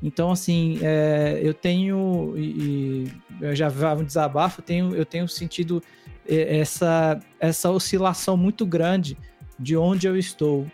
Então, 0.03 0.30
assim, 0.30 0.78
é, 0.82 1.41
eu 1.43 1.55
tenho, 1.55 2.35
e, 2.37 3.11
eu 3.41 3.57
já 3.57 3.68
um 3.68 4.05
desabafo, 4.05 4.61
eu 4.61 4.64
tenho, 4.64 4.95
eu 4.95 5.07
tenho 5.07 5.26
sentido 5.28 5.82
é, 6.28 6.59
essa, 6.59 7.18
essa 7.41 7.70
oscilação 7.70 8.37
muito 8.37 8.66
grande 8.66 9.16
de 9.59 9.76
onde 9.76 10.07
eu 10.07 10.16
estou, 10.16 10.66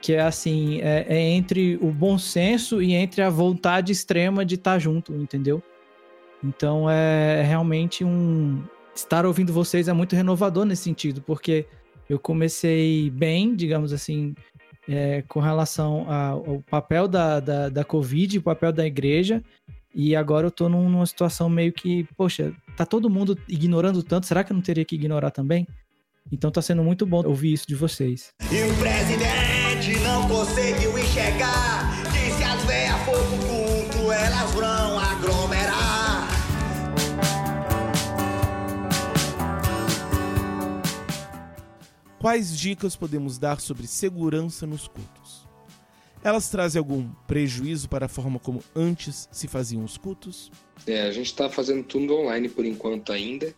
que 0.00 0.14
é 0.14 0.20
assim, 0.20 0.80
é, 0.80 1.06
é 1.08 1.20
entre 1.20 1.76
o 1.80 1.90
bom 1.90 2.18
senso 2.18 2.80
e 2.80 2.94
entre 2.94 3.22
a 3.22 3.30
vontade 3.30 3.92
extrema 3.92 4.44
de 4.44 4.54
estar 4.54 4.78
junto, 4.78 5.14
entendeu? 5.14 5.62
Então 6.42 6.88
é, 6.88 7.40
é 7.40 7.42
realmente 7.42 8.04
um. 8.04 8.62
Estar 8.94 9.24
ouvindo 9.24 9.52
vocês 9.52 9.86
é 9.86 9.92
muito 9.92 10.16
renovador 10.16 10.64
nesse 10.64 10.82
sentido, 10.82 11.22
porque 11.22 11.66
eu 12.08 12.18
comecei 12.18 13.10
bem, 13.10 13.54
digamos 13.54 13.92
assim, 13.92 14.34
é, 14.88 15.22
com 15.28 15.38
relação 15.38 16.10
ao 16.10 16.62
papel 16.68 17.06
da, 17.06 17.38
da, 17.38 17.68
da 17.68 17.84
Covid, 17.84 18.38
o 18.38 18.42
papel 18.42 18.72
da 18.72 18.84
igreja, 18.84 19.40
e 19.94 20.16
agora 20.16 20.48
eu 20.48 20.50
tô 20.50 20.68
numa 20.68 21.06
situação 21.06 21.48
meio 21.48 21.72
que, 21.72 22.08
poxa, 22.16 22.52
tá 22.76 22.84
todo 22.84 23.08
mundo 23.08 23.38
ignorando 23.48 24.02
tanto, 24.02 24.26
será 24.26 24.42
que 24.42 24.52
eu 24.52 24.56
não 24.56 24.62
teria 24.62 24.84
que 24.84 24.96
ignorar 24.96 25.30
também? 25.30 25.66
Então 26.32 26.50
tá 26.50 26.60
sendo 26.60 26.82
muito 26.82 27.06
bom 27.06 27.24
ouvir 27.24 27.52
isso 27.52 27.68
de 27.68 27.76
vocês. 27.76 28.32
E 28.50 28.62
o 28.62 28.76
presidente 28.78 29.57
conseguiu 30.28 30.98
enxergar 30.98 32.02
que 32.12 32.30
se 32.36 32.44
as 32.44 32.62
veias 32.64 33.00
for 33.04 33.16
pro 33.16 33.38
culto, 33.48 34.12
elas 34.12 34.50
vão 34.52 34.98
aglomerar. 34.98 36.28
Quais 42.20 42.58
dicas 42.58 42.94
podemos 42.94 43.38
dar 43.38 43.60
sobre 43.60 43.86
segurança 43.86 44.66
nos 44.66 44.86
cultos? 44.86 45.48
Elas 46.22 46.50
trazem 46.50 46.78
algum 46.78 47.08
prejuízo 47.26 47.88
para 47.88 48.06
a 48.06 48.08
forma 48.08 48.38
como 48.38 48.62
antes 48.74 49.28
se 49.32 49.48
faziam 49.48 49.82
os 49.84 49.96
cultos? 49.96 50.50
É, 50.86 51.02
a 51.02 51.12
gente 51.12 51.26
está 51.26 51.48
fazendo 51.48 51.84
tudo 51.84 52.14
online 52.14 52.48
por 52.48 52.66
enquanto 52.66 53.12
ainda. 53.12 53.54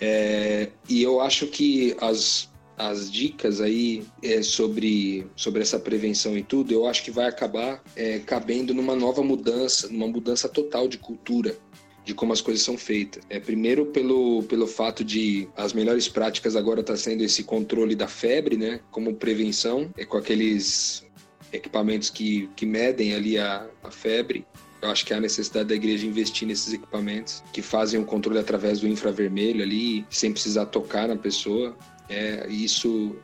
É, 0.00 0.70
e 0.88 1.02
eu 1.02 1.20
acho 1.20 1.48
que 1.48 1.96
as, 2.00 2.48
as 2.76 3.10
dicas 3.10 3.60
aí 3.60 4.04
é, 4.22 4.42
sobre, 4.42 5.26
sobre 5.34 5.62
essa 5.62 5.78
prevenção 5.78 6.36
e 6.36 6.42
tudo, 6.42 6.72
eu 6.72 6.86
acho 6.86 7.02
que 7.02 7.10
vai 7.10 7.26
acabar 7.26 7.82
é, 7.94 8.18
cabendo 8.18 8.74
numa 8.74 8.94
nova 8.94 9.22
mudança, 9.22 9.88
numa 9.88 10.06
mudança 10.06 10.48
total 10.48 10.86
de 10.86 10.98
cultura 10.98 11.56
de 12.04 12.14
como 12.14 12.32
as 12.32 12.40
coisas 12.40 12.62
são 12.62 12.78
feitas. 12.78 13.24
É 13.28 13.40
primeiro 13.40 13.86
pelo, 13.86 14.44
pelo 14.44 14.66
fato 14.68 15.02
de 15.02 15.48
as 15.56 15.72
melhores 15.72 16.06
práticas 16.06 16.54
agora 16.54 16.82
tá 16.82 16.96
sendo 16.96 17.24
esse 17.24 17.42
controle 17.42 17.96
da 17.96 18.06
febre, 18.06 18.56
né, 18.56 18.80
como 18.92 19.14
prevenção, 19.14 19.90
é 19.96 20.04
com 20.04 20.16
aqueles 20.16 21.04
equipamentos 21.52 22.08
que, 22.08 22.48
que 22.54 22.64
medem 22.64 23.14
ali 23.14 23.36
a, 23.38 23.68
a 23.82 23.90
febre. 23.90 24.46
Eu 24.80 24.90
acho 24.90 25.04
que 25.04 25.12
há 25.12 25.18
necessidade 25.18 25.70
da 25.70 25.74
igreja 25.74 26.06
investir 26.06 26.46
nesses 26.46 26.72
equipamentos 26.72 27.42
que 27.52 27.60
fazem 27.60 27.98
o 27.98 28.04
controle 28.04 28.38
através 28.38 28.78
do 28.78 28.86
infravermelho 28.86 29.62
ali, 29.62 30.06
sem 30.08 30.30
precisar 30.30 30.66
tocar 30.66 31.08
na 31.08 31.16
pessoa. 31.16 31.76
É, 32.08 32.46
isso 32.48 33.16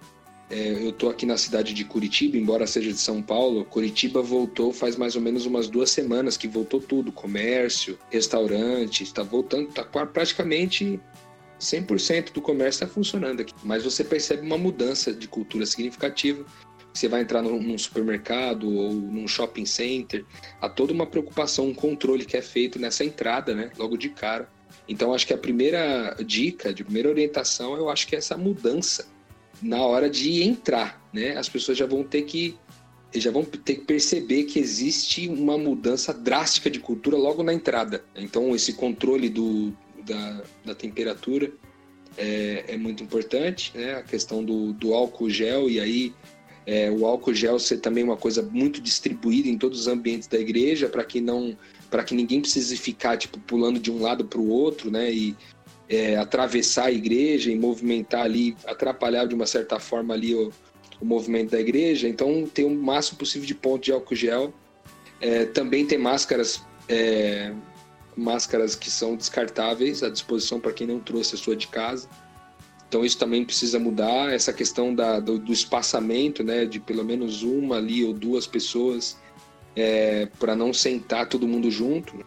é, 0.51 0.85
eu 0.85 0.91
estou 0.91 1.09
aqui 1.09 1.25
na 1.25 1.39
cidade 1.39 1.73
de 1.73 1.83
Curitiba, 1.83 2.37
embora 2.37 2.67
seja 2.67 2.93
de 2.93 2.99
São 2.99 3.23
Paulo. 3.23 3.65
Curitiba 3.65 4.21
voltou 4.21 4.73
faz 4.73 4.97
mais 4.97 5.17
ou 5.17 5.23
menos 5.23 5.47
umas 5.47 5.67
duas 5.67 5.91
semanas 5.91 6.37
que 6.37 6.47
voltou 6.47 6.81
tudo: 6.81 7.11
comércio, 7.11 7.99
restaurante, 8.11 9.03
está 9.03 9.23
voltando, 9.23 9.69
está 9.71 9.83
praticamente 9.85 11.01
100% 11.59 12.33
do 12.33 12.43
comércio 12.43 12.85
está 12.85 12.87
funcionando 12.87 13.41
aqui. 13.41 13.55
Mas 13.65 13.85
você 13.85 14.05
percebe 14.05 14.45
uma 14.45 14.59
mudança 14.59 15.13
de 15.13 15.27
cultura 15.27 15.65
significativa. 15.65 16.45
Você 16.93 17.09
vai 17.09 17.23
entrar 17.23 17.41
num 17.41 17.79
supermercado 17.79 18.71
ou 18.71 18.93
num 18.93 19.27
shopping 19.27 19.65
center, 19.65 20.27
há 20.61 20.69
toda 20.69 20.93
uma 20.93 21.07
preocupação, 21.07 21.69
um 21.69 21.75
controle 21.75 22.27
que 22.27 22.37
é 22.37 22.43
feito 22.43 22.79
nessa 22.79 23.03
entrada, 23.03 23.55
né? 23.55 23.71
Logo 23.79 23.97
de 23.97 24.11
cara. 24.11 24.47
Então, 24.89 25.15
acho 25.15 25.27
que 25.27 25.33
a 25.33 25.39
primeira 25.39 26.17
dica, 26.25 26.73
de 26.73 26.85
primeira 26.85 27.09
orientação, 27.09 27.77
eu 27.77 27.89
acho 27.89 28.07
que 28.07 28.15
é 28.15 28.19
essa 28.19 28.37
mudança 28.37 29.07
na 29.63 29.81
hora 29.85 30.11
de 30.11 30.43
entrar, 30.43 31.01
né? 31.13 31.37
As 31.37 31.49
pessoas 31.49 31.79
já 31.79 31.87
vão 31.87 32.03
ter 32.03 32.23
que 32.23 32.57
já 33.15 33.31
vão 33.31 33.45
ter 33.45 33.75
que 33.75 33.85
perceber 33.85 34.45
que 34.45 34.59
existe 34.59 35.29
uma 35.29 35.59
mudança 35.59 36.15
drástica 36.15 36.71
de 36.71 36.81
cultura 36.81 37.17
logo 37.17 37.43
na 37.43 37.53
entrada. 37.53 38.03
Então 38.17 38.55
esse 38.55 38.73
controle 38.73 39.29
do, 39.29 39.71
da, 40.03 40.43
da 40.65 40.75
temperatura 40.75 41.53
é, 42.17 42.65
é, 42.69 42.77
muito 42.77 43.03
importante, 43.05 43.71
né? 43.75 43.95
A 43.95 44.03
questão 44.03 44.43
do, 44.43 44.73
do 44.73 44.95
álcool 44.95 45.29
gel 45.29 45.69
e 45.69 45.79
aí 45.79 46.15
é, 46.67 46.91
o 46.91 47.07
álcool 47.07 47.35
gel 47.35 47.59
ser 47.59 47.79
também 47.79 48.03
uma 48.03 48.17
coisa 48.17 48.43
muito 48.43 48.81
distribuída 48.81 49.49
em 49.49 49.59
todos 49.59 49.81
os 49.81 49.89
ambientes 49.89 50.27
da 50.27 50.39
igreja 50.39 50.89
para 50.89 51.05
que 51.05 51.21
não 51.21 51.57
para 51.93 52.03
que 52.03 52.15
ninguém 52.15 52.41
precise 52.41 52.75
ficar 52.79 53.19
tipo 53.19 53.39
pulando 53.39 53.79
de 53.79 53.93
um 53.93 54.01
lado 54.01 54.25
para 54.25 54.41
o 54.41 54.49
outro, 54.49 54.91
né? 54.91 55.13
E 55.13 55.37
é, 55.91 56.17
atravessar 56.17 56.87
a 56.87 56.91
igreja 56.91 57.53
e 57.53 57.55
movimentar 57.55 58.23
ali, 58.23 58.57
atrapalhar 58.67 59.27
de 59.27 59.35
uma 59.35 59.45
certa 59.45 59.79
forma 59.79 60.15
ali 60.15 60.35
o, 60.35 60.51
o 60.99 61.05
movimento 61.05 61.51
da 61.51 61.61
igreja. 61.61 62.09
Então, 62.09 62.47
ter 62.47 62.65
o 62.65 62.71
máximo 62.71 63.19
possível 63.19 63.47
de 63.47 63.55
ponto 63.55 63.85
de 63.85 63.93
álcool 63.93 64.15
gel. 64.15 64.55
É, 65.21 65.45
também 65.45 65.85
tem 65.87 65.99
máscaras, 65.99 66.63
é, 66.89 67.53
máscaras 68.17 68.75
que 68.75 68.91
são 68.91 69.15
descartáveis 69.15 70.03
à 70.03 70.09
disposição 70.09 70.59
para 70.59 70.73
quem 70.73 70.87
não 70.87 70.99
trouxe 70.99 71.35
a 71.35 71.39
sua 71.39 71.55
de 71.55 71.69
casa. 71.69 72.09
Então, 72.89 73.05
isso 73.05 73.19
também 73.19 73.45
precisa 73.45 73.79
mudar. 73.79 74.33
Essa 74.33 74.53
questão 74.53 74.95
da, 74.95 75.21
do, 75.21 75.39
do 75.39 75.53
espaçamento, 75.53 76.43
né, 76.43 76.65
de 76.65 76.81
pelo 76.81 77.05
menos 77.05 77.43
uma 77.43 77.77
ali 77.77 78.03
ou 78.03 78.15
duas 78.15 78.47
pessoas, 78.47 79.21
é, 79.77 80.27
para 80.39 80.55
não 80.55 80.73
sentar 80.73 81.29
todo 81.29 81.49
mundo 81.49 81.71
junto. 81.71 82.25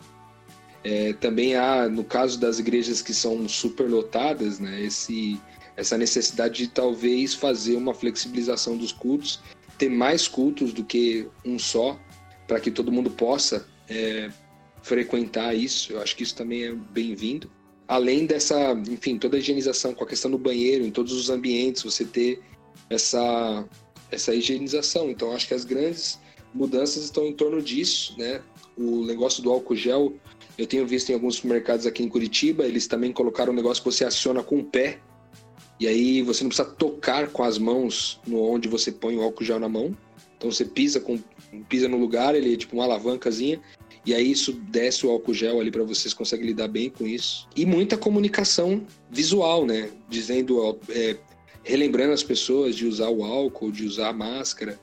É, 0.84 1.14
também 1.14 1.56
há, 1.56 1.90
no 1.90 2.04
caso 2.04 2.40
das 2.40 2.60
igrejas 2.60 3.02
que 3.02 3.14
são 3.14 3.48
superlotadas, 3.50 4.60
né, 4.60 4.84
esse, 4.84 5.40
essa 5.76 5.98
necessidade 5.98 6.64
de 6.64 6.68
talvez 6.68 7.34
fazer 7.34 7.76
uma 7.76 7.94
flexibilização 7.94 8.78
dos 8.78 8.92
cultos, 8.92 9.42
ter 9.78 9.90
mais 9.90 10.28
cultos 10.28 10.72
do 10.72 10.84
que 10.84 11.28
um 11.44 11.58
só, 11.58 12.00
para 12.48 12.60
que 12.60 12.70
todo 12.70 12.92
mundo 12.92 13.10
possa 13.10 13.68
é, 13.90 14.30
frequentar 14.84 15.56
isso. 15.56 15.94
Eu 15.94 16.02
acho 16.02 16.16
que 16.16 16.24
isso 16.24 16.36
também 16.36 16.64
é 16.64 16.72
bem-vindo. 16.72 17.50
Além 17.88 18.26
dessa, 18.26 18.74
enfim, 18.90 19.18
toda 19.18 19.38
a 19.38 19.40
higienização 19.40 19.94
com 19.94 20.04
a 20.04 20.08
questão 20.08 20.30
do 20.30 20.38
banheiro, 20.38 20.86
em 20.86 20.92
todos 20.92 21.14
os 21.14 21.30
ambientes, 21.30 21.84
você 21.84 22.06
ter 22.06 22.42
essa, 22.90 23.66
essa 24.12 24.34
higienização. 24.34 25.10
Então, 25.10 25.34
acho 25.34 25.48
que 25.48 25.54
as 25.54 25.66
grandes 25.66 26.20
mudanças 26.56 27.04
estão 27.04 27.26
em 27.26 27.34
torno 27.34 27.62
disso, 27.62 28.16
né? 28.18 28.42
O 28.78 29.06
negócio 29.06 29.44
do 29.44 29.52
álcool 29.52 29.76
gel 29.76 30.14
eu 30.58 30.66
tenho 30.66 30.88
visto 30.88 31.10
em 31.10 31.14
alguns 31.14 31.36
supermercados 31.36 31.86
aqui 31.86 32.02
em 32.02 32.08
Curitiba, 32.08 32.66
eles 32.66 32.88
também 32.88 33.12
colocaram 33.12 33.52
um 33.52 33.56
negócio 33.56 33.84
que 33.84 33.92
você 33.92 34.06
aciona 34.06 34.42
com 34.42 34.60
o 34.60 34.64
pé. 34.64 35.00
E 35.78 35.86
aí 35.88 36.22
você 36.22 36.44
não 36.44 36.50
precisa 36.50 36.70
tocar 36.70 37.28
com 37.28 37.44
as 37.44 37.58
mãos 37.58 38.22
no 38.26 38.42
onde 38.42 38.70
você 38.70 38.90
põe 38.90 39.18
o 39.18 39.22
álcool 39.22 39.44
gel 39.44 39.60
na 39.60 39.68
mão. 39.68 39.96
Então 40.38 40.50
você 40.50 40.64
pisa 40.64 41.02
com 41.02 41.20
pisa 41.68 41.90
no 41.90 41.98
lugar, 41.98 42.36
ele 42.36 42.54
é 42.54 42.58
tipo 42.58 42.76
uma 42.76 42.86
alavancazinha 42.86 43.62
e 44.06 44.14
aí 44.14 44.32
isso 44.32 44.54
desce 44.54 45.06
o 45.06 45.10
álcool 45.10 45.34
gel 45.34 45.60
ali 45.60 45.72
para 45.72 45.84
vocês 45.84 46.14
conseguem 46.14 46.46
lidar 46.46 46.68
bem 46.68 46.90
com 46.90 47.08
isso. 47.08 47.48
E 47.56 47.66
muita 47.66 47.98
comunicação 47.98 48.86
visual, 49.10 49.66
né? 49.66 49.90
Dizendo, 50.08 50.80
é, 50.90 51.18
relembrando 51.64 52.14
as 52.14 52.22
pessoas 52.22 52.76
de 52.76 52.86
usar 52.86 53.10
o 53.10 53.24
álcool, 53.24 53.72
de 53.72 53.84
usar 53.84 54.10
a 54.10 54.14
máscara, 54.14 54.80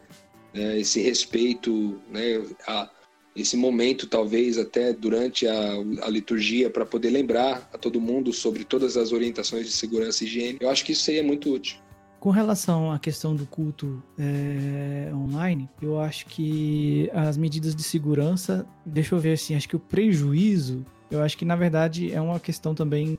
né? 0.55 0.79
esse 0.79 1.01
respeito, 1.01 2.01
né? 2.11 2.45
A, 2.67 2.91
esse 3.35 3.57
momento, 3.57 4.07
talvez 4.07 4.59
até 4.59 4.93
durante 4.93 5.47
a, 5.47 5.73
a 6.03 6.09
liturgia, 6.09 6.69
para 6.69 6.85
poder 6.85 7.11
lembrar 7.11 7.69
a 7.73 7.79
todo 7.79 8.01
mundo 8.01 8.33
sobre 8.33 8.65
todas 8.65 8.97
as 8.97 9.13
orientações 9.13 9.67
de 9.67 9.73
segurança 9.73 10.23
e 10.23 10.27
higiene. 10.27 10.59
Eu 10.61 10.69
acho 10.69 10.85
que 10.85 10.93
isso 10.93 11.03
seria 11.03 11.23
muito 11.23 11.53
útil. 11.53 11.79
Com 12.21 12.31
relação 12.31 12.93
à 12.93 12.99
questão 12.99 13.35
do 13.35 13.47
culto 13.47 14.03
é, 14.19 15.11
online, 15.13 15.69
eu 15.81 15.99
acho 15.99 16.27
que 16.27 17.11
as 17.13 17.37
medidas 17.37 17.75
de 17.75 17.83
segurança, 17.83 18.67
deixa 18.87 19.15
eu 19.15 19.19
ver 19.19 19.33
assim, 19.33 19.57
acho 19.57 19.69
que 19.69 19.75
o 19.75 19.81
prejuízo, 19.81 20.87
eu 21.11 21.21
acho 21.21 21.37
que 21.37 21.45
na 21.45 21.57
verdade 21.57 22.13
é 22.13 22.21
uma 22.21 22.39
questão 22.39 22.75
também 22.75 23.19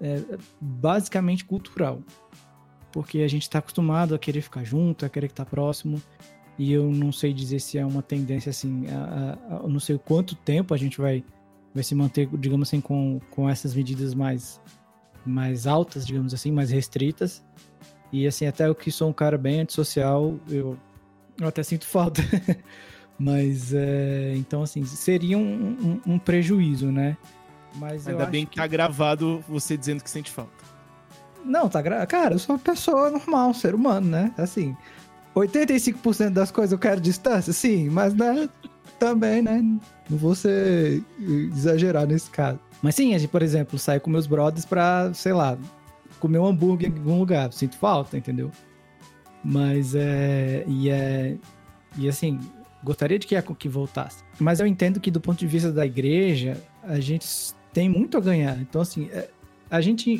é, 0.00 0.20
basicamente 0.60 1.44
cultural. 1.44 2.02
Porque 2.92 3.20
a 3.20 3.28
gente 3.28 3.42
está 3.42 3.58
acostumado 3.58 4.14
a 4.14 4.18
querer 4.18 4.40
ficar 4.42 4.64
junto, 4.64 5.06
a 5.06 5.08
querer 5.08 5.26
estar 5.28 5.46
próximo 5.46 6.02
e 6.58 6.72
eu 6.72 6.90
não 6.90 7.12
sei 7.12 7.32
dizer 7.32 7.60
se 7.60 7.78
é 7.78 7.84
uma 7.84 8.02
tendência 8.02 8.50
assim, 8.50 8.86
a, 8.88 9.36
a, 9.50 9.56
a, 9.56 9.68
não 9.68 9.80
sei 9.80 9.98
quanto 9.98 10.34
tempo 10.34 10.72
a 10.72 10.76
gente 10.76 10.98
vai 10.98 11.22
vai 11.76 11.84
se 11.84 11.94
manter, 11.94 12.26
digamos 12.38 12.68
assim, 12.68 12.80
com, 12.80 13.20
com 13.30 13.50
essas 13.50 13.74
medidas 13.74 14.14
mais, 14.14 14.58
mais 15.26 15.66
altas, 15.66 16.06
digamos 16.06 16.32
assim, 16.32 16.50
mais 16.50 16.70
restritas. 16.70 17.44
E 18.10 18.26
assim, 18.26 18.46
até 18.46 18.66
eu 18.66 18.74
que 18.74 18.90
sou 18.90 19.10
um 19.10 19.12
cara 19.12 19.36
bem 19.36 19.60
antissocial, 19.60 20.38
eu, 20.48 20.78
eu 21.38 21.46
até 21.46 21.62
sinto 21.62 21.86
falta. 21.86 22.22
Mas, 23.18 23.74
é, 23.74 24.32
então, 24.36 24.62
assim, 24.62 24.84
seria 24.86 25.36
um, 25.36 26.00
um, 26.06 26.14
um 26.14 26.18
prejuízo, 26.18 26.90
né? 26.90 27.16
Mas 27.74 28.08
Ainda 28.08 28.24
bem 28.24 28.46
que, 28.46 28.52
que 28.52 28.56
tá 28.56 28.66
gravado 28.66 29.44
você 29.46 29.76
dizendo 29.76 30.02
que 30.02 30.08
sente 30.08 30.30
falta. 30.30 30.64
Não, 31.44 31.68
tá 31.68 31.82
gravado. 31.82 32.06
Cara, 32.08 32.34
eu 32.34 32.38
sou 32.38 32.56
uma 32.56 32.62
pessoa 32.62 33.10
normal, 33.10 33.50
um 33.50 33.54
ser 33.54 33.74
humano, 33.74 34.08
né? 34.08 34.32
Assim, 34.38 34.74
85% 35.40 36.30
das 36.30 36.50
coisas 36.50 36.72
eu 36.72 36.78
quero 36.78 37.00
distância, 37.00 37.52
sim, 37.52 37.90
mas 37.90 38.14
né, 38.14 38.48
também, 38.98 39.42
né? 39.42 39.62
Não 40.08 40.16
vou 40.16 40.34
ser 40.34 41.02
exagerar 41.54 42.06
nesse 42.06 42.30
caso. 42.30 42.58
Mas 42.82 42.94
sim, 42.94 43.14
a 43.14 43.18
gente, 43.18 43.28
por 43.28 43.42
exemplo, 43.42 43.78
sai 43.78 44.00
com 44.00 44.10
meus 44.10 44.26
brothers 44.26 44.64
pra, 44.64 45.12
sei 45.12 45.32
lá, 45.32 45.58
comer 46.20 46.38
um 46.38 46.46
hambúrguer 46.46 46.90
em 46.90 46.96
algum 46.96 47.18
lugar. 47.18 47.52
Sinto 47.52 47.76
falta, 47.76 48.16
entendeu? 48.16 48.50
Mas 49.44 49.94
é. 49.94 50.64
E 50.66 50.90
é. 50.90 51.36
E 51.98 52.08
assim, 52.08 52.38
gostaria 52.82 53.18
de 53.18 53.26
que, 53.26 53.40
que 53.54 53.68
voltasse. 53.68 54.22
Mas 54.38 54.60
eu 54.60 54.66
entendo 54.66 55.00
que, 55.00 55.10
do 55.10 55.20
ponto 55.20 55.38
de 55.38 55.46
vista 55.46 55.72
da 55.72 55.84
igreja, 55.84 56.60
a 56.82 57.00
gente 57.00 57.26
tem 57.72 57.88
muito 57.88 58.16
a 58.16 58.20
ganhar. 58.20 58.58
Então, 58.60 58.80
assim, 58.80 59.08
é, 59.12 59.28
a 59.70 59.80
gente 59.80 60.10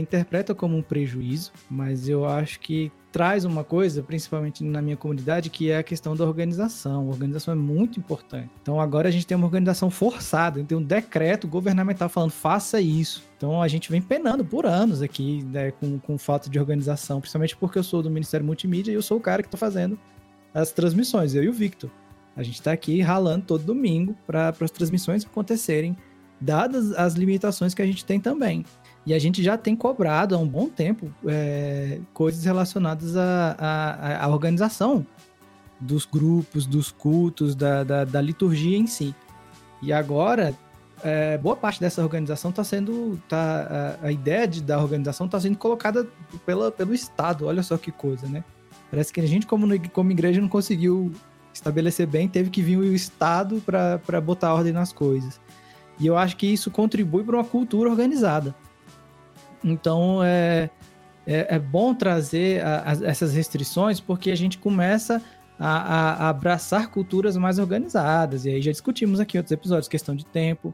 interpreta 0.00 0.54
como 0.54 0.76
um 0.76 0.82
prejuízo, 0.82 1.52
mas 1.70 2.08
eu 2.08 2.24
acho 2.24 2.60
que 2.60 2.90
traz 3.10 3.44
uma 3.44 3.64
coisa, 3.64 4.02
principalmente 4.02 4.62
na 4.62 4.82
minha 4.82 4.96
comunidade, 4.96 5.50
que 5.50 5.70
é 5.70 5.78
a 5.78 5.82
questão 5.82 6.14
da 6.14 6.24
organização. 6.24 7.06
A 7.06 7.10
organização 7.10 7.52
é 7.52 7.56
muito 7.56 7.98
importante. 7.98 8.50
Então 8.62 8.80
agora 8.80 9.08
a 9.08 9.10
gente 9.10 9.26
tem 9.26 9.36
uma 9.36 9.46
organização 9.46 9.90
forçada, 9.90 10.62
tem 10.62 10.76
um 10.76 10.82
decreto 10.82 11.48
governamental 11.48 12.08
falando 12.08 12.32
faça 12.32 12.80
isso. 12.80 13.24
Então 13.36 13.62
a 13.62 13.68
gente 13.68 13.90
vem 13.90 14.02
penando 14.02 14.44
por 14.44 14.66
anos 14.66 15.02
aqui 15.02 15.42
né, 15.44 15.70
com, 15.72 15.98
com 15.98 16.18
falta 16.18 16.50
de 16.50 16.58
organização, 16.58 17.20
principalmente 17.20 17.56
porque 17.56 17.78
eu 17.78 17.84
sou 17.84 18.02
do 18.02 18.10
Ministério 18.10 18.44
Multimídia 18.44 18.92
e 18.92 18.94
eu 18.94 19.02
sou 19.02 19.18
o 19.18 19.20
cara 19.20 19.42
que 19.42 19.48
está 19.48 19.58
fazendo 19.58 19.98
as 20.52 20.72
transmissões, 20.72 21.34
eu 21.34 21.42
e 21.42 21.48
o 21.48 21.52
Victor. 21.52 21.90
A 22.36 22.42
gente 22.42 22.54
está 22.54 22.72
aqui 22.72 23.00
ralando 23.00 23.46
todo 23.46 23.64
domingo 23.64 24.14
para 24.26 24.54
as 24.60 24.70
transmissões 24.70 25.24
acontecerem, 25.24 25.96
dadas 26.40 26.92
as 26.92 27.14
limitações 27.14 27.74
que 27.74 27.82
a 27.82 27.86
gente 27.86 28.04
tem 28.04 28.20
também. 28.20 28.64
E 29.08 29.14
a 29.14 29.18
gente 29.18 29.42
já 29.42 29.56
tem 29.56 29.74
cobrado 29.74 30.34
há 30.34 30.38
um 30.38 30.46
bom 30.46 30.68
tempo 30.68 31.10
é, 31.26 31.98
coisas 32.12 32.44
relacionadas 32.44 33.16
à, 33.16 34.18
à, 34.20 34.28
organização 34.28 35.06
dos 35.80 36.04
grupos, 36.04 36.66
dos 36.66 36.92
cultos, 36.92 37.54
da, 37.54 37.82
da, 37.84 38.04
da 38.04 38.20
liturgia 38.20 38.76
em 38.76 38.86
si. 38.86 39.14
E 39.80 39.94
agora, 39.94 40.54
é, 41.02 41.38
boa 41.38 41.56
parte 41.56 41.80
dessa 41.80 42.02
organização 42.02 42.50
está 42.50 42.62
sendo. 42.62 43.18
Tá, 43.26 43.96
a, 44.02 44.08
a, 44.08 44.12
ideia 44.12 44.46
de, 44.46 44.62
da 44.62 44.78
organização 44.78 45.24
está 45.24 45.40
sendo 45.40 45.56
colocada 45.56 46.06
pela, 46.44 46.70
pelo 46.70 46.92
Estado. 46.92 47.46
Olha 47.46 47.62
só 47.62 47.78
que 47.78 47.90
coisa, 47.90 48.26
né? 48.26 48.44
Parece 48.90 49.10
que 49.10 49.22
a 49.22 49.26
gente, 49.26 49.46
como, 49.46 49.66
como 49.88 50.10
igreja, 50.10 50.38
não 50.38 50.50
conseguiu 50.50 51.10
estabelecer 51.50 52.06
bem, 52.06 52.28
teve 52.28 52.50
que 52.50 52.60
vir 52.60 52.76
o 52.76 52.94
Estado 52.94 53.62
para 53.64 54.20
botar 54.20 54.52
ordem 54.52 54.74
nas 54.74 54.92
coisas. 54.92 55.40
E 55.98 56.06
eu 56.06 56.14
acho 56.14 56.36
que 56.36 56.46
isso 56.46 56.70
contribui 56.70 57.24
para 57.24 57.36
uma 57.36 57.44
cultura 57.44 57.88
organizada. 57.88 58.54
Então 59.64 60.22
é, 60.22 60.70
é, 61.26 61.56
é 61.56 61.58
bom 61.58 61.94
trazer 61.94 62.64
a, 62.64 62.92
a, 62.92 62.92
essas 63.06 63.34
restrições 63.34 64.00
porque 64.00 64.30
a 64.30 64.36
gente 64.36 64.58
começa 64.58 65.22
a, 65.58 66.24
a, 66.24 66.28
abraçar 66.28 66.90
culturas 66.90 67.36
mais 67.36 67.58
organizadas. 67.58 68.44
E 68.44 68.50
aí 68.50 68.62
já 68.62 68.70
discutimos 68.70 69.20
aqui 69.20 69.36
em 69.36 69.40
outros 69.40 69.52
episódios, 69.52 69.88
questão 69.88 70.14
de 70.14 70.24
tempo. 70.24 70.72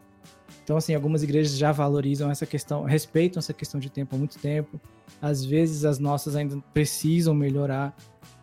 Então, 0.62 0.76
assim, 0.76 0.94
algumas 0.94 1.22
igrejas 1.22 1.56
já 1.56 1.72
valorizam 1.72 2.30
essa 2.30 2.46
questão, 2.46 2.84
respeitam 2.84 3.38
essa 3.38 3.52
questão 3.52 3.78
de 3.78 3.90
tempo 3.90 4.14
há 4.14 4.18
muito 4.18 4.38
tempo. 4.38 4.80
Às 5.20 5.44
vezes 5.44 5.84
as 5.84 5.98
nossas 5.98 6.36
ainda 6.36 6.56
precisam 6.72 7.34
melhorar. 7.34 7.94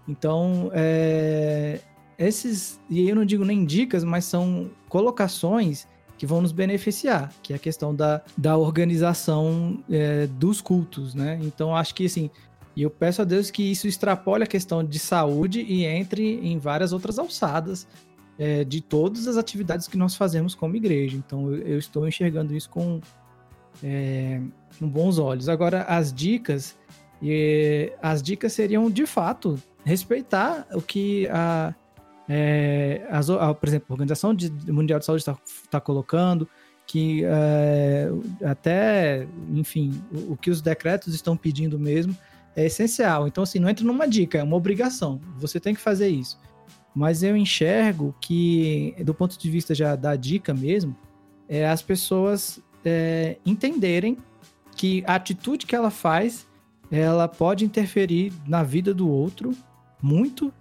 Então, 0.08 0.70
é, 0.74 1.80
esses, 2.18 2.80
e 2.90 3.08
eu 3.10 3.16
não 3.16 3.26
digo 3.26 3.44
nem 3.44 3.66
dicas, 3.66 4.04
mas 4.04 4.26
são 4.26 4.70
colocações 4.90 5.88
que 6.22 6.26
vão 6.28 6.40
nos 6.40 6.52
beneficiar, 6.52 7.34
que 7.42 7.52
é 7.52 7.56
a 7.56 7.60
questão 7.60 7.96
da, 7.96 8.22
da 8.38 8.56
organização 8.56 9.84
é, 9.90 10.28
dos 10.28 10.62
cultos, 10.62 11.16
né? 11.16 11.40
Então, 11.42 11.76
acho 11.76 11.96
que, 11.96 12.06
assim, 12.06 12.30
e 12.76 12.84
eu 12.84 12.92
peço 12.92 13.24
a 13.24 13.26
Deus 13.26 13.50
que 13.50 13.64
isso 13.64 13.88
extrapole 13.88 14.44
a 14.44 14.46
questão 14.46 14.84
de 14.84 15.00
saúde 15.00 15.62
e 15.62 15.84
entre 15.84 16.36
em 16.48 16.60
várias 16.60 16.94
outras 16.94 17.18
alçadas 17.18 17.88
é, 18.38 18.64
de 18.64 18.82
todas 18.82 19.28
as 19.28 19.36
atividades 19.36 19.88
que 19.88 19.98
nós 19.98 20.16
fazemos 20.16 20.54
como 20.54 20.76
igreja. 20.76 21.18
Então, 21.18 21.52
eu, 21.52 21.58
eu 21.64 21.80
estou 21.80 22.08
enxergando 22.08 22.56
isso 22.56 22.70
com, 22.70 23.02
é, 23.84 24.40
com 24.78 24.88
bons 24.88 25.18
olhos. 25.18 25.50
Agora, 25.50 25.86
as 25.86 26.14
dicas, 26.14 26.78
as 28.00 28.22
dicas 28.22 28.54
seriam, 28.54 28.92
de 28.92 29.08
fato, 29.08 29.60
respeitar 29.84 30.68
o 30.72 30.84
que 30.84 31.28
a 31.30 31.74
é, 32.34 33.06
as, 33.10 33.30
a, 33.30 33.54
por 33.54 33.68
exemplo, 33.68 33.88
a 33.90 33.94
Organização 33.94 34.34
Mundial 34.70 35.00
de 35.00 35.06
Saúde 35.06 35.22
está 35.22 35.38
tá 35.70 35.82
colocando, 35.82 36.48
que 36.88 37.26
é, 37.26 38.10
até, 38.46 39.28
enfim, 39.50 40.02
o, 40.14 40.32
o, 40.32 40.38
que 40.38 40.50
os 40.50 40.62
decretos 40.62 41.14
estão 41.14 41.36
pedindo 41.36 41.78
mesmo 41.78 42.16
é 42.56 42.66
essencial. 42.66 43.28
Então, 43.28 43.44
assim, 43.44 43.60
não 43.60 43.68
entra 43.68 43.84
numa 43.84 44.08
dica, 44.08 44.38
é 44.38 44.44
uma 44.44 44.56
obrigação. 44.56 45.20
Você 45.40 45.60
tem 45.60 45.76
que 45.76 45.82
fazer 45.82 46.08
isso. 46.08 46.40
Mas 46.96 47.22
eu 47.22 47.36
enxergo 47.36 48.16
que, 48.22 48.96
do 49.04 49.14
ponto 49.14 49.38
de 49.38 49.50
vista 49.50 49.76
já 49.76 49.98
da 49.98 50.16
dica 50.16 50.54
mesmo, 50.54 50.96
é 51.50 51.68
as 51.68 51.82
pessoas 51.82 52.62
é, 52.86 53.36
entenderem 53.46 54.18
que 54.78 55.04
a 55.06 55.16
atitude 55.16 55.66
que 55.66 55.76
ela 55.76 55.92
faz, 55.92 56.48
ela 56.90 57.28
pode 57.28 57.66
interferir 57.66 58.32
na 58.48 58.64
vida 58.64 58.94
do 58.94 59.10
outro 59.10 59.52
muito 60.02 60.54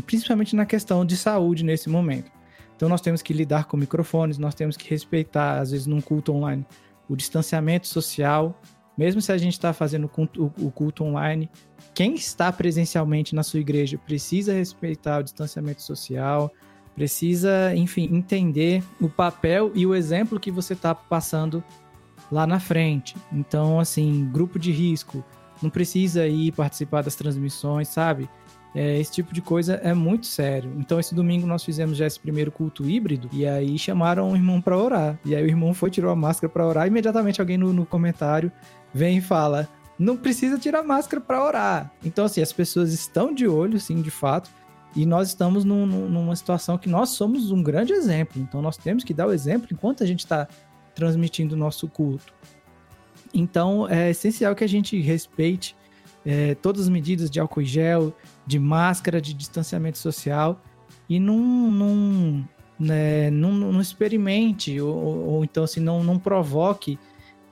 principalmente 0.00 0.56
na 0.56 0.66
questão 0.66 1.04
de 1.04 1.16
saúde 1.16 1.64
nesse 1.64 1.88
momento. 1.88 2.30
Então 2.76 2.88
nós 2.88 3.00
temos 3.00 3.22
que 3.22 3.32
lidar 3.32 3.66
com 3.66 3.76
microfones, 3.76 4.38
nós 4.38 4.54
temos 4.54 4.76
que 4.76 4.88
respeitar, 4.90 5.60
às 5.60 5.70
vezes 5.70 5.86
num 5.86 6.00
culto 6.00 6.32
online, 6.32 6.66
o 7.08 7.14
distanciamento 7.14 7.86
social, 7.86 8.60
mesmo 8.96 9.20
se 9.20 9.30
a 9.30 9.38
gente 9.38 9.52
está 9.52 9.72
fazendo 9.72 10.10
o 10.38 10.70
culto 10.70 11.04
online, 11.04 11.50
quem 11.92 12.14
está 12.14 12.50
presencialmente 12.52 13.34
na 13.34 13.42
sua 13.42 13.60
igreja 13.60 13.98
precisa 13.98 14.52
respeitar 14.52 15.20
o 15.20 15.22
distanciamento 15.22 15.82
social, 15.82 16.52
precisa, 16.94 17.74
enfim, 17.74 18.08
entender 18.12 18.82
o 19.00 19.08
papel 19.08 19.70
e 19.74 19.86
o 19.86 19.94
exemplo 19.94 20.40
que 20.40 20.50
você 20.50 20.72
está 20.72 20.94
passando 20.94 21.62
lá 22.30 22.46
na 22.46 22.58
frente. 22.58 23.16
Então, 23.32 23.78
assim, 23.78 24.28
grupo 24.32 24.58
de 24.58 24.72
risco, 24.72 25.24
não 25.62 25.70
precisa 25.70 26.26
ir 26.26 26.52
participar 26.52 27.02
das 27.02 27.14
transmissões, 27.14 27.88
sabe? 27.88 28.28
É, 28.74 28.98
esse 28.98 29.12
tipo 29.12 29.32
de 29.32 29.40
coisa 29.40 29.74
é 29.74 29.94
muito 29.94 30.26
sério. 30.26 30.72
Então, 30.78 30.98
esse 30.98 31.14
domingo 31.14 31.46
nós 31.46 31.62
fizemos 31.62 31.96
já 31.96 32.06
esse 32.06 32.18
primeiro 32.18 32.50
culto 32.50 32.88
híbrido 32.88 33.28
e 33.32 33.46
aí 33.46 33.78
chamaram 33.78 34.32
o 34.32 34.36
irmão 34.36 34.60
para 34.60 34.76
orar. 34.76 35.18
E 35.24 35.34
aí 35.34 35.44
o 35.44 35.46
irmão 35.46 35.72
foi, 35.72 35.90
tirou 35.90 36.10
a 36.10 36.16
máscara 36.16 36.52
para 36.52 36.66
orar. 36.66 36.86
E 36.86 36.88
imediatamente 36.88 37.40
alguém 37.40 37.56
no, 37.56 37.72
no 37.72 37.86
comentário 37.86 38.50
vem 38.92 39.18
e 39.18 39.20
fala: 39.20 39.68
não 39.96 40.16
precisa 40.16 40.58
tirar 40.58 40.82
máscara 40.82 41.20
para 41.20 41.44
orar. 41.44 41.92
Então, 42.04 42.24
assim, 42.24 42.42
as 42.42 42.52
pessoas 42.52 42.92
estão 42.92 43.32
de 43.32 43.46
olho, 43.46 43.78
sim, 43.78 44.02
de 44.02 44.10
fato. 44.10 44.50
E 44.96 45.06
nós 45.06 45.28
estamos 45.28 45.64
num, 45.64 45.86
numa 45.86 46.36
situação 46.36 46.78
que 46.78 46.88
nós 46.88 47.10
somos 47.10 47.50
um 47.50 47.62
grande 47.62 47.92
exemplo. 47.92 48.40
Então, 48.42 48.60
nós 48.60 48.76
temos 48.76 49.04
que 49.04 49.14
dar 49.14 49.26
o 49.26 49.32
exemplo 49.32 49.68
enquanto 49.70 50.02
a 50.02 50.06
gente 50.06 50.20
está 50.20 50.48
transmitindo 50.94 51.54
o 51.54 51.58
nosso 51.58 51.88
culto. 51.88 52.32
Então, 53.32 53.88
é 53.88 54.10
essencial 54.10 54.54
que 54.54 54.62
a 54.62 54.68
gente 54.68 55.00
respeite 55.00 55.76
é, 56.24 56.54
todas 56.54 56.82
as 56.82 56.88
medidas 56.88 57.30
de 57.30 57.38
álcool 57.38 57.62
e 57.62 57.66
gel, 57.66 58.14
de 58.46 58.58
máscara, 58.58 59.20
de 59.20 59.34
distanciamento 59.34 59.98
social 59.98 60.60
e 61.08 61.20
não, 61.20 61.38
não, 61.70 62.48
né, 62.78 63.30
experimente 63.80 64.80
ou, 64.80 64.94
ou, 64.94 65.44
então 65.44 65.64
assim 65.64 65.80
não, 65.80 66.02
não 66.02 66.18
provoque 66.18 66.98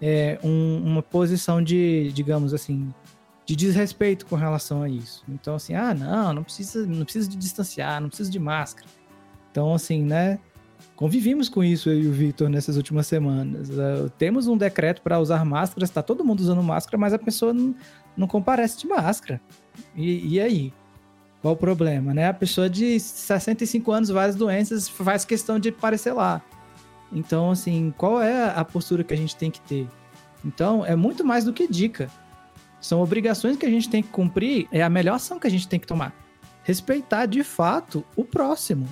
é, 0.00 0.38
um, 0.42 0.82
uma 0.84 1.02
posição 1.02 1.62
de, 1.62 2.10
digamos 2.12 2.52
assim, 2.52 2.92
de 3.46 3.54
desrespeito 3.54 4.26
com 4.26 4.34
relação 4.34 4.82
a 4.82 4.88
isso. 4.88 5.22
Então 5.28 5.54
assim, 5.54 5.74
ah 5.74 5.94
não, 5.94 6.32
não 6.32 6.42
precisa, 6.42 6.86
não 6.86 7.04
precisa 7.04 7.28
de 7.28 7.36
distanciar, 7.36 8.00
não 8.00 8.08
precisa 8.08 8.30
de 8.30 8.38
máscara. 8.38 8.88
Então 9.50 9.74
assim, 9.74 10.02
né? 10.02 10.38
Convivimos 10.96 11.48
com 11.48 11.62
isso 11.62 11.88
eu 11.88 12.00
e 12.00 12.06
o 12.08 12.12
Victor 12.12 12.48
nessas 12.48 12.76
últimas 12.76 13.06
semanas. 13.06 13.70
Uh, 13.70 14.10
temos 14.18 14.46
um 14.46 14.56
decreto 14.56 15.00
para 15.00 15.18
usar 15.18 15.44
máscaras, 15.44 15.88
está 15.88 16.02
todo 16.02 16.24
mundo 16.24 16.40
usando 16.40 16.62
máscara, 16.62 16.98
mas 16.98 17.12
a 17.12 17.18
pessoa 17.18 17.54
não 18.16 18.26
comparece 18.26 18.78
de 18.78 18.86
máscara. 18.86 19.40
E, 19.96 20.34
e 20.34 20.40
aí? 20.40 20.72
Qual 21.40 21.54
o 21.54 21.56
problema, 21.56 22.14
né? 22.14 22.28
A 22.28 22.34
pessoa 22.34 22.70
de 22.70 23.00
65 23.00 23.90
anos, 23.90 24.08
várias 24.10 24.36
doenças, 24.36 24.88
faz 24.88 25.24
questão 25.24 25.58
de 25.58 25.70
aparecer 25.70 26.12
lá. 26.12 26.40
Então, 27.12 27.50
assim, 27.50 27.92
qual 27.96 28.22
é 28.22 28.52
a 28.54 28.64
postura 28.64 29.02
que 29.02 29.12
a 29.12 29.16
gente 29.16 29.36
tem 29.36 29.50
que 29.50 29.60
ter? 29.60 29.88
Então, 30.44 30.86
é 30.86 30.94
muito 30.94 31.24
mais 31.24 31.44
do 31.44 31.52
que 31.52 31.66
dica. 31.66 32.08
São 32.80 33.02
obrigações 33.02 33.56
que 33.56 33.66
a 33.66 33.70
gente 33.70 33.88
tem 33.88 34.02
que 34.02 34.08
cumprir, 34.08 34.68
é 34.72 34.82
a 34.82 34.88
melhor 34.88 35.14
ação 35.14 35.38
que 35.38 35.46
a 35.46 35.50
gente 35.50 35.68
tem 35.68 35.78
que 35.78 35.86
tomar. 35.86 36.14
Respeitar 36.64 37.26
de 37.26 37.42
fato 37.42 38.04
o 38.16 38.24
próximo. 38.24 38.88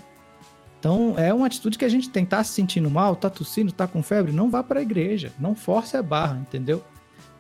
Então, 0.79 1.15
é 1.19 1.33
uma 1.33 1.47
atitude 1.47 1.77
que 1.79 1.85
a 1.85 1.89
gente 1.89 2.09
tem. 2.09 2.25
Tá 2.25 2.43
se 2.43 2.53
sentindo 2.53 2.91
mal, 2.91 3.15
tá 3.15 3.29
tossindo, 3.29 3.71
tá 3.71 3.87
com 3.87 4.03
febre, 4.03 4.33
não 4.33 4.51
vá 4.51 4.63
para 4.63 4.81
a 4.81 4.83
igreja. 4.83 5.33
Não 5.39 5.55
force 5.55 5.97
a 5.97 6.03
barra, 6.03 6.39
entendeu? 6.39 6.83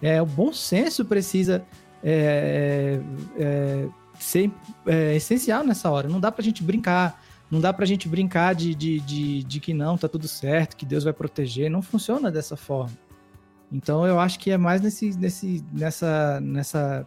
É, 0.03 0.20
o 0.20 0.26
bom 0.26 0.53
senso 0.53 1.05
precisa 1.05 1.64
é, 2.03 3.01
é, 3.38 3.88
ser 4.18 4.51
é, 4.86 5.16
essencial 5.16 5.64
nessa 5.64 5.90
hora. 5.90 6.09
Não 6.09 6.20
dá 6.20 6.32
pra 6.32 6.42
gente 6.42 6.62
brincar. 6.62 7.22
Não 7.51 7.61
dá 7.61 7.72
pra 7.72 7.84
gente 7.84 8.09
brincar 8.09 8.55
de, 8.55 8.74
de, 8.74 9.01
de, 9.01 9.42
de 9.42 9.61
que 9.61 9.74
não, 9.74 9.98
tá 9.98 10.09
tudo 10.09 10.28
certo, 10.28 10.76
que 10.76 10.86
Deus 10.86 11.03
vai 11.03 11.12
proteger. 11.12 11.68
Não 11.68 11.82
funciona 11.82 12.30
dessa 12.30 12.57
forma. 12.57 12.96
Então 13.72 14.07
eu 14.07 14.18
acho 14.18 14.38
que 14.38 14.51
é 14.51 14.57
mais 14.57 14.80
nesse, 14.80 15.16
nesse, 15.18 15.64
nessa, 15.72 16.40
nessa, 16.40 17.07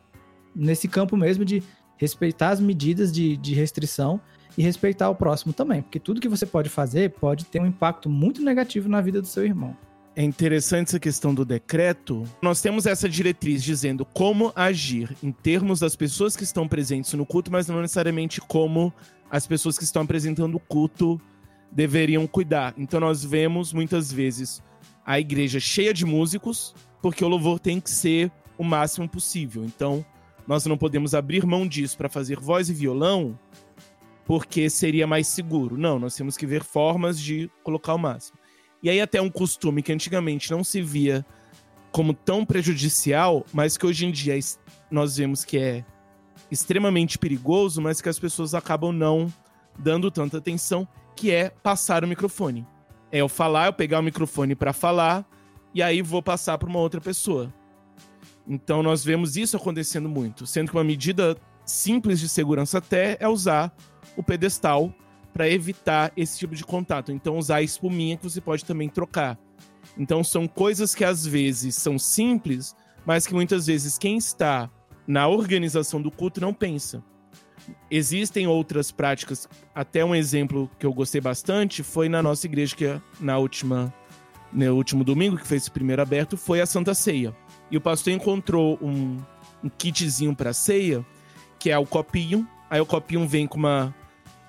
nesse 0.56 0.88
campo 0.88 1.16
mesmo 1.18 1.44
de 1.44 1.64
respeitar 1.98 2.50
as 2.50 2.60
medidas 2.60 3.12
de, 3.12 3.38
de 3.38 3.54
restrição 3.54 4.20
e 4.58 4.64
respeitar 4.64 5.10
o 5.10 5.16
próximo 5.16 5.52
também, 5.52 5.82
porque 5.82 6.00
tudo 6.00 6.22
que 6.22 6.30
você 6.30 6.46
pode 6.46 6.70
fazer 6.70 7.12
pode 7.12 7.46
ter 7.46 7.60
um 7.60 7.66
impacto 7.66 8.10
muito 8.10 8.42
negativo 8.42 8.88
na 8.88 9.02
vida 9.02 9.22
do 9.22 9.28
seu 9.28 9.46
irmão. 9.46 9.76
É 10.16 10.22
interessante 10.22 10.90
essa 10.90 11.00
questão 11.00 11.34
do 11.34 11.44
decreto. 11.44 12.24
Nós 12.40 12.62
temos 12.62 12.86
essa 12.86 13.10
diretriz 13.10 13.64
dizendo 13.64 14.06
como 14.06 14.54
agir 14.56 15.16
em 15.24 15.32
termos 15.32 15.80
das 15.80 15.96
pessoas 15.96 16.36
que 16.36 16.44
estão 16.44 16.68
presentes 16.68 17.12
no 17.14 17.26
culto, 17.26 17.52
mas 17.52 17.68
não 17.68 17.82
necessariamente 17.82 18.40
como 18.40 18.94
as 19.32 19.48
pessoas 19.48 19.76
que 19.76 19.84
estão 19.84 20.04
apresentando 20.04 20.54
o 20.54 20.60
culto 20.60 21.20
deveriam 21.72 22.28
cuidar. 22.28 22.76
Então 22.78 23.00
nós 23.00 23.26
vemos 23.26 23.74
muitas 23.74 24.12
vezes 24.12 24.62
a 25.04 25.20
igreja 25.20 25.60
cheia 25.60 25.92
de 25.92 26.06
músicos, 26.06 26.76
porque 27.02 27.26
o 27.26 27.28
louvor 27.28 27.60
tem 27.60 27.80
que 27.80 27.90
ser 27.90 28.32
o 28.56 28.64
máximo 28.64 29.10
possível. 29.10 29.64
Então 29.66 30.06
nós 30.46 30.64
não 30.68 30.78
podemos 30.78 31.16
abrir 31.16 31.44
mão 31.44 31.68
disso 31.68 31.98
para 31.98 32.08
fazer 32.08 32.40
voz 32.40 32.70
e 32.70 32.74
violão, 32.74 33.38
porque 34.26 34.70
seria 34.70 35.08
mais 35.08 35.26
seguro. 35.26 35.76
Não, 35.76 35.98
nós 35.98 36.16
temos 36.16 36.38
que 36.38 36.46
ver 36.46 36.64
formas 36.64 37.20
de 37.20 37.50
colocar 37.64 37.96
o 37.96 37.98
máximo. 38.00 38.43
E 38.84 38.90
aí 38.90 39.00
até 39.00 39.22
um 39.22 39.30
costume 39.30 39.82
que 39.82 39.94
antigamente 39.94 40.52
não 40.52 40.64
se 40.64 40.82
via 40.82 41.26
como 41.90 42.14
tão 42.14 42.46
prejudicial, 42.46 43.46
mas 43.54 43.78
que 43.78 43.86
hoje 43.86 44.06
em 44.06 44.12
dia 44.12 44.38
nós 44.92 45.16
vemos 45.16 45.46
que 45.46 45.58
é 45.58 45.86
extremamente 46.52 47.18
perigoso, 47.18 47.82
mas 47.82 48.02
que 48.02 48.10
as 48.10 48.20
pessoas 48.20 48.54
acabam 48.54 48.92
não 48.92 49.32
dando 49.80 50.12
tanta 50.12 50.38
atenção, 50.38 50.88
que 51.16 51.32
é 51.32 51.50
passar 51.50 52.04
o 52.04 52.08
microfone. 52.08 52.68
É 53.12 53.20
eu 53.20 53.30
falar, 53.30 53.68
eu 53.68 53.74
pegar 53.74 54.00
o 54.00 54.04
microfone 54.04 54.54
para 54.54 54.74
falar 54.74 55.26
e 55.74 55.82
aí 55.82 56.02
vou 56.02 56.22
passar 56.22 56.58
para 56.58 56.68
uma 56.68 56.80
outra 56.80 57.00
pessoa. 57.00 57.54
Então 58.46 58.84
nós 58.84 59.04
vemos 59.04 59.38
isso 59.38 59.56
acontecendo 59.56 60.10
muito, 60.10 60.46
sendo 60.46 60.70
que 60.70 60.78
uma 60.78 60.84
medida 60.84 61.38
simples 61.66 62.20
de 62.20 62.28
segurança 62.28 62.80
até 62.80 63.16
é 63.20 63.28
usar 63.28 63.74
o 64.18 64.24
pedestal 64.24 64.94
para 65.34 65.50
evitar 65.50 66.14
esse 66.16 66.38
tipo 66.38 66.56
de 66.56 66.64
contato. 66.64 67.12
Então, 67.12 67.38
usar 67.38 67.58
a 67.58 67.62
espuminha 67.64 68.16
que 68.16 68.24
você 68.24 68.40
pode 68.40 68.64
também 68.64 68.88
trocar. 68.88 69.38
Então, 69.98 70.24
são 70.24 70.48
coisas 70.48 70.94
que 70.94 71.04
às 71.04 71.26
vezes 71.26 71.76
são 71.76 71.98
simples, 71.98 72.76
mas 73.06 73.26
que 73.26 73.34
muitas 73.34 73.66
vezes 73.66 73.98
quem 73.98 74.18
está 74.18 74.70
na 75.08 75.28
organização 75.28 76.02
do 76.02 76.12
culto 76.12 76.40
não 76.40 76.54
pensa. 76.54 77.04
Existem 77.90 78.48
outras 78.48 78.92
práticas, 78.92 79.48
até 79.74 80.04
um 80.04 80.14
exemplo 80.14 80.70
que 80.78 80.86
eu 80.86 80.94
gostei 80.94 81.22
bastante 81.22 81.82
foi 81.82 82.10
na 82.10 82.22
nossa 82.22 82.46
igreja, 82.46 82.76
que 82.76 82.86
é 82.86 83.02
na 83.20 83.38
última, 83.38 83.94
no 84.52 84.76
último 84.76 85.04
domingo, 85.04 85.38
que 85.38 85.48
fez 85.48 85.64
esse 85.64 85.72
primeiro 85.72 86.02
aberto, 86.02 86.36
foi 86.36 86.60
a 86.60 86.66
Santa 86.66 86.94
Ceia. 86.94 87.36
E 87.72 87.78
o 87.78 87.82
pastor 87.82 88.14
encontrou 88.14 88.78
um, 88.82 89.18
um 89.64 89.70
kitzinho 89.70 90.36
para 90.36 90.54
ceia, 90.54 91.06
que 91.58 91.70
é 91.70 91.78
o 91.78 91.86
copinho. 91.86 92.48
Aí 92.70 92.82
o 92.82 92.86
copinho 92.86 93.28
vem 93.28 93.48
com 93.48 93.58
uma 93.58 93.96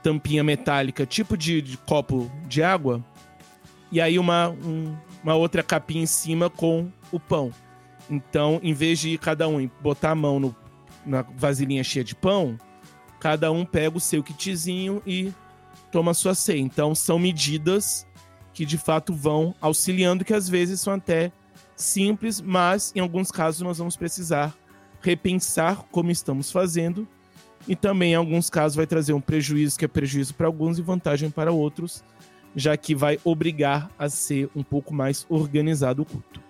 tampinha 0.05 0.45
metálica, 0.45 1.07
tipo 1.07 1.35
de, 1.35 1.63
de 1.63 1.79
copo 1.79 2.31
de 2.47 2.63
água, 2.63 3.03
e 3.91 4.03
aí 4.03 4.19
uma, 4.19 4.51
um, 4.51 4.95
uma 5.23 5.35
outra 5.35 5.63
capinha 5.63 6.03
em 6.03 6.07
cima 6.07 6.51
com 6.51 6.93
o 7.11 7.19
pão. 7.19 7.51
Então, 8.11 8.61
em 8.63 8.75
vez 8.75 8.99
de 8.99 9.17
cada 9.17 9.49
um 9.49 9.67
botar 9.81 10.11
a 10.11 10.15
mão 10.15 10.39
no, 10.39 10.55
na 11.07 11.23
vasilhinha 11.23 11.83
cheia 11.83 12.05
de 12.05 12.15
pão, 12.15 12.59
cada 13.19 13.51
um 13.51 13.65
pega 13.65 13.97
o 13.97 14.01
seu 14.01 14.23
kitzinho 14.23 15.03
e 15.07 15.33
toma 15.91 16.11
a 16.11 16.15
sua 16.15 16.35
ceia. 16.35 16.61
Então, 16.61 16.95
são 16.95 17.19
medidas 17.19 18.07
que 18.53 18.67
de 18.67 18.77
fato 18.77 19.15
vão 19.15 19.55
auxiliando, 19.59 20.23
que 20.23 20.35
às 20.35 20.51
vezes 20.51 20.81
são 20.81 20.93
até 20.93 21.33
simples, 21.75 22.43
mas 22.43 22.93
em 22.95 23.01
alguns 23.01 23.31
casos 23.31 23.63
nós 23.63 23.79
vamos 23.79 23.97
precisar 23.97 24.55
repensar 25.01 25.83
como 25.91 26.11
estamos 26.11 26.53
fazendo 26.53 27.09
e 27.67 27.75
também, 27.75 28.13
em 28.13 28.15
alguns 28.15 28.51
casos, 28.51 28.77
vai 28.77 28.87
trazer 28.87 29.13
um 29.13 29.21
prejuízo 29.21 29.79
que 29.79 29.85
é 29.85 29.89
prejuízo 29.89 30.35
para 30.35 30.47
alguns 30.47 30.79
e 30.79 30.83
vantagem 30.83 31.31
para 31.31 31.51
outros, 31.51 32.05
já 32.55 32.77
que 32.77 32.95
vai 32.95 33.19
obrigar 33.25 33.91
a 33.99 34.09
ser 34.09 34.51
um 34.55 34.63
pouco 34.63 34.93
mais 34.93 35.27
organizado 35.29 36.03
o 36.03 36.05
culto. 36.05 36.43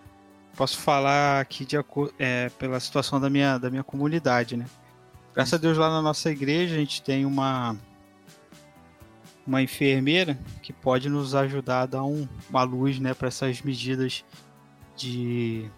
Posso 0.57 0.79
falar 0.79 1.41
aqui 1.41 1.65
de, 1.65 1.77
é, 2.19 2.49
pela 2.51 2.79
situação 2.79 3.21
da 3.21 3.31
minha, 3.31 3.59
da 3.59 3.71
minha 3.71 3.83
comunidade, 3.83 4.57
né? 4.57 4.67
Graças 5.35 5.55
a 5.55 5.57
Deus, 5.57 5.77
lá 5.77 5.89
na 5.89 6.01
nossa 6.01 6.31
igreja, 6.31 6.77
a 6.77 6.79
gente 6.79 7.03
tem 7.03 7.27
uma, 7.27 7.77
uma 9.47 9.62
enfermeira 9.62 10.39
que 10.62 10.73
pode 10.73 11.09
nos 11.09 11.35
ajudar 11.35 11.83
a 11.83 11.87
dar 11.87 12.05
um, 12.05 12.29
uma 12.49 12.62
luz 12.62 13.01
né, 13.01 13.15
para 13.15 13.29
essas 13.29 13.61
medidas 13.62 14.25
de, 14.97 15.69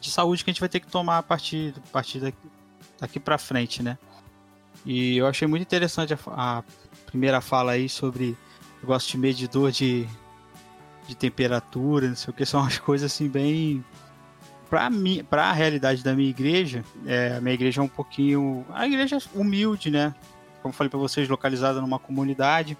de 0.00 0.10
saúde 0.10 0.42
que 0.42 0.50
a 0.50 0.52
gente 0.52 0.60
vai 0.60 0.68
ter 0.68 0.80
que 0.80 0.88
tomar 0.88 1.18
a 1.18 1.22
partir, 1.22 1.72
a 1.76 1.92
partir 1.92 2.18
daqui, 2.18 2.38
daqui 3.00 3.20
para 3.20 3.38
frente, 3.38 3.82
né? 3.82 3.98
E 4.84 5.16
eu 5.16 5.26
achei 5.26 5.46
muito 5.48 5.62
interessante 5.62 6.14
a, 6.14 6.18
a, 6.26 6.62
primeira 7.06 7.40
fala 7.40 7.72
aí 7.72 7.88
sobre 7.88 8.36
negócio 8.80 9.10
de 9.10 9.18
medidor 9.18 9.70
de, 9.70 10.06
de 11.08 11.16
temperatura, 11.16 12.08
não 12.08 12.16
sei 12.16 12.30
o 12.30 12.34
que, 12.34 12.44
são 12.44 12.60
umas 12.60 12.78
coisas 12.80 13.12
assim 13.12 13.28
bem 13.28 13.84
para 14.68 14.90
mim, 14.90 15.24
para 15.28 15.44
a 15.44 15.52
realidade 15.52 16.02
da 16.02 16.14
minha 16.14 16.28
igreja, 16.28 16.84
é, 17.06 17.36
a 17.36 17.40
minha 17.40 17.54
igreja 17.54 17.80
é 17.80 17.84
um 17.84 17.88
pouquinho, 17.88 18.66
a 18.72 18.86
igreja 18.86 19.16
é 19.16 19.20
humilde, 19.38 19.90
né? 19.90 20.14
Como 20.60 20.74
falei 20.74 20.90
para 20.90 20.98
vocês, 20.98 21.28
localizada 21.28 21.80
numa 21.80 21.98
comunidade, 21.98 22.76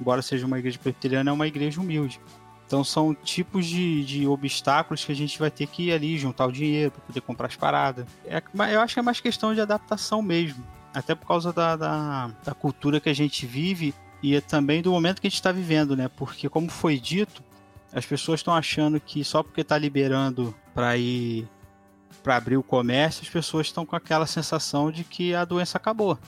embora 0.00 0.20
seja 0.20 0.46
uma 0.46 0.58
igreja 0.58 0.78
presbiteriana, 0.78 1.30
é 1.30 1.32
uma 1.32 1.46
igreja 1.46 1.80
humilde. 1.80 2.20
Então 2.68 2.84
são 2.84 3.14
tipos 3.14 3.64
de, 3.64 4.04
de 4.04 4.26
obstáculos 4.26 5.02
que 5.02 5.10
a 5.10 5.14
gente 5.14 5.38
vai 5.38 5.50
ter 5.50 5.66
que 5.66 5.84
ir 5.84 5.92
ali, 5.92 6.18
juntar 6.18 6.44
o 6.44 6.52
dinheiro 6.52 6.90
para 6.90 7.00
poder 7.00 7.22
comprar 7.22 7.46
as 7.46 7.56
paradas. 7.56 8.06
É, 8.26 8.42
eu 8.74 8.80
acho 8.82 8.92
que 8.92 9.00
é 9.00 9.02
mais 9.02 9.20
questão 9.20 9.54
de 9.54 9.60
adaptação 9.62 10.20
mesmo. 10.20 10.62
Até 10.92 11.14
por 11.14 11.26
causa 11.26 11.50
da, 11.50 11.76
da, 11.76 12.30
da 12.44 12.52
cultura 12.52 13.00
que 13.00 13.08
a 13.08 13.14
gente 13.14 13.46
vive 13.46 13.94
e 14.22 14.38
também 14.42 14.82
do 14.82 14.90
momento 14.90 15.18
que 15.18 15.26
a 15.26 15.30
gente 15.30 15.38
está 15.38 15.50
vivendo, 15.50 15.96
né? 15.96 16.08
Porque, 16.08 16.46
como 16.46 16.68
foi 16.68 16.98
dito, 16.98 17.42
as 17.90 18.04
pessoas 18.04 18.40
estão 18.40 18.52
achando 18.52 19.00
que 19.00 19.24
só 19.24 19.42
porque 19.42 19.62
está 19.62 19.78
liberando 19.78 20.54
para 20.74 20.94
ir 20.98 21.48
para 22.22 22.36
abrir 22.36 22.58
o 22.58 22.62
comércio, 22.62 23.22
as 23.22 23.30
pessoas 23.30 23.68
estão 23.68 23.86
com 23.86 23.96
aquela 23.96 24.26
sensação 24.26 24.92
de 24.92 25.04
que 25.04 25.34
a 25.34 25.46
doença 25.46 25.78
acabou. 25.78 26.18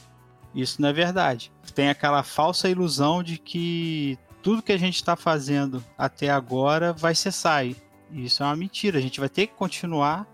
Isso 0.54 0.80
não 0.80 0.88
é 0.88 0.92
verdade. 0.94 1.52
Tem 1.74 1.90
aquela 1.90 2.22
falsa 2.22 2.66
ilusão 2.66 3.22
de 3.22 3.36
que 3.36 4.18
tudo 4.42 4.62
que 4.62 4.72
a 4.72 4.78
gente 4.78 4.96
está 4.96 5.16
fazendo 5.16 5.84
até 5.96 6.30
agora 6.30 6.92
vai 6.92 7.14
cessar. 7.14 7.66
E 7.66 7.76
isso 8.12 8.42
é 8.42 8.46
uma 8.46 8.56
mentira. 8.56 8.98
A 8.98 9.02
gente 9.02 9.20
vai 9.20 9.28
ter 9.28 9.46
que 9.46 9.54
continuar 9.54 10.26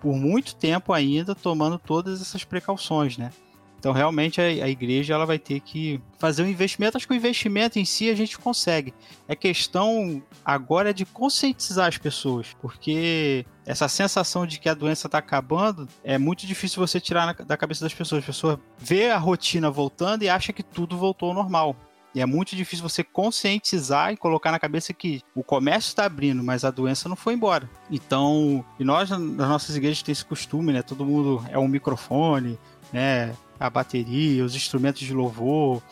por 0.00 0.14
muito 0.14 0.54
tempo 0.54 0.92
ainda 0.92 1.34
tomando 1.34 1.78
todas 1.78 2.20
essas 2.20 2.44
precauções, 2.44 3.16
né? 3.16 3.30
Então, 3.78 3.92
realmente, 3.92 4.40
a, 4.40 4.44
a, 4.44 4.68
igreja 4.68 5.14
ela 5.14 5.24
vai 5.24 5.38
ter 5.38 5.60
que 5.60 6.00
fazer 6.18 6.42
um 6.42 6.48
investimento. 6.48 6.96
Acho 6.96 7.06
que 7.06 7.12
o 7.12 7.16
investimento 7.16 7.78
em 7.78 7.84
si 7.84 8.10
a 8.10 8.14
gente 8.14 8.36
consegue. 8.36 8.92
É 9.28 9.36
questão 9.36 10.20
agora 10.44 10.92
de 10.92 11.04
conscientizar 11.06 11.86
as 11.86 11.96
pessoas, 11.96 12.56
porque 12.60 13.46
essa 13.64 13.86
sensação 13.86 14.44
de 14.46 14.58
que 14.58 14.68
a 14.68 14.74
doença 14.74 15.06
está 15.06 15.18
acabando 15.18 15.88
é 16.02 16.18
muito 16.18 16.44
difícil 16.44 16.84
você 16.84 17.00
tirar 17.00 17.26
na, 17.26 17.32
da 17.32 17.56
cabeça 17.56 17.84
das 17.84 17.94
pessoas. 17.94 18.20
As 18.20 18.26
pessoas 18.26 18.58
vê 18.76 19.10
a 19.10 19.18
rotina 19.18 19.70
voltando 19.70 20.24
e 20.24 20.28
acha 20.28 20.52
que 20.52 20.64
tudo 20.64 20.96
voltou 20.96 21.28
ao 21.28 21.34
normal. 21.34 21.76
E 22.14 22.20
é 22.20 22.26
muito 22.26 22.56
difícil 22.56 22.88
você 22.88 23.04
conscientizar 23.04 24.12
e 24.12 24.16
colocar 24.16 24.50
na 24.50 24.58
cabeça 24.58 24.92
que 24.92 25.22
o 25.34 25.42
comércio 25.42 25.88
está 25.88 26.04
abrindo, 26.06 26.42
mas 26.42 26.64
a 26.64 26.70
doença 26.70 27.08
não 27.08 27.16
foi 27.16 27.34
embora. 27.34 27.68
Então, 27.90 28.64
e 28.78 28.84
nós 28.84 29.10
nas 29.10 29.20
nossas 29.20 29.76
igrejas 29.76 30.02
tem 30.02 30.12
esse 30.12 30.24
costume, 30.24 30.72
né? 30.72 30.82
Todo 30.82 31.04
mundo 31.04 31.44
é 31.50 31.58
um 31.58 31.68
microfone, 31.68 32.58
né? 32.92 33.34
A 33.60 33.68
bateria, 33.68 34.44
os 34.44 34.54
instrumentos 34.54 35.02
de 35.02 35.12
louvor, 35.12 35.82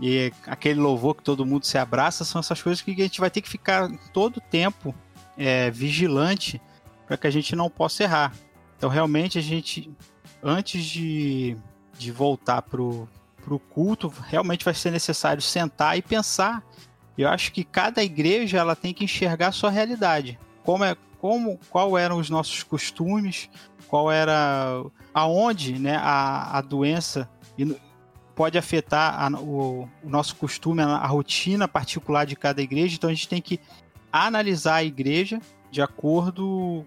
e 0.00 0.32
aquele 0.46 0.80
louvor 0.80 1.14
que 1.14 1.22
todo 1.22 1.46
mundo 1.46 1.66
se 1.66 1.76
abraça, 1.76 2.24
são 2.24 2.40
essas 2.40 2.60
coisas 2.60 2.80
que 2.80 2.90
a 2.90 2.94
gente 2.94 3.20
vai 3.20 3.30
ter 3.30 3.42
que 3.42 3.48
ficar 3.48 3.88
todo 4.12 4.38
o 4.38 4.40
tempo 4.40 4.94
é, 5.36 5.70
vigilante 5.70 6.60
para 7.06 7.16
que 7.16 7.26
a 7.26 7.30
gente 7.30 7.54
não 7.54 7.68
possa 7.68 8.04
errar. 8.04 8.32
Então, 8.76 8.88
realmente, 8.88 9.38
a 9.38 9.42
gente, 9.42 9.90
antes 10.42 10.84
de, 10.84 11.54
de 11.98 12.10
voltar 12.10 12.62
pro 12.62 13.06
para 13.40 13.54
o 13.54 13.58
culto, 13.58 14.12
realmente 14.28 14.64
vai 14.64 14.74
ser 14.74 14.90
necessário 14.90 15.42
sentar 15.42 15.96
e 15.98 16.02
pensar. 16.02 16.62
Eu 17.16 17.28
acho 17.28 17.52
que 17.52 17.64
cada 17.64 18.02
igreja 18.02 18.58
ela 18.58 18.76
tem 18.76 18.94
que 18.94 19.04
enxergar 19.04 19.48
a 19.48 19.52
sua 19.52 19.70
realidade. 19.70 20.38
Como 20.62 20.84
é, 20.84 20.96
como, 21.20 21.58
qual 21.68 21.98
eram 21.98 22.18
os 22.18 22.30
nossos 22.30 22.62
costumes, 22.62 23.50
qual 23.88 24.10
era 24.10 24.82
aonde, 25.12 25.78
né, 25.78 25.96
a, 25.96 26.58
a 26.58 26.60
doença. 26.60 27.28
Pode 28.34 28.56
afetar 28.56 29.20
a, 29.20 29.28
o, 29.38 29.88
o, 30.02 30.08
nosso 30.08 30.36
costume, 30.36 30.80
a, 30.80 30.86
a 30.86 31.06
rotina 31.06 31.68
particular 31.68 32.24
de 32.24 32.36
cada 32.36 32.62
igreja. 32.62 32.94
Então 32.94 33.10
a 33.10 33.12
gente 33.12 33.28
tem 33.28 33.42
que 33.42 33.60
analisar 34.10 34.76
a 34.76 34.84
igreja 34.84 35.40
de 35.70 35.82
acordo 35.82 36.86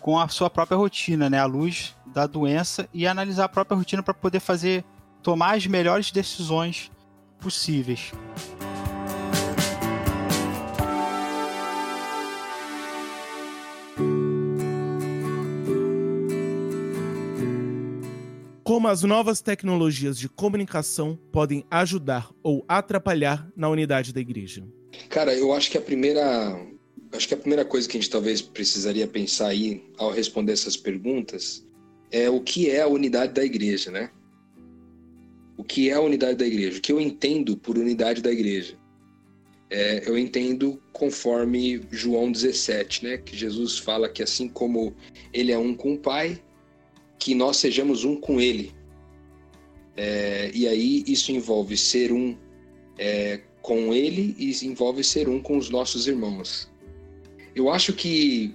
com 0.00 0.18
a 0.18 0.28
sua 0.28 0.48
própria 0.48 0.76
rotina, 0.76 1.28
né, 1.28 1.38
à 1.38 1.46
luz 1.46 1.94
da 2.06 2.26
doença 2.26 2.88
e 2.94 3.06
analisar 3.06 3.44
a 3.44 3.48
própria 3.48 3.76
rotina 3.76 4.02
para 4.02 4.14
poder 4.14 4.40
fazer 4.40 4.84
tomar 5.26 5.56
as 5.56 5.66
melhores 5.66 6.12
decisões 6.12 6.88
possíveis. 7.40 8.12
Como 18.62 18.86
as 18.86 19.02
novas 19.02 19.40
tecnologias 19.40 20.16
de 20.16 20.28
comunicação 20.28 21.18
podem 21.32 21.64
ajudar 21.72 22.30
ou 22.40 22.64
atrapalhar 22.68 23.50
na 23.56 23.68
unidade 23.68 24.12
da 24.12 24.20
igreja? 24.20 24.62
Cara, 25.08 25.34
eu 25.34 25.52
acho 25.52 25.72
que 25.72 25.76
a 25.76 25.80
primeira 25.80 26.56
acho 27.12 27.26
que 27.26 27.34
a 27.34 27.36
primeira 27.36 27.64
coisa 27.64 27.88
que 27.88 27.96
a 27.96 28.00
gente 28.00 28.10
talvez 28.10 28.40
precisaria 28.40 29.08
pensar 29.08 29.48
aí 29.48 29.90
ao 29.98 30.12
responder 30.12 30.52
essas 30.52 30.76
perguntas 30.76 31.66
é 32.12 32.30
o 32.30 32.40
que 32.40 32.70
é 32.70 32.82
a 32.82 32.86
unidade 32.86 33.32
da 33.32 33.44
igreja, 33.44 33.90
né? 33.90 34.10
O 35.56 35.64
que 35.64 35.90
é 35.90 35.94
a 35.94 36.00
unidade 36.00 36.36
da 36.36 36.46
igreja? 36.46 36.78
O 36.78 36.80
que 36.80 36.92
eu 36.92 37.00
entendo 37.00 37.56
por 37.56 37.78
unidade 37.78 38.20
da 38.20 38.30
igreja? 38.30 38.76
É, 39.68 40.08
eu 40.08 40.16
entendo 40.16 40.80
conforme 40.92 41.80
João 41.90 42.30
17, 42.30 43.04
né? 43.04 43.18
Que 43.18 43.36
Jesus 43.36 43.78
fala 43.78 44.08
que 44.08 44.22
assim 44.22 44.48
como 44.48 44.94
ele 45.32 45.50
é 45.50 45.58
um 45.58 45.74
com 45.74 45.94
o 45.94 45.98
Pai, 45.98 46.40
que 47.18 47.34
nós 47.34 47.56
sejamos 47.56 48.04
um 48.04 48.16
com 48.16 48.40
Ele. 48.40 48.72
É, 49.96 50.50
e 50.54 50.68
aí 50.68 51.02
isso 51.06 51.32
envolve 51.32 51.76
ser 51.76 52.12
um 52.12 52.36
é, 52.98 53.40
com 53.62 53.92
Ele 53.92 54.36
e 54.38 54.52
envolve 54.64 55.02
ser 55.02 55.28
um 55.28 55.40
com 55.40 55.56
os 55.56 55.70
nossos 55.70 56.06
irmãos. 56.06 56.70
Eu 57.54 57.70
acho 57.70 57.92
que 57.92 58.54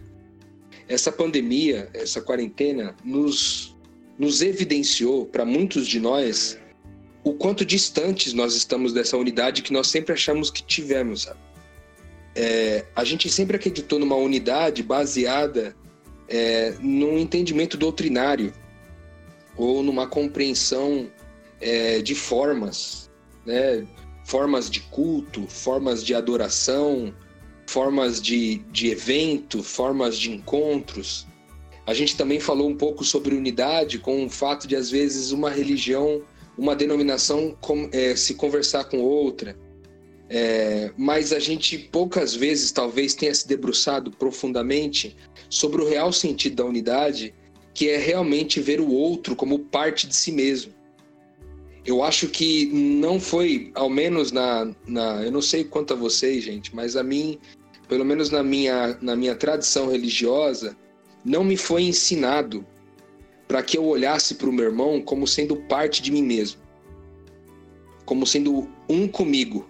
essa 0.88 1.12
pandemia, 1.12 1.90
essa 1.94 2.22
quarentena, 2.22 2.96
nos, 3.04 3.76
nos 4.18 4.42
evidenciou 4.42 5.26
para 5.26 5.44
muitos 5.44 5.88
de 5.88 6.00
nós 6.00 6.58
o 7.24 7.34
quanto 7.34 7.66
distantes 7.66 8.34
nós 8.34 8.56
estamos 8.56 8.94
dessa 8.94 9.18
unidade 9.18 9.62
que 9.62 9.74
nós 9.74 9.88
sempre 9.88 10.14
achamos 10.14 10.50
que 10.50 10.64
tivemos. 10.64 11.28
É, 12.36 12.86
a 12.96 13.04
gente 13.04 13.30
sempre 13.30 13.58
acreditou 13.58 14.00
numa 14.00 14.16
unidade 14.16 14.82
baseada 14.82 15.76
é, 16.28 16.76
num 16.80 17.18
entendimento 17.18 17.78
doutrinário 17.78 18.54
ou 19.56 19.84
numa 19.84 20.08
compreensão 20.08 21.12
é, 21.60 22.02
de 22.02 22.16
formas, 22.16 23.12
né? 23.46 23.86
formas 24.24 24.70
de 24.70 24.80
culto, 24.80 25.46
formas 25.48 26.04
de 26.04 26.16
adoração, 26.16 27.14
formas 27.68 28.22
de, 28.22 28.58
de 28.72 28.88
evento, 28.88 29.62
formas 29.62 30.18
de 30.18 30.32
encontros. 30.32 31.28
A 31.86 31.94
gente 31.94 32.16
também 32.16 32.40
falou 32.40 32.70
um 32.70 32.76
pouco 32.76 33.04
sobre 33.04 33.36
unidade 33.36 34.00
com 34.00 34.26
o 34.26 34.30
fato 34.30 34.68
de, 34.68 34.76
às 34.76 34.90
vezes, 34.90 35.32
uma 35.32 35.50
religião, 35.50 36.22
uma 36.58 36.76
denominação 36.76 37.56
com, 37.62 37.90
é, 37.92 38.16
se 38.16 38.36
conversar 38.36 38.86
com 38.86 39.00
outra. 39.00 39.58
É, 40.30 40.92
mas 40.98 41.34
a 41.34 41.40
gente 41.40 41.78
poucas 41.78 42.34
vezes 42.34 42.72
talvez 42.72 43.14
tenha 43.14 43.34
se 43.34 43.48
debruçado 43.48 44.12
profundamente 44.12 45.16
sobre 45.50 45.82
o 45.82 45.88
real 45.88 46.14
sentido 46.14 46.56
da 46.56 46.66
unidade, 46.66 47.34
que 47.74 47.90
é 47.90 47.98
realmente 47.98 48.62
ver 48.62 48.80
o 48.80 48.90
outro 48.90 49.36
como 49.36 49.60
parte 49.60 50.08
de 50.08 50.16
si 50.16 50.32
mesmo. 50.32 50.74
Eu 51.86 52.04
acho 52.04 52.28
que 52.28 52.68
não 52.68 53.20
foi, 53.20 53.72
ao 53.74 53.90
menos 53.90 54.32
na, 54.32 54.72
na 54.88 55.24
eu 55.24 55.32
não 55.32 55.42
sei 55.42 55.64
quanto 55.64 55.94
a 55.94 55.98
vocês, 55.98 56.44
gente, 56.44 56.74
mas 56.76 56.96
a 56.96 57.04
mim, 57.04 57.40
pelo 57.90 58.06
menos 58.06 58.30
na 58.30 58.44
minha, 58.44 58.98
na 59.02 59.16
minha 59.16 59.36
tradição 59.36 59.90
religiosa, 59.90 60.78
não 61.26 61.44
me 61.44 61.58
foi 61.58 61.84
ensinado 61.84 62.66
para 63.52 63.62
que 63.62 63.78
eu 63.78 63.84
olhasse 63.84 64.36
para 64.36 64.50
o 64.50 64.54
meu 64.54 64.64
irmão 64.64 65.02
como 65.02 65.28
sendo 65.28 65.58
parte 65.58 66.02
de 66.02 66.10
mim 66.10 66.24
mesmo, 66.24 66.62
como 68.06 68.26
sendo 68.26 68.66
um 68.88 69.10
comigo, 69.10 69.68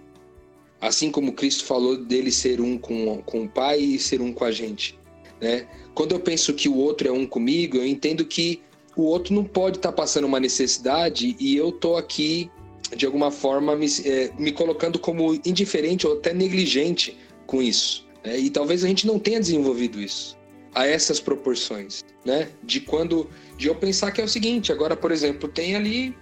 assim 0.80 1.10
como 1.10 1.32
Cristo 1.32 1.64
falou 1.64 1.96
dele 1.96 2.30
ser 2.30 2.60
um 2.60 2.78
com, 2.78 3.20
com 3.22 3.42
o 3.42 3.48
Pai 3.48 3.80
e 3.80 3.98
ser 3.98 4.20
um 4.20 4.32
com 4.32 4.44
a 4.44 4.52
gente. 4.52 4.96
Né? 5.40 5.66
Quando 5.96 6.12
eu 6.12 6.20
penso 6.20 6.54
que 6.54 6.68
o 6.68 6.76
outro 6.76 7.08
é 7.08 7.10
um 7.10 7.26
comigo, 7.26 7.76
eu 7.76 7.84
entendo 7.84 8.24
que 8.24 8.62
o 8.96 9.02
outro 9.02 9.34
não 9.34 9.42
pode 9.42 9.78
estar 9.78 9.90
tá 9.90 9.96
passando 9.96 10.28
uma 10.28 10.38
necessidade 10.38 11.34
e 11.40 11.56
eu 11.56 11.72
tô 11.72 11.96
aqui 11.96 12.48
de 12.96 13.04
alguma 13.04 13.32
forma 13.32 13.74
me, 13.74 13.86
é, 14.04 14.30
me 14.38 14.52
colocando 14.52 14.96
como 14.96 15.34
indiferente 15.44 16.06
ou 16.06 16.12
até 16.12 16.32
negligente 16.32 17.18
com 17.48 17.60
isso. 17.60 18.06
Né? 18.24 18.38
E 18.38 18.48
talvez 18.48 18.84
a 18.84 18.86
gente 18.86 19.08
não 19.08 19.18
tenha 19.18 19.40
desenvolvido 19.40 20.00
isso 20.00 20.40
a 20.74 20.86
essas 20.86 21.20
proporções, 21.20 22.04
né? 22.24 22.48
De 22.62 22.80
quando 22.80 23.28
de 23.56 23.68
eu 23.68 23.74
pensar 23.74 24.10
que 24.10 24.20
é 24.20 24.24
o 24.24 24.28
seguinte, 24.28 24.72
agora 24.72 24.96
por 24.96 25.12
exemplo 25.12 25.48
tem 25.48 25.76
ali 25.76 26.14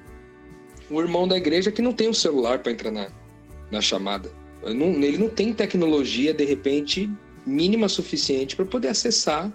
o 0.91 1.01
irmão 1.01 1.27
da 1.27 1.37
igreja 1.37 1.71
que 1.71 1.81
não 1.81 1.93
tem 1.93 2.09
um 2.09 2.15
celular 2.15 2.59
para 2.59 2.73
entrar 2.73 2.91
na, 2.91 3.09
na 3.71 3.81
chamada. 3.81 4.31
Não, 4.63 4.89
ele 5.03 5.17
não 5.17 5.29
tem 5.29 5.55
tecnologia 5.55 6.35
de 6.35 6.45
repente 6.45 7.09
mínima 7.47 7.89
suficiente 7.89 8.57
para 8.57 8.65
poder 8.65 8.89
acessar 8.89 9.51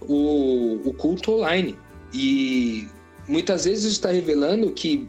o, 0.00 0.80
o, 0.84 0.92
culto 0.94 1.32
online. 1.32 1.78
E 2.12 2.88
muitas 3.28 3.64
vezes 3.64 3.84
isso 3.84 3.92
está 3.92 4.10
revelando 4.10 4.72
que 4.72 5.08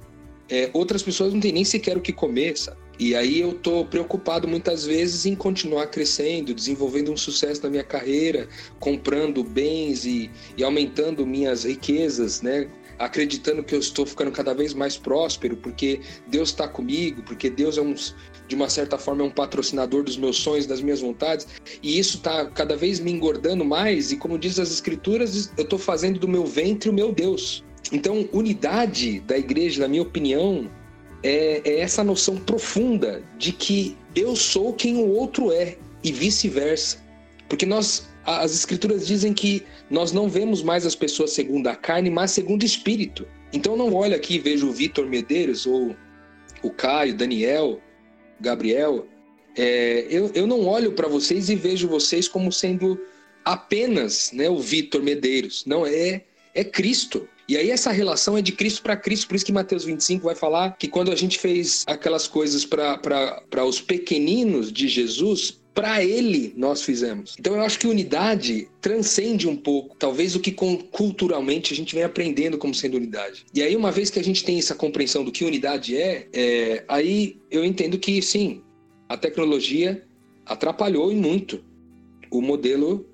é, 0.49 0.69
outras 0.73 1.01
pessoas 1.01 1.33
não 1.33 1.39
têm 1.39 1.53
nem 1.53 1.65
sequer 1.65 1.97
o 1.97 2.01
que 2.01 2.13
comer, 2.13 2.57
sabe? 2.57 2.77
E 2.99 3.15
aí 3.15 3.39
eu 3.39 3.53
tô 3.53 3.85
preocupado 3.85 4.47
muitas 4.47 4.85
vezes 4.85 5.25
em 5.25 5.35
continuar 5.35 5.87
crescendo, 5.87 6.53
desenvolvendo 6.53 7.11
um 7.11 7.17
sucesso 7.17 7.63
na 7.63 7.69
minha 7.69 7.83
carreira, 7.83 8.47
comprando 8.79 9.43
bens 9.43 10.05
e, 10.05 10.29
e 10.55 10.63
aumentando 10.63 11.25
minhas 11.25 11.63
riquezas, 11.63 12.41
né? 12.41 12.69
Acreditando 12.99 13.63
que 13.63 13.73
eu 13.73 13.79
estou 13.79 14.05
ficando 14.05 14.31
cada 14.31 14.53
vez 14.53 14.73
mais 14.73 14.95
próspero, 14.95 15.57
porque 15.57 16.01
Deus 16.27 16.49
está 16.49 16.67
comigo, 16.67 17.23
porque 17.23 17.49
Deus 17.49 17.79
é 17.79 17.81
um, 17.81 17.95
de 18.47 18.55
uma 18.55 18.69
certa 18.69 18.99
forma 18.99 19.23
é 19.23 19.25
um 19.25 19.31
patrocinador 19.31 20.03
dos 20.03 20.15
meus 20.15 20.37
sonhos, 20.37 20.67
das 20.67 20.79
minhas 20.79 21.01
vontades, 21.01 21.47
e 21.81 21.97
isso 21.97 22.17
está 22.17 22.45
cada 22.45 22.75
vez 22.75 22.99
me 22.99 23.11
engordando 23.11 23.65
mais, 23.65 24.11
e 24.11 24.17
como 24.17 24.37
diz 24.37 24.59
as 24.59 24.71
escrituras, 24.71 25.51
eu 25.57 25.63
estou 25.63 25.79
fazendo 25.79 26.19
do 26.19 26.27
meu 26.27 26.45
ventre 26.45 26.89
o 26.89 26.93
meu 26.93 27.11
Deus. 27.11 27.63
Então, 27.91 28.29
unidade 28.31 29.19
da 29.21 29.37
igreja, 29.37 29.81
na 29.81 29.87
minha 29.87 30.03
opinião, 30.03 30.69
é, 31.23 31.61
é 31.63 31.79
essa 31.79 32.03
noção 32.03 32.37
profunda 32.37 33.23
de 33.37 33.51
que 33.51 33.97
eu 34.15 34.35
sou 34.35 34.73
quem 34.73 34.97
o 34.97 35.07
outro 35.07 35.51
é, 35.51 35.77
e 36.03 36.11
vice-versa. 36.11 36.97
Porque 37.47 37.65
nós, 37.65 38.07
as 38.25 38.53
escrituras 38.53 39.07
dizem 39.07 39.33
que 39.33 39.63
nós 39.89 40.11
não 40.11 40.29
vemos 40.29 40.61
mais 40.61 40.85
as 40.85 40.95
pessoas 40.95 41.31
segundo 41.31 41.67
a 41.67 41.75
carne, 41.75 42.09
mas 42.09 42.31
segundo 42.31 42.63
o 42.63 42.65
espírito. 42.65 43.27
Então 43.51 43.77
não 43.77 43.93
olho 43.93 44.15
aqui 44.15 44.35
e 44.35 44.39
vejo 44.39 44.67
o 44.67 44.73
Vitor 44.73 45.07
Medeiros 45.07 45.65
ou 45.65 45.95
o 46.61 46.69
Caio, 46.71 47.15
Daniel, 47.15 47.79
Gabriel, 48.39 49.07
é, 49.55 50.07
eu, 50.09 50.31
eu 50.33 50.47
não 50.47 50.65
olho 50.65 50.93
para 50.93 51.07
vocês 51.07 51.49
e 51.49 51.55
vejo 51.55 51.87
vocês 51.87 52.27
como 52.27 52.51
sendo 52.51 52.99
apenas 53.45 54.31
né, 54.31 54.49
o 54.49 54.59
Vitor 54.59 55.03
Medeiros. 55.03 55.63
Não, 55.65 55.85
é, 55.85 56.23
é 56.53 56.63
Cristo. 56.63 57.27
E 57.47 57.57
aí 57.57 57.71
essa 57.71 57.91
relação 57.91 58.37
é 58.37 58.41
de 58.41 58.51
Cristo 58.51 58.81
para 58.81 58.95
Cristo, 58.95 59.27
por 59.27 59.35
isso 59.35 59.45
que 59.45 59.51
Mateus 59.51 59.83
25 59.83 60.23
vai 60.23 60.35
falar 60.35 60.77
que 60.77 60.87
quando 60.87 61.11
a 61.11 61.15
gente 61.15 61.39
fez 61.39 61.83
aquelas 61.87 62.27
coisas 62.27 62.65
para 62.65 63.65
os 63.65 63.81
pequeninos 63.81 64.71
de 64.71 64.87
Jesus, 64.87 65.59
para 65.73 66.03
ele 66.03 66.53
nós 66.55 66.83
fizemos. 66.83 67.35
Então 67.37 67.55
eu 67.55 67.61
acho 67.61 67.79
que 67.79 67.87
unidade 67.87 68.69
transcende 68.79 69.47
um 69.47 69.55
pouco, 69.55 69.95
talvez 69.97 70.35
o 70.35 70.39
que 70.39 70.51
culturalmente 70.51 71.73
a 71.73 71.75
gente 71.75 71.95
vem 71.95 72.03
aprendendo 72.03 72.57
como 72.57 72.73
sendo 72.73 72.95
unidade. 72.95 73.45
E 73.53 73.61
aí 73.61 73.75
uma 73.75 73.91
vez 73.91 74.09
que 74.09 74.19
a 74.19 74.23
gente 74.23 74.43
tem 74.43 74.57
essa 74.59 74.75
compreensão 74.75 75.25
do 75.25 75.31
que 75.31 75.43
unidade 75.43 75.97
é, 75.97 76.27
é 76.31 76.85
aí 76.87 77.37
eu 77.51 77.65
entendo 77.65 77.97
que 77.97 78.21
sim, 78.21 78.61
a 79.09 79.17
tecnologia 79.17 80.03
atrapalhou 80.45 81.11
e 81.11 81.15
muito 81.15 81.63
o 82.31 82.41
modelo 82.41 83.05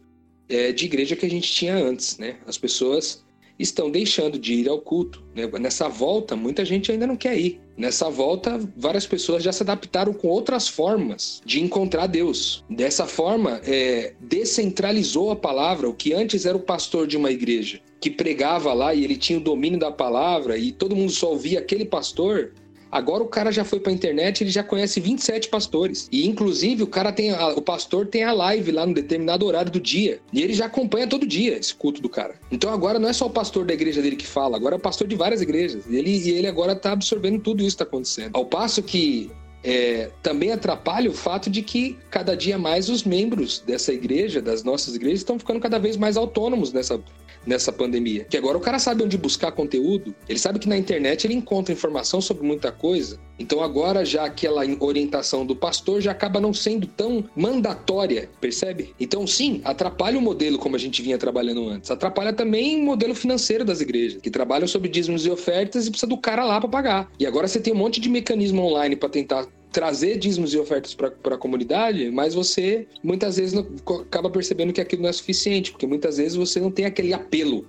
é, 0.47 0.71
de 0.71 0.85
igreja 0.85 1.15
que 1.15 1.25
a 1.25 1.29
gente 1.29 1.51
tinha 1.51 1.75
antes, 1.75 2.17
né? 2.17 2.37
As 2.45 2.57
pessoas 2.57 3.23
estão 3.59 3.91
deixando 3.91 4.39
de 4.39 4.53
ir 4.53 4.69
ao 4.69 4.79
culto. 4.79 5.21
Né? 5.35 5.45
Nessa 5.59 5.89
volta, 5.89 6.35
muita 6.35 6.63
gente 6.63 6.91
ainda 6.91 7.05
não 7.05 7.17
quer 7.17 7.37
ir. 7.37 7.59
Nessa 7.77 8.09
volta, 8.09 8.59
várias 8.75 9.05
pessoas 9.05 9.43
já 9.43 9.51
se 9.51 9.63
adaptaram 9.63 10.13
com 10.13 10.27
outras 10.27 10.67
formas 10.67 11.41
de 11.45 11.61
encontrar 11.61 12.07
Deus. 12.07 12.63
Dessa 12.69 13.05
forma, 13.05 13.61
é, 13.65 14.13
descentralizou 14.19 15.31
a 15.31 15.35
palavra. 15.35 15.89
O 15.89 15.93
que 15.93 16.13
antes 16.13 16.45
era 16.45 16.57
o 16.57 16.61
pastor 16.61 17.05
de 17.05 17.17
uma 17.17 17.31
igreja 17.31 17.79
que 17.99 18.09
pregava 18.09 18.73
lá 18.73 18.93
e 18.93 19.03
ele 19.03 19.17
tinha 19.17 19.37
o 19.37 19.41
domínio 19.41 19.77
da 19.77 19.91
palavra 19.91 20.57
e 20.57 20.71
todo 20.71 20.95
mundo 20.95 21.11
só 21.11 21.31
ouvia 21.31 21.59
aquele 21.59 21.85
pastor. 21.85 22.53
Agora 22.91 23.23
o 23.23 23.27
cara 23.27 23.51
já 23.51 23.63
foi 23.63 23.79
pra 23.79 23.91
internet, 23.91 24.43
ele 24.43 24.49
já 24.49 24.63
conhece 24.63 24.99
27 24.99 25.49
pastores. 25.49 26.07
E 26.11 26.27
inclusive 26.27 26.83
o 26.83 26.87
cara 26.87 27.11
tem 27.11 27.31
a- 27.31 27.49
o 27.49 27.61
pastor 27.61 28.07
tem 28.07 28.23
a 28.23 28.31
live 28.33 28.71
lá 28.71 28.85
no 28.85 28.93
determinado 28.93 29.45
horário 29.45 29.71
do 29.71 29.79
dia. 29.79 30.19
E 30.33 30.41
ele 30.41 30.53
já 30.53 30.65
acompanha 30.65 31.07
todo 31.07 31.25
dia 31.27 31.57
esse 31.57 31.73
culto 31.73 32.01
do 32.01 32.09
cara. 32.09 32.35
Então 32.51 32.71
agora 32.71 32.97
não 32.99 33.09
é 33.09 33.13
só 33.13 33.27
o 33.27 33.29
pastor 33.29 33.65
da 33.65 33.73
igreja 33.73 34.01
dele 34.01 34.15
que 34.15 34.27
fala, 34.27 34.57
agora 34.57 34.75
é 34.75 34.77
o 34.77 34.81
pastor 34.81 35.07
de 35.07 35.15
várias 35.15 35.41
igrejas. 35.41 35.83
E 35.87 35.95
ele, 35.95 36.09
e 36.09 36.29
ele 36.31 36.47
agora 36.47 36.75
tá 36.75 36.91
absorvendo 36.91 37.39
tudo 37.39 37.61
isso 37.61 37.75
que 37.77 37.83
tá 37.83 37.83
acontecendo. 37.83 38.31
Ao 38.33 38.45
passo 38.45 38.81
que 38.81 39.29
é, 39.63 40.09
também 40.23 40.51
atrapalha 40.51 41.09
o 41.09 41.13
fato 41.13 41.49
de 41.49 41.61
que 41.61 41.97
cada 42.09 42.35
dia 42.35 42.57
mais 42.57 42.89
os 42.89 43.03
membros 43.03 43.59
dessa 43.59 43.91
igreja, 43.93 44.41
das 44.41 44.63
nossas 44.63 44.95
igrejas, 44.95 45.19
estão 45.19 45.37
ficando 45.37 45.59
cada 45.59 45.77
vez 45.77 45.97
mais 45.97 46.15
autônomos 46.15 46.71
nessa, 46.71 46.99
nessa 47.45 47.71
pandemia. 47.71 48.25
Que 48.25 48.37
agora 48.37 48.57
o 48.57 48.61
cara 48.61 48.79
sabe 48.79 49.03
onde 49.03 49.17
buscar 49.17 49.51
conteúdo, 49.51 50.13
ele 50.27 50.39
sabe 50.39 50.59
que 50.59 50.69
na 50.69 50.77
internet 50.77 51.25
ele 51.25 51.33
encontra 51.33 51.73
informação 51.73 52.21
sobre 52.21 52.45
muita 52.45 52.71
coisa. 52.71 53.19
Então 53.37 53.61
agora 53.61 54.03
já 54.03 54.25
aquela 54.25 54.61
orientação 54.79 55.45
do 55.45 55.55
pastor 55.55 56.01
já 56.01 56.11
acaba 56.11 56.41
não 56.41 56.53
sendo 56.53 56.85
tão 56.87 57.23
mandatória, 57.35 58.29
percebe? 58.41 58.93
Então 58.99 59.25
sim, 59.25 59.61
atrapalha 59.63 60.17
o 60.17 60.21
modelo 60.21 60.59
como 60.59 60.75
a 60.75 60.79
gente 60.79 61.01
vinha 61.01 61.17
trabalhando 61.17 61.67
antes. 61.69 61.89
Atrapalha 61.89 62.33
também 62.33 62.81
o 62.81 62.85
modelo 62.85 63.15
financeiro 63.15 63.63
das 63.63 63.79
igrejas, 63.79 64.21
que 64.21 64.29
trabalham 64.29 64.67
sobre 64.67 64.89
dízimos 64.89 65.25
e 65.25 65.29
ofertas 65.29 65.87
e 65.87 65.89
precisa 65.89 66.07
do 66.07 66.17
cara 66.17 66.43
lá 66.43 66.59
para 66.59 66.69
pagar. 66.69 67.11
E 67.17 67.25
agora 67.25 67.47
você 67.47 67.59
tem 67.59 67.73
um 67.73 67.77
monte 67.77 68.01
de 68.01 68.09
mecanismo 68.09 68.61
online 68.61 68.95
para 68.95 69.09
tentar 69.09 69.47
trazer 69.71 70.17
dízimos 70.17 70.53
e 70.53 70.57
ofertas 70.57 70.95
para 70.95 71.35
a 71.35 71.37
comunidade, 71.37 72.09
mas 72.11 72.33
você 72.33 72.87
muitas 73.03 73.37
vezes 73.37 73.53
não, 73.53 73.67
acaba 74.01 74.29
percebendo 74.29 74.73
que 74.73 74.81
aquilo 74.81 75.03
não 75.03 75.09
é 75.09 75.13
suficiente, 75.13 75.71
porque 75.71 75.85
muitas 75.85 76.17
vezes 76.17 76.35
você 76.35 76.59
não 76.59 76.71
tem 76.71 76.85
aquele 76.85 77.13
apelo, 77.13 77.67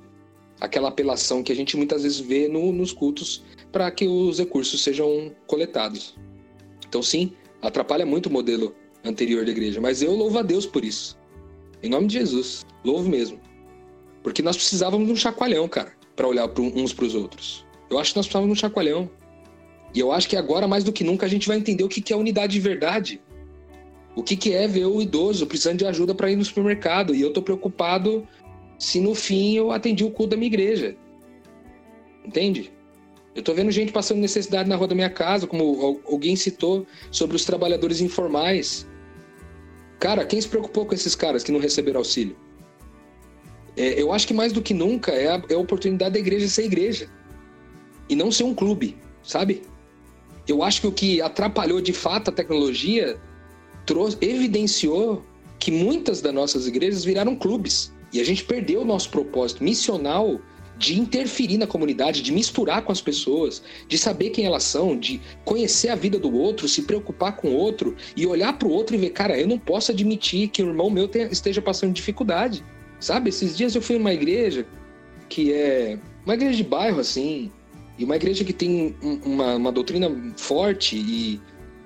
aquela 0.60 0.88
apelação 0.88 1.42
que 1.42 1.52
a 1.52 1.56
gente 1.56 1.76
muitas 1.76 2.02
vezes 2.02 2.18
vê 2.18 2.48
no- 2.48 2.72
nos 2.72 2.92
cultos 2.92 3.42
para 3.70 3.90
que 3.90 4.06
os 4.06 4.38
recursos 4.38 4.82
sejam 4.82 5.32
coletados. 5.46 6.16
Então, 6.88 7.02
sim, 7.02 7.32
atrapalha 7.62 8.06
muito 8.06 8.26
o 8.26 8.32
modelo 8.32 8.74
anterior 9.04 9.44
da 9.44 9.50
igreja, 9.50 9.80
mas 9.80 10.02
eu 10.02 10.14
louvo 10.14 10.38
a 10.38 10.42
Deus 10.42 10.66
por 10.66 10.84
isso. 10.84 11.18
Em 11.82 11.88
nome 11.88 12.06
de 12.06 12.14
Jesus, 12.14 12.66
louvo 12.84 13.08
mesmo. 13.08 13.38
Porque 14.22 14.42
nós 14.42 14.56
precisávamos 14.56 15.06
de 15.06 15.12
um 15.12 15.16
chacoalhão, 15.16 15.66
cara, 15.68 15.92
para 16.16 16.28
olhar 16.28 16.50
uns 16.58 16.92
para 16.92 17.04
os 17.04 17.14
outros. 17.14 17.64
Eu 17.88 17.98
acho 17.98 18.12
que 18.12 18.18
nós 18.18 18.26
precisávamos 18.26 18.54
de 18.54 18.58
um 18.58 18.60
chacoalhão. 18.60 19.10
E 19.94 19.98
eu 20.00 20.12
acho 20.12 20.28
que 20.28 20.36
agora, 20.36 20.68
mais 20.68 20.84
do 20.84 20.92
que 20.92 21.02
nunca, 21.02 21.26
a 21.26 21.28
gente 21.28 21.48
vai 21.48 21.56
entender 21.56 21.82
o 21.82 21.88
que 21.88 22.12
é 22.12 22.16
unidade 22.16 22.52
de 22.52 22.60
verdade. 22.60 23.20
O 24.14 24.22
que 24.22 24.52
é 24.52 24.66
ver 24.66 24.86
o 24.86 25.00
idoso 25.00 25.46
precisando 25.46 25.78
de 25.78 25.86
ajuda 25.86 26.14
para 26.14 26.30
ir 26.30 26.36
no 26.36 26.44
supermercado. 26.44 27.14
E 27.14 27.20
eu 27.20 27.32
tô 27.32 27.42
preocupado 27.42 28.26
se 28.78 29.00
no 29.00 29.14
fim 29.14 29.54
eu 29.54 29.70
atendi 29.70 30.04
o 30.04 30.10
culto 30.10 30.30
da 30.30 30.36
minha 30.36 30.46
igreja. 30.46 30.96
Entende? 32.24 32.72
Eu 33.34 33.42
tô 33.42 33.54
vendo 33.54 33.70
gente 33.70 33.92
passando 33.92 34.18
necessidade 34.18 34.68
na 34.68 34.76
rua 34.76 34.88
da 34.88 34.94
minha 34.94 35.10
casa, 35.10 35.46
como 35.46 35.80
al- 35.80 36.00
alguém 36.12 36.34
citou 36.34 36.86
sobre 37.10 37.36
os 37.36 37.44
trabalhadores 37.44 38.00
informais. 38.00 38.86
Cara, 39.98 40.24
quem 40.24 40.40
se 40.40 40.48
preocupou 40.48 40.86
com 40.86 40.94
esses 40.94 41.14
caras 41.14 41.44
que 41.44 41.52
não 41.52 41.60
receberam 41.60 41.98
auxílio? 42.00 42.36
É, 43.76 44.00
eu 44.00 44.12
acho 44.12 44.26
que 44.26 44.34
mais 44.34 44.52
do 44.52 44.60
que 44.60 44.74
nunca 44.74 45.12
é 45.12 45.28
a, 45.28 45.42
é 45.48 45.54
a 45.54 45.58
oportunidade 45.58 46.14
da 46.14 46.18
igreja 46.18 46.48
ser 46.48 46.64
igreja. 46.64 47.08
E 48.08 48.16
não 48.16 48.32
ser 48.32 48.42
um 48.44 48.54
clube, 48.54 48.96
sabe? 49.22 49.62
Eu 50.50 50.64
acho 50.64 50.80
que 50.80 50.86
o 50.88 50.92
que 50.92 51.22
atrapalhou 51.22 51.80
de 51.80 51.92
fato 51.92 52.28
a 52.28 52.32
tecnologia 52.32 53.16
trouxe, 53.86 54.18
evidenciou 54.20 55.24
que 55.60 55.70
muitas 55.70 56.20
das 56.20 56.34
nossas 56.34 56.66
igrejas 56.66 57.04
viraram 57.04 57.36
clubes. 57.36 57.92
E 58.12 58.20
a 58.20 58.24
gente 58.24 58.42
perdeu 58.42 58.80
o 58.80 58.84
nosso 58.84 59.10
propósito 59.10 59.62
missional 59.62 60.40
de 60.76 60.98
interferir 60.98 61.56
na 61.56 61.68
comunidade, 61.68 62.20
de 62.20 62.32
misturar 62.32 62.82
com 62.82 62.90
as 62.90 63.00
pessoas, 63.00 63.62
de 63.86 63.96
saber 63.96 64.30
quem 64.30 64.44
elas 64.44 64.64
são, 64.64 64.98
de 64.98 65.20
conhecer 65.44 65.90
a 65.90 65.94
vida 65.94 66.18
do 66.18 66.34
outro, 66.34 66.66
se 66.66 66.82
preocupar 66.82 67.36
com 67.36 67.48
o 67.50 67.54
outro 67.54 67.94
e 68.16 68.26
olhar 68.26 68.58
para 68.58 68.66
o 68.66 68.72
outro 68.72 68.96
e 68.96 68.98
ver, 68.98 69.10
cara, 69.10 69.38
eu 69.38 69.46
não 69.46 69.58
posso 69.58 69.92
admitir 69.92 70.48
que 70.48 70.62
o 70.62 70.68
irmão 70.68 70.90
meu 70.90 71.06
tenha- 71.06 71.28
esteja 71.28 71.62
passando 71.62 71.92
dificuldade. 71.92 72.64
Sabe, 72.98 73.28
esses 73.28 73.56
dias 73.56 73.74
eu 73.76 73.82
fui 73.82 73.98
numa 73.98 74.12
igreja 74.12 74.66
que 75.28 75.52
é 75.52 75.98
uma 76.24 76.34
igreja 76.34 76.56
de 76.56 76.64
bairro, 76.64 76.98
assim, 76.98 77.52
e 78.00 78.04
uma 78.04 78.16
igreja 78.16 78.42
que 78.42 78.52
tem 78.54 78.96
um- 79.02 79.20
uma, 79.26 79.56
uma 79.56 79.70
doutrina 79.70 80.10
forte 80.38 80.96
e 80.96 81.38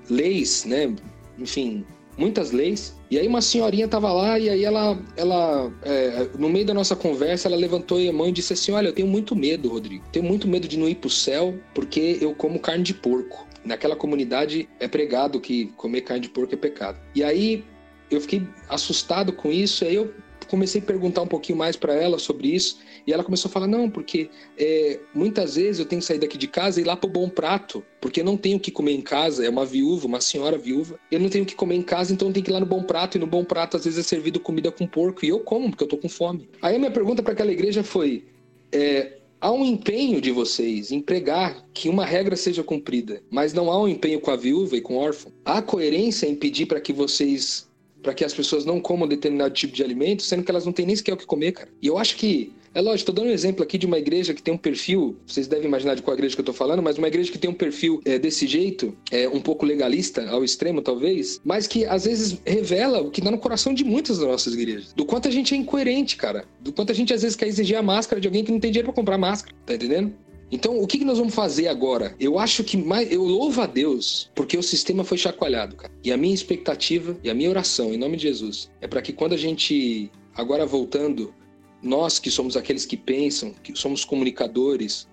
leis, 0.09 0.63
né? 0.63 0.95
Enfim, 1.37 1.85
muitas 2.17 2.51
leis. 2.51 2.95
E 3.11 3.19
aí 3.19 3.27
uma 3.27 3.41
senhorinha 3.41 3.85
tava 3.85 4.13
lá 4.13 4.39
e 4.39 4.49
aí 4.49 4.63
ela, 4.63 4.97
ela 5.17 5.69
é, 5.83 6.29
no 6.39 6.47
meio 6.47 6.65
da 6.65 6.73
nossa 6.73 6.95
conversa, 6.95 7.49
ela 7.49 7.57
levantou 7.57 7.97
a 7.97 8.13
mão 8.13 8.29
e 8.29 8.31
disse 8.31 8.53
assim, 8.53 8.71
olha, 8.71 8.87
eu 8.87 8.93
tenho 8.93 9.09
muito 9.09 9.35
medo, 9.35 9.67
Rodrigo. 9.67 10.05
Tenho 10.09 10.23
muito 10.23 10.47
medo 10.47 10.69
de 10.69 10.79
não 10.79 10.87
ir 10.87 10.95
pro 10.95 11.09
céu 11.09 11.53
porque 11.73 12.17
eu 12.21 12.33
como 12.33 12.59
carne 12.59 12.83
de 12.83 12.93
porco. 12.93 13.45
Naquela 13.65 13.95
comunidade 13.97 14.69
é 14.79 14.87
pregado 14.87 15.41
que 15.41 15.65
comer 15.75 16.01
carne 16.01 16.21
de 16.21 16.29
porco 16.29 16.53
é 16.53 16.57
pecado. 16.57 16.97
E 17.13 17.23
aí 17.25 17.65
eu 18.09 18.21
fiquei 18.21 18.47
assustado 18.69 19.33
com 19.33 19.51
isso, 19.51 19.83
aí 19.83 19.95
eu 19.95 20.13
comecei 20.47 20.81
a 20.81 20.83
perguntar 20.83 21.21
um 21.21 21.27
pouquinho 21.27 21.57
mais 21.57 21.75
para 21.75 21.93
ela 21.93 22.17
sobre 22.17 22.49
isso, 22.49 22.79
e 23.05 23.13
ela 23.13 23.23
começou 23.23 23.49
a 23.49 23.51
falar: 23.51 23.67
não, 23.67 23.89
porque 23.89 24.29
é, 24.57 24.99
muitas 25.13 25.55
vezes 25.55 25.79
eu 25.79 25.85
tenho 25.85 26.01
que 26.01 26.07
sair 26.07 26.19
daqui 26.19 26.37
de 26.37 26.47
casa 26.47 26.79
e 26.79 26.83
ir 26.83 26.87
lá 26.87 26.95
pro 26.95 27.09
Bom 27.09 27.29
Prato, 27.29 27.83
porque 27.99 28.21
eu 28.21 28.25
não 28.25 28.37
tenho 28.37 28.57
o 28.57 28.59
que 28.59 28.71
comer 28.71 28.93
em 28.93 29.01
casa, 29.01 29.45
é 29.45 29.49
uma 29.49 29.65
viúva, 29.65 30.07
uma 30.07 30.21
senhora 30.21 30.57
viúva, 30.57 30.99
eu 31.11 31.19
não 31.19 31.29
tenho 31.29 31.43
o 31.43 31.47
que 31.47 31.55
comer 31.55 31.75
em 31.75 31.81
casa, 31.81 32.13
então 32.13 32.27
eu 32.27 32.33
tenho 32.33 32.43
que 32.43 32.51
ir 32.51 32.53
lá 32.53 32.59
no 32.59 32.65
Bom 32.65 32.83
Prato, 32.83 33.17
e 33.17 33.19
no 33.19 33.27
Bom 33.27 33.43
Prato 33.43 33.77
às 33.77 33.85
vezes 33.85 33.99
é 33.99 34.03
servido 34.03 34.39
comida 34.39 34.71
com 34.71 34.87
porco, 34.87 35.25
e 35.25 35.29
eu 35.29 35.39
como, 35.39 35.69
porque 35.69 35.83
eu 35.83 35.87
tô 35.87 35.97
com 35.97 36.09
fome. 36.09 36.49
Aí 36.61 36.75
a 36.75 36.79
minha 36.79 36.91
pergunta 36.91 37.21
para 37.23 37.33
aquela 37.33 37.51
igreja 37.51 37.83
foi: 37.83 38.25
é, 38.71 39.19
há 39.39 39.51
um 39.51 39.63
empenho 39.63 40.19
de 40.19 40.31
vocês 40.31 40.91
em 40.91 41.01
pregar 41.01 41.65
que 41.73 41.89
uma 41.89 42.05
regra 42.05 42.35
seja 42.35 42.63
cumprida, 42.63 43.21
mas 43.29 43.53
não 43.53 43.71
há 43.71 43.81
um 43.81 43.87
empenho 43.87 44.19
com 44.19 44.31
a 44.31 44.35
viúva 44.35 44.75
e 44.75 44.81
com 44.81 44.95
o 44.95 44.99
órfão? 44.99 45.31
Há 45.43 45.61
coerência 45.61 46.27
em 46.27 46.35
pedir 46.35 46.65
para 46.65 46.81
que 46.81 46.91
vocês 46.91 47.67
para 48.05 48.13
que 48.13 48.23
as 48.23 48.35
pessoas 48.35 48.65
não 48.65 48.79
comam 48.79 49.07
determinado 49.07 49.51
tipo 49.51 49.73
de 49.73 49.83
alimento, 49.83 50.21
sendo 50.21 50.43
que 50.43 50.51
elas 50.51 50.63
não 50.63 50.71
têm 50.71 50.85
nem 50.85 50.95
sequer 50.95 51.13
o 51.13 51.17
que 51.17 51.25
comer, 51.25 51.53
cara. 51.53 51.69
E 51.81 51.87
eu 51.87 51.97
acho 51.97 52.15
que, 52.15 52.53
é 52.71 52.79
lógico, 52.79 53.11
tô 53.11 53.19
dando 53.19 53.31
um 53.31 53.33
exemplo 53.33 53.63
aqui 53.63 53.79
de 53.79 53.87
uma 53.87 53.97
igreja 53.97 54.31
que 54.31 54.43
tem 54.43 54.53
um 54.53 54.57
perfil, 54.57 55.17
vocês 55.25 55.47
devem 55.47 55.65
imaginar 55.65 55.95
de 55.95 56.03
qual 56.03 56.15
igreja 56.15 56.35
que 56.35 56.41
eu 56.41 56.45
tô 56.45 56.53
falando, 56.53 56.83
mas 56.83 56.99
uma 56.99 57.07
igreja 57.07 57.31
que 57.31 57.39
tem 57.39 57.49
um 57.49 57.53
perfil 57.53 57.99
é, 58.05 58.19
desse 58.19 58.45
jeito, 58.45 58.95
é 59.09 59.27
um 59.27 59.41
pouco 59.41 59.65
legalista, 59.65 60.29
ao 60.29 60.43
extremo 60.43 60.83
talvez, 60.83 61.41
mas 61.43 61.65
que 61.65 61.83
às 61.83 62.05
vezes 62.05 62.39
revela 62.45 63.01
o 63.01 63.09
que 63.09 63.21
dá 63.21 63.31
no 63.31 63.39
coração 63.39 63.73
de 63.73 63.83
muitas 63.83 64.19
das 64.19 64.27
nossas 64.27 64.53
igrejas. 64.53 64.93
Do 64.93 65.03
quanto 65.03 65.27
a 65.27 65.31
gente 65.31 65.55
é 65.55 65.57
incoerente, 65.57 66.15
cara. 66.15 66.45
Do 66.59 66.71
quanto 66.71 66.91
a 66.91 66.95
gente 66.95 67.11
às 67.11 67.23
vezes 67.23 67.35
quer 67.35 67.47
exigir 67.47 67.75
a 67.75 67.81
máscara 67.81 68.21
de 68.21 68.27
alguém 68.27 68.43
que 68.43 68.51
não 68.51 68.59
tem 68.59 68.69
dinheiro 68.69 68.85
pra 68.85 68.93
comprar 68.93 69.17
máscara, 69.17 69.55
tá 69.65 69.73
entendendo? 69.73 70.13
Então, 70.51 70.79
o 70.79 70.85
que, 70.85 71.03
nós 71.03 71.17
vamos 71.17 71.33
fazer 71.33 71.67
agora? 71.67 72.15
Eu 72.19 72.37
acho 72.37 72.63
que 72.63 72.77
mais. 72.77 73.11
Eu 73.11 73.23
louvo 73.23 73.61
a 73.61 73.65
Deus 73.65 74.29
porque 74.35 74.57
o 74.57 74.63
sistema 74.63 75.03
foi 75.03 75.17
chacoalhado, 75.17 75.75
cara. 75.75 75.93
E 76.03 76.11
a 76.11 76.17
minha 76.17 76.33
expectativa 76.33 77.17
e 77.23 77.29
a 77.29 77.33
minha 77.33 77.49
oração, 77.49 77.93
em 77.93 77.97
nome 77.97 78.17
de 78.17 78.23
Jesus, 78.23 78.69
é 78.79 78.87
para 78.87 79.01
que 79.01 79.11
quando 79.11 79.33
a 79.33 79.37
gente, 79.37 80.11
agora 80.35 80.65
voltando, 80.65 81.33
nós 81.81 82.19
que 82.19 82.29
somos 82.29 82.55
aqueles 82.55 82.85
que 82.85 82.95
pensam, 82.95 83.53
que 83.63 83.75
somos 83.77 84.05
comunicadores, 84.05 85.07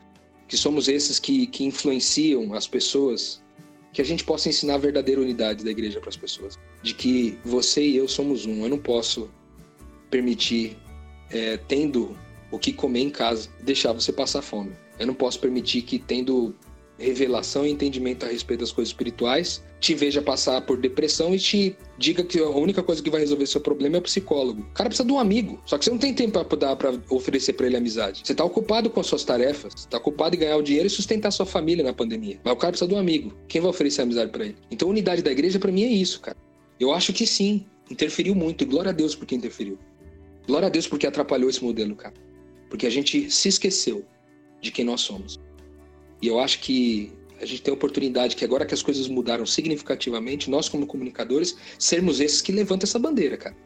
que 0.46 0.56
somos 0.56 0.86
esses 0.86 1.18
que, 1.18 1.46
que 1.46 1.64
influenciam 1.64 2.52
as 2.52 2.66
pessoas, 2.66 3.42
que 3.92 4.02
a 4.02 4.04
gente 4.04 4.24
possa 4.24 4.48
ensinar 4.48 4.74
a 4.74 4.78
verdadeira 4.78 5.20
unidade 5.20 5.64
da 5.64 5.70
igreja 5.70 5.98
para 5.98 6.10
as 6.10 6.16
pessoas. 6.16 6.58
De 6.82 6.94
que 6.94 7.38
você 7.44 7.82
e 7.82 7.96
eu 7.96 8.06
somos 8.06 8.44
um. 8.44 8.62
Eu 8.62 8.68
não 8.68 8.78
posso 8.78 9.30
permitir, 10.10 10.76
é, 11.30 11.56
tendo 11.56 12.16
o 12.50 12.58
que 12.58 12.72
comer 12.72 13.00
em 13.00 13.10
casa, 13.10 13.48
deixar 13.62 13.92
você 13.92 14.12
passar 14.12 14.42
fome. 14.42 14.72
Eu 14.98 15.06
não 15.06 15.14
posso 15.14 15.38
permitir 15.40 15.82
que, 15.82 15.98
tendo 15.98 16.54
revelação 16.98 17.66
e 17.66 17.70
entendimento 17.70 18.24
a 18.24 18.28
respeito 18.28 18.60
das 18.60 18.70
coisas 18.70 18.90
espirituais, 18.90 19.62
te 19.80 19.94
veja 19.94 20.22
passar 20.22 20.60
por 20.62 20.78
depressão 20.78 21.34
e 21.34 21.38
te 21.38 21.76
diga 21.98 22.22
que 22.22 22.38
a 22.38 22.48
única 22.48 22.82
coisa 22.82 23.02
que 23.02 23.10
vai 23.10 23.20
resolver 23.20 23.46
seu 23.46 23.60
problema 23.60 23.96
é 23.96 23.98
o 23.98 24.02
psicólogo. 24.02 24.62
O 24.62 24.74
cara 24.74 24.88
precisa 24.88 25.06
de 25.06 25.12
um 25.12 25.18
amigo, 25.18 25.60
só 25.66 25.76
que 25.76 25.84
você 25.84 25.90
não 25.90 25.98
tem 25.98 26.14
tempo 26.14 26.44
para 26.44 26.58
dar 26.58 26.76
para 26.76 26.94
oferecer 27.10 27.54
para 27.54 27.66
ele 27.66 27.76
amizade. 27.76 28.22
Você 28.24 28.34
tá 28.34 28.44
ocupado 28.44 28.88
com 28.88 29.00
as 29.00 29.06
suas 29.06 29.24
tarefas, 29.24 29.86
tá 29.86 29.98
ocupado 29.98 30.36
em 30.36 30.38
ganhar 30.38 30.56
o 30.56 30.62
dinheiro 30.62 30.86
e 30.86 30.90
sustentar 30.90 31.32
sua 31.32 31.46
família 31.46 31.82
na 31.82 31.92
pandemia. 31.92 32.38
Mas 32.44 32.52
o 32.52 32.56
cara 32.56 32.70
precisa 32.70 32.88
de 32.88 32.94
um 32.94 32.98
amigo. 32.98 33.36
Quem 33.48 33.60
vai 33.60 33.70
oferecer 33.70 34.02
amizade 34.02 34.30
para 34.30 34.44
ele? 34.44 34.56
Então, 34.70 34.86
a 34.88 34.90
unidade 34.90 35.22
da 35.22 35.32
igreja 35.32 35.58
para 35.58 35.72
mim 35.72 35.82
é 35.82 35.88
isso, 35.88 36.20
cara. 36.20 36.36
Eu 36.78 36.92
acho 36.92 37.12
que 37.12 37.26
sim, 37.26 37.66
interferiu 37.90 38.34
muito 38.34 38.62
e 38.62 38.64
glória 38.64 38.90
a 38.90 38.92
Deus 38.92 39.16
porque 39.16 39.34
interferiu. 39.34 39.78
Glória 40.46 40.66
a 40.66 40.70
Deus 40.70 40.86
porque 40.86 41.06
atrapalhou 41.06 41.50
esse 41.50 41.62
modelo, 41.62 41.96
cara. 41.96 42.14
Porque 42.70 42.86
a 42.86 42.90
gente 42.90 43.30
se 43.30 43.48
esqueceu 43.48 44.04
de 44.62 44.70
quem 44.70 44.84
nós 44.84 45.02
somos. 45.02 45.38
E 46.22 46.28
eu 46.28 46.38
acho 46.38 46.60
que 46.60 47.12
a 47.40 47.44
gente 47.44 47.60
tem 47.60 47.72
a 47.72 47.74
oportunidade 47.74 48.36
que 48.36 48.44
agora 48.44 48.64
que 48.64 48.72
as 48.72 48.82
coisas 48.82 49.08
mudaram 49.08 49.44
significativamente, 49.44 50.48
nós 50.48 50.68
como 50.68 50.86
comunicadores, 50.86 51.58
sermos 51.76 52.20
esses 52.20 52.40
que 52.40 52.52
levantam 52.52 52.86
essa 52.86 53.00
bandeira, 53.00 53.36
cara. 53.36 53.56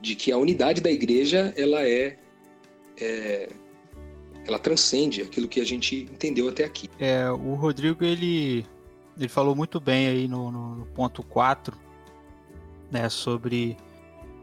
De 0.00 0.14
que 0.14 0.32
a 0.32 0.38
unidade 0.38 0.80
da 0.80 0.90
igreja, 0.90 1.52
ela 1.56 1.86
é, 1.86 2.18
é 2.98 3.50
ela 4.46 4.58
transcende 4.58 5.20
aquilo 5.20 5.46
que 5.46 5.60
a 5.60 5.64
gente 5.64 6.08
entendeu 6.10 6.48
até 6.48 6.64
aqui. 6.64 6.88
É, 6.98 7.30
o 7.30 7.54
Rodrigo, 7.54 8.02
ele, 8.02 8.64
ele 9.18 9.28
falou 9.28 9.54
muito 9.54 9.78
bem 9.78 10.08
aí 10.08 10.26
no, 10.26 10.50
no, 10.50 10.76
no 10.76 10.86
ponto 10.86 11.22
4, 11.22 11.76
né, 12.90 13.10
sobre 13.10 13.76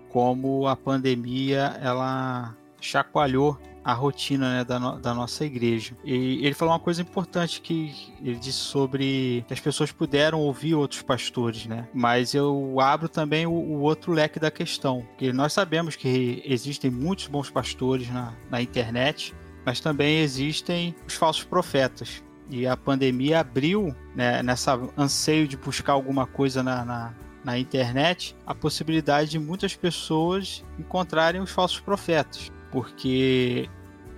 como 0.10 0.68
a 0.68 0.76
pandemia, 0.76 1.80
ela 1.82 2.56
chacoalhou 2.80 3.58
a 3.86 3.94
rotina 3.94 4.50
né, 4.50 4.64
da, 4.64 4.80
no, 4.80 5.00
da 5.00 5.14
nossa 5.14 5.46
igreja. 5.46 5.96
E 6.04 6.44
ele 6.44 6.56
falou 6.56 6.74
uma 6.74 6.80
coisa 6.80 7.04
importante 7.04 7.62
que 7.62 8.12
ele 8.20 8.38
disse 8.38 8.58
sobre 8.58 9.46
que 9.48 9.54
as 9.54 9.60
pessoas 9.60 9.92
puderam 9.92 10.40
ouvir 10.40 10.74
outros 10.74 11.04
pastores, 11.04 11.68
né? 11.68 11.88
Mas 11.94 12.34
eu 12.34 12.80
abro 12.82 13.08
também 13.08 13.46
o, 13.46 13.52
o 13.52 13.82
outro 13.82 14.12
leque 14.12 14.40
da 14.40 14.50
questão, 14.50 15.08
que 15.20 15.32
nós 15.32 15.54
sabemos 15.54 15.96
que 15.96 16.42
existem 16.44 16.90
muitos 16.90 17.28
bons 17.28 17.52
pastores 17.52 18.10
na, 18.10 18.34
na 18.50 18.60
internet, 18.60 19.36
mas 19.64 19.80
também 19.80 20.20
existem 20.22 20.96
os 21.08 21.14
falsos 21.14 21.44
profetas. 21.44 22.24
E 22.50 22.66
a 22.66 22.76
pandemia 22.76 23.40
abriu, 23.40 23.96
né, 24.16 24.42
nessa 24.42 24.80
anseio 24.98 25.48
de 25.48 25.58
buscar 25.58 25.94
alguma 25.94 26.26
coisa 26.26 26.64
na, 26.64 26.84
na, 26.84 27.14
na 27.44 27.60
internet, 27.60 28.36
a 28.48 28.56
possibilidade 28.56 29.30
de 29.30 29.38
muitas 29.40 29.76
pessoas 29.76 30.66
encontrarem 30.80 31.40
os 31.40 31.52
falsos 31.52 31.80
profetas 31.80 32.55
porque 32.76 33.70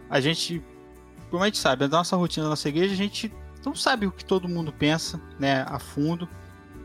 a 0.10 0.20
gente, 0.20 0.64
como 1.30 1.43
a 1.43 1.45
gente 1.45 1.60
sabe, 1.60 1.86
a 1.86 1.88
nossa 1.88 2.16
rotina 2.16 2.45
da 2.45 2.49
nossa 2.49 2.68
igreja, 2.68 2.91
a 2.91 2.97
gente 2.97 3.32
não 3.64 3.76
sabe 3.76 4.08
o 4.08 4.12
que 4.12 4.26
todo 4.26 4.49
mundo 4.49 4.74
pensa, 4.74 5.22
né, 5.39 5.64
a 5.68 5.78
fundo, 5.78 6.28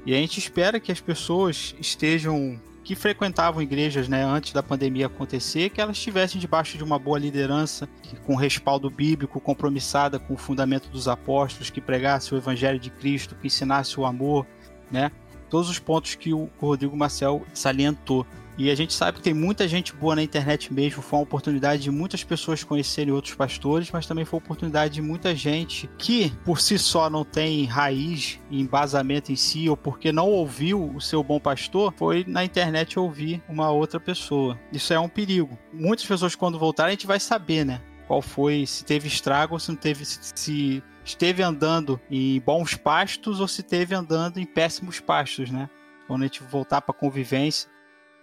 e 0.05 0.12
a 0.12 0.18
gente 0.18 0.37
espera 0.37 0.79
que 0.79 0.93
as 0.93 1.01
pessoas 1.01 1.75
estejam 1.81 2.61
que 2.85 2.95
frequentavam 2.95 3.62
igrejas 3.62 4.07
né, 4.07 4.23
antes 4.23 4.53
da 4.53 4.62
pandemia 4.62 5.07
acontecer, 5.07 5.70
que 5.70 5.81
elas 5.81 5.97
estivessem 5.97 6.39
debaixo 6.39 6.77
de 6.77 6.85
uma 6.85 6.99
boa 6.99 7.18
liderança, 7.18 7.89
com 8.27 8.35
respaldo 8.35 8.91
bíblico, 8.91 9.41
compromissada 9.41 10.18
com 10.18 10.35
o 10.35 10.37
fundamento 10.37 10.91
dos 10.91 11.09
apóstolos, 11.09 11.70
que 11.70 11.81
pregasse 11.81 12.35
o 12.35 12.37
evangelho 12.37 12.79
de 12.79 12.91
Cristo, 12.91 13.35
que 13.35 13.47
ensinasse 13.47 13.99
o 13.99 14.05
amor, 14.05 14.47
né? 14.91 15.11
Todos 15.49 15.70
os 15.70 15.79
pontos 15.79 16.16
que 16.16 16.35
o 16.35 16.51
Rodrigo 16.61 16.95
Marcel 16.95 17.47
salientou. 17.55 18.27
E 18.59 18.70
a 18.70 18.74
gente 18.74 18.92
sabe 18.92 19.18
que 19.18 19.24
tem 19.24 19.32
muita 19.32 19.66
gente 19.66 19.94
boa 19.94 20.14
na 20.14 20.22
internet 20.22 20.72
mesmo. 20.72 21.03
Foi 21.03 21.18
uma 21.18 21.22
oportunidade 21.22 21.82
de 21.82 21.90
muitas 21.90 22.22
pessoas 22.22 22.62
conhecerem 22.62 23.12
outros 23.12 23.34
pastores, 23.34 23.90
mas 23.90 24.07
também 24.07 24.24
foi 24.24 24.38
uma 24.38 24.44
oportunidade 24.44 24.94
de 24.94 25.03
muita 25.03 25.34
gente 25.34 25.88
que, 25.96 26.30
por 26.44 26.61
si 26.61 26.78
só, 26.78 27.09
não 27.09 27.24
tem 27.24 27.64
raiz 27.64 28.38
e 28.50 28.61
embasamento 28.61 29.32
em 29.32 29.36
si, 29.36 29.68
ou 29.68 29.76
porque 29.76 30.12
não 30.12 30.28
ouviu 30.28 30.92
o 30.94 31.00
seu 31.00 31.22
bom 31.22 31.40
pastor, 31.40 31.94
foi 31.96 32.24
na 32.26 32.44
internet 32.44 32.98
ouvir 32.98 33.42
uma 33.48 33.70
outra 33.70 33.98
pessoa. 33.98 34.59
Isso 34.70 34.92
é 34.92 35.00
um 35.00 35.09
perigo. 35.09 35.59
Muitas 35.72 36.05
pessoas, 36.05 36.34
quando 36.34 36.59
voltarem, 36.59 36.90
a 36.90 36.94
gente 36.94 37.07
vai 37.07 37.18
saber, 37.18 37.64
né? 37.64 37.80
Qual 38.07 38.20
foi, 38.20 38.66
se 38.66 38.84
teve 38.84 39.09
estrago 39.09 39.59
se 39.59 39.70
não 39.70 39.76
teve, 39.76 40.05
se, 40.05 40.18
se 40.34 40.82
esteve 41.05 41.42
andando 41.42 42.00
em 42.11 42.40
bons 42.40 42.74
pastos 42.74 43.40
ou 43.40 43.48
se 43.48 43.62
esteve 43.62 43.94
andando 43.94 44.38
em 44.38 44.44
péssimos 44.44 45.00
pastos, 45.00 45.50
né? 45.50 45.70
Quando 46.07 46.22
a 46.22 46.26
gente 46.26 46.42
voltar 46.42 46.82
para 46.82 46.94
convivência, 46.94 47.70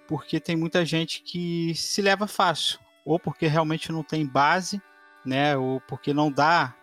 porque 0.09 0.39
tem 0.39 0.55
muita 0.55 0.83
gente 0.83 1.21
que 1.21 1.75
se 1.75 2.01
leva 2.01 2.25
fácil, 2.25 2.79
ou 3.05 3.19
porque 3.19 3.45
realmente 3.45 3.91
não 3.91 4.01
tem 4.01 4.25
base, 4.25 4.81
né, 5.23 5.55
ou 5.55 5.79
porque 5.81 6.15
não 6.15 6.31
dá 6.31 6.75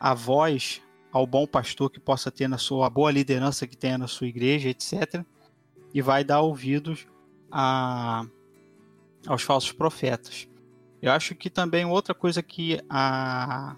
a 0.00 0.12
voz 0.12 0.82
ao 1.12 1.24
bom 1.24 1.46
pastor 1.46 1.88
que 1.88 2.00
possa 2.00 2.32
ter 2.32 2.48
na 2.48 2.58
sua 2.58 2.88
a 2.88 2.90
boa 2.90 3.12
liderança 3.12 3.64
que 3.64 3.76
tenha 3.76 3.96
na 3.96 4.08
sua 4.08 4.26
igreja, 4.26 4.68
etc. 4.70 5.24
E 5.94 6.02
vai 6.02 6.24
dar 6.24 6.40
ouvidos 6.40 7.06
a, 7.48 8.26
aos 9.24 9.42
falsos 9.42 9.70
profetas. 9.70 10.48
Eu 11.00 11.12
acho 11.12 11.36
que 11.36 11.48
também 11.48 11.84
outra 11.84 12.12
coisa 12.12 12.42
que 12.42 12.80
a, 12.90 13.76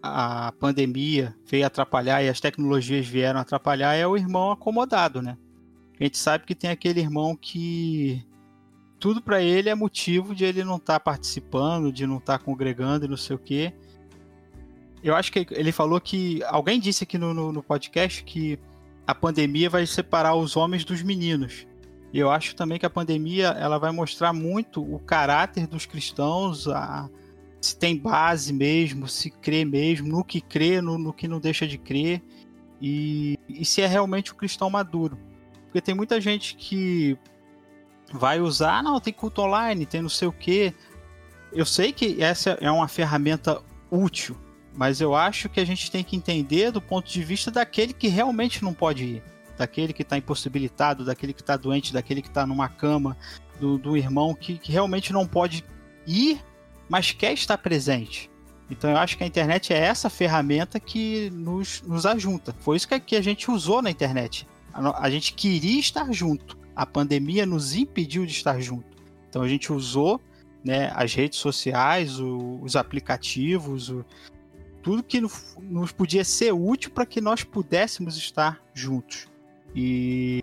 a 0.00 0.52
pandemia 0.52 1.36
veio 1.44 1.66
atrapalhar 1.66 2.22
e 2.22 2.28
as 2.28 2.38
tecnologias 2.38 3.08
vieram 3.08 3.40
atrapalhar 3.40 3.96
é 3.96 4.06
o 4.06 4.16
irmão 4.16 4.52
acomodado, 4.52 5.20
né? 5.20 5.36
A 6.00 6.04
gente 6.04 6.16
sabe 6.16 6.46
que 6.46 6.54
tem 6.54 6.70
aquele 6.70 6.98
irmão 6.98 7.36
que 7.36 8.24
tudo 8.98 9.20
para 9.20 9.42
ele 9.42 9.68
é 9.68 9.74
motivo 9.74 10.34
de 10.34 10.44
ele 10.46 10.64
não 10.64 10.76
estar 10.76 10.94
tá 10.94 11.00
participando, 11.00 11.92
de 11.92 12.06
não 12.06 12.16
estar 12.16 12.38
tá 12.38 12.44
congregando 12.44 13.04
e 13.04 13.08
não 13.08 13.18
sei 13.18 13.36
o 13.36 13.38
quê. 13.38 13.74
Eu 15.04 15.14
acho 15.14 15.30
que 15.30 15.46
ele 15.50 15.72
falou 15.72 16.00
que. 16.00 16.42
Alguém 16.44 16.80
disse 16.80 17.04
aqui 17.04 17.18
no, 17.18 17.34
no, 17.34 17.52
no 17.52 17.62
podcast 17.62 18.24
que 18.24 18.58
a 19.06 19.14
pandemia 19.14 19.68
vai 19.68 19.86
separar 19.86 20.34
os 20.34 20.56
homens 20.56 20.84
dos 20.84 21.02
meninos. 21.02 21.66
E 22.12 22.18
eu 22.18 22.30
acho 22.30 22.56
também 22.56 22.78
que 22.78 22.86
a 22.86 22.90
pandemia 22.90 23.48
ela 23.48 23.78
vai 23.78 23.92
mostrar 23.92 24.32
muito 24.32 24.82
o 24.82 24.98
caráter 24.98 25.66
dos 25.66 25.84
cristãos, 25.84 26.66
a, 26.66 27.08
se 27.60 27.76
tem 27.76 27.96
base 27.96 28.52
mesmo, 28.52 29.06
se 29.06 29.30
crê 29.30 29.64
mesmo, 29.64 30.08
no 30.08 30.24
que 30.24 30.40
crê, 30.40 30.80
no, 30.80 30.98
no 30.98 31.12
que 31.12 31.28
não 31.28 31.38
deixa 31.40 31.66
de 31.66 31.78
crer, 31.78 32.22
e, 32.80 33.38
e 33.48 33.64
se 33.64 33.82
é 33.82 33.86
realmente 33.86 34.32
o 34.32 34.34
cristão 34.34 34.68
maduro. 34.68 35.18
Porque 35.70 35.80
tem 35.80 35.94
muita 35.94 36.20
gente 36.20 36.56
que 36.56 37.16
vai 38.12 38.40
usar, 38.40 38.82
não, 38.82 39.00
tem 39.00 39.12
culto 39.12 39.40
online, 39.40 39.86
tem 39.86 40.02
não 40.02 40.08
sei 40.08 40.26
o 40.26 40.32
quê. 40.32 40.74
Eu 41.52 41.64
sei 41.64 41.92
que 41.92 42.20
essa 42.20 42.58
é 42.60 42.68
uma 42.68 42.88
ferramenta 42.88 43.62
útil, 43.88 44.36
mas 44.74 45.00
eu 45.00 45.14
acho 45.14 45.48
que 45.48 45.60
a 45.60 45.64
gente 45.64 45.88
tem 45.88 46.02
que 46.02 46.16
entender 46.16 46.72
do 46.72 46.82
ponto 46.82 47.08
de 47.08 47.22
vista 47.22 47.52
daquele 47.52 47.92
que 47.92 48.08
realmente 48.08 48.64
não 48.64 48.74
pode 48.74 49.04
ir. 49.04 49.22
Daquele 49.56 49.92
que 49.92 50.02
está 50.02 50.18
impossibilitado, 50.18 51.04
daquele 51.04 51.32
que 51.32 51.40
está 51.40 51.56
doente, 51.56 51.92
daquele 51.92 52.20
que 52.20 52.28
está 52.28 52.44
numa 52.44 52.68
cama, 52.68 53.16
do, 53.60 53.78
do 53.78 53.96
irmão 53.96 54.34
que, 54.34 54.58
que 54.58 54.72
realmente 54.72 55.12
não 55.12 55.24
pode 55.24 55.64
ir, 56.04 56.42
mas 56.88 57.12
quer 57.12 57.32
estar 57.32 57.58
presente. 57.58 58.28
Então 58.68 58.90
eu 58.90 58.96
acho 58.96 59.16
que 59.16 59.22
a 59.22 59.26
internet 59.26 59.72
é 59.72 59.78
essa 59.78 60.10
ferramenta 60.10 60.80
que 60.80 61.30
nos, 61.30 61.80
nos 61.82 62.06
ajunta. 62.06 62.56
Foi 62.58 62.76
isso 62.76 62.88
que 62.88 63.14
a 63.14 63.22
gente 63.22 63.52
usou 63.52 63.80
na 63.80 63.90
internet 63.90 64.48
a, 64.96 65.10
gente 65.10 65.34
queria 65.34 65.78
estar 65.78 66.12
junto. 66.12 66.58
A 66.74 66.86
pandemia 66.86 67.44
nos 67.44 67.74
impediu 67.74 68.24
de 68.24 68.32
estar 68.32 68.60
junto. 68.60 68.86
Então 69.28 69.42
a 69.42 69.48
gente 69.48 69.72
usou 69.72 70.20
né, 70.64 70.90
as 70.94 71.14
redes 71.14 71.38
sociais, 71.38 72.18
o, 72.20 72.58
os 72.62 72.76
aplicativos, 72.76 73.88
o, 73.90 74.04
tudo 74.82 75.02
que 75.02 75.20
nos 75.20 75.92
podia 75.92 76.24
ser 76.24 76.52
útil 76.52 76.90
para 76.90 77.06
que 77.06 77.20
nós 77.20 77.44
pudéssemos 77.44 78.16
estar 78.16 78.60
juntos. 78.74 79.28
E 79.74 80.42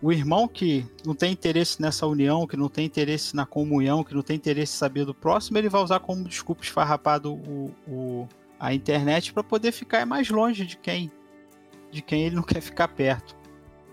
o 0.00 0.12
irmão 0.12 0.46
que 0.46 0.86
não 1.04 1.14
tem 1.14 1.32
interesse 1.32 1.80
nessa 1.80 2.06
união, 2.06 2.46
que 2.46 2.56
não 2.56 2.68
tem 2.68 2.84
interesse 2.84 3.34
na 3.34 3.46
comunhão, 3.46 4.04
que 4.04 4.14
não 4.14 4.22
tem 4.22 4.36
interesse 4.36 4.74
em 4.74 4.78
saber 4.78 5.04
do 5.04 5.14
próximo, 5.14 5.58
ele 5.58 5.68
vai 5.68 5.82
usar 5.82 6.00
como 6.00 6.24
desculpa 6.24 6.62
esfarrapado 6.62 7.34
o, 7.34 7.74
o 7.88 8.28
a 8.58 8.72
internet 8.72 9.32
para 9.32 9.44
poder 9.44 9.70
ficar 9.72 10.06
mais 10.06 10.30
longe 10.30 10.64
de 10.64 10.78
quem 10.78 11.10
de 11.90 12.02
quem 12.02 12.22
ele 12.24 12.36
não 12.36 12.42
quer 12.42 12.60
ficar 12.60 12.88
perto. 12.88 13.35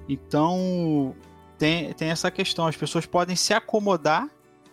Então, 0.07 1.15
tem, 1.57 1.93
tem 1.93 2.09
essa 2.09 2.29
questão. 2.29 2.67
As 2.67 2.75
pessoas 2.75 3.05
podem 3.05 3.35
se 3.35 3.53
acomodar 3.53 4.29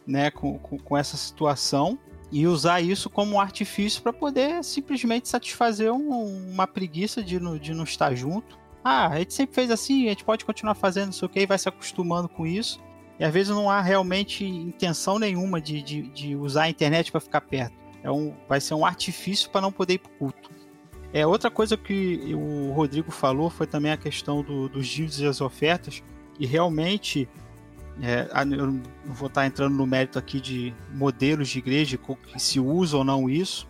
né, 0.07 0.31
com, 0.31 0.59
com, 0.59 0.78
com 0.78 0.97
essa 0.97 1.16
situação 1.16 1.99
e 2.33 2.47
usar 2.47 2.81
isso 2.81 3.11
como 3.11 3.37
um 3.37 3.41
artifício 3.41 4.03
para 4.03 4.12
poder 4.12 4.62
simplesmente 4.62 5.28
satisfazer 5.28 5.93
um, 5.93 6.51
uma 6.53 6.66
preguiça 6.66 7.22
de, 7.22 7.39
de 7.59 7.74
não 7.74 7.85
estar 7.85 8.14
junto. 8.14 8.59
Ah, 8.83 9.09
a 9.09 9.18
gente 9.18 9.35
sempre 9.35 9.55
fez 9.55 9.70
assim, 9.70 10.07
a 10.07 10.11
gente 10.11 10.24
pode 10.24 10.45
continuar 10.45 10.74
fazendo 10.74 11.12
isso 11.12 11.24
aqui, 11.24 11.47
vai 11.47 11.59
se 11.59 11.68
acostumando 11.68 12.28
com 12.28 12.47
isso. 12.47 12.81
E 13.18 13.24
às 13.24 13.33
vezes 13.33 13.55
não 13.55 13.68
há 13.68 13.83
realmente 13.83 14.45
intenção 14.47 15.18
nenhuma 15.18 15.61
de, 15.61 15.83
de, 15.83 16.03
de 16.03 16.37
usar 16.37 16.62
a 16.62 16.70
internet 16.70 17.12
para 17.12 17.20
ficar 17.20 17.43
perto. 17.43 17.74
É 18.03 18.11
um, 18.11 18.35
vai 18.49 18.61
ser 18.61 18.74
um 18.74 18.87
artifício 18.87 19.51
para 19.51 19.61
não 19.61 19.70
poder 19.70 19.95
ir 19.95 19.99
para 19.99 20.11
o 20.12 20.14
culto. 20.16 20.51
É, 21.13 21.27
outra 21.27 21.51
coisa 21.51 21.77
que 21.77 22.33
o 22.35 22.73
Rodrigo 22.73 23.11
falou 23.11 23.51
foi 23.51 23.67
também 23.67 23.91
a 23.91 23.97
questão 23.97 24.43
do, 24.43 24.69
dos 24.69 24.87
dívidos 24.87 25.21
e 25.21 25.27
as 25.27 25.41
ofertas, 25.41 26.03
e 26.39 26.47
realmente, 26.47 27.29
é, 28.01 28.29
eu 28.53 28.67
não 28.67 28.83
vou 29.07 29.27
estar 29.27 29.45
entrando 29.45 29.75
no 29.75 29.87
mérito 29.87 30.19
aqui 30.19 30.41
de 30.41 30.73
modelos 30.95 31.49
de 31.49 31.59
igreja 31.59 31.99
que 31.99 32.41
se 32.41 32.61
usa 32.61 32.97
ou 32.97 33.05
não 33.05 33.29
isso, 33.29 33.69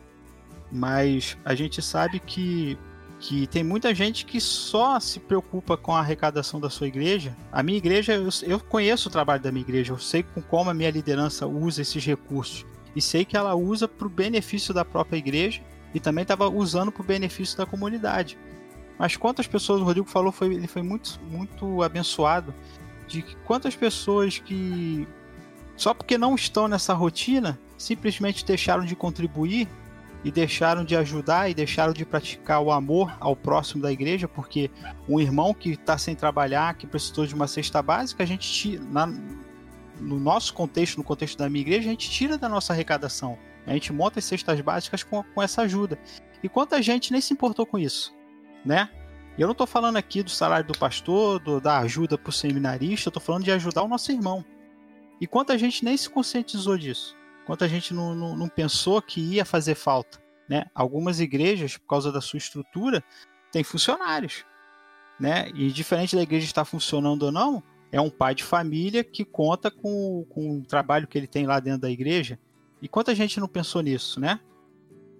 mas 0.70 1.36
a 1.42 1.54
gente 1.54 1.80
sabe 1.80 2.20
que, 2.20 2.78
que 3.18 3.46
tem 3.46 3.64
muita 3.64 3.94
gente 3.94 4.26
que 4.26 4.38
só 4.38 5.00
se 5.00 5.18
preocupa 5.18 5.78
com 5.78 5.96
a 5.96 6.00
arrecadação 6.00 6.60
da 6.60 6.68
sua 6.68 6.86
igreja. 6.86 7.34
A 7.50 7.62
minha 7.62 7.78
igreja, 7.78 8.12
eu, 8.12 8.28
eu 8.42 8.60
conheço 8.60 9.08
o 9.08 9.12
trabalho 9.12 9.42
da 9.42 9.50
minha 9.50 9.64
igreja, 9.64 9.94
eu 9.94 9.98
sei 9.98 10.22
com 10.22 10.42
como 10.42 10.68
a 10.68 10.74
minha 10.74 10.90
liderança 10.90 11.46
usa 11.46 11.80
esses 11.80 12.04
recursos, 12.04 12.66
e 12.94 13.00
sei 13.00 13.24
que 13.24 13.36
ela 13.36 13.54
usa 13.54 13.88
para 13.88 14.06
o 14.06 14.10
benefício 14.10 14.74
da 14.74 14.84
própria 14.84 15.16
igreja 15.16 15.62
e 15.94 16.00
também 16.00 16.22
estava 16.22 16.48
usando 16.48 16.92
para 16.92 17.02
o 17.02 17.04
benefício 17.04 17.56
da 17.56 17.66
comunidade. 17.66 18.38
Mas 18.98 19.16
quantas 19.16 19.46
pessoas 19.46 19.80
o 19.80 19.84
Rodrigo 19.84 20.08
falou 20.08 20.30
foi 20.30 20.54
ele 20.54 20.66
foi 20.66 20.82
muito 20.82 21.18
muito 21.30 21.82
abençoado 21.82 22.54
de 23.06 23.22
quantas 23.44 23.74
pessoas 23.74 24.38
que 24.38 25.08
só 25.76 25.94
porque 25.94 26.18
não 26.18 26.34
estão 26.34 26.68
nessa 26.68 26.92
rotina 26.92 27.58
simplesmente 27.78 28.44
deixaram 28.44 28.84
de 28.84 28.94
contribuir 28.94 29.66
e 30.22 30.30
deixaram 30.30 30.84
de 30.84 30.94
ajudar 30.94 31.50
e 31.50 31.54
deixaram 31.54 31.92
de 31.92 32.04
praticar 32.04 32.60
o 32.60 32.70
amor 32.70 33.16
ao 33.18 33.34
próximo 33.34 33.82
da 33.82 33.90
igreja, 33.90 34.28
porque 34.28 34.70
um 35.08 35.18
irmão 35.18 35.54
que 35.54 35.70
está 35.70 35.96
sem 35.96 36.14
trabalhar, 36.14 36.74
que 36.74 36.86
precisou 36.86 37.26
de 37.26 37.34
uma 37.34 37.46
cesta 37.46 37.80
básica, 37.80 38.22
a 38.22 38.26
gente 38.26 38.50
tira, 38.50 38.84
na, 38.84 39.06
no 39.06 40.20
nosso 40.20 40.52
contexto, 40.52 40.98
no 40.98 41.04
contexto 41.04 41.38
da 41.38 41.48
minha 41.48 41.62
igreja, 41.62 41.88
a 41.88 41.90
gente 41.90 42.10
tira 42.10 42.36
da 42.36 42.48
nossa 42.48 42.72
arrecadação. 42.72 43.38
A 43.66 43.72
gente 43.72 43.92
monta 43.92 44.18
as 44.18 44.24
cestas 44.24 44.60
básicas 44.60 45.02
com, 45.02 45.22
com 45.22 45.42
essa 45.42 45.62
ajuda. 45.62 45.98
E 46.42 46.48
quanta 46.48 46.80
gente 46.82 47.12
nem 47.12 47.20
se 47.20 47.32
importou 47.32 47.66
com 47.66 47.78
isso, 47.78 48.14
né? 48.64 48.90
Eu 49.38 49.46
não 49.46 49.52
estou 49.52 49.66
falando 49.66 49.96
aqui 49.96 50.22
do 50.22 50.30
salário 50.30 50.66
do 50.66 50.78
pastor, 50.78 51.38
do, 51.38 51.60
da 51.60 51.78
ajuda 51.78 52.18
para 52.18 52.28
o 52.28 52.32
seminarista, 52.32 53.08
eu 53.08 53.10
estou 53.10 53.22
falando 53.22 53.44
de 53.44 53.52
ajudar 53.52 53.82
o 53.82 53.88
nosso 53.88 54.10
irmão. 54.12 54.44
E 55.20 55.26
quanta 55.26 55.56
gente 55.56 55.84
nem 55.84 55.96
se 55.96 56.08
conscientizou 56.08 56.76
disso. 56.78 57.16
quanto 57.46 57.64
a 57.64 57.68
gente 57.68 57.92
não, 57.92 58.14
não, 58.14 58.36
não 58.36 58.48
pensou 58.48 59.00
que 59.02 59.20
ia 59.20 59.44
fazer 59.44 59.74
falta. 59.74 60.18
Né? 60.48 60.66
Algumas 60.74 61.20
igrejas, 61.20 61.76
por 61.76 61.86
causa 61.86 62.10
da 62.10 62.20
sua 62.20 62.38
estrutura, 62.38 63.04
têm 63.52 63.62
funcionários. 63.62 64.44
Né? 65.18 65.50
E 65.54 65.70
diferente 65.70 66.16
da 66.16 66.22
igreja 66.22 66.46
estar 66.46 66.64
funcionando 66.64 67.24
ou 67.24 67.32
não, 67.32 67.62
é 67.92 68.00
um 68.00 68.10
pai 68.10 68.34
de 68.34 68.44
família 68.44 69.04
que 69.04 69.24
conta 69.24 69.70
com, 69.70 70.24
com 70.28 70.58
o 70.58 70.62
trabalho 70.62 71.06
que 71.06 71.18
ele 71.18 71.26
tem 71.26 71.46
lá 71.46 71.60
dentro 71.60 71.82
da 71.82 71.90
igreja. 71.90 72.38
E 72.80 72.88
quanta 72.88 73.14
gente 73.14 73.38
não 73.38 73.48
pensou 73.48 73.82
nisso, 73.82 74.18
né? 74.18 74.40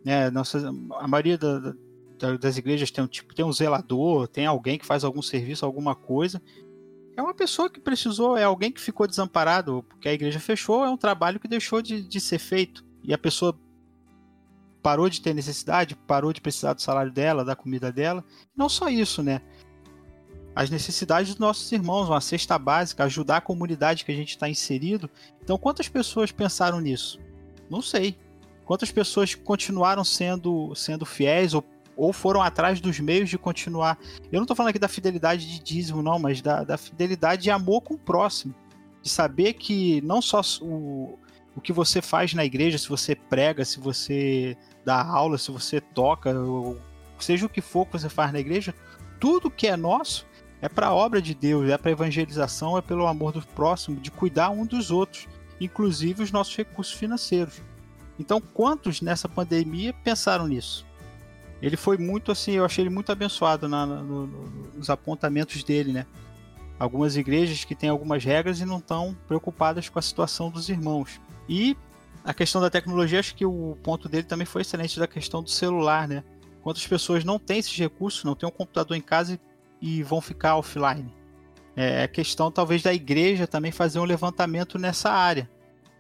É, 0.05 0.31
nossa, 0.31 0.73
a 0.99 1.07
maioria 1.07 1.37
da, 1.37 1.75
da, 2.19 2.37
das 2.37 2.57
igrejas 2.57 2.91
tem 2.91 3.05
um 3.05 3.07
tipo, 3.07 3.35
tem 3.35 3.45
um 3.45 3.53
zelador, 3.53 4.29
tem 4.29 4.47
alguém 4.47 4.79
que 4.79 4.87
faz 4.87 5.05
algum 5.05 5.21
serviço, 5.21 5.65
alguma 5.65 5.95
coisa. 5.95 6.41
É 7.17 7.23
uma 7.23 7.35
pessoa 7.35 7.69
que 7.69 7.81
precisou, 7.81 8.37
é 8.37 8.45
alguém 8.45 8.73
que 8.73 8.81
ficou 8.81 9.07
desamparado, 9.07 9.85
porque 9.89 10.09
a 10.09 10.13
igreja 10.13 10.41
fechou, 10.41 10.85
é 10.85 10.89
um 10.89 10.97
trabalho 10.97 11.39
que 11.39 11.49
deixou 11.49 11.83
de, 11.83 12.03
de 12.03 12.21
ser 12.21 12.39
feito. 12.39 12.85
E 13.05 13.13
a 13.13 13.19
pessoa 13.19 13.59
parou 14.83 15.09
de 15.11 15.21
ter 15.21 15.35
necessidade, 15.35 15.95
parou 15.95 16.33
de 16.33 16.41
precisar 16.41 16.73
do 16.73 16.81
salário 16.81 17.13
dela, 17.13 17.45
da 17.45 17.55
comida 17.55 17.93
dela. 17.93 18.25
Não 18.57 18.69
só 18.69 18.89
isso, 18.89 19.23
né? 19.23 19.43
As 20.55 20.71
necessidades 20.71 21.31
dos 21.31 21.39
nossos 21.39 21.71
irmãos, 21.71 22.09
uma 22.09 22.21
cesta 22.21 22.59
básica, 22.59 23.05
ajudar 23.05 23.37
a 23.39 23.43
comunidade 23.43 24.05
que 24.05 24.13
a 24.13 24.15
gente 24.15 24.31
está 24.31 24.49
inserido. 24.49 25.09
Então, 25.43 25.59
quantas 25.59 25.89
pessoas 25.89 26.33
pensaram 26.33 26.81
nisso? 26.81 27.21
Não 27.71 27.81
sei. 27.81 28.17
Quantas 28.65 28.91
pessoas 28.91 29.35
continuaram 29.35 30.05
sendo, 30.05 30.75
sendo 30.75 31.07
fiéis 31.07 31.55
ou, 31.55 31.65
ou 31.97 32.13
foram 32.13 32.43
atrás 32.43 32.81
dos 32.81 32.99
meios 33.01 33.31
de 33.31 33.39
continuar? 33.39 33.99
Eu 34.31 34.37
não 34.37 34.43
estou 34.43 34.57
falando 34.57 34.71
aqui 34.71 34.79
da 34.79 34.89
fidelidade 34.89 35.47
de 35.47 35.61
dízimo, 35.61 36.03
não, 36.03 36.19
mas 36.19 36.43
da, 36.43 36.65
da 36.65 36.77
fidelidade 36.77 37.43
de 37.43 37.51
amor 37.51 37.81
com 37.81 37.95
o 37.95 37.99
próximo. 37.99 38.55
De 39.03 39.09
saber 39.09 39.55
que 39.55 40.01
não 40.03 40.21
só 40.21 40.41
o, 40.61 41.19
o 41.57 41.61
que 41.61 41.73
você 41.73 42.03
faz 42.03 42.35
na 42.35 42.45
igreja, 42.45 42.77
se 42.77 42.89
você 42.89 43.15
prega, 43.15 43.65
se 43.65 43.81
você 43.81 44.57
dá 44.85 45.03
aula, 45.03 45.39
se 45.39 45.51
você 45.51 45.81
toca, 45.81 46.33
ou, 46.39 46.79
seja 47.19 47.47
o 47.47 47.49
que 47.49 47.61
for 47.61 47.87
que 47.87 47.93
você 47.93 48.09
faz 48.09 48.33
na 48.33 48.41
igreja, 48.41 48.75
tudo 49.19 49.51
que 49.51 49.67
é 49.67 49.77
nosso 49.77 50.27
é 50.63 50.69
para 50.69 50.89
a 50.89 50.95
obra 50.95 51.23
de 51.23 51.35
Deus, 51.35 51.71
é 51.71 51.79
para 51.79 51.91
evangelização, 51.91 52.77
é 52.77 52.83
pelo 52.83 53.07
amor 53.07 53.33
do 53.33 53.43
próximo, 53.43 54.01
de 54.01 54.11
cuidar 54.11 54.51
um 54.51 54.67
dos 54.67 54.91
outros 54.91 55.27
inclusive 55.61 56.23
os 56.23 56.33
nossos 56.33 56.57
recursos 56.57 56.95
financeiros. 56.95 57.63
Então, 58.19 58.41
quantos 58.41 59.01
nessa 59.01 59.29
pandemia 59.29 59.93
pensaram 60.05 60.47
nisso? 60.47 60.87
Ele 61.63 61.77
foi 61.77 61.99
muito 61.99 62.33
assim, 62.33 62.53
eu 62.53 62.65
achei 62.65 62.83
ele 62.83 62.91
muito 62.91 63.13
abençoado 63.13 63.69
na, 63.69 63.85
no, 63.85 64.27
nos 64.75 64.89
apontamentos 64.89 65.63
dele, 65.63 65.93
né? 65.93 66.07
Algumas 66.79 67.17
igrejas 67.17 67.65
que 67.65 67.75
têm 67.75 67.91
algumas 67.91 68.25
regras 68.25 68.61
e 68.61 68.65
não 68.65 68.79
estão 68.79 69.17
preocupadas 69.29 69.89
com 69.89 69.99
a 69.99 70.03
situação 70.03 70.51
dos 70.51 70.71
irmãos. 70.71 71.21
E 71.47 71.77
a 72.25 72.33
questão 72.33 72.61
da 72.61 72.71
tecnologia, 72.71 73.21
acho 73.21 73.35
que 73.35 73.45
o 73.45 73.77
ponto 73.83 74.09
dele 74.09 74.25
também 74.25 74.47
foi 74.47 74.63
excelente 74.63 74.99
da 74.99 75.07
questão 75.07 75.43
do 75.43 75.51
celular, 75.51 76.09
né? 76.09 76.25
Quantas 76.63 76.87
pessoas 76.87 77.25
não 77.25 77.39
têm 77.39 77.59
esses 77.59 77.77
recursos, 77.77 78.25
não 78.25 78.35
têm 78.35 78.49
um 78.49 78.53
computador 78.53 78.97
em 78.97 79.03
casa 79.03 79.39
e, 79.81 79.99
e 79.99 80.03
vão 80.03 80.21
ficar 80.21 80.57
offline? 80.57 81.13
É, 81.77 82.05
é 82.05 82.09
questão 82.09 82.51
talvez 82.51 82.83
da 82.83 82.93
igreja 82.93 83.47
também 83.47 83.73
fazer 83.73 83.99
um 83.99 84.05
levantamento 84.05 84.79
nessa 84.79 85.11
área, 85.11 85.49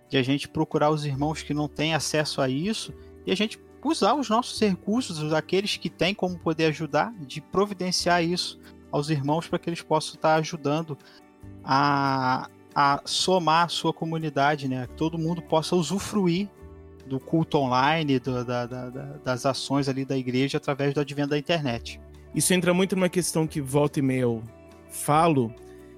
de 0.08 0.16
a 0.16 0.22
gente 0.22 0.48
procurar 0.48 0.90
os 0.90 1.04
irmãos 1.04 1.42
que 1.42 1.54
não 1.54 1.68
têm 1.68 1.94
acesso 1.94 2.40
a 2.40 2.48
isso 2.48 2.92
e 3.26 3.30
a 3.30 3.36
gente 3.36 3.58
usar 3.84 4.14
os 4.14 4.28
nossos 4.28 4.60
recursos, 4.60 5.32
aqueles 5.32 5.76
que 5.76 5.88
têm 5.88 6.14
como 6.14 6.38
poder 6.38 6.66
ajudar, 6.66 7.12
de 7.20 7.40
providenciar 7.40 8.22
isso 8.22 8.58
aos 8.90 9.08
irmãos 9.08 9.46
para 9.46 9.58
que 9.58 9.70
eles 9.70 9.82
possam 9.82 10.14
estar 10.14 10.34
ajudando 10.36 10.98
a, 11.64 12.48
a 12.74 13.00
somar 13.04 13.66
a 13.66 13.68
sua 13.68 13.92
comunidade, 13.92 14.68
né? 14.68 14.86
Que 14.86 14.94
todo 14.94 15.18
mundo 15.18 15.40
possa 15.40 15.76
usufruir 15.76 16.48
do 17.06 17.18
culto 17.18 17.58
online, 17.58 18.18
do, 18.18 18.44
da, 18.44 18.66
da, 18.66 18.90
das 19.24 19.46
ações 19.46 19.88
ali 19.88 20.04
da 20.04 20.16
igreja 20.16 20.58
através 20.58 20.94
do 20.94 21.00
advento 21.00 21.30
da 21.30 21.38
internet. 21.38 22.00
Isso 22.34 22.54
entra 22.54 22.72
muito 22.72 22.94
numa 22.94 23.08
questão 23.08 23.46
que 23.46 23.60
volta 23.60 23.98
e 23.98 24.02
meia 24.02 24.28
falo, 24.90 25.54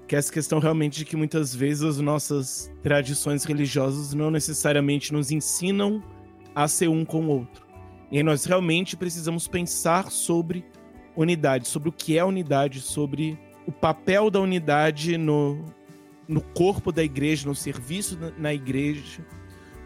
que 0.07 0.15
é 0.15 0.19
essa 0.19 0.31
questão 0.31 0.59
realmente 0.59 0.99
de 0.99 1.05
que 1.05 1.15
muitas 1.15 1.53
vezes 1.53 1.83
as 1.83 1.99
nossas 1.99 2.71
tradições 2.81 3.43
religiosas 3.43 4.13
não 4.13 4.29
necessariamente 4.29 5.11
nos 5.11 5.31
ensinam 5.31 6.03
a 6.55 6.67
ser 6.67 6.87
um 6.87 7.03
com 7.03 7.25
o 7.25 7.29
outro. 7.29 7.65
E 8.11 8.21
nós 8.21 8.45
realmente 8.45 8.95
precisamos 8.95 9.47
pensar 9.47 10.11
sobre 10.11 10.63
unidade, 11.15 11.67
sobre 11.67 11.89
o 11.89 11.91
que 11.91 12.17
é 12.17 12.23
unidade, 12.23 12.79
sobre 12.79 13.37
o 13.65 13.71
papel 13.71 14.29
da 14.29 14.39
unidade 14.39 15.17
no, 15.17 15.65
no 16.27 16.41
corpo 16.41 16.91
da 16.91 17.03
igreja, 17.03 17.47
no 17.47 17.55
serviço 17.55 18.17
na 18.37 18.53
igreja, 18.53 19.25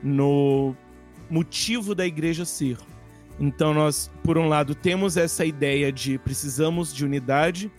no 0.04 0.76
motivo 1.30 1.96
da 1.96 2.06
igreja 2.06 2.44
ser. 2.46 2.78
Então 3.40 3.74
nós, 3.74 4.12
por 4.24 4.38
um 4.38 4.48
lado, 4.48 4.74
temos 4.74 5.16
essa 5.16 5.46
ideia 5.46 5.92
de 5.92 6.18
precisamos 6.18 6.94
de 6.94 7.06
unidade, 7.06 7.72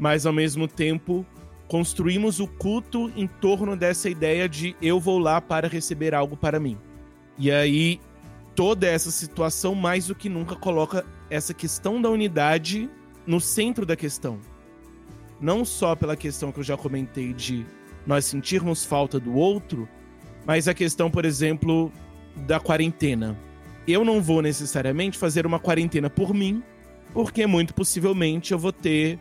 mas 0.00 0.24
ao 0.24 0.32
mesmo 0.32 0.66
tempo 0.66 1.26
construímos 1.68 2.40
o 2.40 2.48
culto 2.48 3.12
em 3.14 3.26
torno 3.26 3.76
dessa 3.76 4.08
ideia 4.08 4.48
de 4.48 4.74
eu 4.80 4.98
vou 4.98 5.18
lá 5.18 5.40
para 5.40 5.68
receber 5.68 6.14
algo 6.14 6.36
para 6.36 6.58
mim. 6.58 6.76
E 7.38 7.52
aí 7.52 8.00
toda 8.56 8.88
essa 8.88 9.10
situação 9.10 9.74
mais 9.74 10.06
do 10.06 10.14
que 10.14 10.28
nunca 10.28 10.56
coloca 10.56 11.04
essa 11.28 11.54
questão 11.54 12.00
da 12.00 12.08
unidade 12.10 12.90
no 13.26 13.40
centro 13.40 13.84
da 13.84 13.94
questão. 13.94 14.40
Não 15.38 15.64
só 15.64 15.94
pela 15.94 16.16
questão 16.16 16.50
que 16.50 16.58
eu 16.58 16.64
já 16.64 16.76
comentei 16.76 17.32
de 17.32 17.64
nós 18.06 18.24
sentirmos 18.24 18.84
falta 18.84 19.20
do 19.20 19.34
outro, 19.34 19.88
mas 20.46 20.66
a 20.66 20.74
questão, 20.74 21.10
por 21.10 21.24
exemplo, 21.24 21.92
da 22.46 22.58
quarentena. 22.58 23.38
Eu 23.86 24.04
não 24.04 24.22
vou 24.22 24.42
necessariamente 24.42 25.18
fazer 25.18 25.46
uma 25.46 25.58
quarentena 25.58 26.08
por 26.10 26.34
mim, 26.34 26.62
porque 27.12 27.46
muito 27.46 27.74
possivelmente 27.74 28.52
eu 28.52 28.58
vou 28.58 28.72
ter 28.72 29.18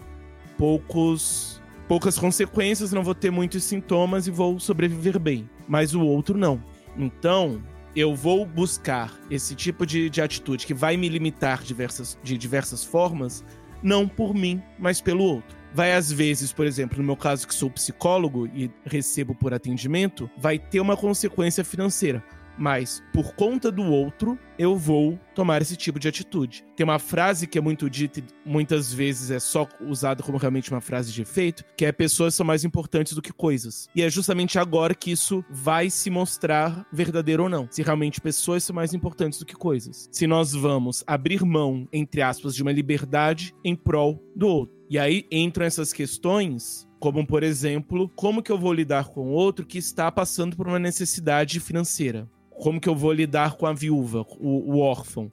poucos 0.60 1.60
poucas 1.88 2.20
consequências, 2.20 2.92
não 2.92 3.02
vou 3.02 3.16
ter 3.16 3.32
muitos 3.32 3.64
sintomas 3.64 4.28
e 4.28 4.32
vou 4.32 4.60
sobreviver 4.60 5.18
bem. 5.18 5.50
Mas 5.68 5.96
o 5.96 6.02
outro 6.02 6.38
não. 6.38 6.64
Então, 6.96 7.64
eu 7.96 8.14
vou 8.14 8.46
buscar 8.46 9.12
esse 9.32 9.56
tipo 9.56 9.88
de, 9.88 10.08
de 10.08 10.22
atitude 10.22 10.68
que 10.68 10.74
vai 10.74 10.96
me 10.98 11.10
limitar 11.10 11.64
diversas, 11.64 12.16
de 12.22 12.38
diversas 12.38 12.84
formas, 12.84 13.44
não 13.82 14.08
por 14.08 14.36
mim, 14.36 14.62
mas 14.78 15.02
pelo 15.02 15.24
outro. 15.24 15.58
Vai, 15.74 15.94
às 15.94 16.12
vezes, 16.12 16.54
por 16.54 16.68
exemplo, 16.68 17.00
no 17.00 17.04
meu 17.04 17.18
caso, 17.18 17.48
que 17.48 17.56
sou 17.56 17.72
psicólogo 17.72 18.46
e 18.48 18.70
recebo 18.86 19.34
por 19.34 19.52
atendimento, 19.52 20.30
vai 20.38 20.60
ter 20.60 20.80
uma 20.80 20.96
consequência 20.96 21.64
financeira 21.64 22.24
mas 22.60 23.04
por 23.14 23.34
conta 23.34 23.72
do 23.72 23.84
outro, 23.84 24.38
eu 24.58 24.76
vou 24.76 25.18
tomar 25.34 25.62
esse 25.62 25.76
tipo 25.76 26.00
de 26.00 26.08
atitude. 26.08 26.66
Tem 26.76 26.84
uma 26.84 27.00
frase 27.00 27.48
que 27.48 27.58
é 27.58 27.62
muito 27.62 27.90
dita 27.90 28.20
e 28.20 28.24
muitas 28.46 28.94
vezes 28.94 29.32
é 29.32 29.40
só 29.40 29.68
usada 29.80 30.22
como 30.22 30.38
realmente 30.38 30.70
uma 30.70 30.82
frase 30.82 31.14
de 31.14 31.22
efeito, 31.22 31.64
que 31.78 31.86
é 31.86 31.92
pessoas 31.92 32.36
são 32.36 32.46
mais 32.46 32.66
importantes 32.66 33.14
do 33.14 33.22
que 33.22 33.32
coisas. 33.32 33.88
E 33.96 34.02
é 34.02 34.10
justamente 34.10 34.60
agora 34.60 34.94
que 34.94 35.12
isso 35.12 35.44
vai 35.50 35.90
se 35.90 36.10
mostrar 36.10 36.86
verdadeiro 36.92 37.44
ou 37.44 37.50
não. 37.50 37.68
Se 37.72 37.82
realmente 37.82 38.20
pessoas 38.20 38.64
são 38.64 38.76
mais 38.76 38.94
importantes 38.94 39.40
do 39.40 39.46
que 39.46 39.56
coisas. 39.56 40.10
Se 40.12 40.28
nós 40.28 40.54
vamos 40.54 41.04
abrir 41.08 41.44
mão, 41.46 41.88
entre 41.94 42.22
aspas, 42.22 42.54
de 42.54 42.62
uma 42.62 42.72
liberdade 42.72 43.56
em 43.64 43.76
prol 43.76 44.22
do 44.36 44.48
outro. 44.48 44.78
E 44.90 44.98
aí 44.98 45.26
entram 45.32 45.66
essas 45.66 45.94
questões 45.94 46.90
como, 47.00 47.26
por 47.26 47.44
exemplo, 47.44 48.10
como 48.16 48.44
que 48.44 48.52
eu 48.52 48.58
vou 48.58 48.74
lidar 48.74 49.08
com 49.08 49.30
outro 49.30 49.66
que 49.66 49.78
está 49.78 50.12
passando 50.12 50.58
por 50.58 50.68
uma 50.68 50.80
necessidade 50.80 51.60
financeira? 51.60 52.30
Como 52.60 52.80
que 52.80 52.90
eu 52.90 52.96
vou 52.96 53.14
lidar 53.14 53.56
com 53.56 53.66
a 53.66 53.74
viúva, 53.74 54.26
o, 54.38 54.74
o 54.74 54.80
órfão? 54.80 55.32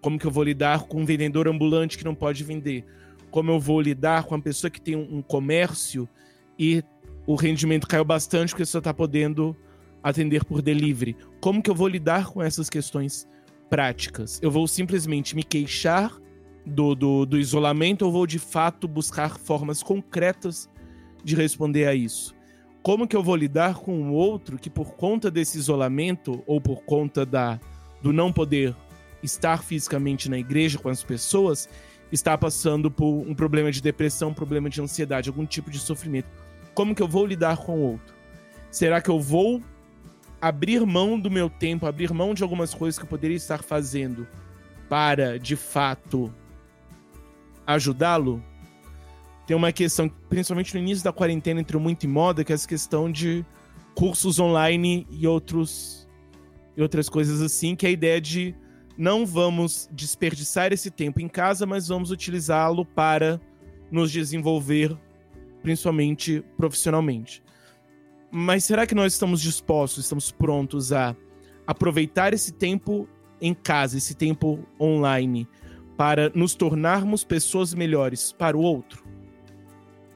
Como 0.00 0.18
que 0.18 0.26
eu 0.26 0.30
vou 0.30 0.44
lidar 0.44 0.84
com 0.84 1.02
um 1.02 1.04
vendedor 1.04 1.48
ambulante 1.48 1.98
que 1.98 2.04
não 2.04 2.14
pode 2.14 2.44
vender? 2.44 2.84
Como 3.30 3.50
eu 3.50 3.58
vou 3.58 3.80
lidar 3.80 4.24
com 4.24 4.36
a 4.36 4.40
pessoa 4.40 4.70
que 4.70 4.80
tem 4.80 4.94
um, 4.94 5.18
um 5.18 5.22
comércio 5.22 6.08
e 6.58 6.82
o 7.26 7.34
rendimento 7.34 7.86
caiu 7.86 8.04
bastante 8.04 8.50
porque 8.50 8.64
só 8.64 8.78
está 8.78 8.94
podendo 8.94 9.56
atender 10.02 10.44
por 10.44 10.62
delivery? 10.62 11.16
Como 11.40 11.60
que 11.60 11.68
eu 11.68 11.74
vou 11.74 11.88
lidar 11.88 12.26
com 12.26 12.40
essas 12.40 12.70
questões 12.70 13.26
práticas? 13.68 14.38
Eu 14.40 14.50
vou 14.50 14.66
simplesmente 14.68 15.34
me 15.34 15.42
queixar 15.42 16.16
do, 16.64 16.94
do, 16.94 17.26
do 17.26 17.38
isolamento 17.38 18.02
ou 18.06 18.12
vou 18.12 18.26
de 18.26 18.38
fato 18.38 18.86
buscar 18.86 19.36
formas 19.36 19.82
concretas 19.82 20.70
de 21.24 21.34
responder 21.34 21.88
a 21.88 21.94
isso? 21.94 22.37
Como 22.82 23.06
que 23.06 23.16
eu 23.16 23.22
vou 23.22 23.36
lidar 23.36 23.74
com 23.74 24.10
o 24.10 24.12
outro 24.12 24.58
que 24.58 24.70
por 24.70 24.94
conta 24.94 25.30
desse 25.30 25.58
isolamento 25.58 26.42
ou 26.46 26.60
por 26.60 26.82
conta 26.84 27.26
da 27.26 27.60
do 28.00 28.12
não 28.12 28.32
poder 28.32 28.74
estar 29.22 29.62
fisicamente 29.62 30.28
na 30.30 30.38
igreja 30.38 30.78
com 30.78 30.88
as 30.88 31.02
pessoas 31.02 31.68
está 32.10 32.38
passando 32.38 32.90
por 32.90 33.26
um 33.26 33.34
problema 33.34 33.70
de 33.70 33.82
depressão, 33.82 34.30
um 34.30 34.34
problema 34.34 34.70
de 34.70 34.80
ansiedade, 34.80 35.28
algum 35.28 35.44
tipo 35.44 35.70
de 35.70 35.78
sofrimento. 35.78 36.28
Como 36.74 36.94
que 36.94 37.02
eu 37.02 37.08
vou 37.08 37.26
lidar 37.26 37.58
com 37.58 37.78
o 37.78 37.82
outro? 37.92 38.14
Será 38.70 39.00
que 39.00 39.10
eu 39.10 39.20
vou 39.20 39.62
abrir 40.40 40.84
mão 40.86 41.18
do 41.18 41.30
meu 41.30 41.50
tempo, 41.50 41.86
abrir 41.86 42.12
mão 42.12 42.32
de 42.32 42.42
algumas 42.42 42.72
coisas 42.72 42.98
que 42.98 43.04
eu 43.04 43.08
poderia 43.08 43.36
estar 43.36 43.62
fazendo 43.62 44.26
para, 44.88 45.38
de 45.38 45.56
fato, 45.56 46.32
ajudá-lo? 47.66 48.42
Tem 49.48 49.56
uma 49.56 49.72
questão, 49.72 50.10
principalmente 50.28 50.74
no 50.74 50.80
início 50.80 51.02
da 51.02 51.10
quarentena, 51.10 51.58
entrou 51.58 51.80
muito 51.80 52.04
em 52.04 52.06
moda, 52.06 52.44
que 52.44 52.52
é 52.52 52.54
essa 52.54 52.68
questão 52.68 53.10
de 53.10 53.42
cursos 53.94 54.38
online 54.38 55.06
e 55.10 55.26
outros 55.26 56.06
e 56.76 56.82
outras 56.82 57.08
coisas 57.08 57.40
assim, 57.40 57.74
que 57.74 57.86
é 57.86 57.88
a 57.88 57.92
ideia 57.92 58.20
de 58.20 58.54
não 58.94 59.24
vamos 59.24 59.88
desperdiçar 59.90 60.70
esse 60.70 60.90
tempo 60.90 61.18
em 61.18 61.28
casa, 61.28 61.64
mas 61.64 61.88
vamos 61.88 62.10
utilizá-lo 62.10 62.84
para 62.84 63.40
nos 63.90 64.12
desenvolver, 64.12 64.94
principalmente 65.62 66.44
profissionalmente. 66.58 67.42
Mas 68.30 68.64
será 68.64 68.86
que 68.86 68.94
nós 68.94 69.14
estamos 69.14 69.40
dispostos, 69.40 70.04
estamos 70.04 70.30
prontos 70.30 70.92
a 70.92 71.16
aproveitar 71.66 72.34
esse 72.34 72.52
tempo 72.52 73.08
em 73.40 73.54
casa, 73.54 73.96
esse 73.96 74.14
tempo 74.14 74.62
online, 74.78 75.48
para 75.96 76.30
nos 76.34 76.54
tornarmos 76.54 77.24
pessoas 77.24 77.72
melhores 77.72 78.30
para 78.30 78.54
o 78.54 78.60
outro? 78.60 79.07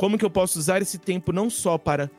Como 0.02 0.18
que 0.18 0.24
eu 0.24 0.30
posso 0.30 0.58
usar 0.58 0.82
esse 0.82 0.98
tempo 0.98 1.32
não 1.32 1.48
só 1.48 1.78
para 1.78 2.10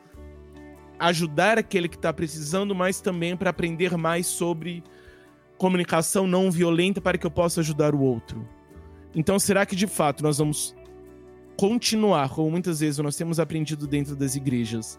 ajudar 0.98 1.58
aquele 1.58 1.86
que 1.86 1.96
está 1.96 2.14
precisando, 2.14 2.74
mas 2.74 2.98
também 2.98 3.36
para 3.36 3.50
aprender 3.50 3.94
mais 3.98 4.26
sobre 4.26 4.82
comunicação 5.58 6.26
não 6.26 6.50
violenta 6.50 6.98
para 6.98 7.18
que 7.18 7.26
eu 7.26 7.30
possa 7.30 7.60
ajudar 7.60 7.94
o 7.94 8.00
outro? 8.00 8.48
Então, 9.14 9.38
será 9.38 9.66
que 9.66 9.76
de 9.76 9.86
fato 9.86 10.22
nós 10.22 10.38
vamos 10.38 10.74
continuar, 11.58 12.30
como 12.30 12.50
muitas 12.50 12.80
vezes 12.80 12.96
nós 13.00 13.16
temos 13.16 13.38
aprendido 13.38 13.86
dentro 13.86 14.16
das 14.16 14.34
igrejas, 14.34 14.98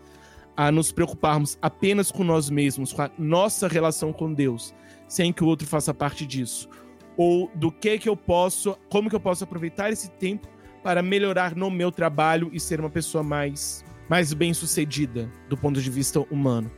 a 0.56 0.72
nos 0.72 0.92
preocuparmos 0.92 1.58
apenas 1.64 2.12
com 2.12 2.24
nós 2.24 2.52
mesmos, 2.52 2.94
com 2.94 3.02
a 3.02 3.10
nossa 3.18 3.68
relação 3.68 4.14
com 4.14 4.32
Deus, 4.32 4.76
sem 5.08 5.34
que 5.34 5.44
o 5.44 5.48
outro 5.48 5.66
faça 5.66 5.92
parte 5.92 6.24
disso? 6.24 6.70
Ou 7.18 7.50
do 7.56 7.72
que 7.72 7.98
que 7.98 8.08
eu 8.08 8.16
posso, 8.16 8.78
como 8.92 9.10
que 9.10 9.16
eu 9.16 9.20
posso 9.20 9.44
aproveitar 9.44 9.92
esse 9.92 10.12
tempo 10.12 10.54
para 10.86 11.02
melhorar 11.02 11.56
no 11.56 11.72
meu 11.72 11.92
trabalho 11.92 12.52
e 12.54 12.60
ser 12.60 12.80
uma 12.80 12.92
pessoa 12.92 13.24
mais 13.24 13.84
mais 14.08 14.32
bem-sucedida 14.34 15.28
do 15.50 15.58
ponto 15.58 15.82
de 15.82 15.90
vista 15.90 16.20
humano? 16.30 16.70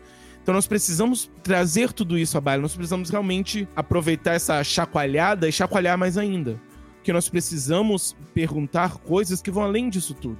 Então 0.41 0.55
nós 0.55 0.65
precisamos 0.65 1.29
trazer 1.43 1.91
tudo 1.91 2.17
isso 2.17 2.37
à 2.37 2.41
baila, 2.41 2.61
nós 2.61 2.73
precisamos 2.73 3.09
realmente 3.09 3.67
aproveitar 3.75 4.35
essa 4.35 4.63
chacoalhada 4.63 5.49
e 5.49 5.51
chacoalhar 5.51 5.97
mais 5.97 6.17
ainda. 6.17 6.57
Porque 6.95 7.11
nós 7.11 7.27
precisamos 7.27 8.15
perguntar 8.33 8.97
coisas 8.99 9.41
que 9.41 9.51
vão 9.51 9.63
além 9.63 9.89
disso 9.89 10.13
tudo. 10.13 10.39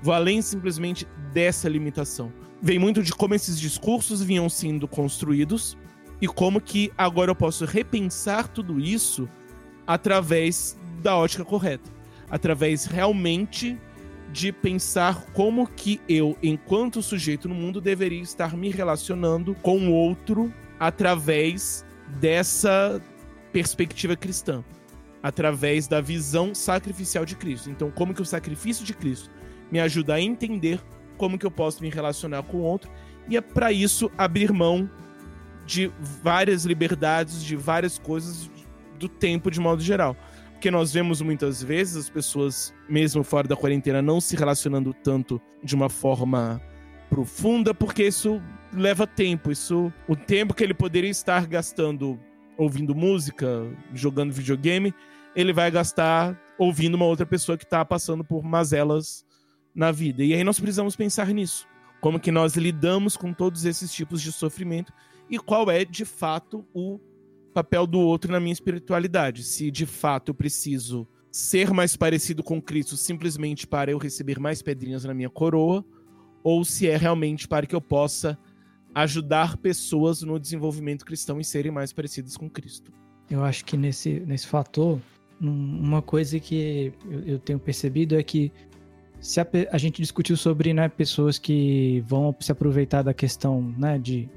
Vão 0.00 0.14
além 0.14 0.40
simplesmente 0.40 1.06
dessa 1.34 1.68
limitação 1.68 2.32
vem 2.62 2.78
muito 2.78 3.02
de 3.02 3.12
como 3.12 3.34
esses 3.34 3.58
discursos 3.58 4.22
vinham 4.22 4.48
sendo 4.48 4.86
construídos 4.86 5.76
e 6.20 6.28
como 6.28 6.60
que 6.60 6.92
agora 6.96 7.32
eu 7.32 7.34
posso 7.34 7.64
repensar 7.64 8.46
tudo 8.46 8.78
isso 8.78 9.28
através 9.84 10.78
da 11.02 11.16
ótica 11.16 11.44
correta, 11.44 11.90
através 12.32 12.86
realmente 12.86 13.78
de 14.32 14.50
pensar 14.50 15.26
como 15.34 15.66
que 15.66 16.00
eu, 16.08 16.36
enquanto 16.42 17.02
sujeito 17.02 17.48
no 17.48 17.54
mundo, 17.54 17.80
deveria 17.80 18.22
estar 18.22 18.56
me 18.56 18.70
relacionando 18.70 19.54
com 19.56 19.78
o 19.88 19.92
outro 19.92 20.52
através 20.80 21.84
dessa 22.18 23.00
perspectiva 23.52 24.16
cristã, 24.16 24.64
através 25.22 25.86
da 25.86 26.00
visão 26.00 26.54
sacrificial 26.54 27.26
de 27.26 27.36
Cristo. 27.36 27.68
Então, 27.68 27.90
como 27.90 28.14
que 28.14 28.22
o 28.22 28.24
sacrifício 28.24 28.84
de 28.84 28.94
Cristo 28.94 29.30
me 29.70 29.78
ajuda 29.78 30.14
a 30.14 30.20
entender 30.20 30.80
como 31.18 31.38
que 31.38 31.46
eu 31.46 31.50
posso 31.50 31.82
me 31.82 31.90
relacionar 31.90 32.42
com 32.42 32.56
o 32.56 32.62
outro. 32.62 32.90
E 33.28 33.36
é 33.36 33.40
para 33.40 33.70
isso 33.70 34.10
abrir 34.18 34.52
mão 34.52 34.90
de 35.64 35.92
várias 36.00 36.64
liberdades, 36.64 37.44
de 37.44 37.54
várias 37.54 37.98
coisas 37.98 38.50
do 38.98 39.08
tempo 39.08 39.50
de 39.50 39.60
modo 39.60 39.82
geral. 39.82 40.16
Porque 40.62 40.70
nós 40.70 40.92
vemos 40.92 41.20
muitas 41.20 41.60
vezes 41.60 41.96
as 41.96 42.08
pessoas, 42.08 42.72
mesmo 42.88 43.24
fora 43.24 43.48
da 43.48 43.56
quarentena, 43.56 44.00
não 44.00 44.20
se 44.20 44.36
relacionando 44.36 44.94
tanto 44.94 45.42
de 45.60 45.74
uma 45.74 45.88
forma 45.88 46.62
profunda, 47.10 47.74
porque 47.74 48.06
isso 48.06 48.40
leva 48.72 49.04
tempo. 49.04 49.50
Isso, 49.50 49.92
o 50.06 50.14
tempo 50.14 50.54
que 50.54 50.62
ele 50.62 50.72
poderia 50.72 51.10
estar 51.10 51.48
gastando 51.48 52.16
ouvindo 52.56 52.94
música, 52.94 53.66
jogando 53.92 54.32
videogame, 54.32 54.94
ele 55.34 55.52
vai 55.52 55.68
gastar 55.68 56.40
ouvindo 56.56 56.94
uma 56.94 57.06
outra 57.06 57.26
pessoa 57.26 57.58
que 57.58 57.64
está 57.64 57.84
passando 57.84 58.22
por 58.22 58.44
mazelas 58.44 59.26
na 59.74 59.90
vida. 59.90 60.22
E 60.22 60.32
aí 60.32 60.44
nós 60.44 60.60
precisamos 60.60 60.94
pensar 60.94 61.26
nisso. 61.34 61.66
Como 62.00 62.20
que 62.20 62.30
nós 62.30 62.54
lidamos 62.54 63.16
com 63.16 63.32
todos 63.32 63.64
esses 63.64 63.92
tipos 63.92 64.22
de 64.22 64.30
sofrimento 64.30 64.92
e 65.28 65.40
qual 65.40 65.68
é, 65.68 65.84
de 65.84 66.04
fato, 66.04 66.64
o 66.72 67.00
papel 67.52 67.86
do 67.86 67.98
outro 68.00 68.32
na 68.32 68.40
minha 68.40 68.52
espiritualidade. 68.52 69.44
Se 69.44 69.70
de 69.70 69.86
fato 69.86 70.30
eu 70.30 70.34
preciso 70.34 71.06
ser 71.30 71.70
mais 71.70 71.96
parecido 71.96 72.42
com 72.42 72.60
Cristo 72.60 72.96
simplesmente 72.96 73.66
para 73.66 73.90
eu 73.90 73.98
receber 73.98 74.38
mais 74.38 74.60
pedrinhas 74.60 75.04
na 75.04 75.14
minha 75.14 75.30
coroa, 75.30 75.84
ou 76.44 76.64
se 76.64 76.88
é 76.88 76.96
realmente 76.96 77.48
para 77.48 77.66
que 77.66 77.74
eu 77.74 77.80
possa 77.80 78.38
ajudar 78.94 79.56
pessoas 79.56 80.22
no 80.22 80.38
desenvolvimento 80.38 81.04
cristão 81.04 81.40
e 81.40 81.44
serem 81.44 81.72
mais 81.72 81.92
parecidas 81.92 82.36
com 82.36 82.50
Cristo. 82.50 82.92
Eu 83.30 83.42
acho 83.42 83.64
que 83.64 83.76
nesse, 83.76 84.20
nesse 84.20 84.46
fator, 84.46 85.00
uma 85.40 86.02
coisa 86.02 86.38
que 86.38 86.92
eu 87.26 87.38
tenho 87.38 87.58
percebido 87.58 88.14
é 88.18 88.22
que 88.22 88.52
se 89.18 89.40
a, 89.40 89.46
a, 89.70 89.78
gente 89.78 90.02
discutiu 90.02 90.36
sobre 90.36 90.74
né, 90.74 90.88
pessoas 90.88 91.38
que 91.38 92.02
vão 92.06 92.34
se 92.40 92.52
aproveitar 92.52 93.02
da 93.02 93.14
questão 93.14 93.62
né, 93.78 93.98
de, 93.98 94.28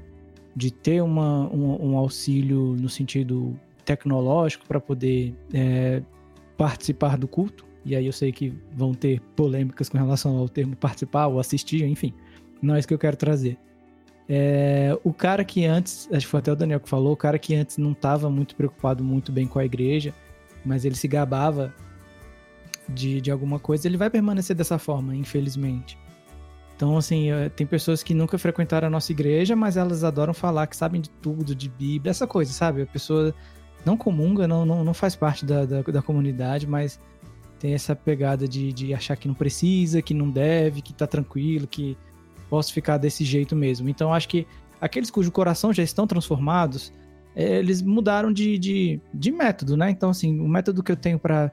de 0.56 0.70
ter 0.70 1.02
uma, 1.02 1.46
um, 1.52 1.90
um 1.90 1.96
auxílio 1.98 2.74
no 2.80 2.88
sentido 2.88 3.54
tecnológico 3.84 4.66
para 4.66 4.80
poder 4.80 5.34
é, 5.52 6.02
participar 6.56 7.18
do 7.18 7.28
culto. 7.28 7.66
E 7.84 7.94
aí 7.94 8.06
eu 8.06 8.12
sei 8.12 8.32
que 8.32 8.52
vão 8.72 8.94
ter 8.94 9.20
polêmicas 9.36 9.90
com 9.90 9.98
relação 9.98 10.38
ao 10.38 10.48
termo 10.48 10.74
participar 10.74 11.26
ou 11.26 11.38
assistir, 11.38 11.84
enfim. 11.84 12.12
Não 12.60 12.74
é 12.74 12.78
isso 12.78 12.88
que 12.88 12.94
eu 12.94 12.98
quero 12.98 13.16
trazer. 13.16 13.58
É, 14.28 14.98
o 15.04 15.12
cara 15.12 15.44
que 15.44 15.64
antes, 15.66 16.08
acho 16.10 16.26
que 16.26 16.30
foi 16.30 16.40
até 16.40 16.50
o 16.50 16.56
Daniel 16.56 16.80
que 16.80 16.88
falou, 16.88 17.12
o 17.12 17.16
cara 17.16 17.38
que 17.38 17.54
antes 17.54 17.76
não 17.76 17.92
estava 17.92 18.28
muito 18.28 18.56
preocupado 18.56 19.04
muito 19.04 19.30
bem 19.30 19.46
com 19.46 19.58
a 19.58 19.64
igreja, 19.64 20.12
mas 20.64 20.84
ele 20.84 20.96
se 20.96 21.06
gabava 21.06 21.72
de, 22.88 23.20
de 23.20 23.30
alguma 23.30 23.58
coisa, 23.58 23.86
ele 23.86 23.96
vai 23.96 24.10
permanecer 24.10 24.56
dessa 24.56 24.78
forma, 24.78 25.14
infelizmente. 25.14 25.96
Então, 26.76 26.98
assim, 26.98 27.30
eh, 27.30 27.48
tem 27.48 27.66
pessoas 27.66 28.02
que 28.02 28.12
nunca 28.12 28.36
frequentaram 28.36 28.88
a 28.88 28.90
nossa 28.90 29.10
igreja, 29.10 29.56
mas 29.56 29.78
elas 29.78 30.04
adoram 30.04 30.34
falar 30.34 30.66
que 30.66 30.76
sabem 30.76 31.00
de 31.00 31.08
tudo, 31.08 31.54
de 31.54 31.70
Bíblia, 31.70 32.10
essa 32.10 32.26
coisa, 32.26 32.52
sabe? 32.52 32.82
A 32.82 32.86
pessoa 32.86 33.34
não 33.84 33.96
comunga, 33.96 34.46
não, 34.46 34.66
não, 34.66 34.84
não 34.84 34.92
faz 34.92 35.16
parte 35.16 35.46
da, 35.46 35.64
da, 35.64 35.80
da 35.80 36.02
comunidade, 36.02 36.66
mas 36.66 37.00
tem 37.58 37.72
essa 37.72 37.96
pegada 37.96 38.46
de, 38.46 38.72
de 38.74 38.92
achar 38.92 39.16
que 39.16 39.26
não 39.26 39.34
precisa, 39.34 40.02
que 40.02 40.12
não 40.12 40.30
deve, 40.30 40.82
que 40.82 40.92
tá 40.92 41.06
tranquilo, 41.06 41.66
que 41.66 41.96
posso 42.50 42.74
ficar 42.74 42.98
desse 42.98 43.24
jeito 43.24 43.56
mesmo. 43.56 43.88
Então, 43.88 44.12
acho 44.12 44.28
que 44.28 44.46
aqueles 44.78 45.10
cujo 45.10 45.32
coração 45.32 45.72
já 45.72 45.82
estão 45.82 46.06
transformados, 46.06 46.92
eh, 47.34 47.58
eles 47.58 47.80
mudaram 47.80 48.30
de, 48.30 48.58
de, 48.58 49.00
de 49.14 49.32
método, 49.32 49.78
né? 49.78 49.90
Então, 49.90 50.10
assim, 50.10 50.38
o 50.40 50.46
método 50.46 50.82
que 50.82 50.92
eu 50.92 50.96
tenho 50.96 51.18
para 51.18 51.50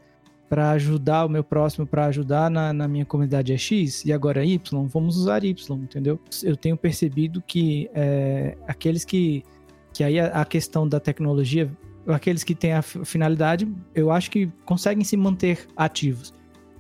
para 0.53 0.69
ajudar 0.69 1.25
o 1.25 1.30
meu 1.30 1.43
próximo, 1.43 1.84
para 1.84 2.05
ajudar 2.05 2.47
na, 2.47 2.71
na, 2.71 2.88
minha 2.88 3.05
comunidade 3.05 3.51
é 3.51 3.57
X 3.57 4.05
e 4.05 4.13
agora 4.13 4.43
é 4.43 4.45
Y, 4.45 4.88
vamos 4.88 5.17
usar 5.17 5.43
Y, 5.43 5.80
entendeu? 5.81 6.19
Eu 6.43 6.55
tenho 6.55 6.77
percebido 6.77 7.41
que 7.41 7.89
é, 7.91 8.55
aqueles 8.67 9.03
que. 9.03 9.43
que 9.91 10.03
aí 10.03 10.19
a, 10.19 10.27
a, 10.27 10.45
questão 10.45 10.88
da 10.88 10.99
tecnologia, 10.99 11.75
aqueles 12.05 12.43
que 12.43 12.53
têm 12.53 12.73
a 12.73 12.84
finalidade, 12.84 13.67
eu 13.95 14.11
acho 14.11 14.30
que 14.30 14.45
conseguem 14.63 15.03
se 15.03 15.17
manter 15.17 15.67
ativos. 15.75 16.31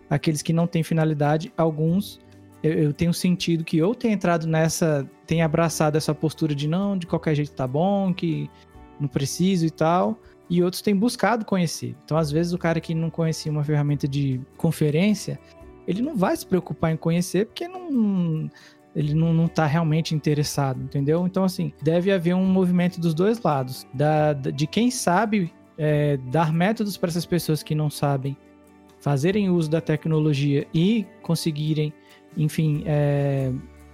Aqueles 0.07 0.43
que 0.43 0.53
não 0.53 0.67
têm 0.67 0.83
finalidade, 0.83 1.51
alguns 1.57 2.19
eu, 2.61 2.93
tenho 2.93 3.11
sentido 3.11 3.63
que 3.63 3.81
ou 3.81 3.95
tem 3.95 4.13
entrado 4.13 4.45
nessa, 4.45 5.09
tem 5.25 5.41
abraçado 5.41 5.97
essa 5.97 6.13
postura 6.13 6.53
de 6.53 6.67
não, 6.67 6.95
de 6.95 7.07
qualquer 7.07 7.33
jeito 7.33 7.53
tá 7.53 7.65
bom, 7.65 8.13
que 8.13 8.47
não 8.99 9.07
preciso 9.07 9.65
e 9.65 9.71
tal 9.71 10.19
e 10.49 10.61
outros 10.61 10.81
têm 10.81 10.95
buscado 10.95 11.45
conhecer. 11.45 11.95
Então, 12.03 12.17
às 12.17 12.31
vezes, 12.31 12.53
o 12.53 12.57
cara 12.57 12.79
que 12.79 12.93
não 12.93 13.09
conhecia 13.09 13.51
uma 13.51 13.63
ferramenta 13.63 14.07
de 14.07 14.41
conferência, 14.57 15.39
ele 15.87 16.01
não 16.01 16.15
vai 16.15 16.35
se 16.35 16.45
preocupar 16.45 16.91
em 16.91 16.97
conhecer 16.97 17.47
porque 17.47 17.67
não, 17.67 18.49
ele 18.95 19.13
não, 19.13 19.33
não 19.33 19.47
tá 19.47 19.65
realmente 19.65 20.13
interessado, 20.13 20.81
entendeu? 20.81 21.25
Então, 21.25 21.43
assim, 21.43 21.73
deve 21.81 22.11
haver 22.11 22.35
um 22.35 22.45
movimento 22.45 22.99
dos 22.99 23.13
dois 23.13 23.41
lados. 23.41 23.87
Da, 23.93 24.33
de 24.33 24.67
quem 24.67 24.91
sabe 24.91 25.51
é, 25.77 26.17
dar 26.31 26.53
métodos 26.53 26.97
para 26.97 27.09
essas 27.09 27.25
pessoas 27.25 27.63
que 27.63 27.73
não 27.73 27.89
sabem 27.89 28.37
fazerem 28.99 29.49
uso 29.49 29.69
da 29.69 29.81
tecnologia 29.81 30.65
e 30.73 31.05
conseguirem, 31.21 31.93
enfim, 32.37 32.83
é, 32.85 33.51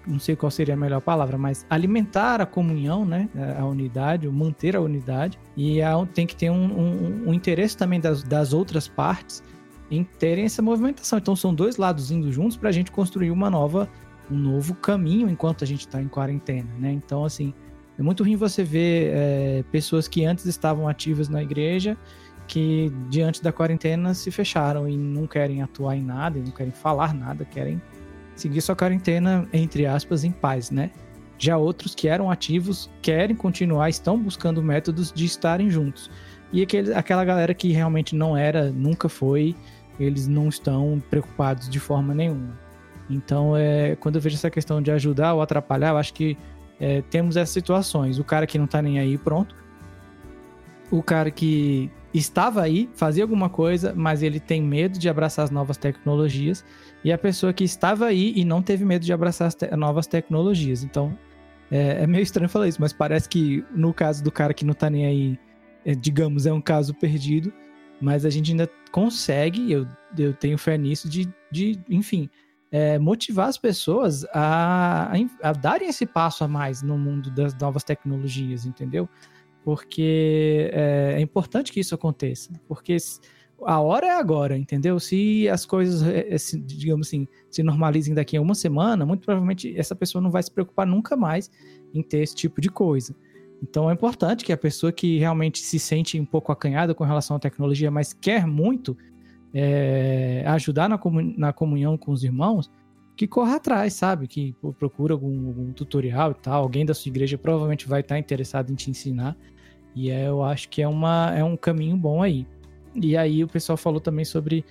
não 0.10 0.19
sei 0.19 0.36
qual 0.36 0.49
seria 0.49 0.73
a 0.73 0.77
melhor 0.77 1.02
palavra, 1.02 1.38
mas 1.38 1.65
alimentar 1.69 2.41
a 2.41 2.45
comunhão, 2.45 3.06
né? 3.06 3.30
A 3.57 3.65
unidade, 3.65 4.27
manter 4.27 4.76
a 4.76 4.81
unidade. 4.81 5.40
E 5.56 5.80
tem 6.14 6.26
que 6.26 6.36
ter 6.36 6.49
um, 6.49 6.56
um, 6.56 7.30
um 7.30 7.34
interesse 7.34 7.77
também 7.77 7.99
das, 7.99 8.23
das 8.23 8.52
outras 8.52 8.88
partes 8.88 9.44
em 9.91 10.03
terem 10.03 10.45
essa 10.45 10.61
movimentação. 10.61 11.19
Então 11.19 11.36
são 11.36 11.53
dois 11.53 11.77
lados 11.77 12.11
indo 12.11 12.31
juntos 12.31 12.57
para 12.57 12.69
a 12.69 12.72
gente 12.72 12.91
construir 12.91 13.31
uma 13.31 13.49
nova, 13.49 13.88
um 14.30 14.38
novo 14.38 14.73
caminho 14.76 15.30
enquanto 15.30 15.64
a 15.64 15.68
gente 15.68 15.81
está 15.81 16.02
em 16.02 16.07
quarentena, 16.07 16.69
né? 16.80 16.91
Então, 16.91 17.23
assim, 17.23 17.53
é 17.98 18.02
muito 18.02 18.23
ruim 18.23 18.36
você 18.36 18.64
ver 18.64 19.11
é, 19.14 19.64
pessoas 19.72 20.07
que 20.07 20.26
antes 20.26 20.45
estavam 20.45 20.88
ativas 20.88 21.30
na 21.30 21.41
igreja 21.41 21.98
que 22.49 22.91
diante 23.10 23.44
da 23.44 23.53
quarentena 23.53 24.15
se 24.15 24.31
fecharam 24.31 24.90
e 24.90 24.98
não 24.98 25.27
querem 25.27 25.61
atuar 25.61 25.95
em 25.95 26.03
nada, 26.03 26.40
não 26.40 26.52
querem 26.52 26.72
falar 26.72 27.14
nada, 27.14 27.45
querem 27.45 27.80
seguir 28.41 28.61
sua 28.61 28.76
quarentena, 28.76 29.48
entre 29.53 29.86
aspas, 29.86 30.24
em 30.24 30.32
paz, 30.32 30.72
né? 30.72 30.91
Já 31.38 31.57
outros 31.57 31.95
que 31.95 32.07
eram 32.07 32.30
ativos 32.30 32.90
querem 33.02 33.36
continuar, 33.36 33.90
estão 33.90 34.18
buscando 34.18 34.61
métodos 34.61 35.11
de 35.11 35.26
estarem 35.26 35.70
juntos. 35.70 36.11
E 36.52 36.61
aquele, 36.61 36.94
aquela 36.94 37.24
galera 37.24 37.53
que 37.53 37.72
realmente 37.72 38.16
não 38.16 38.36
era, 38.36 38.72
nunca 38.72 39.07
foi, 39.07 39.56
eles 39.99 40.28
não 40.28 40.49
estão 40.49 41.02
preocupados 41.10 41.70
de 41.70 41.80
forma 41.80 42.14
nenhuma. 42.14 42.57
Então, 43.10 43.56
é, 43.56 43.95
quando 43.95 44.16
eu 44.16 44.22
vejo 44.22 44.36
essa 44.36 44.49
questão 44.49 44.82
de 44.82 44.91
ajudar 44.91 45.34
ou 45.34 45.41
atrapalhar, 45.41 45.90
eu 45.90 45.98
acho 45.98 46.14
que 46.14 46.38
é, 46.80 47.02
temos 47.03 47.38
essas 47.38 47.49
situações. 47.49 48.20
O 48.20 48.24
cara 48.24 48.45
que 48.45 48.57
não 48.57 48.68
tá 48.68 48.82
nem 48.82 48.99
aí, 48.99 49.18
pronto. 49.18 49.56
O 50.91 51.03
cara 51.03 51.32
que 51.32 51.91
estava 52.14 52.61
aí, 52.61 52.90
fazia 52.94 53.23
alguma 53.23 53.49
coisa, 53.49 53.94
mas 53.95 54.23
ele 54.23 54.40
tem 54.40 54.61
medo 54.61 54.98
de 54.98 55.07
abraçar 55.07 55.45
as 55.45 55.52
novas 55.52 55.77
tecnologias. 55.77 56.65
E 57.03 57.11
a 57.11 57.18
pessoa 57.18 57.53
que 57.53 57.64
estava 57.64 58.06
aí 58.06 58.34
e 58.36 58.44
não 58.44 58.61
teve 58.61 58.84
medo 58.84 59.06
de 59.06 59.14
abraçar 59.14 59.48
as 59.48 59.56
te 59.56 59.68
novas 59.76 60.07
tecnologias. 60.07 60.84
Então, 60.84 61.18
é, 61.72 62.03
é, 62.03 62.07
meio 62.07 62.23
estranho 62.23 62.49
falar 62.49 62.68
isso, 62.68 62.81
mas 62.81 62.91
parece 62.91 63.30
que 63.30 63.64
no 63.72 63.94
caso 63.94 64.23
do 64.23 64.31
cara 64.31 64.53
que 64.53 64.65
não 64.65 64.73
tá 64.73 64.90
nem 64.90 65.06
aí, 65.06 65.40
é, 65.86 65.94
digamos, 65.94 66.45
é 66.45 66.53
um 66.53 66.61
caso 66.61 66.94
perdido. 66.94 67.53
Mas 68.02 68.26
a 68.26 68.30
gente 68.30 68.52
ainda 68.52 68.69
consegue, 68.91 69.72
eu, 69.72 69.86
eu 70.18 70.34
tenho 70.34 70.57
fé 70.57 70.77
nisso, 70.77 71.10
de, 71.10 71.30
de 71.52 71.80
enfim, 71.90 72.30
é, 72.72 72.98
motivar 72.98 73.49
as 73.49 73.57
pessoas 73.57 74.23
a, 74.34 75.11
a, 75.11 75.49
a, 75.49 75.52
darem 75.53 75.90
esse 75.90 76.06
passo 76.06 76.44
a 76.44 76.48
mais 76.48 76.81
no 76.81 76.98
mundo 76.98 77.30
das 77.31 77.53
novas 77.56 77.84
tecnologias, 77.84 78.65
entendeu? 78.65 79.10
Porque 79.64 80.69
é, 80.73 81.15
é, 81.18 81.22
importante 81.22 81.72
que 81.72 81.80
isso 81.80 81.94
aconteça, 81.94 82.52
porque 82.68 82.98
a 83.65 83.80
hora 83.81 84.07
é 84.07 84.11
agora, 84.11 84.57
entendeu? 84.57 84.99
Se 84.99 85.49
as 85.49 85.65
coisas, 85.65 86.02
é, 86.03 86.34
é, 86.34 86.38
digamos 86.65 87.07
assim, 87.07 87.27
se 87.49 87.61
normalizem 87.61 88.14
daqui 88.14 88.38
a 88.38 88.41
uma 88.41 88.56
semana, 88.56 89.06
muito 89.06 89.26
provavelmente 89.26 89.77
essa 89.77 89.95
pessoa 89.95 90.22
não 90.22 90.31
vai 90.31 90.41
se 90.41 90.52
preocupar 90.52 90.88
nunca 90.88 91.15
mais 91.18 91.52
em 91.94 92.02
ter 92.02 92.19
esse 92.19 92.36
tipo 92.36 92.61
de 92.61 92.69
coisa. 92.69 93.14
Então 93.61 93.90
é 93.90 93.94
importante 93.94 94.45
que 94.45 94.53
a 94.53 94.57
pessoa 94.57 94.91
que 94.91 95.18
realmente 95.18 95.60
se 95.60 95.77
sente 95.77 96.19
um 96.19 96.26
pouco 96.26 96.52
acanhada 96.52 96.95
com 96.95 97.03
relação 97.03 97.36
à 97.36 97.40
tecnologia, 97.40 97.91
mas 97.91 98.14
quer 98.14 98.48
muito, 98.48 98.98
é, 99.53 100.44
ajudar 100.48 100.88
na, 100.88 100.98
comun 100.98 101.34
na 101.38 101.52
comunhão 101.52 101.98
com 101.98 102.11
os 102.11 102.23
irmãos, 102.23 102.72
que 103.20 103.28
corra 103.28 103.58
atrás, 103.58 103.96
sabe? 103.96 104.30
Que 104.30 104.56
procura 104.78 105.14
algum, 105.14 105.48
algum, 105.48 105.74
tutorial 105.74 106.32
e 106.32 106.36
tal. 106.36 106.64
Alguém 106.64 106.86
da 106.86 106.94
sua 106.94 107.10
igreja 107.10 107.38
provavelmente 107.38 107.86
vai 107.86 108.00
estar 108.00 108.18
interessado 108.18 108.72
em 108.72 108.76
te 108.76 108.90
ensinar. 108.90 109.36
E 109.94 110.10
é, 110.10 110.30
eu 110.30 110.41
acho 110.41 110.70
que 110.70 110.82
é, 110.82 110.88
uma, 110.88 111.34
é 111.36 111.44
um 111.44 111.58
caminho 111.58 111.98
bom 111.98 112.24
aí. 112.24 112.48
E 112.96 113.18
aí 113.18 113.44
o 113.44 113.48
pessoal 113.50 113.76
falou 113.76 114.00
também 114.00 114.24
sobre 114.24 114.64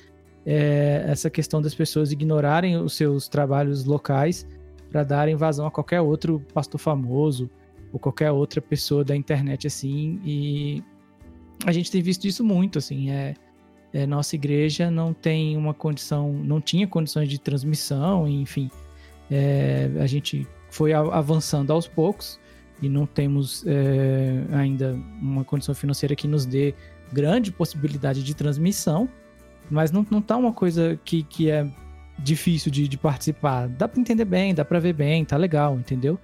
é, 0.46 1.04
essa 1.06 1.28
questão 1.28 1.60
das 1.60 1.74
pessoas 1.74 2.10
ignorarem 2.10 2.78
os 2.78 2.94
seus 2.94 3.28
trabalhos 3.28 3.84
locais 3.84 4.46
para 4.90 5.04
darem 5.04 5.36
vazão 5.36 5.66
a 5.66 5.70
qualquer 5.70 6.00
outro 6.00 6.42
pastor 6.54 6.80
famoso 6.80 7.50
ou 7.92 8.00
qualquer 8.00 8.30
outra 8.30 8.62
pessoa 8.62 9.04
da 9.04 9.14
internet 9.14 9.66
assim. 9.66 10.22
E 10.24 10.82
a 11.66 11.70
gente 11.72 11.90
tem 11.90 12.00
visto 12.00 12.26
isso 12.26 12.42
muito, 12.42 12.78
assim. 12.78 13.10
É, 13.10 13.34
é, 13.92 14.06
nossa 14.06 14.34
igreja 14.34 14.90
não 14.90 15.12
tem 15.12 15.56
uma 15.56 15.72
condição, 15.72 16.32
não 16.32 16.60
tinha 16.60 16.86
condições 16.86 17.28
de 17.28 17.38
transmissão, 17.38 18.28
enfim. 18.28 18.70
É, 19.30 19.90
a 20.00 20.06
gente 20.06 20.46
foi 20.70 20.92
avançando 20.92 21.72
aos 21.72 21.86
poucos 21.86 22.38
e 22.80 22.88
não 22.88 23.06
temos 23.06 23.64
é, 23.66 24.44
ainda 24.52 24.94
uma 25.20 25.44
condição 25.44 25.74
financeira 25.74 26.14
que 26.14 26.28
nos 26.28 26.46
dê 26.46 26.74
grande 27.12 27.50
possibilidade 27.50 28.22
de 28.22 28.34
transmissão, 28.34 29.08
mas 29.70 29.90
não, 29.90 30.06
não 30.10 30.20
tá 30.20 30.36
uma 30.36 30.52
coisa 30.52 30.98
que, 31.04 31.22
que 31.22 31.50
é 31.50 31.66
difícil 32.18 32.70
de, 32.70 32.86
de 32.86 32.98
participar. 32.98 33.68
Dá 33.68 33.88
para 33.88 34.00
entender 34.00 34.24
bem, 34.24 34.54
dá 34.54 34.64
para 34.64 34.78
ver 34.78 34.92
bem, 34.92 35.24
tá 35.24 35.36
legal, 35.36 35.76
entendeu? 35.76 36.18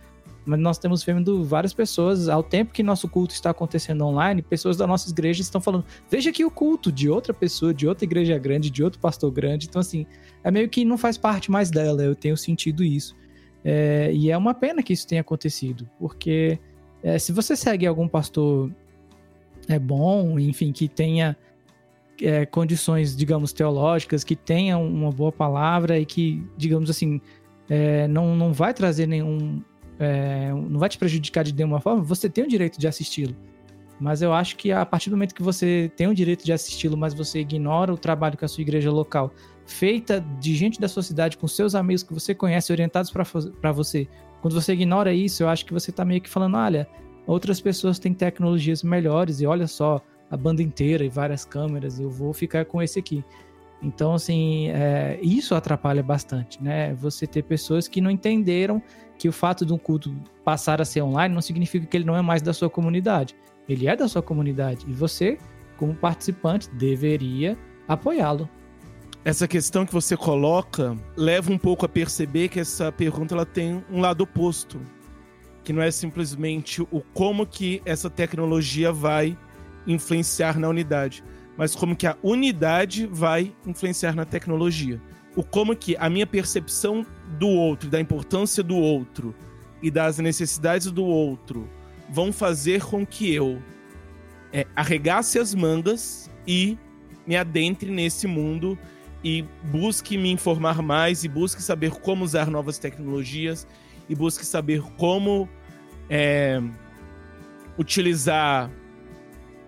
Mas 0.45 0.61
nós 0.61 0.79
temos 0.79 1.03
vendo 1.03 1.43
várias 1.45 1.73
pessoas, 1.73 2.29
ao 2.29 2.43
tempo 2.43 2.73
que 2.73 2.83
nosso 2.83 3.09
culto 3.09 3.35
está 3.35 3.51
acontecendo 3.51 4.05
online, 4.05 4.43
pessoas 4.43 4.77
da 4.77 4.87
nossa 4.87 5.11
igreja 5.11 5.41
estão 5.41 5.61
falando: 5.61 5.85
veja 6.11 6.31
aqui 6.31 6.45
o 6.45 6.51
culto 6.51 6.93
de 6.93 7.09
outra 7.09 7.33
pessoa, 7.33 7.73
de 7.73 7.87
outra 7.87 8.05
igreja 8.05 8.37
grande, 8.39 8.71
de 8.71 8.83
outro 8.83 9.01
pastor 9.01 9.31
grande. 9.31 9.67
Então, 9.67 9.81
assim, 9.81 10.07
é 10.43 10.51
meio 10.51 10.69
que 10.69 10.85
não 10.85 10.99
faz 10.99 11.17
parte 11.17 11.51
mais 11.51 11.71
dela, 11.71 12.03
eu 12.03 12.15
tenho 12.15 12.37
sentido 12.37 12.85
isso. 12.85 13.17
É, 13.65 14.13
e 14.13 14.31
é 14.31 14.37
uma 14.37 14.53
pena 14.53 14.83
que 14.83 14.93
isso 14.93 15.07
tenha 15.07 15.23
acontecido, 15.23 15.89
porque 15.99 16.59
é, 17.03 17.19
se 17.19 17.33
você 17.33 17.57
segue 17.57 17.87
algum 17.87 18.07
pastor 18.07 18.71
é 19.69 19.79
bom, 19.79 20.39
enfim, 20.39 20.73
que 20.73 20.89
tenha 20.89 21.37
é, 22.21 22.45
condições, 22.47 23.17
digamos, 23.17 23.53
teológicas, 23.53 24.23
que 24.23 24.37
tenha 24.37 24.77
uma 24.79 25.11
boa 25.11 25.33
palavra 25.33 25.99
e 25.99 26.05
que, 26.05 26.45
digamos 26.57 26.91
assim, 26.91 27.21
é, 27.69 28.07
não, 28.09 28.37
não 28.37 28.53
vai 28.53 28.75
trazer 28.75 29.07
nenhum 29.07 29.63
é, 29.99 30.51
não 30.53 30.79
vai 30.79 30.89
te 30.89 30.99
prejudicar 30.99 31.45
de 31.45 31.55
nenhuma 31.55 31.81
forma, 31.81 32.03
você 32.03 32.29
tem 32.29 32.45
o 32.45 32.49
direito 32.49 32.79
de 32.79 32.87
assisti-lo. 32.89 33.35
Mas 34.01 34.23
eu 34.23 34.33
acho 34.33 34.57
que 34.57 34.73
a 34.73 34.85
partir 34.85 35.09
do 35.09 35.17
momento 35.17 35.35
que 35.35 35.43
você 35.43 35.91
tem 35.97 36.09
o 36.09 36.15
direito 36.15 36.45
de 36.45 36.53
assisti-lo, 36.53 36.97
mas 36.97 37.15
você 37.15 37.41
ignora 37.41 37.93
o 37.93 37.97
trabalho 37.97 38.37
que 38.37 38.45
a 38.45 38.49
sua 38.49 38.63
igreja 38.63 38.91
local, 38.91 39.33
feita 39.65 40.21
de 40.41 40.55
gente 40.57 40.81
da 40.81 40.89
sua 40.89 41.03
cidade, 41.03 41.39
com 41.39 41.47
seus 41.47 41.75
amigos 41.75 42.03
que 42.03 42.13
você 42.13 42.35
conhece, 42.35 42.73
orientados 42.73 43.11
para 43.11 43.73
você, 43.73 44.09
quando 44.43 44.61
você 44.61 44.73
ignora 44.73 45.13
isso, 45.15 45.43
eu 45.43 45.49
acho 45.49 45.65
que 45.65 45.73
você 45.73 45.91
está 45.91 46.05
meio 46.05 46.21
que 46.21 46.29
falando: 46.29 46.57
olha, 46.57 46.89
outras 47.27 47.61
pessoas 47.61 47.99
têm 47.99 48.13
tecnologias 48.13 48.83
melhores 48.83 49.41
e 49.41 49.47
olha 49.47 49.67
só, 49.67 50.03
a 50.31 50.37
banda 50.37 50.63
inteira 50.63 51.05
e 51.05 51.09
várias 51.09 51.45
câmeras, 51.45 51.99
eu 51.99 52.11
vou 52.11 52.33
ficar 52.33 52.65
com 52.65 52.83
esse 52.83 52.99
aqui. 52.99 53.25
Então, 53.83 54.15
assim, 54.15 54.69
é, 54.69 55.19
isso 55.23 55.55
atrapalha 55.55 56.03
bastante, 56.03 56.63
né? 56.63 56.95
Você 56.95 57.27
ter 57.27 57.43
pessoas 57.43 57.87
que 57.87 58.01
não 58.01 58.11
entenderam 58.11 58.83
que 59.19 59.29
o 59.29 59.33
fato 59.33 59.65
de 59.65 59.73
um 59.73 59.79
culto 59.79 60.15
passar 60.45 60.81
a 60.81 60.85
ser 60.85 61.03
online 61.03 61.35
não 61.35 61.41
significa 61.41 61.87
que 61.87 61.97
ele 61.97 62.05
não 62.05 62.17
é 62.17 62.23
mais 62.23 62.43
da 62.43 62.53
sua 62.53 62.69
comunidade. 62.69 63.35
Ele 63.69 63.87
é 63.87 63.97
da 63.97 64.09
sua 64.09 64.23
comunidade 64.23 64.85
e 64.89 64.93
você, 64.93 65.39
como 65.77 65.95
participante, 65.95 66.69
deveria 66.71 67.57
apoiá-lo. 67.89 68.49
Essa 69.25 69.49
questão 69.49 69.87
que 69.87 69.93
você 69.93 70.17
coloca 70.17 70.97
leva 71.17 71.51
um 71.51 71.57
pouco 71.57 71.87
a 71.87 71.89
perceber 71.89 72.49
que 72.49 72.61
essa 72.61 72.93
pergunta 72.93 73.35
ela 73.35 73.47
tem 73.47 73.83
um 73.91 74.01
lado 74.01 74.23
oposto, 74.23 74.79
que 75.63 75.73
não 75.73 75.81
é 75.81 75.91
simplesmente 75.91 76.83
o 76.83 77.01
como 77.15 77.47
que 77.47 77.81
essa 77.87 78.11
tecnologia 78.11 78.93
vai 78.93 79.37
influenciar 79.87 80.59
na 80.59 80.69
unidade, 80.69 81.25
mas 81.57 81.75
como 81.75 81.97
que 81.97 82.07
a 82.07 82.19
unidade 82.23 83.07
vai 83.07 83.55
influenciar 83.67 84.15
na 84.15 84.27
tecnologia 84.27 85.01
o 85.37 85.43
como 85.43 85.75
que 85.75 85.97
a 85.97 86.09
minha 86.09 86.27
percepção 86.27 87.05
do 87.39 87.49
outro, 87.49 87.89
da 87.89 88.01
importância 88.01 88.63
do 88.63 88.77
outro 88.77 89.35
e 89.83 89.91
das 89.91 90.19
necessidades 90.19 90.91
do 90.91 91.05
outro 91.05 91.69
vão 92.09 92.33
fazer 92.33 92.85
com 92.85 93.05
que 93.05 93.33
eu 93.35 93.61
é, 94.53 94.67
arregace 94.77 95.39
as 95.39 95.55
mangas 95.55 96.31
e 96.47 96.79
me 97.27 97.37
adentre 97.37 97.91
nesse 97.91 98.27
mundo 98.27 98.79
e 99.23 99.43
busque 99.65 100.19
me 100.19 100.31
informar 100.31 100.83
mais 100.83 101.25
e 101.25 101.29
busque 101.29 101.63
saber 101.63 101.91
como 101.91 102.25
usar 102.25 102.51
novas 102.51 102.79
tecnologias 102.79 103.67
e 104.09 104.15
busque 104.15 104.45
saber 104.45 104.83
como 104.97 105.49
é, 106.09 106.63
utilizar 107.79 108.71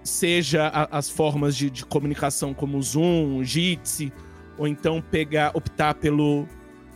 seja 0.04 0.68
a, 0.68 0.98
as 0.98 1.10
formas 1.10 1.56
de, 1.56 1.68
de, 1.68 1.84
comunicação 1.84 2.54
como 2.54 2.80
Zoom, 2.80 3.42
Jitsi, 3.42 4.12
ou 4.58 4.66
então 4.66 5.02
pegar, 5.02 5.50
optar 5.54 5.94
pelo, 5.94 6.46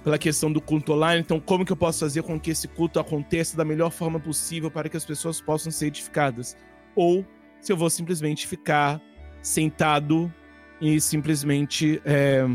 pela 0.03 0.19
questão 0.19 0.53
do 0.53 0.61
culto 0.61 0.93
online. 0.93 1.21
Então, 1.21 1.41
como 1.41 1.65
que 1.65 1.73
eu 1.73 1.77
posso 1.77 2.01
fazer 2.01 2.23
com 2.23 2.39
que 2.39 2.51
esse 2.51 2.69
culto 2.69 2.99
aconteça 2.99 3.57
da 3.57 3.65
melhor 3.65 3.91
forma 3.91 4.19
possível 4.19 4.71
para 4.71 4.89
que 4.89 4.97
as 4.97 5.05
pessoas 5.05 5.41
possam 5.41 5.71
ser 5.71 5.87
edificadas? 5.87 6.57
Ou 6.95 7.25
se 7.61 7.73
eu 7.73 7.77
vou 7.77 7.91
simplesmente 7.91 8.47
ficar 8.47 9.01
sentado 9.43 10.33
e 10.81 11.01
simplesmente 11.01 12.01
é, 12.05 12.47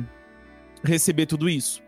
receber 0.84 1.26
tudo 1.26 1.49
isso. 1.49 1.84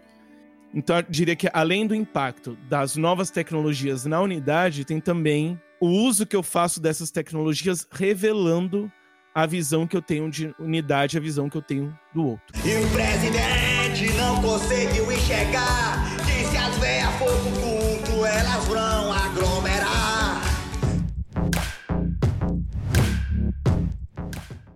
Então, 0.74 0.98
eu 0.98 1.06
diria 1.10 1.36
que 1.36 1.50
além 1.54 1.88
do 1.88 1.96
impacto 1.96 2.58
das 2.70 2.96
novas 2.96 3.32
tecnologias 3.32 4.06
na 4.06 4.22
unidade, 4.22 4.86
tem 4.86 5.00
também 5.00 5.60
o 5.80 5.88
uso 5.88 6.26
que 6.26 6.36
eu 6.36 6.44
faço 6.44 6.82
dessas 6.82 7.10
tecnologias 7.10 7.88
revelando 7.92 8.92
a 9.38 9.46
visão 9.46 9.86
que 9.86 9.96
eu 9.96 10.02
tenho 10.02 10.32
de 10.32 10.52
unidade, 10.58 11.16
a 11.16 11.22
visão 11.22 11.48
que 11.48 11.56
eu 11.56 11.62
tenho 11.62 11.96
do 12.12 12.26
outro. 12.26 12.48
E 12.56 12.84
o 12.84 12.90
presidente 12.90 14.12
não 14.18 14.42
conseguiu 14.42 15.12
enxergar 15.12 16.18
que 16.26 16.44
se 16.44 16.58
as 16.58 16.76
veias 16.80 17.14
for 17.20 17.28
pro 17.28 17.52
culto, 17.62 18.26
elas 18.26 18.66
vão 18.66 19.14
aglomerar. 19.14 20.42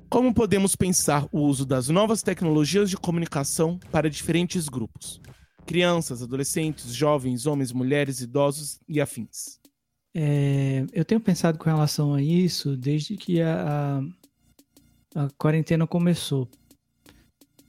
Como 0.07 0.31
podemos 0.31 0.75
pensar 0.75 1.27
o 1.31 1.39
uso 1.39 1.65
das 1.65 1.89
novas 1.89 2.21
tecnologias 2.21 2.87
de 2.87 2.97
comunicação 2.97 3.79
para 3.91 4.11
diferentes 4.11 4.69
grupos? 4.69 5.19
Crianças, 5.65 6.21
adolescentes, 6.21 6.93
jovens, 6.93 7.47
homens, 7.47 7.71
mulheres, 7.71 8.21
idosos 8.21 8.79
e 8.87 9.01
afins. 9.01 9.59
É, 10.13 10.85
eu 10.93 11.03
tenho 11.03 11.19
pensado 11.19 11.57
com 11.57 11.67
relação 11.67 12.13
a 12.13 12.21
isso 12.21 12.77
desde 12.77 13.17
que 13.17 13.41
a, 13.41 13.99
a 13.99 14.20
a 15.15 15.27
quarentena 15.37 15.85
começou. 15.85 16.47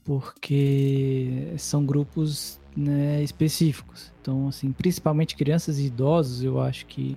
Porque 0.05 1.55
são 1.59 1.85
grupos 1.85 2.61
né, 2.77 3.23
específicos. 3.23 4.13
Então, 4.21 4.49
assim, 4.49 4.73
principalmente 4.73 5.37
crianças 5.37 5.79
e 5.79 5.87
idosos, 5.87 6.43
eu 6.43 6.61
acho 6.61 6.87
que 6.87 7.17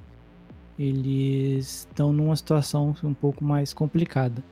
eles 0.78 1.88
estão 1.90 2.12
numa 2.12 2.36
situação 2.36 2.96
um 3.04 3.14
pouco 3.14 3.44
mais 3.44 3.74
complicada. 3.74 4.44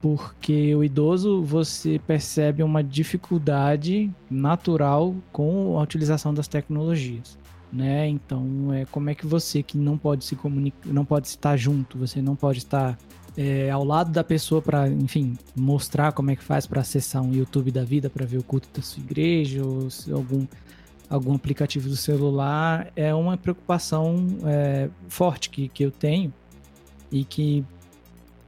Porque 0.00 0.74
o 0.74 0.84
idoso, 0.84 1.42
você 1.42 1.98
percebe 1.98 2.62
uma 2.62 2.82
dificuldade 2.82 4.10
natural 4.30 5.14
com 5.32 5.78
a 5.78 5.82
utilização 5.82 6.32
das 6.32 6.46
tecnologias, 6.46 7.38
né? 7.72 8.08
Então, 8.08 8.72
é 8.72 8.84
como 8.86 9.10
é 9.10 9.14
que 9.14 9.26
você 9.26 9.62
que 9.62 9.76
não 9.76 9.98
pode 9.98 10.24
se 10.24 10.36
comunicar, 10.36 10.88
não 10.88 11.04
pode 11.04 11.26
estar 11.28 11.56
junto, 11.56 11.98
você 11.98 12.22
não 12.22 12.36
pode 12.36 12.58
estar 12.58 12.96
é, 13.36 13.70
ao 13.70 13.84
lado 13.84 14.10
da 14.10 14.24
pessoa 14.24 14.62
para, 14.62 14.88
enfim, 14.88 15.36
mostrar 15.54 16.12
como 16.12 16.30
é 16.30 16.36
que 16.36 16.42
faz 16.42 16.66
para 16.66 16.80
acessar 16.80 17.22
um 17.22 17.32
YouTube 17.34 17.70
da 17.70 17.84
vida 17.84 18.08
para 18.08 18.24
ver 18.24 18.38
o 18.38 18.42
culto 18.42 18.68
da 18.74 18.82
sua 18.82 19.02
igreja 19.02 19.64
ou 19.64 19.88
algum 20.12 20.46
algum 21.08 21.34
aplicativo 21.34 21.88
do 21.88 21.96
celular 21.96 22.90
é 22.96 23.14
uma 23.14 23.36
preocupação 23.36 24.26
é, 24.44 24.90
forte 25.08 25.50
que, 25.50 25.68
que 25.68 25.84
eu 25.84 25.90
tenho 25.92 26.34
e 27.12 27.24
que 27.24 27.64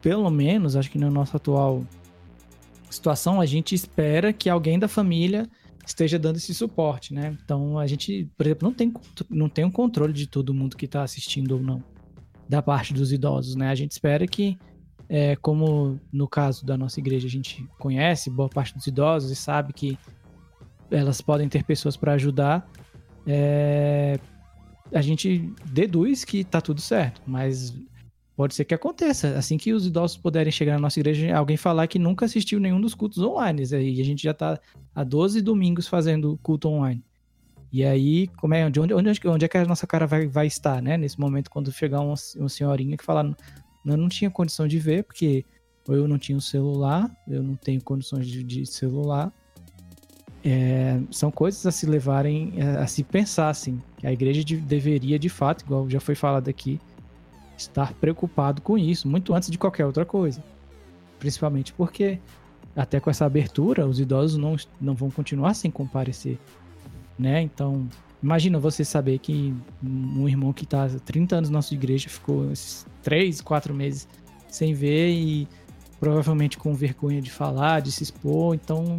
pelo 0.01 0.29
menos 0.29 0.75
acho 0.75 0.91
que 0.91 0.99
na 0.99 1.11
nossa 1.11 1.37
atual 1.37 1.85
situação 2.91 3.41
a 3.41 3.47
gente 3.47 3.75
espera 3.75 4.33
que 4.33 4.49
alguém 4.51 4.79
da 4.79 4.89
família 4.89 5.49
esteja 5.87 6.19
dando 6.19 6.37
esse 6.37 6.53
suporte, 6.53 7.15
né? 7.15 7.37
Então 7.43 7.79
a 7.79 7.87
gente, 7.87 8.29
por 8.37 8.47
exemplo, 8.47 8.69
não 8.69 8.75
tem, 8.75 8.93
não 9.31 9.49
tem 9.49 9.65
um 9.65 9.71
controle 9.71 10.13
de 10.13 10.27
todo 10.27 10.53
mundo 10.53 10.77
que 10.77 10.85
está 10.85 11.03
assistindo 11.03 11.53
ou 11.53 11.63
não 11.63 11.83
da 12.49 12.63
parte 12.63 12.93
dos 12.93 13.13
idosos, 13.13 13.55
né? 13.55 13.69
A 13.69 13.75
gente 13.75 13.93
espera 13.93 14.27
que 14.27 14.59
é, 15.09 15.37
como 15.37 15.99
no 16.13 16.29
caso 16.29 16.67
da 16.67 16.77
nossa 16.77 17.01
igreja 17.01 17.27
a 17.27 17.31
gente 17.31 17.67
conhece 17.79 18.29
boa 18.29 18.49
parte 18.49 18.75
dos 18.75 18.87
idosos 18.87 19.31
e 19.31 19.37
sabe 19.37 19.73
que 19.73 19.99
elas 20.91 21.21
podem 21.21 21.49
ter 21.49 21.65
pessoas 21.65 21.97
para 21.97 22.13
ajudar, 22.13 22.69
é, 23.27 24.19
a 24.93 25.03
gente 25.03 25.53
deduz 25.67 26.25
que 26.25 26.45
tá 26.45 26.61
tudo 26.61 26.81
certo, 26.81 27.21
mas 27.27 27.75
pode 28.37 28.55
ser 28.55 28.65
que 28.65 28.75
aconteça. 28.75 29.37
Assim 29.37 29.59
que 29.59 29.73
os 29.73 29.87
idosos 29.87 30.17
puderem 30.17 30.53
chegar 30.53 30.75
na 30.75 30.81
nossa 30.81 30.99
igreja, 30.99 31.37
alguém 31.37 31.57
falar 31.57 31.87
que 31.87 31.99
nunca 31.99 32.25
assistiu 32.25 32.61
nenhum 32.61 32.81
dos 32.81 32.95
cultos 32.95 33.19
online, 33.19 33.63
e 33.71 34.01
a 34.01 34.05
gente 34.05 34.23
já 34.23 34.33
tá 34.33 34.59
há 34.95 35.05
12 35.05 35.43
domingos 35.43 35.89
fazendo 35.89 36.39
culto 36.43 36.69
online. 36.69 37.03
E 37.71 37.85
aí, 37.85 38.29
como 38.39 38.55
é, 38.55 38.65
onde, 38.65 38.81
onde, 38.81 39.29
onde 39.29 39.45
é 39.45 39.49
que 39.49 39.59
a 39.59 39.65
nossa 39.67 39.87
cara 39.87 40.07
vai, 40.07 40.27
vai 40.27 40.47
estar, 40.47 40.81
né? 40.81 40.97
Nesse 40.97 41.21
momento, 41.21 41.51
quando 41.51 41.71
chegar 41.71 42.01
uma, 42.01 42.15
uma 42.37 42.49
senhorinha 42.49 42.97
que 42.97 43.05
falar, 43.05 43.37
eu 43.85 43.97
não 43.97 44.09
tinha 44.09 44.31
condição 44.31 44.67
de 44.67 44.79
ver, 44.79 45.05
porque 45.05 45.45
eu 45.89 46.07
não 46.07 46.19
tinha 46.19 46.37
um 46.37 46.41
celular, 46.41 47.11
eu 47.27 47.43
não 47.43 47.55
tenho 47.55 47.83
condições 47.83 48.27
de, 48.27 48.43
de 48.43 48.67
celular. 48.67 49.33
É, 50.45 51.01
são 51.11 51.31
coisas 51.31 51.65
a 51.67 51.73
se 51.73 51.87
levarem, 51.87 52.53
a, 52.57 52.65
é, 52.65 52.77
a 52.83 52.87
se 52.87 53.03
pensar, 53.03 53.49
assim. 53.49 53.81
A 54.03 54.13
igreja 54.13 54.45
de, 54.45 54.57
deveria, 54.57 55.19
de 55.19 55.29
fato, 55.29 55.65
igual 55.65 55.89
já 55.89 56.01
foi 56.01 56.15
falado 56.15 56.49
aqui, 56.49 56.81
estar 57.57 57.93
preocupado 57.95 58.63
com 58.63 58.79
isso, 58.79 59.09
muito 59.09 59.35
antes 59.35 59.51
de 59.51 59.59
qualquer 59.59 59.87
outra 59.87 60.05
coisa. 60.05 60.43
Principalmente 61.19 61.73
porque, 61.73 62.21
até 62.77 63.01
com 63.01 63.11
essa 63.11 63.25
abertura, 63.27 63.87
os 63.87 63.99
idosos 63.99 64.39
não, 64.39 64.57
não 64.81 64.95
vão 64.95 65.11
continuar 65.11 65.55
sem 65.55 65.71
comparecer. 65.71 66.39
Né? 67.19 67.43
Então, 67.43 67.89
Imagina 68.23 68.59
você 68.59 68.85
saber 68.85 69.19
que 69.19 69.55
um 69.83 70.29
irmão 70.29 70.53
que 70.53 70.65
está 70.65 70.85
há 70.85 70.89
30 70.89 71.37
anos 71.37 71.51
na 71.51 71.59
nossa 71.59 71.73
igreja 71.75 72.09
ficou 72.09 72.51
esses 72.51 72.85
3, 73.03 73.41
4 73.41 73.73
meses 73.73 74.09
sem 74.49 74.75
ver 74.75 75.11
e 75.11 75.49
provavelmente 76.01 76.59
com 76.59 76.75
vergonha 76.75 77.21
de 77.21 77.31
falar, 77.31 77.81
de 77.81 77.93
se 77.93 78.03
expor. 78.03 78.55
Então, 78.55 78.99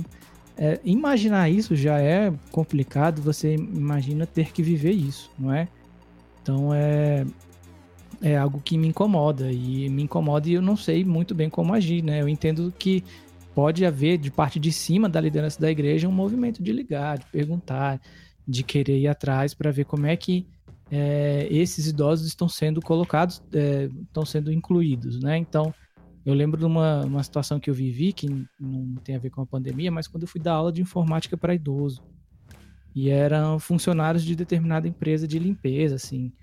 é, 0.57 0.79
imaginar 0.83 1.49
isso 1.49 1.75
já 1.75 1.99
é 1.99 2.33
complicado. 2.51 3.21
Você 3.21 3.55
imagina 3.55 4.25
ter 4.25 4.51
que 4.51 4.63
viver 4.63 4.91
isso, 4.91 5.29
não 5.37 5.53
é? 5.53 5.67
Então, 6.41 6.73
é, 6.73 7.25
é 8.21 8.37
algo 8.37 8.61
que 8.63 8.77
me 8.77 8.87
incomoda 8.87 9.51
e 9.51 9.89
me 9.89 10.03
incomoda 10.03 10.49
e 10.49 10.53
eu 10.53 10.61
não 10.61 10.75
sei 10.75 11.03
muito 11.03 11.35
bem 11.35 11.49
como 11.49 11.73
agir, 11.73 12.03
né? 12.03 12.21
Eu 12.21 12.29
entendo 12.29 12.73
que 12.77 13.03
pode 13.53 13.85
haver 13.85 14.17
de 14.17 14.31
parte 14.31 14.59
de 14.59 14.71
cima 14.71 15.09
da 15.09 15.19
liderança 15.19 15.59
da 15.59 15.69
igreja 15.69 16.07
um 16.07 16.11
movimento 16.11 16.61
de 16.61 16.71
ligar, 16.71 17.17
de 17.17 17.25
perguntar, 17.25 17.99
de 18.49 18.63
querer 18.63 18.97
ir 18.97 19.07
atrás 19.07 19.53
para 19.53 19.71
ver 19.71 19.85
como 19.85 20.07
é 20.07 20.17
que 20.17 20.47
é, 20.91 21.47
esses 21.51 21.85
idosos 21.85 22.27
estão 22.27 22.49
sendo 22.49 22.81
colocados, 22.81 23.43
é, 23.53 23.89
estão 24.01 24.25
sendo 24.25 24.51
incluídos, 24.51 25.19
né? 25.21 25.37
Então, 25.37 25.73
eu 26.25 26.33
lembro 26.33 26.59
de 26.59 26.65
uma, 26.65 27.05
uma 27.05 27.23
situação 27.23 27.59
que 27.59 27.69
eu 27.69 27.73
vivi, 27.73 28.11
que 28.11 28.27
não 28.59 28.95
tem 29.03 29.15
a 29.15 29.19
ver 29.19 29.29
com 29.29 29.41
a 29.41 29.45
pandemia, 29.45 29.91
mas 29.91 30.07
quando 30.07 30.23
eu 30.23 30.27
fui 30.27 30.41
dar 30.41 30.53
aula 30.53 30.71
de 30.71 30.81
informática 30.81 31.37
para 31.37 31.53
idoso. 31.53 32.03
E 32.95 33.09
eram 33.09 33.59
funcionários 33.59 34.23
de 34.23 34.35
determinada 34.35 34.87
empresa 34.87 35.27
de 35.27 35.37
limpeza, 35.37 35.95
assim. 35.95 36.33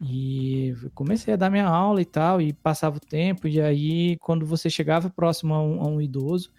E 0.00 0.74
comecei 0.94 1.34
a 1.34 1.36
dar 1.36 1.50
minha 1.50 1.66
aula 1.66 2.00
e 2.00 2.04
tal, 2.04 2.40
e 2.40 2.52
passava 2.52 2.98
o 2.98 3.00
tempo, 3.00 3.48
e 3.48 3.60
aí, 3.60 4.16
quando 4.18 4.46
você 4.46 4.70
chegava 4.70 5.10
próximo 5.10 5.54
a 5.54 5.62
um, 5.62 5.80
a 5.82 5.86
um 5.88 6.00
idoso, 6.00 6.52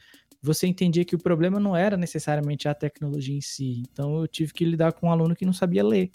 você 0.43 0.67
entendia 0.67 1.05
que 1.05 1.15
o 1.15 1.19
problema 1.19 1.57
não 1.57 1.73
era 1.73 1.95
necessariamente 1.95 2.67
a 2.67 2.73
tecnologia 2.73 3.35
em 3.35 3.39
si. 3.39 3.81
Então 3.89 4.19
eu 4.19 4.27
tive 4.27 4.51
que 4.51 4.65
lidar 4.65 4.91
com 4.91 5.07
um 5.07 5.11
aluno 5.11 5.33
que 5.33 5.45
não 5.45 5.53
sabia 5.53 5.81
ler. 5.81 6.11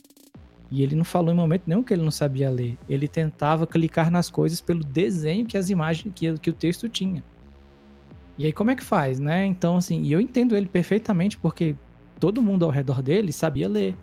E 0.71 0.83
ele 0.83 0.95
não 0.95 1.05
falou 1.05 1.33
em 1.33 1.37
momento 1.37 1.63
nenhum 1.67 1.83
que 1.83 1.95
ele 1.95 2.03
não 2.03 2.11
sabia 2.11 2.51
ler. 2.51 2.77
Ele 2.87 3.09
tentava 3.09 3.67
clicar 3.67 4.11
nas 4.11 4.29
coisas 4.29 4.61
pelo 4.61 4.85
desenho 4.85 5.47
que 5.47 5.57
as 5.57 5.71
imagens, 5.71 6.13
que, 6.15 6.39
que 6.39 6.51
o 6.51 6.53
texto 6.53 6.91
tinha. 6.91 7.25
E 8.37 8.45
aí 8.45 8.53
como 8.53 8.71
é 8.71 8.77
que 8.77 8.85
faz, 8.85 9.19
né? 9.19 9.47
Então 9.47 9.79
assim, 9.79 10.07
eu 10.07 10.21
entendo 10.21 10.55
ele 10.55 10.67
perfeitamente 10.67 11.39
porque 11.39 11.75
todo 12.21 12.43
mundo 12.43 12.67
ao 12.67 12.71
redor 12.71 13.01
dele 13.01 13.33
sabia 13.33 13.67
ler. 13.67 13.97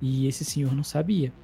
E 0.00 0.26
esse 0.26 0.42
senhor 0.42 0.74
não 0.74 0.82
sabia. 0.82 1.34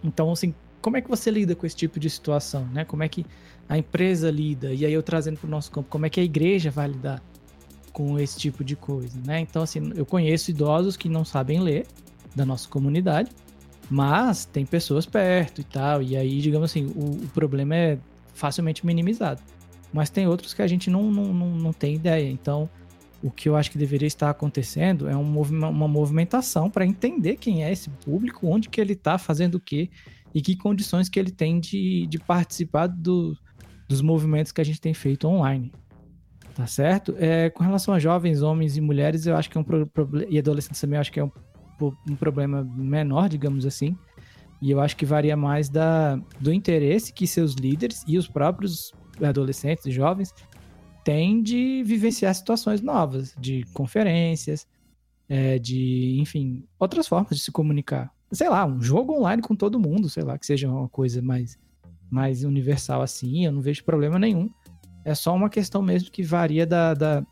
Então 0.00 0.30
assim, 0.30 0.54
como 0.80 0.96
é 0.96 1.00
que 1.00 1.08
você 1.08 1.28
lida 1.28 1.56
com 1.56 1.66
esse 1.66 1.74
tipo 1.74 1.98
de 1.98 2.08
situação, 2.08 2.64
né? 2.66 2.84
Como 2.84 3.02
é 3.02 3.08
que 3.08 3.26
a 3.68 3.76
empresa 3.76 4.30
lida? 4.30 4.72
E 4.72 4.86
aí 4.86 4.92
eu 4.92 5.02
trazendo 5.02 5.38
para 5.38 5.48
o 5.48 5.50
nosso 5.50 5.72
campo, 5.72 5.88
como 5.90 6.06
é 6.06 6.10
que 6.10 6.20
a 6.20 6.22
igreja 6.22 6.70
vai 6.70 6.86
lidar? 6.86 7.20
Com 7.92 8.18
esse 8.18 8.38
tipo 8.38 8.64
de 8.64 8.74
coisa, 8.74 9.18
né? 9.24 9.40
Então, 9.40 9.62
assim, 9.62 9.92
eu 9.94 10.06
conheço 10.06 10.50
idosos 10.50 10.96
que 10.96 11.08
não 11.08 11.24
sabem 11.24 11.60
ler 11.60 11.86
da 12.34 12.44
nossa 12.44 12.68
comunidade, 12.68 13.30
mas 13.90 14.44
tem 14.44 14.64
pessoas 14.64 15.04
perto 15.04 15.60
e 15.60 15.64
tal, 15.64 16.02
e 16.02 16.16
aí, 16.16 16.40
digamos 16.40 16.70
assim, 16.70 16.86
o, 16.86 17.24
o 17.24 17.28
problema 17.34 17.76
é 17.76 17.98
facilmente 18.34 18.86
minimizado. 18.86 19.42
Mas 19.92 20.08
tem 20.08 20.26
outros 20.26 20.54
que 20.54 20.62
a 20.62 20.66
gente 20.66 20.88
não, 20.88 21.10
não, 21.10 21.34
não, 21.34 21.50
não 21.50 21.72
tem 21.72 21.94
ideia. 21.94 22.30
Então, 22.30 22.68
o 23.22 23.30
que 23.30 23.48
eu 23.48 23.54
acho 23.54 23.70
que 23.70 23.78
deveria 23.78 24.06
estar 24.06 24.30
acontecendo 24.30 25.08
é 25.08 25.16
um 25.16 25.42
uma 25.42 25.86
movimentação 25.86 26.70
para 26.70 26.86
entender 26.86 27.36
quem 27.36 27.62
é 27.64 27.70
esse 27.70 27.90
público, 27.90 28.46
onde 28.46 28.68
que 28.68 28.80
ele 28.80 28.94
está 28.94 29.18
fazendo 29.18 29.56
o 29.56 29.60
quê 29.60 29.90
e 30.34 30.40
que 30.40 30.56
condições 30.56 31.08
que 31.08 31.20
ele 31.20 31.30
tem 31.30 31.60
de, 31.60 32.06
de 32.06 32.18
participar 32.18 32.86
do, 32.86 33.36
dos 33.88 34.00
movimentos 34.00 34.50
que 34.50 34.60
a 34.60 34.64
gente 34.64 34.80
tem 34.80 34.94
feito 34.94 35.28
online. 35.28 35.70
Tá 36.54 36.66
certo? 36.66 37.14
É, 37.18 37.48
com 37.50 37.64
relação 37.64 37.94
a 37.94 37.98
jovens, 37.98 38.42
homens 38.42 38.76
e 38.76 38.80
mulheres, 38.80 39.26
eu 39.26 39.36
acho 39.36 39.48
que 39.50 39.56
é 39.56 39.60
um 39.60 39.64
problema. 39.64 40.26
E 40.28 40.38
adolescentes 40.38 40.80
também, 40.80 40.96
eu 40.96 41.00
acho 41.00 41.12
que 41.12 41.20
é 41.20 41.24
um, 41.24 41.30
um 42.08 42.16
problema 42.16 42.62
menor, 42.62 43.28
digamos 43.28 43.64
assim. 43.64 43.96
E 44.60 44.70
eu 44.70 44.80
acho 44.80 44.96
que 44.96 45.04
varia 45.04 45.36
mais 45.36 45.68
da, 45.68 46.16
do 46.38 46.52
interesse 46.52 47.12
que 47.12 47.26
seus 47.26 47.54
líderes 47.54 48.04
e 48.06 48.16
os 48.16 48.28
próprios 48.28 48.92
adolescentes 49.20 49.86
e 49.86 49.90
jovens 49.90 50.32
têm 51.04 51.42
de 51.42 51.82
vivenciar 51.84 52.34
situações 52.34 52.80
novas, 52.80 53.34
de 53.40 53.64
conferências, 53.72 54.66
é, 55.28 55.58
de, 55.58 56.16
enfim, 56.20 56.64
outras 56.78 57.08
formas 57.08 57.36
de 57.36 57.42
se 57.42 57.50
comunicar. 57.50 58.12
Sei 58.30 58.48
lá, 58.48 58.64
um 58.64 58.80
jogo 58.80 59.14
online 59.14 59.42
com 59.42 59.56
todo 59.56 59.80
mundo, 59.80 60.08
sei 60.08 60.22
lá, 60.22 60.38
que 60.38 60.46
seja 60.46 60.70
uma 60.70 60.88
coisa 60.88 61.20
mais, 61.20 61.58
mais 62.10 62.44
universal 62.44 63.02
assim, 63.02 63.44
eu 63.44 63.52
não 63.52 63.60
vejo 63.60 63.82
problema 63.84 64.18
nenhum. 64.18 64.48
É 65.04 65.14
só 65.14 65.34
uma 65.34 65.50
questão 65.50 65.82
mesmo 65.82 66.10
que 66.10 66.22
varia 66.22 66.66
da, 66.66 66.94
da 66.94 67.24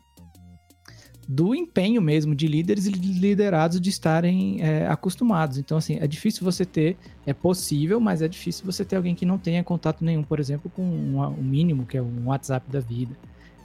do 1.27 1.55
empenho 1.55 2.01
mesmo 2.01 2.35
de 2.35 2.45
líderes 2.45 2.85
e 2.85 2.91
liderados 2.91 3.79
de 3.79 3.89
estarem 3.89 4.61
é, 4.61 4.85
acostumados. 4.87 5.57
Então, 5.57 5.77
assim, 5.77 5.97
é 5.97 6.05
difícil 6.05 6.43
você 6.43 6.65
ter, 6.65 6.97
é 7.25 7.33
possível, 7.33 8.01
mas 8.01 8.21
é 8.21 8.27
difícil 8.27 8.65
você 8.65 8.83
ter 8.83 8.97
alguém 8.97 9.15
que 9.15 9.25
não 9.25 9.37
tenha 9.37 9.63
contato 9.63 10.03
nenhum, 10.03 10.23
por 10.23 10.41
exemplo, 10.41 10.69
com 10.69 10.81
o 10.81 10.85
um, 10.85 11.25
um 11.25 11.41
mínimo, 11.41 11.85
que 11.85 11.97
é 11.97 12.01
um 12.01 12.27
WhatsApp 12.27 12.69
da 12.69 12.81
vida, 12.81 13.15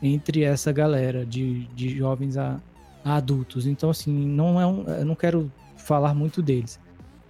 entre 0.01 0.45
essa 0.45 0.71
galera 0.71 1.27
de, 1.27 1.65
de 1.75 1.97
jovens 1.97 2.37
a, 2.37 2.61
a 3.05 3.17
adultos. 3.17 3.67
Então, 3.67 3.91
assim, 3.91 4.13
não 4.13 4.61
é 4.61 4.67
um, 4.67 4.85
eu 4.85 5.05
não 5.05 5.17
quero 5.17 5.51
falar 5.77 6.15
muito 6.15 6.41
deles. 6.41 6.79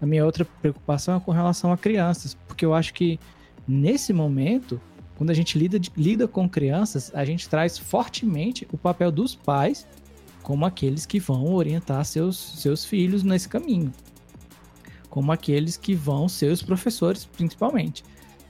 A 0.03 0.05
minha 0.05 0.27
outra 0.27 0.45
preocupação 0.45 1.17
é 1.17 1.21
com 1.21 1.33
relação 1.33 1.73
a 1.73 1.79
crianças, 1.79 2.35
porque 2.47 2.67
eu 2.67 2.75
acho 2.75 2.93
que 2.93 3.19
nesse 3.67 4.13
momento 4.13 4.79
quando 5.17 5.31
a 5.31 5.35
gente 5.35 5.59
lida, 5.59 5.81
lida 5.97 6.29
com 6.29 6.49
crianças, 6.49 7.11
a 7.15 7.25
gente 7.25 7.49
traz 7.49 7.79
fortemente 7.79 8.69
o 8.71 8.77
papel 8.77 9.11
dos 9.11 9.35
pais 9.35 9.87
como 10.43 10.65
aqueles 10.65 11.07
que 11.07 11.19
vão 11.19 11.55
orientar 11.55 12.05
seus, 12.05 12.37
seus 12.37 12.85
filhos 12.85 13.25
nesse 13.25 13.49
caminho. 13.49 13.93
Como 15.09 15.33
aqueles 15.33 15.77
que 15.77 15.95
vão 15.95 16.29
ser 16.29 16.53
os 16.53 16.63
professores, 16.63 17.25
principalmente. 17.25 18.05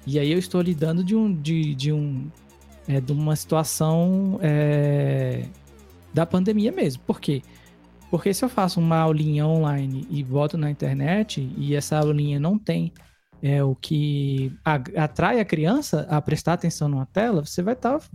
E 0.07 0.19
aí 0.19 0.31
eu 0.31 0.39
estou 0.39 0.61
lidando 0.61 1.03
de 1.03 1.17
um 1.17 1.33
de, 1.33 1.75
de 1.75 1.93
um 1.93 2.31
é, 2.87 3.01
de 3.01 3.13
uma 3.13 3.35
situação 3.35 4.39
é, 4.43 5.47
da 6.13 6.27
pandemia 6.27 6.73
mesmo. 6.73 7.03
Porque 7.07 7.43
Porque 8.11 8.35
se 8.35 8.45
eu 8.45 8.49
faço 8.49 8.81
uma 8.81 8.99
aulinha 8.99 9.47
online 9.47 10.07
e 10.11 10.23
boto 10.23 10.59
na 10.59 10.71
internet 10.71 11.49
e 11.57 11.75
essa 11.75 11.97
aulinha 11.99 12.41
não 12.41 12.59
tem 12.59 12.93
é, 13.47 13.63
o 13.63 13.77
que 13.77 14.53
atrai 14.97 15.39
a 15.39 15.45
criança 15.45 16.05
a 16.11 16.21
prestar 16.21 16.55
atenção 16.55 16.89
numa 16.89 17.07
tela, 17.07 17.45
você 17.45 17.63
vai 17.63 17.75
estar. 17.75 18.01
Tá, 18.01 18.07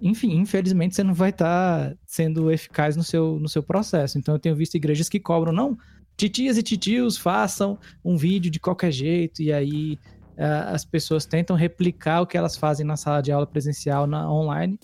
enfim, 0.00 0.32
infelizmente 0.38 0.94
você 0.94 1.04
não 1.04 1.12
vai 1.12 1.28
estar 1.28 1.90
tá 1.90 1.96
sendo 2.06 2.50
eficaz 2.50 2.96
no 2.96 3.04
seu, 3.04 3.38
no 3.38 3.50
seu 3.50 3.62
processo. 3.62 4.16
Então 4.16 4.34
eu 4.34 4.38
tenho 4.38 4.56
visto 4.56 4.76
igrejas 4.76 5.10
que 5.10 5.20
cobram, 5.20 5.52
não, 5.52 5.76
titias 6.16 6.56
e 6.56 6.62
titios 6.62 7.18
façam 7.18 7.78
um 8.02 8.16
vídeo 8.16 8.50
de 8.50 8.58
qualquer 8.58 8.90
jeito 8.90 9.42
e 9.42 9.52
aí 9.52 9.98
uh, 10.38 10.72
as 10.72 10.86
pessoas 10.86 11.26
tentam 11.26 11.54
replicar 11.54 12.22
o 12.22 12.26
que 12.26 12.38
elas 12.38 12.56
fazem 12.56 12.86
na 12.86 12.96
sala 12.96 13.20
de 13.20 13.30
aula 13.30 13.46
presencial 13.46 14.06
na 14.06 14.32
online 14.32 14.78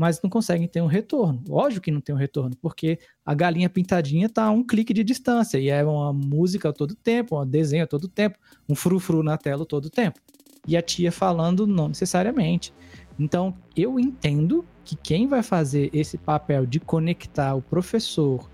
mas 0.00 0.22
não 0.22 0.30
conseguem 0.30 0.66
ter 0.66 0.80
um 0.80 0.86
retorno. 0.86 1.44
Lógico 1.46 1.84
que 1.84 1.90
não 1.90 2.00
tem 2.00 2.14
um 2.14 2.18
retorno, 2.18 2.56
porque 2.56 2.98
a 3.22 3.34
galinha 3.34 3.68
pintadinha 3.68 4.28
está 4.28 4.44
a 4.44 4.50
um 4.50 4.64
clique 4.66 4.94
de 4.94 5.04
distância 5.04 5.58
e 5.58 5.68
é 5.68 5.84
uma 5.84 6.10
música 6.10 6.72
todo 6.72 6.94
tempo, 6.94 7.38
um 7.38 7.46
desenho 7.46 7.86
todo 7.86 8.08
tempo, 8.08 8.38
um 8.66 8.74
frufru 8.74 9.22
na 9.22 9.36
tela 9.36 9.66
todo 9.66 9.90
tempo. 9.90 10.18
E 10.66 10.74
a 10.74 10.80
tia 10.80 11.12
falando 11.12 11.66
não 11.66 11.88
necessariamente. 11.88 12.72
Então, 13.18 13.54
eu 13.76 14.00
entendo 14.00 14.64
que 14.86 14.96
quem 14.96 15.26
vai 15.26 15.42
fazer 15.42 15.90
esse 15.92 16.16
papel 16.16 16.64
de 16.64 16.80
conectar 16.80 17.54
o 17.54 17.60
professor 17.60 18.48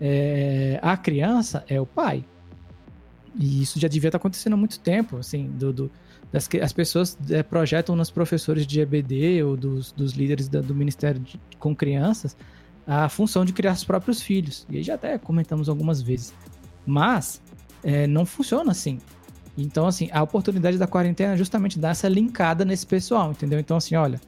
é, 0.00 0.78
à 0.80 0.96
criança 0.96 1.64
é 1.66 1.80
o 1.80 1.86
pai. 1.86 2.24
E 3.34 3.62
isso 3.62 3.80
já 3.80 3.88
devia 3.88 4.10
estar 4.10 4.18
acontecendo 4.18 4.52
há 4.52 4.56
muito 4.56 4.78
tempo, 4.78 5.16
assim, 5.16 5.48
do, 5.58 5.72
do 5.72 5.90
das, 6.34 6.48
as 6.60 6.72
pessoas 6.72 7.16
é, 7.30 7.44
projetam 7.44 7.94
nos 7.94 8.10
professores 8.10 8.66
de 8.66 8.80
EBD 8.80 9.44
ou 9.44 9.56
dos, 9.56 9.92
dos 9.92 10.14
líderes 10.14 10.48
da, 10.48 10.60
do 10.60 10.74
Ministério 10.74 11.20
de, 11.20 11.40
com 11.60 11.76
crianças 11.76 12.36
a 12.84 13.08
função 13.08 13.44
de 13.44 13.52
criar 13.52 13.72
os 13.72 13.84
próprios 13.84 14.20
filhos. 14.20 14.66
E 14.68 14.78
aí 14.78 14.82
já 14.82 14.94
até 14.94 15.16
comentamos 15.16 15.68
algumas 15.68 16.02
vezes. 16.02 16.34
Mas 16.84 17.40
é, 17.84 18.08
não 18.08 18.26
funciona 18.26 18.72
assim. 18.72 18.98
Então, 19.56 19.86
assim, 19.86 20.08
a 20.12 20.24
oportunidade 20.24 20.76
da 20.76 20.88
quarentena 20.88 21.34
é 21.34 21.36
justamente 21.36 21.78
dar 21.78 21.90
essa 21.90 22.08
linkada 22.08 22.64
nesse 22.64 22.84
pessoal, 22.84 23.30
entendeu? 23.30 23.60
Então, 23.60 23.76
assim, 23.76 23.94
olha, 23.94 24.20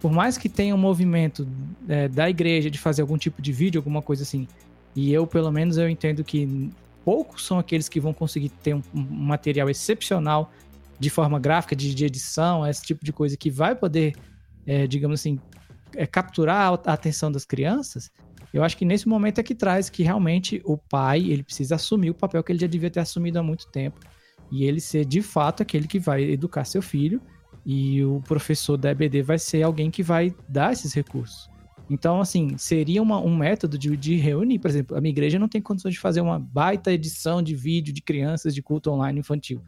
por 0.00 0.10
mais 0.10 0.38
que 0.38 0.48
tenha 0.48 0.74
um 0.74 0.78
movimento 0.78 1.46
é, 1.86 2.08
da 2.08 2.30
igreja 2.30 2.70
de 2.70 2.78
fazer 2.78 3.02
algum 3.02 3.18
tipo 3.18 3.42
de 3.42 3.52
vídeo, 3.52 3.78
alguma 3.78 4.00
coisa 4.00 4.22
assim, 4.22 4.48
e 4.96 5.12
eu, 5.12 5.26
pelo 5.26 5.52
menos, 5.52 5.76
eu 5.76 5.90
entendo 5.90 6.24
que 6.24 6.70
poucos 7.04 7.46
são 7.46 7.58
aqueles 7.58 7.86
que 7.86 8.00
vão 8.00 8.14
conseguir 8.14 8.48
ter 8.48 8.74
um, 8.74 8.82
um 8.94 9.02
material 9.02 9.68
excepcional 9.68 10.50
de 11.00 11.08
forma 11.10 11.40
gráfica, 11.40 11.74
de, 11.74 11.94
de 11.94 12.04
edição, 12.04 12.66
esse 12.66 12.82
tipo 12.82 13.04
de 13.04 13.12
coisa 13.12 13.36
que 13.36 13.50
vai 13.50 13.74
poder, 13.74 14.14
é, 14.66 14.86
digamos 14.86 15.20
assim, 15.20 15.40
é, 15.96 16.06
capturar 16.06 16.78
a 16.84 16.92
atenção 16.92 17.32
das 17.32 17.46
crianças, 17.46 18.10
eu 18.52 18.62
acho 18.62 18.76
que 18.76 18.84
nesse 18.84 19.08
momento 19.08 19.38
é 19.38 19.42
que 19.42 19.54
traz 19.54 19.88
que 19.88 20.02
realmente 20.02 20.60
o 20.64 20.76
pai 20.76 21.20
ele 21.30 21.42
precisa 21.42 21.76
assumir 21.76 22.10
o 22.10 22.14
papel 22.14 22.42
que 22.42 22.52
ele 22.52 22.58
já 22.58 22.66
devia 22.66 22.90
ter 22.90 23.00
assumido 23.00 23.38
há 23.38 23.42
muito 23.42 23.66
tempo 23.68 23.98
e 24.50 24.64
ele 24.64 24.80
ser 24.80 25.04
de 25.04 25.22
fato 25.22 25.62
aquele 25.62 25.86
que 25.86 25.98
vai 25.98 26.22
educar 26.24 26.64
seu 26.64 26.82
filho 26.82 27.20
e 27.64 28.04
o 28.04 28.20
professor 28.26 28.76
da 28.76 28.90
EBD 28.90 29.22
vai 29.22 29.38
ser 29.38 29.62
alguém 29.62 29.90
que 29.90 30.02
vai 30.02 30.34
dar 30.48 30.72
esses 30.72 30.92
recursos. 30.92 31.48
Então, 31.88 32.20
assim, 32.20 32.56
seria 32.56 33.02
uma, 33.02 33.20
um 33.20 33.36
método 33.36 33.76
de, 33.76 33.96
de, 33.96 34.16
reunir, 34.16 34.58
por 34.58 34.70
exemplo, 34.70 34.96
a 34.96 35.00
minha 35.00 35.10
igreja 35.10 35.38
não 35.38 35.48
tem 35.48 35.60
condições 35.60 35.94
de 35.94 36.00
fazer 36.00 36.20
uma 36.20 36.38
baita 36.38 36.92
edição 36.92 37.42
de 37.42 37.54
vídeo 37.54 37.92
de 37.92 38.00
crianças 38.00 38.54
de 38.54 38.62
culto 38.62 38.90
online 38.90 39.18
infantil. 39.18 39.60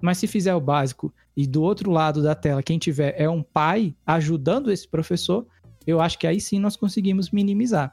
Mas 0.00 0.18
se 0.18 0.26
fizer 0.26 0.54
o 0.54 0.60
básico 0.60 1.12
e 1.36 1.46
do 1.46 1.62
outro 1.62 1.90
lado 1.90 2.22
da 2.22 2.34
tela 2.34 2.62
quem 2.62 2.78
tiver 2.78 3.14
é 3.16 3.28
um 3.28 3.42
pai 3.42 3.94
ajudando 4.06 4.70
esse 4.70 4.86
professor, 4.86 5.46
eu 5.86 6.00
acho 6.00 6.18
que 6.18 6.26
aí 6.26 6.40
sim 6.40 6.58
nós 6.58 6.76
conseguimos 6.76 7.30
minimizar. 7.30 7.92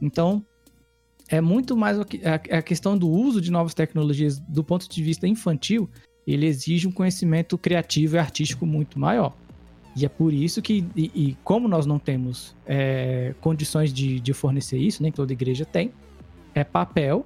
Então, 0.00 0.44
é 1.28 1.40
muito 1.40 1.76
mais 1.76 1.98
a 1.98 2.62
questão 2.62 2.96
do 2.96 3.08
uso 3.08 3.40
de 3.40 3.50
novas 3.50 3.74
tecnologias 3.74 4.38
do 4.38 4.62
ponto 4.62 4.88
de 4.88 5.02
vista 5.02 5.26
infantil, 5.26 5.88
ele 6.26 6.46
exige 6.46 6.86
um 6.86 6.92
conhecimento 6.92 7.56
criativo 7.56 8.16
e 8.16 8.18
artístico 8.18 8.66
muito 8.66 8.98
maior. 8.98 9.34
E 9.96 10.04
é 10.04 10.08
por 10.08 10.32
isso 10.32 10.60
que, 10.60 10.84
e, 10.96 11.10
e 11.14 11.36
como 11.44 11.68
nós 11.68 11.86
não 11.86 11.98
temos 11.98 12.56
é, 12.66 13.34
condições 13.40 13.92
de, 13.92 14.18
de 14.18 14.32
fornecer 14.32 14.78
isso, 14.78 15.02
nem 15.02 15.12
toda 15.12 15.32
igreja 15.32 15.64
tem, 15.64 15.92
é 16.54 16.64
papel 16.64 17.24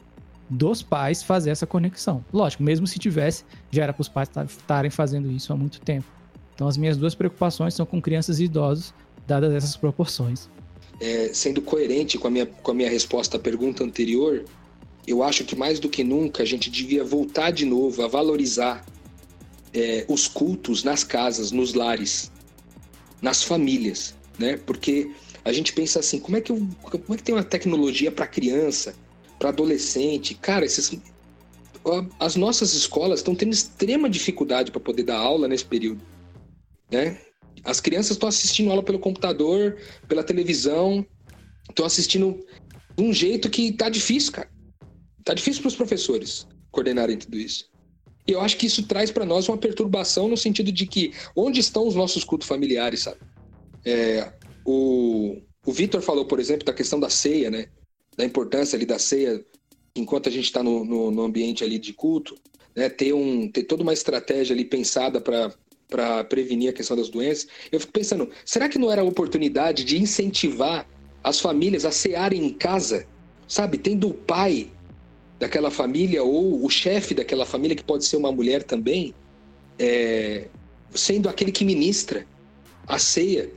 dos 0.49 0.83
pais 0.83 1.23
fazer 1.23 1.51
essa 1.51 1.67
conexão. 1.67 2.25
Lógico, 2.33 2.63
mesmo 2.63 2.87
se 2.87 2.99
tivesse, 2.99 3.45
já 3.71 3.83
era 3.83 3.93
para 3.93 4.03
os 4.03 4.09
pais 4.09 4.29
estarem 4.49 4.91
fazendo 4.91 5.31
isso 5.31 5.53
há 5.53 5.57
muito 5.57 5.81
tempo. 5.81 6.07
Então, 6.55 6.67
as 6.67 6.77
minhas 6.77 6.97
duas 6.97 7.15
preocupações 7.15 7.75
são 7.75 7.87
com 7.87 8.01
crianças 8.01 8.41
e 8.41 8.45
idosos, 8.45 8.93
dadas 9.27 9.53
essas 9.53 9.77
proporções. 9.77 10.49
É, 11.01 11.31
sendo 11.33 11.63
coerente 11.63 12.19
com 12.19 12.27
a, 12.27 12.31
minha, 12.31 12.47
com 12.47 12.71
a 12.73 12.75
minha 12.75 12.91
resposta 12.91 13.37
à 13.37 13.41
pergunta 13.41 13.85
anterior, 13.85 14.45
eu 15.07 15.23
acho 15.23 15.45
que 15.45 15.55
mais 15.55 15.79
do 15.79 15.89
que 15.89 16.03
nunca 16.03 16.43
a 16.43 16.47
gente 16.47 16.71
devia 16.71 17.05
voltar 17.05 17.51
de 17.51 17.65
novo 17.65 18.03
a 18.03 18.09
valorizar 18.09 18.85
é, 19.73 20.05
os 20.09 20.27
cultos 20.27 20.83
nas 20.83 21.05
casas, 21.05 21.53
nos 21.53 21.75
lares, 21.75 22.31
nas 23.23 23.43
famílias, 23.43 24.15
né? 24.39 24.57
Porque 24.57 25.11
a 25.45 25.53
gente 25.53 25.73
pensa 25.73 26.01
assim, 26.01 26.19
como 26.19 26.37
é 26.37 26.41
que, 26.41 26.51
eu, 26.51 26.67
como 26.83 27.15
é 27.15 27.17
que 27.17 27.23
tem 27.23 27.35
uma 27.35 27.45
tecnologia 27.45 28.11
para 28.11 28.27
criança? 28.27 28.95
Para 29.39 29.51
adolescente. 29.51 30.35
Cara, 30.35 30.65
esses, 30.65 30.99
as 32.19 32.37
nossas 32.37 32.75
escolas 32.75 33.21
estão 33.21 33.35
tendo 33.35 33.53
extrema 33.53 34.09
dificuldade 34.09 34.71
para 34.71 34.81
poder 34.81 35.05
dar 35.05 35.19
aula 35.19 35.49
nesse 35.49 35.65
período, 35.65 36.01
né? 36.91 37.21
As 37.65 37.81
crianças 37.81 38.13
estão 38.13 38.29
assistindo 38.29 38.71
aula 38.71 38.83
pelo 38.83 38.99
computador, 38.99 39.79
pela 40.07 40.23
televisão, 40.23 41.05
estão 41.69 41.85
assistindo 41.85 42.45
de 42.97 43.03
um 43.03 43.13
jeito 43.13 43.51
que 43.51 43.73
tá 43.73 43.89
difícil, 43.89 44.33
cara. 44.33 44.51
Tá 45.25 45.35
difícil 45.35 45.63
para 45.63 45.69
os 45.69 45.77
professores 45.77 46.47
coordenarem 46.71 47.17
tudo 47.17 47.37
isso. 47.37 47.69
E 48.27 48.33
eu 48.33 48.41
acho 48.41 48.57
que 48.57 48.67
isso 48.67 48.87
traz 48.87 49.11
para 49.11 49.25
nós 49.25 49.49
uma 49.49 49.59
perturbação 49.59 50.29
no 50.29 50.37
sentido 50.37 50.71
de 50.71 50.87
que 50.87 51.13
onde 51.35 51.61
estão 51.61 51.87
os 51.87 51.95
nossos 51.95 52.25
cultos 52.25 52.47
familiares, 52.47 53.01
sabe? 53.01 53.19
É, 53.85 54.33
o 54.65 55.39
o 55.69 55.73
Vitor 55.73 56.01
falou, 56.01 56.25
por 56.25 56.41
exemplo, 56.41 56.65
da 56.65 56.73
questão 56.73 56.99
da 56.99 57.11
ceia, 57.11 57.51
né? 57.51 57.67
Da 58.19 58.25
importância 58.25 58.77
ali 58.77 58.85
da 58.85 58.99
ceia, 58.99 59.43
enquanto 59.95 60.29
a 60.29 60.33
gente 60.33 60.47
está 60.47 60.61
no, 60.61 60.85
no, 60.85 61.11
no, 61.13 61.23
ambiente 61.23 61.63
ali 61.63 61.79
de 61.79 61.93
culto, 61.93 62.35
né, 62.75 62.89
ter, 62.89 63.13
um, 63.13 63.49
ter 63.49 63.63
toda 63.63 63.85
uma 63.85 63.93
estratégia 63.93 64.53
ali 64.53 64.65
pensada 64.65 65.21
para 65.21 66.25
prevenir 66.25 66.71
a 66.71 66.73
questão 66.73 66.97
das 66.97 67.09
doenças. 67.09 67.47
Eu 67.71 67.79
fico 67.79 67.93
pensando, 67.93 68.29
será 68.45 68.69
que 68.69 68.77
não 68.77 68.91
era 68.91 69.03
a 69.03 69.05
oportunidade 69.05 69.85
de 69.85 69.97
incentivar 69.97 70.85
as 71.23 71.39
famílias 71.39 71.85
a 71.85 71.93
cearem 71.93 72.45
em 72.45 72.53
casa? 72.53 73.07
Sabe, 73.47 73.79
tendo 73.79 74.09
o 74.09 74.15
pai 74.15 74.69
daquela 75.39 75.71
família 75.71 76.23
ou 76.25 76.65
o 76.65 76.69
chefe 76.69 77.15
daquela 77.15 77.47
família, 77.47 77.77
que 77.77 77.85
pode 77.85 78.05
ser 78.05 78.17
uma 78.17 78.33
mulher 78.33 78.65
também, 78.65 79.15
é, 79.79 80.49
sendo 80.93 81.29
aquele 81.29 81.53
que 81.53 81.65
ministra 81.65 82.27
a 82.85 82.99
ceia 82.99 83.49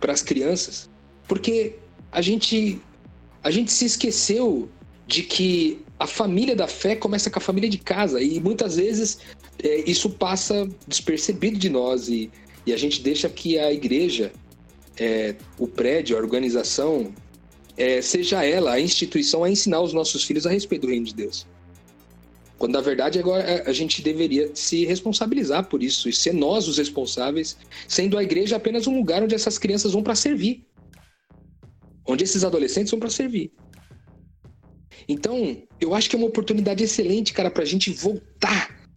para 0.00 0.12
as 0.12 0.22
crianças. 0.22 0.88
Porque 1.26 1.74
a 2.12 2.22
gente 2.22 2.80
a 3.48 3.50
gente 3.50 3.72
se 3.72 3.86
esqueceu 3.86 4.68
de 5.06 5.22
que 5.22 5.80
a 5.98 6.06
família 6.06 6.54
da 6.54 6.68
fé 6.68 6.94
começa 6.94 7.30
com 7.30 7.38
a 7.38 7.40
família 7.40 7.70
de 7.70 7.78
casa. 7.78 8.20
E 8.20 8.38
muitas 8.40 8.76
vezes 8.76 9.20
é, 9.64 9.90
isso 9.90 10.10
passa 10.10 10.68
despercebido 10.86 11.58
de 11.58 11.70
nós. 11.70 12.10
E, 12.10 12.30
e, 12.66 12.74
a 12.74 12.76
gente 12.76 13.00
deixa 13.00 13.26
que 13.26 13.58
a 13.58 13.72
igreja, 13.72 14.30
é, 14.98 15.34
o 15.58 15.66
prédio, 15.66 16.14
a 16.14 16.20
organização, 16.20 17.10
é, 17.74 18.02
seja 18.02 18.44
ela, 18.44 18.72
a 18.72 18.80
instituição, 18.80 19.42
a 19.42 19.50
ensinar 19.50 19.80
os 19.80 19.94
nossos 19.94 20.24
filhos 20.24 20.46
a 20.46 20.50
respeito 20.50 20.82
do 20.82 20.88
reino 20.88 21.06
de 21.06 21.14
Deus. 21.14 21.46
Quando 22.58 22.74
na 22.74 22.82
verdade 22.82 23.18
agora 23.18 23.44
é, 23.44 23.66
a 23.66 23.72
gente 23.72 24.02
deveria 24.02 24.50
se 24.52 24.84
responsabilizar 24.84 25.70
por 25.70 25.82
isso 25.82 26.06
e 26.06 26.12
ser 26.12 26.34
nós 26.34 26.68
os 26.68 26.76
responsáveis, 26.76 27.56
sendo 27.86 28.18
a 28.18 28.22
igreja 28.22 28.56
apenas 28.56 28.86
um 28.86 28.94
lugar 28.94 29.22
onde 29.22 29.34
essas 29.34 29.56
crianças 29.56 29.92
vão 29.92 30.02
para 30.02 30.14
servir 30.14 30.67
onde 32.08 32.24
esses 32.24 32.42
adolescentes 32.42 32.90
vão 32.90 32.98
para 32.98 33.10
servir. 33.10 33.52
Então, 35.06 35.62
eu 35.78 35.94
acho 35.94 36.08
que 36.08 36.16
é 36.16 36.18
uma 36.18 36.26
oportunidade 36.26 36.82
excelente, 36.82 37.34
cara, 37.34 37.50
para 37.50 37.62
a 37.62 37.66
gente 37.66 37.92
voltar 37.92 38.88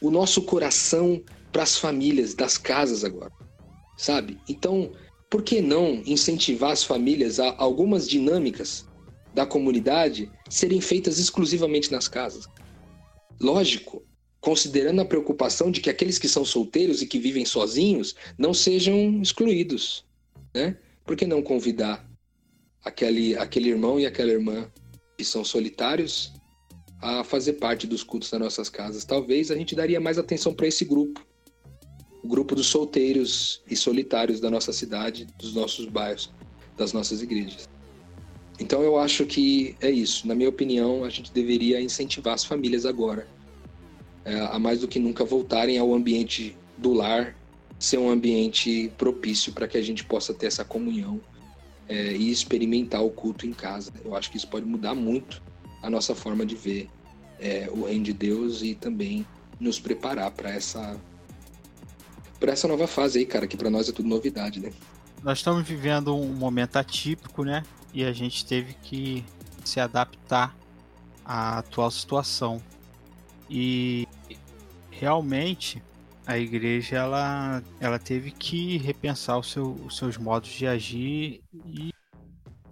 o 0.00 0.10
nosso 0.10 0.42
coração 0.42 1.22
para 1.52 1.62
as 1.62 1.76
famílias 1.76 2.34
das 2.34 2.58
casas 2.58 3.04
agora, 3.04 3.32
sabe? 3.96 4.38
Então, 4.48 4.92
por 5.30 5.42
que 5.42 5.60
não 5.60 6.02
incentivar 6.06 6.72
as 6.72 6.82
famílias 6.82 7.38
a 7.38 7.54
algumas 7.58 8.08
dinâmicas 8.08 8.86
da 9.34 9.46
comunidade 9.46 10.30
serem 10.48 10.80
feitas 10.80 11.18
exclusivamente 11.18 11.92
nas 11.92 12.08
casas? 12.08 12.46
Lógico, 13.40 14.02
considerando 14.40 15.00
a 15.00 15.04
preocupação 15.04 15.70
de 15.70 15.80
que 15.80 15.90
aqueles 15.90 16.18
que 16.18 16.28
são 16.28 16.44
solteiros 16.44 17.02
e 17.02 17.06
que 17.06 17.18
vivem 17.18 17.44
sozinhos 17.44 18.14
não 18.38 18.54
sejam 18.54 19.20
excluídos, 19.20 20.04
né? 20.54 20.78
Por 21.04 21.16
que 21.16 21.26
não 21.26 21.42
convidar 21.42 22.06
aquele, 22.86 23.36
aquele 23.36 23.68
irmão 23.68 23.98
e 23.98 24.06
aquela 24.06 24.30
irmã 24.30 24.70
que 25.18 25.24
são 25.24 25.44
solitários 25.44 26.32
a 27.02 27.24
fazer 27.24 27.54
parte 27.54 27.84
dos 27.84 28.04
cultos 28.04 28.30
das 28.30 28.40
nossas 28.40 28.70
casas. 28.70 29.04
Talvez 29.04 29.50
a 29.50 29.56
gente 29.56 29.74
daria 29.74 30.00
mais 30.00 30.18
atenção 30.18 30.54
para 30.54 30.68
esse 30.68 30.84
grupo, 30.84 31.26
o 32.22 32.28
grupo 32.28 32.54
dos 32.54 32.66
solteiros 32.66 33.60
e 33.68 33.74
solitários 33.76 34.40
da 34.40 34.48
nossa 34.48 34.72
cidade, 34.72 35.26
dos 35.36 35.52
nossos 35.52 35.86
bairros, 35.86 36.32
das 36.76 36.92
nossas 36.92 37.22
igrejas. 37.22 37.68
Então 38.60 38.82
eu 38.82 38.96
acho 38.98 39.26
que 39.26 39.74
é 39.80 39.90
isso. 39.90 40.26
Na 40.26 40.34
minha 40.34 40.48
opinião, 40.48 41.02
a 41.02 41.10
gente 41.10 41.32
deveria 41.32 41.80
incentivar 41.80 42.34
as 42.34 42.44
famílias 42.44 42.86
agora 42.86 43.26
é, 44.24 44.38
a 44.40 44.58
mais 44.58 44.80
do 44.80 44.88
que 44.88 45.00
nunca 45.00 45.24
voltarem 45.24 45.76
ao 45.76 45.92
ambiente 45.92 46.56
do 46.78 46.92
lar, 46.92 47.36
ser 47.78 47.98
um 47.98 48.08
ambiente 48.08 48.92
propício 48.96 49.52
para 49.52 49.66
que 49.66 49.76
a 49.76 49.82
gente 49.82 50.04
possa 50.04 50.32
ter 50.32 50.46
essa 50.46 50.64
comunhão 50.64 51.20
é, 51.88 52.12
e 52.12 52.30
experimentar 52.30 53.02
o 53.02 53.10
culto 53.10 53.46
em 53.46 53.52
casa. 53.52 53.92
Eu 54.04 54.14
acho 54.14 54.30
que 54.30 54.36
isso 54.36 54.48
pode 54.48 54.66
mudar 54.66 54.94
muito 54.94 55.42
a 55.82 55.90
nossa 55.90 56.14
forma 56.14 56.44
de 56.44 56.54
ver 56.54 56.88
é, 57.38 57.68
o 57.70 57.84
reino 57.84 58.04
de 58.04 58.12
Deus 58.12 58.62
e 58.62 58.74
também 58.74 59.26
nos 59.58 59.78
preparar 59.78 60.30
para 60.30 60.50
essa 60.50 60.98
para 62.38 62.52
essa 62.52 62.68
nova 62.68 62.86
fase 62.86 63.18
aí, 63.18 63.26
cara, 63.26 63.46
que 63.46 63.56
para 63.56 63.70
nós 63.70 63.88
é 63.88 63.92
tudo 63.92 64.08
novidade, 64.08 64.60
né? 64.60 64.70
Nós 65.22 65.38
estamos 65.38 65.66
vivendo 65.66 66.14
um 66.14 66.34
momento 66.34 66.76
atípico, 66.76 67.44
né? 67.44 67.62
E 67.94 68.04
a 68.04 68.12
gente 68.12 68.44
teve 68.44 68.74
que 68.74 69.24
se 69.64 69.80
adaptar 69.80 70.54
à 71.24 71.58
atual 71.58 71.90
situação. 71.90 72.60
E 73.48 74.06
realmente 74.90 75.82
a 76.26 76.36
igreja 76.36 76.96
ela, 76.96 77.62
ela 77.80 77.98
teve 77.98 78.30
que 78.30 78.78
repensar 78.78 79.42
seu, 79.42 79.72
os 79.72 79.96
seus 79.96 80.18
modos 80.18 80.50
de 80.50 80.66
agir 80.66 81.42
e 81.64 81.92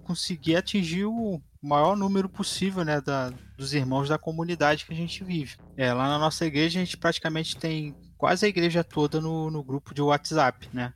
conseguir 0.02 0.56
atingir 0.56 1.05
o 1.05 1.40
maior 1.62 1.97
número 1.97 2.28
possível 2.28 2.85
né, 2.85 3.01
da, 3.01 3.31
dos 3.56 3.72
irmãos 3.72 4.09
da 4.09 4.18
comunidade 4.18 4.85
que 4.85 4.93
a 4.93 4.97
gente 4.97 5.22
vive. 5.24 5.56
É, 5.76 5.93
lá 5.93 6.09
na 6.09 6.18
nossa 6.18 6.44
igreja 6.44 6.81
a 6.81 6.85
gente 6.85 6.97
praticamente 6.97 7.56
tem 7.56 7.94
quase 8.18 8.44
a 8.44 8.48
igreja 8.48 8.82
toda 8.82 9.20
no, 9.20 9.51
no 9.51 9.62
grupo 9.62 9.94
de 9.94 10.02
WhatsApp, 10.02 10.68
né? 10.72 10.93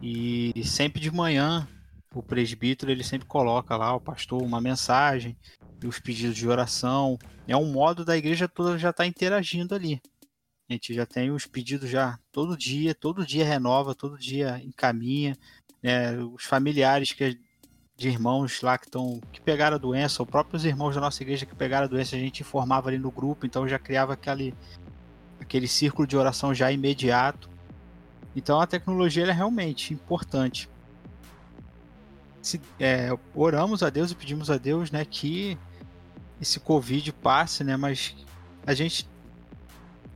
E 0.00 0.52
sempre 0.64 1.00
de 1.00 1.10
manhã 1.10 1.68
o 2.14 2.22
presbítero 2.22 2.90
ele 2.90 3.04
sempre 3.04 3.28
coloca 3.28 3.76
lá 3.76 3.94
o 3.94 4.00
pastor 4.00 4.42
uma 4.42 4.60
mensagem 4.60 5.36
os 5.86 6.00
pedidos 6.00 6.34
de 6.36 6.48
oração. 6.48 7.18
É 7.46 7.56
um 7.56 7.70
modo 7.70 8.04
da 8.04 8.16
igreja 8.16 8.48
toda 8.48 8.78
já 8.78 8.90
estar 8.90 9.04
tá 9.04 9.06
interagindo 9.06 9.74
ali. 9.74 10.00
A 10.68 10.74
gente 10.74 10.92
já 10.92 11.06
tem 11.06 11.30
os 11.30 11.46
pedidos 11.46 11.88
já 11.88 12.18
todo 12.30 12.54
dia, 12.54 12.94
todo 12.94 13.24
dia 13.24 13.42
renova, 13.42 13.94
todo 13.94 14.18
dia 14.18 14.60
encaminha. 14.62 15.34
Né? 15.82 16.14
Os 16.18 16.44
familiares 16.44 17.10
que, 17.12 17.40
de 17.96 18.08
irmãos 18.08 18.60
lá 18.60 18.76
que 18.76 18.84
estão 18.84 19.18
que 19.32 19.40
pegaram 19.40 19.76
a 19.76 19.78
doença, 19.78 20.22
os 20.22 20.28
próprios 20.28 20.66
irmãos 20.66 20.94
da 20.94 21.00
nossa 21.00 21.22
igreja 21.22 21.46
que 21.46 21.54
pegaram 21.54 21.86
a 21.86 21.88
doença, 21.88 22.16
a 22.16 22.18
gente 22.18 22.42
informava 22.42 22.90
ali 22.90 22.98
no 22.98 23.10
grupo, 23.10 23.46
então 23.46 23.66
já 23.66 23.78
criava 23.78 24.12
aquele, 24.12 24.54
aquele 25.40 25.66
círculo 25.66 26.06
de 26.06 26.18
oração 26.18 26.54
já 26.54 26.70
imediato. 26.70 27.48
Então 28.36 28.60
a 28.60 28.66
tecnologia 28.66 29.24
é 29.24 29.32
realmente 29.32 29.94
importante. 29.94 30.68
Se, 32.42 32.60
é, 32.78 33.08
oramos 33.34 33.82
a 33.82 33.88
Deus 33.88 34.10
e 34.10 34.14
pedimos 34.14 34.50
a 34.50 34.58
Deus 34.58 34.90
né, 34.90 35.02
que 35.06 35.56
esse 36.38 36.60
Covid 36.60 37.10
passe, 37.14 37.64
né, 37.64 37.74
mas 37.74 38.14
a 38.66 38.74
gente 38.74 39.08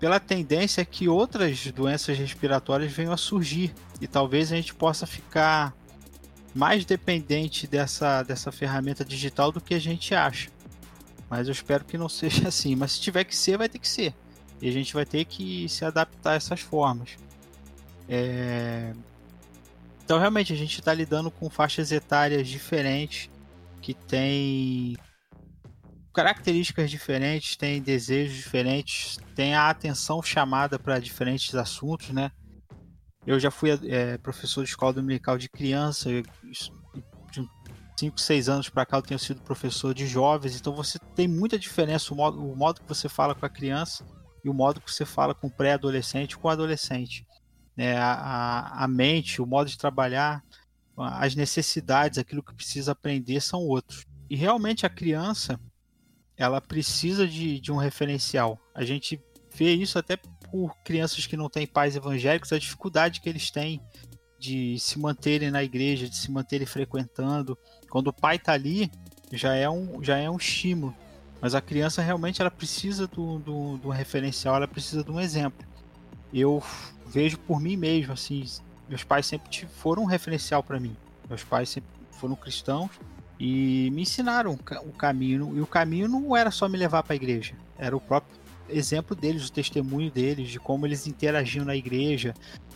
pela 0.02 0.18
tendência 0.18 0.84
que 0.84 1.08
outras 1.08 1.70
doenças 1.70 2.18
respiratórias 2.18 2.90
venham 2.90 3.12
a 3.12 3.16
surgir 3.16 3.72
e 4.00 4.08
talvez 4.08 4.50
a 4.50 4.56
gente 4.56 4.74
possa 4.74 5.06
ficar 5.06 5.72
mais 6.52 6.84
dependente 6.84 7.68
dessa, 7.68 8.24
dessa 8.24 8.50
ferramenta 8.50 9.04
digital 9.04 9.52
do 9.52 9.60
que 9.60 9.74
a 9.74 9.78
gente 9.78 10.12
acha. 10.12 10.50
Mas 11.30 11.46
eu 11.46 11.52
espero 11.52 11.84
que 11.84 11.96
não 11.96 12.08
seja 12.10 12.48
assim. 12.48 12.74
Mas 12.74 12.94
se 12.94 13.00
tiver 13.00 13.22
que 13.22 13.36
ser, 13.36 13.56
vai 13.56 13.68
ter 13.68 13.78
que 13.78 13.86
ser. 13.86 14.12
E 14.60 14.68
a 14.68 14.72
gente 14.72 14.92
vai 14.92 15.06
ter 15.06 15.24
que 15.24 15.68
se 15.68 15.84
adaptar 15.84 16.32
a 16.32 16.34
essas 16.34 16.58
formas. 16.58 17.10
É... 18.08 18.92
Então, 20.04 20.18
realmente, 20.18 20.52
a 20.52 20.56
gente 20.56 20.80
está 20.80 20.92
lidando 20.92 21.30
com 21.30 21.48
faixas 21.48 21.92
etárias 21.92 22.48
diferentes 22.48 23.30
que 23.80 23.94
têm 23.94 24.96
características 26.12 26.90
diferentes, 26.90 27.56
tem 27.56 27.80
desejos 27.80 28.36
diferentes, 28.36 29.18
tem 29.34 29.55
a 29.55 29.70
atenção 29.70 30.22
chamada 30.22 30.78
para 30.78 30.98
diferentes 30.98 31.55
assuntos, 31.55 32.10
né? 32.10 32.30
Eu 33.26 33.39
já 33.39 33.51
fui 33.51 33.70
é, 33.89 34.18
professor 34.18 34.64
de 34.64 34.70
escola 34.70 34.93
dominical 34.93 35.39
de 35.39 35.48
criança, 35.48 36.10
de 36.10 37.48
5, 37.97 38.20
6 38.20 38.48
anos 38.48 38.68
para 38.68 38.84
cá 38.84 38.97
eu 38.97 39.02
tenho 39.02 39.20
sido 39.20 39.40
professor 39.43 39.94
de 39.94 40.06
jovens, 40.06 40.56
então 40.56 40.74
você 40.74 40.98
tem 41.14 41.28
muita 41.28 41.59
diferença 41.59 42.12
o 42.12 42.16
modo, 42.16 42.44
o 42.44 42.56
modo 42.56 42.80
que 42.80 42.89
você 42.89 43.09
fala 43.09 43.34
com 43.34 43.47
a 43.47 43.48
criança 43.48 44.05
e 44.44 44.48
o 44.48 44.55
modo 44.55 44.80
que 44.80 44.90
você 44.90 45.05
fala 45.05 45.34
com 45.34 45.47
o 45.47 45.51
pré-adolescente 45.51 46.36
com 46.36 46.48
o 46.48 46.51
adolescente. 46.51 47.24
É, 47.76 47.97
a, 47.97 48.84
a 48.84 48.89
mente, 48.89 49.40
o 49.40 49.47
modo 49.47 49.70
de 49.70 49.78
trabalhar, 49.78 50.43
as 50.97 51.34
necessidades, 51.34 52.18
aquilo 52.18 52.43
que 52.43 52.55
precisa 52.55 52.93
aprender 52.93 53.40
são 53.40 53.60
outros. 53.60 54.05
E 54.28 54.36
realmente 54.36 54.84
a 54.84 54.90
criança, 54.90 55.59
ela 56.44 56.60
precisa 56.60 57.27
de, 57.27 57.60
de 57.60 57.70
um 57.73 57.77
referencial. 57.77 58.59
A 58.74 58.85
gente 58.85 59.20
vê 59.55 59.73
isso 59.73 59.98
até 59.98 60.16
por 60.16 60.77
crianças 60.85 61.27
que 61.27 61.36
não 61.36 61.48
têm 61.48 61.66
pais 61.66 61.97
evangélicos, 61.97 62.52
a 62.52 62.59
dificuldade 62.59 63.20
que 63.20 63.28
eles 63.28 63.51
têm 63.51 63.81
de 64.39 64.78
se 64.78 64.98
manterem 64.98 65.51
na 65.51 65.62
igreja, 65.62 66.09
de 66.09 66.16
se 66.16 66.31
manterem 66.31 66.66
frequentando. 66.66 67.56
Quando 67.89 68.09
o 68.09 68.12
pai 68.12 68.36
está 68.36 68.52
ali, 68.52 68.90
já 69.32 69.55
é 69.55 69.69
um, 69.69 70.02
já 70.02 70.19
é 70.19 70.28
um 70.28 70.36
estímulo. 70.36 70.94
Mas 71.40 71.55
a 71.55 71.60
criança 71.60 72.02
realmente 72.02 72.40
ela 72.40 72.51
precisa 72.51 73.06
do, 73.06 73.39
do, 73.39 73.77
do 73.78 73.89
referencial, 73.89 74.56
ela 74.56 74.69
precisa 74.69 75.02
de 75.02 75.10
um 75.10 75.20
exemplo. 75.20 75.66
Eu 76.32 76.62
vejo 77.06 77.39
por 77.39 77.60
mim 77.60 77.77
mesmo, 77.77 78.12
assim, 78.12 78.44
meus 78.89 79.05
pais 79.05 79.27
sempre 79.27 79.66
foram 79.66 80.02
um 80.02 80.06
referencial 80.06 80.62
para 80.62 80.81
mim. 80.81 80.97
Meus 81.28 81.44
pais 81.44 81.69
sempre 81.69 81.90
foram 82.12 82.35
cristãos 82.36 82.90
e 83.44 83.90
me 83.90 84.02
ensinaram 84.02 84.52
o 84.52 84.93
caminho. 84.93 85.52
E 85.56 85.60
o 85.60 85.66
caminho 85.66 86.06
não 86.06 86.36
era 86.36 86.52
só 86.52 86.69
me 86.69 86.78
levar 86.78 87.02
para 87.02 87.14
a 87.14 87.16
igreja, 87.16 87.55
era 87.77 87.97
o 87.97 88.01
próprio 88.01 88.40
exemplo 88.69 89.16
deles, 89.16 89.48
o 89.48 89.52
testemunho 89.52 90.12
deles, 90.12 90.48
de 90.48 90.60
como 90.60 90.86
eles 90.86 91.09
interagiam 91.09 91.64
na 91.64 91.74
igreja, 91.74 92.35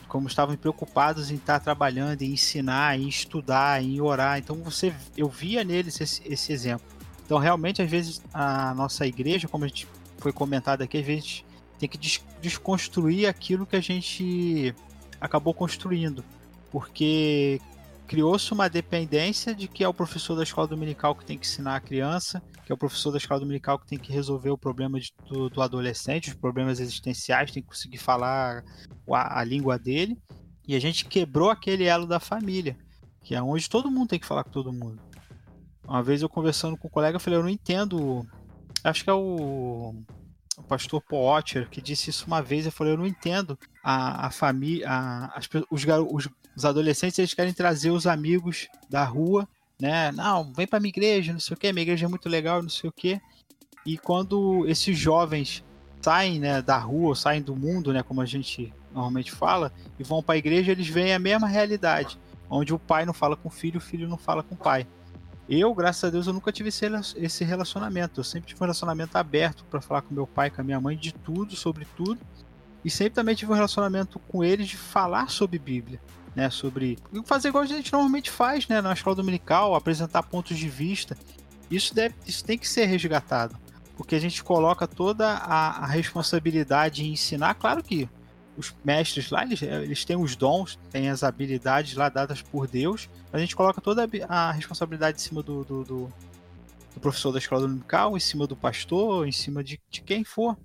como 0.09 0.27
estavam 0.27 0.57
preocupados 0.57 1.31
em 1.31 1.37
estar 1.37 1.61
trabalhando, 1.61 2.23
em 2.23 2.33
ensinar, 2.33 2.99
em 2.99 3.07
estudar, 3.07 3.81
em 3.81 4.01
orar. 4.01 4.39
Então 4.39 4.57
você, 4.57 4.93
eu 5.17 5.29
via 5.29 5.63
neles 5.63 6.01
esse, 6.01 6.21
esse 6.27 6.53
exemplo. 6.53 6.85
Então 7.25 7.39
realmente 7.39 7.81
às 7.81 7.89
vezes 7.89 8.21
a 8.35 8.75
nossa 8.75 9.07
igreja, 9.07 9.47
como 9.47 9.65
a 9.65 9.69
gente 9.69 9.87
foi 10.19 10.33
comentado 10.33 10.83
aqui, 10.83 10.99
às 10.99 11.07
vezes 11.07 11.45
tem 11.79 11.89
que 11.89 11.97
des 11.97 12.21
desconstruir 12.43 13.29
aquilo 13.29 13.65
que 13.65 13.77
a 13.77 13.81
gente 13.81 14.75
acabou 15.21 15.55
construindo, 15.55 16.25
porque 16.73 17.61
criou-se 18.07 18.53
uma 18.53 18.69
dependência 18.69 19.55
de 19.55 19.67
que 19.69 19.83
é 19.83 19.89
o 19.89 19.95
professor 19.95 20.37
da 20.37 20.43
escola 20.43 20.67
dominical 20.67 21.15
que 21.15 21.25
tem 21.25 21.37
que 21.37 21.47
ensinar 21.47 21.77
a 21.77 21.81
criança, 21.81 22.43
que 22.65 22.73
é 22.73 22.75
o 22.75 22.79
professor 22.79 23.11
da 23.11 23.19
escola 23.19 23.41
dominical 23.41 23.79
que 23.79 23.87
tem 23.87 23.99
que 23.99 24.13
resolver 24.13 24.51
o 24.51 24.59
problema 24.59 24.99
de, 25.01 25.13
do, 25.29 25.51
do, 25.51 25.61
adolescente, 25.61 26.29
os 26.29 26.35
problemas 26.35 26.81
existenciais, 26.81 27.51
tem 27.51 27.63
que 27.63 27.69
conseguir 27.69 27.99
falar 27.99 28.65
a, 29.11 29.41
a, 29.41 29.45
língua 29.45 29.79
dele. 29.79 30.17
E 30.67 30.75
a 30.75 30.81
gente 30.81 31.05
quebrou 31.05 31.51
aquele 31.51 31.85
elo 31.85 32.07
da 32.07 32.19
família, 32.19 32.77
que 33.23 33.35
é 33.35 33.43
onde 33.43 33.69
todo 33.69 33.91
mundo 33.91 34.09
tem 34.09 34.19
que 34.19 34.27
falar 34.27 34.45
com 34.45 34.51
todo 34.51 34.73
mundo. 34.73 35.01
Uma 35.85 36.03
vez 36.03 36.23
eu 36.23 36.29
conversando 36.29 36.77
com 36.77 36.89
um 36.89 36.91
colega, 36.91 37.17
eu 37.17 37.21
falei, 37.21 37.39
eu 37.39 37.43
não 37.43 37.51
entendo. 37.51 38.27
Acho 38.83 39.05
que 39.05 39.11
é 39.11 39.15
o 39.15 39.95
o 40.57 40.63
pastor 40.63 41.03
Potter, 41.03 41.69
que 41.69 41.83
disse 41.83 42.11
isso 42.11 42.27
uma 42.27 42.43
vez, 42.43 42.65
eu 42.65 42.73
falei, 42.73 42.95
eu 42.95 42.99
não 42.99 43.07
entendo 43.07 43.59
a, 43.85 44.27
a 44.27 44.31
família, 44.31 44.89
as, 45.35 45.49
os, 45.71 45.85
os, 46.11 46.29
os, 46.57 46.65
adolescentes, 46.65 47.19
eles 47.19 47.35
querem 47.35 47.53
trazer 47.53 47.91
os 47.91 48.07
amigos 48.07 48.69
da 48.89 49.05
rua, 49.05 49.49
né, 49.81 50.11
não, 50.13 50.53
vem 50.53 50.67
pra 50.67 50.81
minha 50.81 50.89
igreja, 50.89 51.33
não 51.33 51.41
sei 51.41 51.55
o 51.55 51.59
que, 51.59 51.73
minha 51.73 51.83
igreja 51.83 52.07
é 52.07 52.09
muito 52.09 52.29
legal, 52.29 52.63
não 52.63 52.71
sei 52.71 52.89
o 52.89 52.93
que, 52.93 53.21
e 53.85 53.99
quando 53.99 54.67
esses 54.67 54.99
jovens 54.99 55.63
saem, 56.01 56.39
né, 56.39 56.63
da 56.63 56.79
rua, 56.79 57.15
saem 57.15 57.43
do 57.43 57.55
mundo, 57.55 57.93
né, 57.93 58.03
como 58.03 58.21
a 58.21 58.27
gente 58.27 58.73
normalmente 58.93 59.31
fala, 59.31 59.73
e 59.99 60.03
vão 60.03 60.23
para 60.23 60.35
a 60.35 60.39
igreja, 60.39 60.73
eles 60.73 60.89
veem 60.89 61.13
a 61.13 61.19
mesma 61.19 61.47
realidade, 61.47 62.19
onde 62.49 62.73
o 62.73 62.79
pai 62.79 63.05
não 63.05 63.13
fala 63.13 63.37
com 63.37 63.49
o 63.49 63.53
filho, 63.53 63.79
o 63.79 63.81
filho 63.81 64.09
não 64.09 64.17
fala 64.17 64.43
com 64.43 64.55
o 64.55 64.59
pai. 64.59 64.87
Eu, 65.49 65.73
graças 65.75 66.03
a 66.03 66.11
Deus, 66.11 66.27
eu 66.27 66.33
nunca 66.33 66.51
tive 66.51 66.71
esse 66.71 67.45
relacionamento. 67.45 68.19
Eu 68.19 68.25
sempre 68.25 68.49
tive 68.49 68.61
um 68.61 68.65
relacionamento 68.65 69.17
aberto 69.17 69.65
para 69.71 69.81
falar 69.81 70.03
com 70.03 70.13
meu 70.13 70.27
pai, 70.27 70.51
com 70.51 70.61
a 70.61 70.65
minha 70.65 70.81
mãe, 70.81 70.97
de 70.97 71.15
tudo, 71.15 71.55
sobre 71.55 71.87
tudo. 71.97 72.19
E 72.85 72.91
sempre 72.91 73.15
também 73.15 73.35
tive 73.35 73.53
um 73.53 73.55
relacionamento 73.55 74.19
com 74.19 74.43
eles 74.43 74.67
de 74.67 74.77
falar 74.77 75.31
sobre 75.31 75.59
Bíblia, 75.59 76.01
né? 76.37 76.51
Sobre 76.51 76.99
fazer 77.25 77.49
igual 77.49 77.65
a 77.65 77.67
gente 77.67 77.91
normalmente 77.91 78.31
faz, 78.31 78.69
né? 78.69 78.83
Na 78.83 78.93
escola 78.93 79.17
dominical, 79.17 79.75
apresentar 79.75 80.23
pontos 80.23 80.59
de 80.59 80.69
vista. 80.69 81.17
Isso 81.71 81.95
deve, 81.95 82.15
isso 82.27 82.45
tem 82.45 82.59
que 82.59 82.69
ser 82.69 82.85
resgatado, 82.85 83.59
porque 83.97 84.15
a 84.15 84.21
gente 84.21 84.45
coloca 84.45 84.87
toda 84.87 85.27
a, 85.27 85.85
a 85.85 85.87
responsabilidade 85.87 87.03
em 87.03 87.13
ensinar. 87.15 87.55
Claro 87.55 87.83
que 87.83 88.09
os 88.57 88.75
mestres 88.85 89.31
lá, 89.31 89.43
eles, 89.43 89.61
eles 89.63 90.05
têm 90.05 90.17
os 90.17 90.37
dons, 90.37 90.79
têm 90.91 91.09
as 91.09 91.25
habilidades 91.25 91.95
lá 91.95 92.09
dadas 92.09 92.41
por 92.41 92.69
Deus, 92.69 93.09
a 93.33 93.39
gente 93.39 93.57
coloca 93.57 93.81
toda 93.81 94.09
a 94.29 94.53
responsabilidade 94.53 95.19
em 95.19 95.23
cima 95.23 95.43
do, 95.43 95.65
do, 95.65 95.85
do, 95.85 96.13
do 96.95 97.01
professor 97.01 97.33
da 97.33 97.39
escola 97.39 97.63
dominical, 97.63 98.17
em 98.17 98.21
cima 98.21 98.47
do 98.47 98.57
pastor, 98.57 99.27
em 99.27 99.33
cima 99.33 99.65
de, 99.65 99.81
de 99.91 100.03
quem 100.03 100.23
for. 100.23 100.57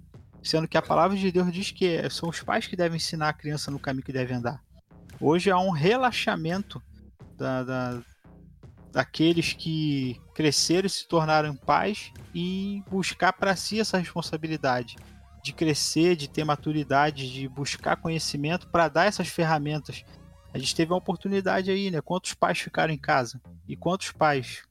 Sendo 0.44 0.68
que 0.68 0.78
a 0.78 0.82
palavra 0.82 1.16
de 1.16 1.32
Deus 1.32 1.52
diz 1.52 1.72
que 1.72 2.10
são 2.10 2.28
os 2.30 2.42
pais 2.42 2.66
que 2.66 2.76
devem 2.76 2.98
ensinar 2.98 3.30
a 3.30 3.34
criança 3.34 3.70
no 3.70 3.78
caminho 3.78 4.04
que 4.04 4.14
deve 4.14 4.34
andar. 4.34 4.64
Hoje 5.22 5.52
há 5.52 5.60
um 5.60 5.70
relaxamento 5.70 6.82
da, 7.38 7.64
da 7.64 8.02
daqueles 8.92 9.54
que 9.54 10.20
cresceram 10.34 10.86
e 10.86 10.90
se 10.90 11.08
tornaram 11.08 11.56
pais 11.56 12.12
e 12.34 12.84
buscar 12.90 13.32
para 13.32 13.56
si 13.56 13.80
essa 13.80 13.98
responsabilidade 13.98 14.98
de 15.44 15.54
crescer, 15.54 16.16
de 16.16 16.28
ter 16.28 16.44
maturidade, 16.44 17.32
de 17.32 17.48
buscar 17.48 17.96
conhecimento 17.96 18.68
para 18.68 18.90
dar 18.90 19.06
essas 19.06 19.28
ferramentas. 19.28 20.04
A 20.54 20.58
gente 20.58 20.76
teve 20.76 20.92
uma 20.92 20.98
oportunidade 20.98 21.72
aí, 21.72 21.90
né? 21.90 22.02
Quantos 22.02 22.34
pais 22.34 22.60
ficaram 22.60 22.94
em 22.94 22.98
casa? 22.98 23.42
E 23.68 23.78
quantos 23.78 24.12
pais 24.12 24.64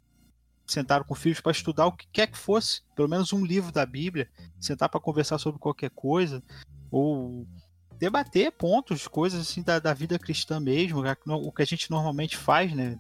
sentaram 0.67 1.05
com 1.05 1.15
filhos 1.15 1.41
para 1.41 1.53
estudar 1.53 1.87
o 1.87 1.93
que 1.93 2.07
quer 2.13 2.27
que 2.27 2.37
fosse, 2.37 2.83
pelo 2.95 3.09
menos 3.09 3.33
um 3.33 3.45
livro 3.45 3.73
da 3.73 3.87
Bíblia, 3.87 4.29
sentar 4.61 4.89
para 4.89 5.01
conversar 5.01 5.39
sobre 5.39 5.59
qualquer 5.59 5.91
coisa, 5.91 6.43
ou 6.91 7.47
debater 8.01 8.51
pontos, 8.51 9.07
coisas 9.07 9.43
assim 9.43 9.63
da, 9.63 9.79
da 9.79 9.93
vida 9.93 10.19
cristã 10.19 10.59
mesmo, 10.59 11.05
o 11.27 11.53
que 11.53 11.61
a 11.61 11.67
gente 11.67 11.91
normalmente 11.91 12.35
faz, 12.35 12.73
né? 12.73 12.99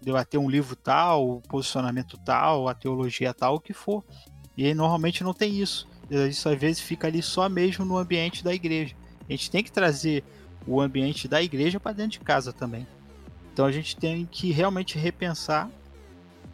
Debater 0.00 0.38
um 0.38 0.48
livro 0.48 0.76
tal, 0.76 1.28
o 1.28 1.40
posicionamento 1.42 2.16
tal, 2.16 2.68
a 2.68 2.72
teologia 2.72 3.34
tal, 3.34 3.56
o 3.56 3.60
que 3.60 3.72
for. 3.72 4.04
E 4.56 4.64
aí, 4.64 4.72
normalmente 4.72 5.24
não 5.24 5.34
tem 5.34 5.60
isso. 5.60 5.88
Isso 6.08 6.48
às 6.48 6.58
vezes 6.58 6.80
fica 6.80 7.08
ali 7.08 7.20
só 7.20 7.48
mesmo 7.48 7.84
no 7.84 7.98
ambiente 7.98 8.44
da 8.44 8.54
igreja. 8.54 8.94
A 9.28 9.32
gente 9.32 9.50
tem 9.50 9.64
que 9.64 9.72
trazer 9.72 10.22
o 10.64 10.80
ambiente 10.80 11.26
da 11.26 11.42
igreja 11.42 11.80
para 11.80 11.92
dentro 11.92 12.12
de 12.12 12.20
casa 12.20 12.52
também. 12.52 12.86
Então 13.52 13.66
a 13.66 13.72
gente 13.72 13.96
tem 13.96 14.26
que 14.26 14.52
realmente 14.52 14.96
repensar, 14.96 15.68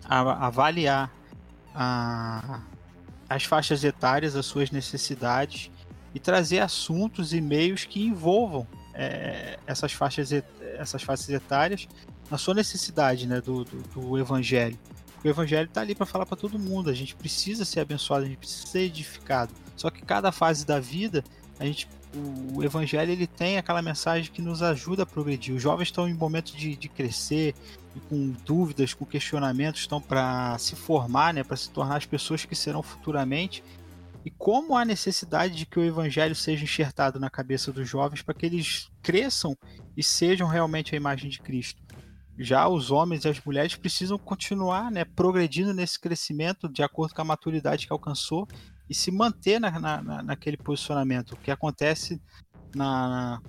avaliar 0.08 1.12
a, 1.74 2.62
as 3.28 3.44
faixas 3.44 3.84
etárias, 3.84 4.34
as 4.34 4.46
suas 4.46 4.70
necessidades 4.70 5.70
e 6.16 6.18
trazer 6.18 6.60
assuntos 6.60 7.34
e 7.34 7.42
meios 7.42 7.84
que 7.84 8.02
envolvam 8.02 8.66
é, 8.94 9.58
essas, 9.66 9.92
faixas, 9.92 10.32
essas 10.78 11.02
faixas 11.02 11.28
etárias 11.28 11.86
na 12.30 12.38
sua 12.38 12.54
necessidade 12.54 13.26
né, 13.26 13.38
do, 13.42 13.64
do, 13.64 13.82
do 13.82 14.18
evangelho 14.18 14.78
o 15.24 15.28
evangelho 15.28 15.66
está 15.66 15.80
ali 15.80 15.94
para 15.94 16.06
falar 16.06 16.24
para 16.24 16.36
todo 16.36 16.58
mundo. 16.58 16.88
A 16.88 16.94
gente 16.94 17.14
precisa 17.14 17.64
ser 17.64 17.80
abençoado, 17.80 18.24
a 18.24 18.28
gente 18.28 18.38
precisa 18.38 18.66
ser 18.66 18.80
edificado. 18.80 19.52
Só 19.76 19.90
que 19.90 20.02
cada 20.02 20.30
fase 20.30 20.64
da 20.64 20.78
vida, 20.78 21.24
a 21.58 21.64
gente, 21.64 21.88
o, 22.54 22.62
evangelho 22.62 23.10
ele 23.10 23.26
tem 23.26 23.58
aquela 23.58 23.82
mensagem 23.82 24.30
que 24.30 24.40
nos 24.40 24.62
ajuda 24.62 25.02
a 25.02 25.06
progredir. 25.06 25.54
Os 25.54 25.62
jovens 25.62 25.88
estão 25.88 26.08
em 26.08 26.14
momento 26.14 26.56
de, 26.56 26.76
de 26.76 26.88
crescer, 26.88 27.54
com 28.08 28.34
dúvidas, 28.44 28.94
com 28.94 29.04
questionamentos, 29.04 29.80
estão 29.80 30.00
para 30.00 30.56
se 30.58 30.76
formar, 30.76 31.32
né, 31.34 31.42
para 31.42 31.56
se 31.56 31.70
tornar 31.70 31.96
as 31.96 32.06
pessoas 32.06 32.44
que 32.44 32.54
serão 32.54 32.82
futuramente. 32.82 33.64
E 34.26 34.30
como 34.30 34.76
há 34.76 34.84
necessidade 34.84 35.54
de 35.54 35.64
que 35.64 35.78
o 35.78 35.84
evangelho 35.84 36.34
seja 36.34 36.64
enxertado 36.64 37.18
na 37.18 37.30
cabeça 37.30 37.72
dos 37.72 37.88
jovens 37.88 38.20
para 38.20 38.34
que 38.34 38.44
eles 38.44 38.90
cresçam 39.00 39.56
e 39.96 40.02
sejam 40.02 40.46
realmente 40.46 40.94
a 40.94 40.98
imagem 40.98 41.30
de 41.30 41.38
Cristo 41.38 41.86
já 42.38 42.68
os 42.68 42.90
homens 42.90 43.24
e 43.24 43.28
as 43.28 43.42
mulheres 43.42 43.74
precisam 43.76 44.18
continuar 44.18 44.90
né, 44.90 45.04
progredindo 45.04 45.72
nesse 45.72 45.98
crescimento 45.98 46.68
de 46.68 46.82
acordo 46.82 47.14
com 47.14 47.22
a 47.22 47.24
maturidade 47.24 47.86
que 47.86 47.92
alcançou 47.92 48.46
e 48.88 48.94
se 48.94 49.10
manter 49.10 49.58
na, 49.58 49.70
na, 49.80 50.22
naquele 50.22 50.56
posicionamento. 50.56 51.32
O 51.32 51.36
que 51.36 51.50
acontece 51.50 52.20
na, 52.74 53.40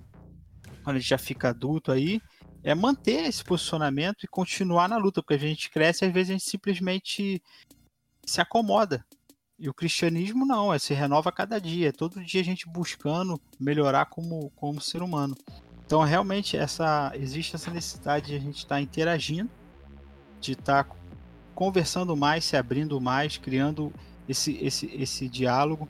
quando 0.84 0.96
a 0.96 1.00
gente 1.00 1.10
já 1.10 1.18
fica 1.18 1.50
adulto 1.50 1.92
aí 1.92 2.22
é 2.64 2.74
manter 2.74 3.26
esse 3.26 3.44
posicionamento 3.44 4.24
e 4.24 4.28
continuar 4.28 4.88
na 4.88 4.98
luta, 4.98 5.22
porque 5.22 5.36
a 5.36 5.38
gente 5.38 5.70
cresce 5.70 6.04
e 6.06 6.08
às 6.08 6.14
vezes 6.14 6.30
a 6.30 6.34
gente 6.34 6.50
simplesmente 6.50 7.42
se 8.26 8.42
acomoda. 8.42 9.06
E 9.60 9.68
o 9.68 9.74
cristianismo 9.74 10.46
não, 10.46 10.72
é 10.72 10.78
se 10.78 10.94
renova 10.94 11.30
a 11.30 11.32
cada 11.32 11.60
dia, 11.60 11.90
é 11.90 11.92
todo 11.92 12.24
dia 12.24 12.42
a 12.42 12.44
gente 12.44 12.70
buscando 12.70 13.42
melhorar 13.60 14.06
como, 14.06 14.52
como 14.56 14.80
ser 14.80 15.02
humano. 15.02 15.36
Então, 15.84 16.04
realmente, 16.04 16.56
essa 16.56 17.12
existe 17.16 17.56
essa 17.56 17.72
necessidade 17.72 18.28
de 18.28 18.36
a 18.36 18.40
gente 18.40 18.58
estar 18.58 18.76
tá 18.76 18.82
interagindo, 18.82 19.50
de 20.40 20.52
estar 20.52 20.84
tá 20.84 20.96
conversando 21.56 22.16
mais, 22.16 22.46
se 22.46 22.56
abrindo 22.56 23.02
mais, 23.02 23.38
criando 23.38 23.92
esse, 24.30 24.58
esse, 24.64 24.86
esse 24.94 25.28
diálogo. 25.28 25.90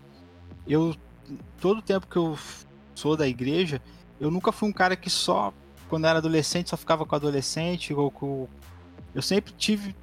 Eu, 0.66 0.96
todo 1.60 1.82
tempo 1.82 2.08
que 2.08 2.16
eu 2.16 2.38
sou 2.96 3.18
da 3.18 3.28
igreja, 3.28 3.82
eu 4.18 4.32
nunca 4.32 4.54
fui 4.54 4.70
um 4.70 4.74
cara 4.74 4.96
que 4.96 5.10
só, 5.10 5.54
quando 5.90 6.06
era 6.06 6.20
adolescente, 6.20 6.70
só 6.70 6.78
ficava 6.78 7.06
com 7.06 7.16
adolescente. 7.16 7.94
Ou 7.94 8.10
com... 8.10 8.48
Eu 9.14 9.22
sempre 9.22 9.52
tive 9.54 9.94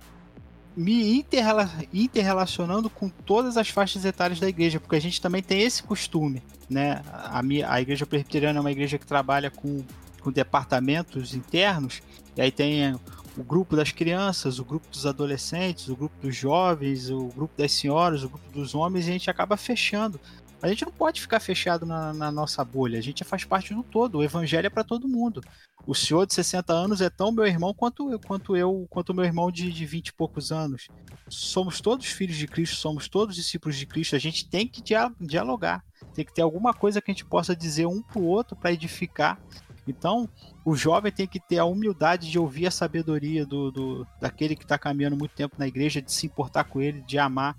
me 0.76 1.18
interrela 1.18 1.70
interrelacionando 1.92 2.90
com 2.90 3.08
todas 3.08 3.56
as 3.56 3.68
faixas 3.68 4.04
etárias 4.04 4.40
da 4.40 4.48
igreja, 4.48 4.80
porque 4.80 4.96
a 4.96 5.00
gente 5.00 5.20
também 5.20 5.42
tem 5.42 5.62
esse 5.62 5.82
costume, 5.82 6.42
né? 6.68 7.02
A, 7.10 7.42
minha, 7.42 7.70
a 7.70 7.80
igreja 7.80 8.06
presbiteriana 8.06 8.58
é 8.58 8.60
uma 8.60 8.72
igreja 8.72 8.98
que 8.98 9.06
trabalha 9.06 9.50
com, 9.50 9.84
com 10.20 10.32
departamentos 10.32 11.34
internos, 11.34 12.02
e 12.36 12.40
aí 12.40 12.50
tem 12.50 12.94
o 13.36 13.42
grupo 13.42 13.76
das 13.76 13.92
crianças, 13.92 14.58
o 14.58 14.64
grupo 14.64 14.88
dos 14.88 15.06
adolescentes, 15.06 15.88
o 15.88 15.96
grupo 15.96 16.14
dos 16.20 16.34
jovens, 16.34 17.10
o 17.10 17.28
grupo 17.28 17.54
das 17.56 17.72
senhoras, 17.72 18.22
o 18.22 18.28
grupo 18.28 18.50
dos 18.52 18.74
homens, 18.74 19.06
e 19.06 19.10
a 19.10 19.12
gente 19.12 19.30
acaba 19.30 19.56
fechando. 19.56 20.20
A 20.64 20.68
gente 20.68 20.84
não 20.84 20.92
pode 20.92 21.20
ficar 21.20 21.40
fechado 21.40 21.84
na, 21.84 22.14
na 22.14 22.32
nossa 22.32 22.64
bolha, 22.64 22.98
a 22.98 23.02
gente 23.02 23.22
faz 23.22 23.44
parte 23.44 23.74
do 23.74 23.82
todo, 23.82 24.18
o 24.18 24.24
evangelho 24.24 24.66
é 24.66 24.70
para 24.70 24.82
todo 24.82 25.06
mundo 25.06 25.42
o 25.86 25.94
senhor 25.94 26.26
de 26.26 26.34
60 26.34 26.72
anos 26.72 27.00
é 27.00 27.10
tão 27.10 27.30
meu 27.30 27.46
irmão 27.46 27.74
quanto 27.74 28.10
eu, 28.10 28.18
quanto 28.18 28.56
eu, 28.56 28.86
quanto 28.88 29.14
meu 29.14 29.24
irmão 29.24 29.50
de, 29.50 29.70
de 29.70 29.84
20 29.84 30.08
e 30.08 30.12
poucos 30.12 30.50
anos. 30.50 30.88
Somos 31.28 31.80
todos 31.80 32.06
filhos 32.06 32.36
de 32.36 32.46
Cristo, 32.46 32.76
somos 32.76 33.08
todos 33.08 33.34
discípulos 33.36 33.76
de 33.76 33.86
Cristo. 33.86 34.16
A 34.16 34.18
gente 34.18 34.48
tem 34.48 34.66
que 34.66 34.82
dialogar, 35.20 35.84
tem 36.14 36.24
que 36.24 36.32
ter 36.32 36.42
alguma 36.42 36.72
coisa 36.72 37.00
que 37.00 37.10
a 37.10 37.14
gente 37.14 37.24
possa 37.24 37.54
dizer 37.54 37.86
um 37.86 38.02
para 38.02 38.18
o 38.18 38.24
outro 38.24 38.56
para 38.56 38.72
edificar. 38.72 39.38
Então, 39.86 40.26
o 40.64 40.74
jovem 40.74 41.12
tem 41.12 41.26
que 41.26 41.38
ter 41.38 41.58
a 41.58 41.66
humildade 41.66 42.30
de 42.30 42.38
ouvir 42.38 42.66
a 42.66 42.70
sabedoria 42.70 43.44
do, 43.44 43.70
do 43.70 44.06
daquele 44.18 44.56
que 44.56 44.62
está 44.64 44.78
caminhando 44.78 45.16
muito 45.16 45.34
tempo 45.34 45.56
na 45.58 45.66
igreja, 45.66 46.00
de 46.00 46.10
se 46.10 46.24
importar 46.24 46.64
com 46.64 46.80
ele, 46.80 47.02
de 47.02 47.18
amar. 47.18 47.54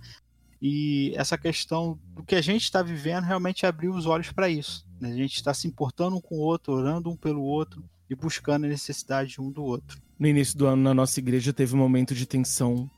E 0.68 1.14
essa 1.16 1.38
questão 1.38 2.00
do 2.16 2.24
que 2.24 2.34
a 2.34 2.42
gente 2.42 2.64
está 2.64 2.82
vivendo 2.82 3.24
realmente 3.24 3.68
abriu 3.68 3.94
os 3.94 4.08
olhos 4.08 4.32
para 4.32 4.50
isso. 4.50 4.84
Né? 5.00 5.12
A 5.12 5.16
gente 5.16 5.36
está 5.36 5.54
se 5.54 5.68
importando 5.68 6.16
um 6.16 6.20
com 6.20 6.38
o 6.38 6.40
outro, 6.40 6.74
orando 6.74 7.08
um 7.08 7.16
pelo 7.16 7.44
outro, 7.44 7.88
e 8.10 8.16
buscando 8.16 8.66
a 8.66 8.68
necessidade 8.68 9.40
um 9.40 9.52
do 9.52 9.64
outro. 9.64 10.02
No 10.18 10.28
início 10.28 10.58
do 10.58 10.66
ano, 10.66 10.82
na 10.82 10.92
nossa 10.92 11.20
igreja, 11.20 11.54
teve 11.54 11.76
um 11.76 11.78
momento 11.78 12.16
de 12.16 12.26
tensão 12.26 12.90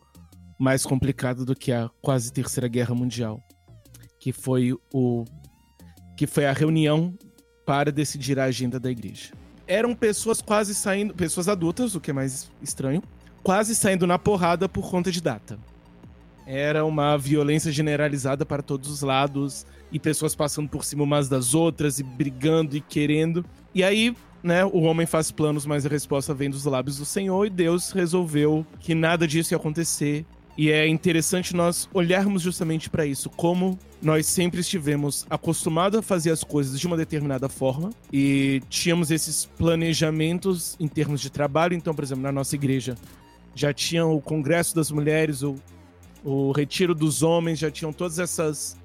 mais 0.57 0.85
complicado 0.85 1.43
do 1.43 1.53
que 1.53 1.73
a 1.73 1.89
quase 2.01 2.31
terceira 2.31 2.69
guerra 2.69 2.95
mundial, 2.95 3.43
que 4.17 4.31
foi 4.31 4.73
o 4.93 5.25
que 6.15 6.25
foi 6.25 6.45
a 6.45 6.53
reunião 6.53 7.17
para 7.65 7.91
decidir 7.91 8.39
a 8.39 8.45
agenda 8.45 8.79
da 8.79 8.89
igreja. 8.89 9.33
Eram 9.67 9.93
pessoas 9.93 10.41
quase 10.41 10.73
saindo, 10.73 11.13
pessoas 11.13 11.49
adultas, 11.49 11.95
o 11.95 11.99
que 11.99 12.11
é 12.11 12.13
mais 12.13 12.49
estranho, 12.61 13.03
quase 13.43 13.75
saindo 13.75 14.07
na 14.07 14.17
porrada 14.17 14.69
por 14.69 14.89
conta 14.89 15.11
de 15.11 15.19
data. 15.19 15.59
Era 16.47 16.85
uma 16.85 17.17
violência 17.17 17.71
generalizada 17.73 18.45
para 18.45 18.63
todos 18.63 18.89
os 18.89 19.01
lados 19.01 19.65
e 19.91 19.99
pessoas 19.99 20.33
passando 20.33 20.69
por 20.69 20.85
cima 20.85 21.03
umas 21.03 21.27
das 21.27 21.53
outras 21.53 21.99
e 21.99 22.03
brigando 22.03 22.77
e 22.77 22.81
querendo. 22.81 23.45
E 23.75 23.83
aí 23.83 24.15
né, 24.41 24.63
o 24.63 24.79
homem 24.83 25.05
faz 25.05 25.29
planos, 25.29 25.65
mas 25.65 25.85
a 25.85 25.89
resposta 25.89 26.33
vem 26.33 26.49
dos 26.49 26.63
lábios 26.63 26.97
do 26.97 27.05
Senhor 27.05 27.45
e 27.45 27.49
Deus 27.49 27.91
resolveu 27.91 28.65
que 28.79 28.95
nada 28.95 29.27
disso 29.27 29.53
ia 29.53 29.57
acontecer. 29.57 30.25
E 30.57 30.71
é 30.71 30.87
interessante 30.87 31.55
nós 31.55 31.87
olharmos 31.93 32.41
justamente 32.41 32.89
para 32.89 33.05
isso, 33.05 33.29
como 33.29 33.77
nós 34.01 34.25
sempre 34.25 34.61
estivemos 34.61 35.25
acostumados 35.29 35.99
a 35.99 36.01
fazer 36.01 36.31
as 36.31 36.43
coisas 36.43 36.79
de 36.79 36.87
uma 36.87 36.97
determinada 36.97 37.47
forma 37.47 37.91
e 38.11 38.63
tínhamos 38.69 39.11
esses 39.11 39.45
planejamentos 39.45 40.75
em 40.79 40.87
termos 40.87 41.21
de 41.21 41.29
trabalho. 41.29 41.75
Então, 41.75 41.93
por 41.93 42.03
exemplo, 42.03 42.23
na 42.23 42.31
nossa 42.31 42.55
igreja 42.55 42.95
já 43.53 43.71
tinha 43.71 44.05
o 44.05 44.19
Congresso 44.19 44.75
das 44.75 44.89
Mulheres, 44.89 45.43
o, 45.43 45.55
o 46.23 46.51
Retiro 46.51 46.93
dos 46.93 47.23
Homens, 47.23 47.59
já 47.59 47.71
tinham 47.71 47.93
todas 47.93 48.19
essas 48.19 48.77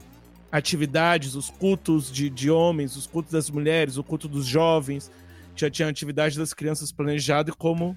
atividades, 0.50 1.34
os 1.34 1.48
cultos 1.48 2.12
de, 2.12 2.28
de 2.28 2.50
homens, 2.50 2.96
os 2.96 3.06
cultos 3.06 3.32
das 3.32 3.48
mulheres, 3.48 3.96
o 3.96 4.04
culto 4.04 4.28
dos 4.28 4.44
jovens, 4.44 5.10
já 5.56 5.70
tinha 5.70 5.88
a 5.88 5.90
atividade 5.90 6.38
das 6.38 6.52
crianças 6.52 6.92
planejada 6.92 7.50
e 7.50 7.54
como 7.54 7.96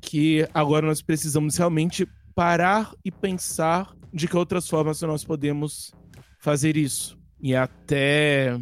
que 0.00 0.46
agora 0.54 0.86
nós 0.86 1.02
precisamos 1.02 1.56
realmente 1.56 2.06
parar 2.34 2.92
e 3.04 3.10
pensar 3.10 3.94
de 4.12 4.28
que 4.28 4.36
outras 4.36 4.68
formas 4.68 5.00
nós 5.02 5.24
podemos 5.24 5.92
fazer 6.38 6.76
isso. 6.76 7.18
E 7.40 7.54
até 7.54 8.60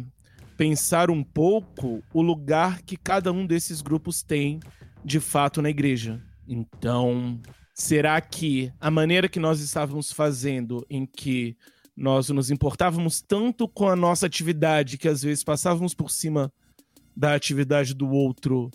pensar 0.57 1.09
um 1.09 1.23
pouco 1.23 2.03
o 2.13 2.21
lugar 2.21 2.81
que 2.81 2.95
cada 2.95 3.31
um 3.31 3.45
desses 3.45 3.81
grupos 3.81 4.23
tem 4.23 4.59
de 5.03 5.19
fato 5.19 5.61
na 5.61 5.69
igreja. 5.69 6.21
Então, 6.47 7.39
será 7.81 8.21
que 8.21 8.71
a 8.79 8.91
maneira 8.91 9.27
que 9.27 9.39
nós 9.39 9.59
estávamos 9.59 10.11
fazendo, 10.11 10.85
em 10.89 11.05
que 11.05 11.57
nós 11.97 12.29
nos 12.29 12.49
importávamos 12.49 13.21
tanto 13.21 13.67
com 13.67 13.89
a 13.89 13.95
nossa 13.95 14.25
atividade 14.25 14.97
que 14.97 15.07
às 15.07 15.21
vezes 15.21 15.43
passávamos 15.43 15.93
por 15.93 16.09
cima 16.09 16.51
da 17.15 17.33
atividade 17.33 17.93
do 17.93 18.09
outro 18.09 18.71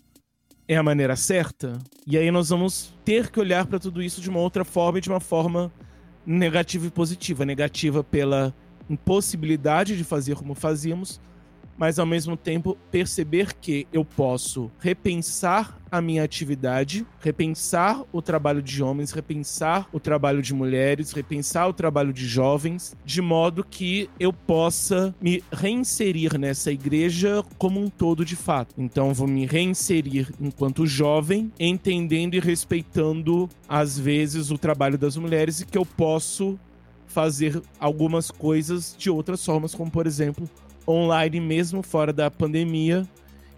é 0.69 0.77
a 0.77 0.83
maneira 0.83 1.15
certa? 1.15 1.78
E 2.07 2.19
aí 2.19 2.31
nós 2.31 2.49
vamos 2.49 2.93
ter 3.05 3.31
que 3.31 3.39
olhar 3.39 3.66
para 3.66 3.78
tudo 3.78 4.03
isso 4.03 4.20
de 4.20 4.28
uma 4.28 4.41
outra 4.41 4.65
forma 4.65 4.99
e 4.99 5.01
de 5.01 5.09
uma 5.09 5.20
forma 5.20 5.73
negativa 6.27 6.87
e 6.87 6.91
positiva. 6.91 7.45
Negativa 7.45 8.03
pela 8.03 8.53
impossibilidade 8.91 9.97
de 9.97 10.03
fazer 10.03 10.35
como 10.35 10.55
fazíamos, 10.55 11.20
mas 11.78 11.98
ao 11.98 12.07
mesmo 12.07 12.36
tempo 12.36 12.77
perceber 12.90 13.55
que 13.55 13.86
eu 13.93 14.05
posso 14.05 14.70
repensar 14.78 15.78
a 15.90 16.01
minha 16.01 16.24
atividade, 16.24 17.07
repensar 17.20 18.03
o 18.12 18.20
trabalho 18.20 18.61
de 18.61 18.82
homens, 18.82 19.12
repensar 19.12 19.89
o 19.93 20.01
trabalho 20.01 20.43
de 20.43 20.53
mulheres, 20.53 21.12
repensar 21.12 21.69
o 21.69 21.73
trabalho 21.73 22.12
de 22.12 22.27
jovens, 22.27 22.97
de 23.05 23.23
modo 23.23 23.65
que 23.65 24.11
eu 24.19 24.32
possa 24.32 25.15
me 25.20 25.43
reinserir 25.53 26.39
nessa 26.39 26.73
igreja 26.73 27.44
como 27.57 27.81
um 27.81 27.89
todo 27.89 28.24
de 28.24 28.36
fato. 28.36 28.74
Então, 28.77 29.15
vou 29.15 29.27
me 29.27 29.47
reinserir 29.47 30.32
enquanto 30.40 30.86
jovem, 30.86 31.53
entendendo 31.59 32.35
e 32.35 32.40
respeitando, 32.40 33.48
às 33.69 33.98
vezes, 33.98 34.51
o 34.51 34.59
trabalho 34.59 34.98
das 34.98 35.16
mulheres 35.16 35.61
e 35.61 35.66
que 35.66 35.78
eu 35.78 35.86
posso 35.86 36.59
fazer 37.07 37.62
algumas 37.81 38.31
coisas 38.31 38.94
de 38.98 39.09
outras 39.09 39.43
formas, 39.43 39.74
como 39.74 39.90
por 39.90 40.07
exemplo 40.07 40.47
online 40.89 41.41
mesmo 41.41 41.83
fora 41.83 42.13
da 42.13 42.31
pandemia 42.31 43.07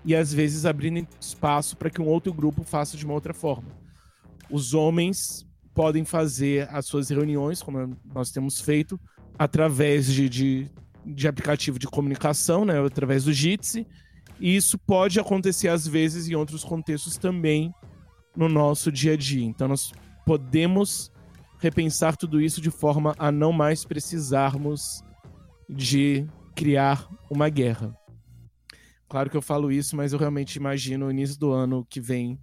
e 0.05 0.15
às 0.15 0.33
vezes 0.33 0.65
abrindo 0.65 1.07
espaço 1.21 1.77
para 1.77 1.91
que 1.91 2.01
um 2.01 2.07
outro 2.07 2.33
grupo 2.33 2.63
faça 2.63 2.97
de 2.97 3.05
uma 3.05 3.15
outra 3.15 3.35
forma. 3.35 3.69
Os 4.51 4.73
homens 4.73 5.47
podem 5.75 6.05
fazer 6.05 6.69
as 6.73 6.87
suas 6.87 7.11
reuniões, 7.11 7.63
como 7.63 7.97
nós 8.13 8.31
temos 8.31 8.61
feito, 8.61 8.99
através 9.39 10.07
de, 10.07 10.29
de, 10.29 10.71
de 11.05 11.29
aplicativo 11.29 11.79
de 11.79 11.87
comunicação, 11.87 12.65
né, 12.65 12.81
através 12.85 13.25
do 13.25 13.33
Jitsi, 13.33 13.87
e 14.41 14.57
isso 14.57 14.79
pode 14.79 15.21
acontecer 15.21 15.69
às 15.69 15.87
vezes 15.87 16.29
em 16.29 16.35
outros 16.35 16.65
contextos 16.65 17.17
também 17.17 17.73
no 18.37 18.49
nosso 18.49 18.91
dia 18.91 19.13
a 19.13 19.17
dia. 19.17 19.45
Então 19.45 19.69
nós 19.69 19.93
podemos 20.25 21.11
repensar 21.59 22.17
tudo 22.17 22.41
isso 22.41 22.61
de 22.61 22.71
forma 22.71 23.15
a 23.19 23.33
não 23.33 23.53
mais 23.53 23.85
precisarmos 23.85 25.03
de 25.69 26.27
criar 26.59 27.09
uma 27.31 27.49
guerra. 27.49 27.97
Claro 29.09 29.31
que 29.31 29.37
eu 29.37 29.41
falo 29.41 29.71
isso, 29.71 29.95
mas 29.95 30.13
eu 30.13 30.19
realmente 30.19 30.57
imagino 30.57 31.07
o 31.07 31.11
início 31.11 31.39
do 31.39 31.53
ano 31.53 31.87
que 31.89 32.01
vem 32.01 32.37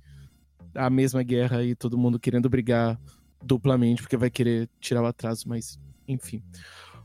a 0.74 0.90
mesma 0.90 1.22
guerra 1.22 1.62
e 1.66 1.76
todo 1.76 1.98
mundo 1.98 2.18
querendo 2.18 2.50
brigar 2.50 2.98
duplamente 3.44 4.02
porque 4.02 4.16
vai 4.16 4.30
querer 4.30 4.70
tirar 4.80 5.02
o 5.02 5.06
atraso, 5.06 5.50
mas 5.50 5.78
enfim. 6.08 6.42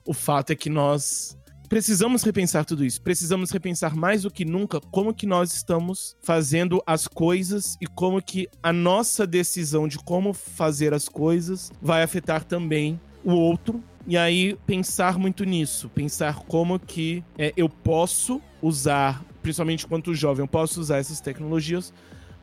O 0.07 0.15
fato 0.15 0.53
é 0.53 0.55
que 0.55 0.71
nós 0.71 1.37
precisamos 1.69 2.23
repensar 2.23 2.65
tudo 2.65 2.85
isso. 2.85 3.03
Precisamos 3.03 3.51
repensar 3.51 3.97
mais 3.97 4.23
do 4.23 4.31
que 4.31 4.45
nunca 4.45 4.81
como 4.81 5.13
que 5.13 5.27
nós 5.27 5.53
estamos 5.53 6.17
fazendo 6.23 6.81
as 6.87 7.09
coisas 7.09 7.77
e 7.81 7.89
como 7.89 8.23
que 8.23 8.49
a 8.63 8.73
nossa 8.73 9.27
decisão 9.27 9.89
de 9.89 9.99
como 9.99 10.33
fazer 10.33 10.95
as 10.95 11.09
coisas 11.09 11.73
vai 11.83 12.05
afetar 12.05 12.45
também 12.45 13.01
o 13.25 13.33
outro 13.33 13.83
e 14.07 14.17
aí 14.17 14.57
pensar 14.67 15.19
muito 15.19 15.45
nisso, 15.45 15.89
pensar 15.91 16.37
como 16.47 16.79
que 16.79 17.23
é, 17.39 17.53
eu 17.57 17.69
posso 17.69 18.41
usar, 18.63 19.23
principalmente 19.43 19.85
enquanto 19.85 20.15
jovem, 20.15 20.43
eu 20.43 20.49
posso 20.49 20.81
usar 20.81 20.99
essas 20.99 21.21
tecnologias, 21.21 21.93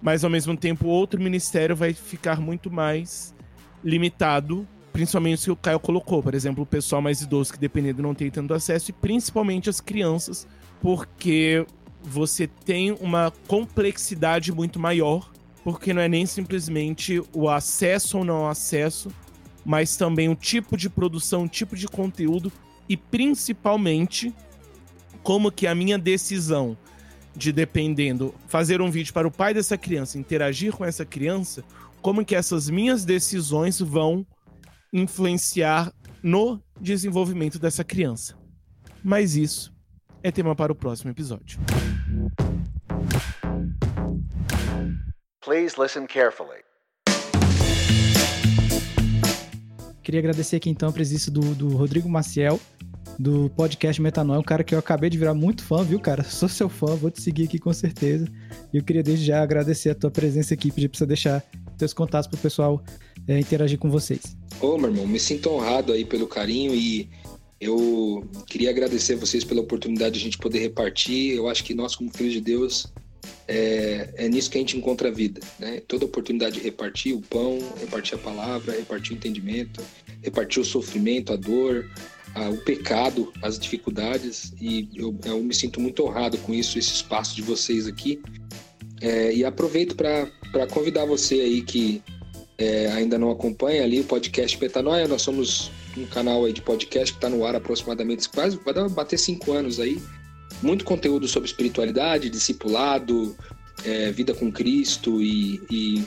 mas 0.01 0.23
ao 0.23 0.29
mesmo 0.29 0.55
tempo 0.55 0.87
outro 0.87 1.21
ministério 1.21 1.75
vai 1.75 1.93
ficar 1.93 2.39
muito 2.39 2.71
mais 2.71 3.33
limitado, 3.83 4.67
principalmente 4.93 5.41
o 5.41 5.43
que 5.43 5.51
o 5.51 5.55
Caio 5.55 5.79
colocou, 5.79 6.21
por 6.21 6.33
exemplo, 6.33 6.63
o 6.63 6.65
pessoal 6.65 7.01
mais 7.01 7.21
idoso 7.21 7.53
que 7.53 7.59
dependendo 7.59 8.01
não 8.01 8.13
tem 8.13 8.29
tanto 8.29 8.53
acesso 8.53 8.91
e 8.91 8.93
principalmente 8.93 9.69
as 9.69 9.81
crianças, 9.81 10.47
porque 10.81 11.65
você 12.03 12.47
tem 12.47 12.91
uma 12.91 13.31
complexidade 13.47 14.51
muito 14.51 14.79
maior, 14.79 15.31
porque 15.63 15.93
não 15.93 16.01
é 16.01 16.07
nem 16.07 16.25
simplesmente 16.25 17.21
o 17.33 17.49
acesso 17.49 18.19
ou 18.19 18.23
não 18.23 18.47
acesso, 18.47 19.11
mas 19.67 19.97
também 19.97 20.29
o 20.29 20.35
tipo 20.35 20.77
de 20.77 20.89
produção, 20.89 21.43
o 21.43 21.49
tipo 21.49 21.75
de 21.75 21.89
conteúdo 21.89 22.49
e 22.87 22.95
principalmente 22.95 24.33
como 25.21 25.51
que 25.51 25.67
a 25.67 25.75
minha 25.75 25.97
decisão 25.97 26.77
de 27.35 27.51
dependendo 27.51 28.33
fazer 28.47 28.81
um 28.81 28.89
vídeo 28.89 29.13
para 29.13 29.27
o 29.27 29.31
pai 29.31 29.53
dessa 29.53 29.77
criança, 29.77 30.17
interagir 30.17 30.71
com 30.71 30.85
essa 30.85 31.05
criança, 31.05 31.65
como 32.01 32.23
que 32.23 32.33
essas 32.33 32.69
minhas 32.69 33.03
decisões 33.03 33.81
vão 33.81 34.25
influenciar 34.93 35.93
no 36.23 36.63
desenvolvimento 36.79 37.59
dessa 37.59 37.83
criança. 37.83 38.37
Mas 39.03 39.35
isso 39.35 39.75
é 40.23 40.31
tema 40.31 40.55
para 40.55 40.71
o 40.71 40.75
próximo 40.75 41.11
episódio. 41.11 41.59
Please 45.41 45.75
listen 45.77 46.07
carefully. 46.07 46.66
Queria 50.07 50.21
agradecer 50.21 50.55
aqui 50.55 50.69
então 50.69 50.87
a 50.87 50.91
presença 50.93 51.29
do, 51.29 51.53
do 51.53 51.67
Rodrigo 51.75 52.07
Maciel, 52.07 52.57
do 53.19 53.49
podcast 53.49 54.01
Metanoia, 54.01 54.39
um 54.39 54.43
cara 54.43 54.63
que 54.63 54.73
eu 54.73 54.79
acabei 54.79 55.09
de 55.09 55.17
virar 55.17 55.33
muito 55.33 55.61
fã, 55.61 55.83
viu, 55.83 55.99
cara? 55.99 56.23
Sou 56.31 56.47
seu 56.47 56.69
fã, 56.69 56.95
vou 56.95 57.11
te 57.11 57.21
seguir 57.21 57.43
aqui 57.43 57.59
com 57.59 57.73
certeza. 57.73 58.25
E 58.73 58.77
eu 58.77 58.83
queria 58.85 59.03
desde 59.03 59.25
já 59.25 59.43
agradecer 59.43 59.89
a 59.89 59.95
tua 59.95 60.09
presença 60.09 60.53
aqui, 60.53 60.71
pedir 60.71 60.87
pra 60.87 60.97
você 60.97 61.05
deixar 61.05 61.43
teus 61.77 61.91
contatos 61.91 62.25
pro 62.25 62.39
pessoal 62.39 62.81
é, 63.27 63.37
interagir 63.37 63.77
com 63.77 63.89
vocês. 63.89 64.37
Ô, 64.61 64.77
meu 64.77 64.89
irmão, 64.89 65.05
me 65.05 65.19
sinto 65.19 65.49
honrado 65.49 65.91
aí 65.91 66.05
pelo 66.05 66.25
carinho 66.25 66.73
e 66.73 67.09
eu 67.59 68.25
queria 68.45 68.69
agradecer 68.69 69.15
a 69.15 69.17
vocês 69.17 69.43
pela 69.43 69.59
oportunidade 69.59 70.13
de 70.13 70.21
a 70.21 70.23
gente 70.23 70.37
poder 70.37 70.59
repartir. 70.59 71.35
Eu 71.35 71.49
acho 71.49 71.65
que 71.65 71.73
nós, 71.75 71.97
como 71.97 72.15
filhos 72.15 72.31
de 72.31 72.39
Deus, 72.39 72.87
é, 73.47 74.09
é, 74.15 74.29
nisso 74.29 74.49
que 74.49 74.57
a 74.57 74.61
gente 74.61 74.77
encontra 74.77 75.09
a 75.09 75.11
vida, 75.11 75.39
né? 75.57 75.81
Toda 75.87 76.05
oportunidade 76.05 76.55
de 76.55 76.61
repartir 76.61 77.15
o 77.15 77.21
pão, 77.21 77.59
repartir 77.79 78.15
a 78.15 78.17
palavra, 78.17 78.73
repartir 78.73 79.13
o 79.13 79.15
entendimento, 79.15 79.81
repartir 80.21 80.61
o 80.61 80.65
sofrimento, 80.65 81.31
a 81.31 81.35
dor, 81.35 81.89
a, 82.35 82.49
o 82.49 82.57
pecado, 82.57 83.31
as 83.41 83.57
dificuldades, 83.57 84.53
e 84.59 84.89
eu, 84.95 85.17
eu, 85.25 85.41
me 85.41 85.53
sinto 85.53 85.79
muito 85.79 86.03
honrado 86.03 86.37
com 86.39 86.53
isso, 86.53 86.77
esse 86.77 86.93
espaço 86.93 87.35
de 87.35 87.41
vocês 87.41 87.87
aqui. 87.87 88.21
É, 88.99 89.33
e 89.33 89.45
aproveito 89.45 89.95
para 89.95 90.67
convidar 90.67 91.05
você 91.05 91.35
aí 91.35 91.61
que 91.61 92.01
é, 92.57 92.87
ainda 92.87 93.17
não 93.17 93.29
acompanha 93.29 93.83
ali 93.83 93.99
o 93.99 94.03
podcast 94.03 94.59
Metanoia, 94.59 95.07
nós 95.07 95.21
somos 95.21 95.71
um 95.95 96.05
canal 96.05 96.45
aí 96.45 96.53
de 96.53 96.61
podcast 96.61 97.13
que 97.13 97.17
está 97.17 97.29
no 97.29 97.45
ar 97.45 97.55
aproximadamente 97.55 98.27
quase, 98.29 98.57
vai 98.57 98.89
bater 98.89 99.17
cinco 99.17 99.51
anos 99.51 99.79
aí, 99.79 100.01
muito 100.61 100.85
conteúdo 100.85 101.27
sobre 101.27 101.47
espiritualidade, 101.47 102.29
discipulado, 102.29 103.35
é, 103.85 104.11
vida 104.11 104.33
com 104.33 104.51
Cristo 104.51 105.21
e, 105.21 105.61
e, 105.69 106.03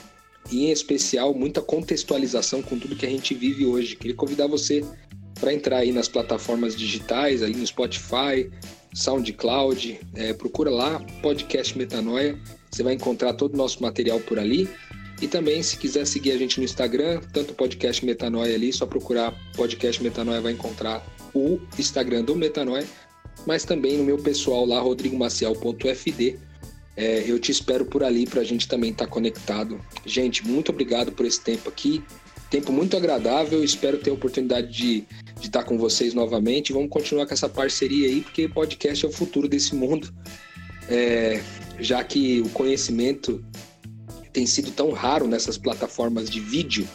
em 0.51 0.71
especial, 0.71 1.33
muita 1.33 1.61
contextualização 1.61 2.61
com 2.61 2.77
tudo 2.77 2.95
que 2.95 3.05
a 3.05 3.09
gente 3.09 3.33
vive 3.33 3.65
hoje. 3.65 3.95
Queria 3.95 4.15
convidar 4.15 4.47
você 4.47 4.83
para 5.39 5.53
entrar 5.53 5.77
aí 5.77 5.91
nas 5.91 6.07
plataformas 6.07 6.75
digitais, 6.75 7.41
aí 7.41 7.55
no 7.55 7.65
Spotify, 7.65 8.49
SoundCloud, 8.93 9.99
é, 10.15 10.33
procura 10.33 10.69
lá, 10.69 10.99
podcast 11.21 11.77
Metanoia, 11.77 12.37
você 12.69 12.83
vai 12.83 12.93
encontrar 12.93 13.33
todo 13.33 13.53
o 13.53 13.57
nosso 13.57 13.81
material 13.81 14.19
por 14.19 14.37
ali. 14.37 14.69
E 15.21 15.27
também, 15.27 15.61
se 15.61 15.77
quiser 15.77 16.05
seguir 16.05 16.31
a 16.31 16.37
gente 16.37 16.57
no 16.57 16.63
Instagram, 16.63 17.21
tanto 17.31 17.53
podcast 17.53 18.03
Metanoia 18.03 18.55
ali, 18.55 18.73
só 18.73 18.87
procurar 18.87 19.33
podcast 19.55 20.01
Metanoia 20.01 20.41
vai 20.41 20.51
encontrar 20.51 21.05
o 21.33 21.59
Instagram 21.77 22.23
do 22.23 22.35
Metanoia 22.35 22.85
mas 23.45 23.63
também 23.63 23.97
no 23.97 24.03
meu 24.03 24.17
pessoal 24.17 24.65
lá, 24.65 24.79
rodrigomaciel.fd. 24.79 26.39
É, 26.95 27.23
eu 27.25 27.39
te 27.39 27.51
espero 27.51 27.85
por 27.85 28.03
ali 28.03 28.25
para 28.25 28.41
a 28.41 28.43
gente 28.43 28.67
também 28.67 28.91
estar 28.91 29.05
tá 29.05 29.11
conectado. 29.11 29.79
Gente, 30.05 30.45
muito 30.45 30.69
obrigado 30.69 31.11
por 31.11 31.25
esse 31.25 31.41
tempo 31.41 31.69
aqui. 31.69 32.03
Tempo 32.49 32.71
muito 32.71 32.97
agradável. 32.97 33.63
Espero 33.63 33.97
ter 33.97 34.09
a 34.09 34.13
oportunidade 34.13 34.71
de, 34.71 35.05
estar 35.41 35.61
tá 35.61 35.63
com 35.63 35.77
vocês 35.77 36.13
novamente. 36.13 36.73
Vamos 36.73 36.89
continuar 36.89 37.25
com 37.25 37.33
essa 37.33 37.47
parceria 37.47 38.07
aí, 38.07 38.21
porque 38.21 38.47
podcast 38.47 39.05
é 39.05 39.07
o 39.07 39.11
futuro 39.11 39.47
desse 39.47 39.73
mundo. 39.73 40.13
É, 40.89 41.41
já 41.79 42.03
que 42.03 42.41
o 42.41 42.49
conhecimento 42.49 43.43
tem 44.33 44.45
sido 44.45 44.71
tão 44.71 44.91
raro 44.91 45.27
nessas 45.27 45.57
plataformas 45.57 46.29
de 46.29 46.39
vídeo, 46.39 46.87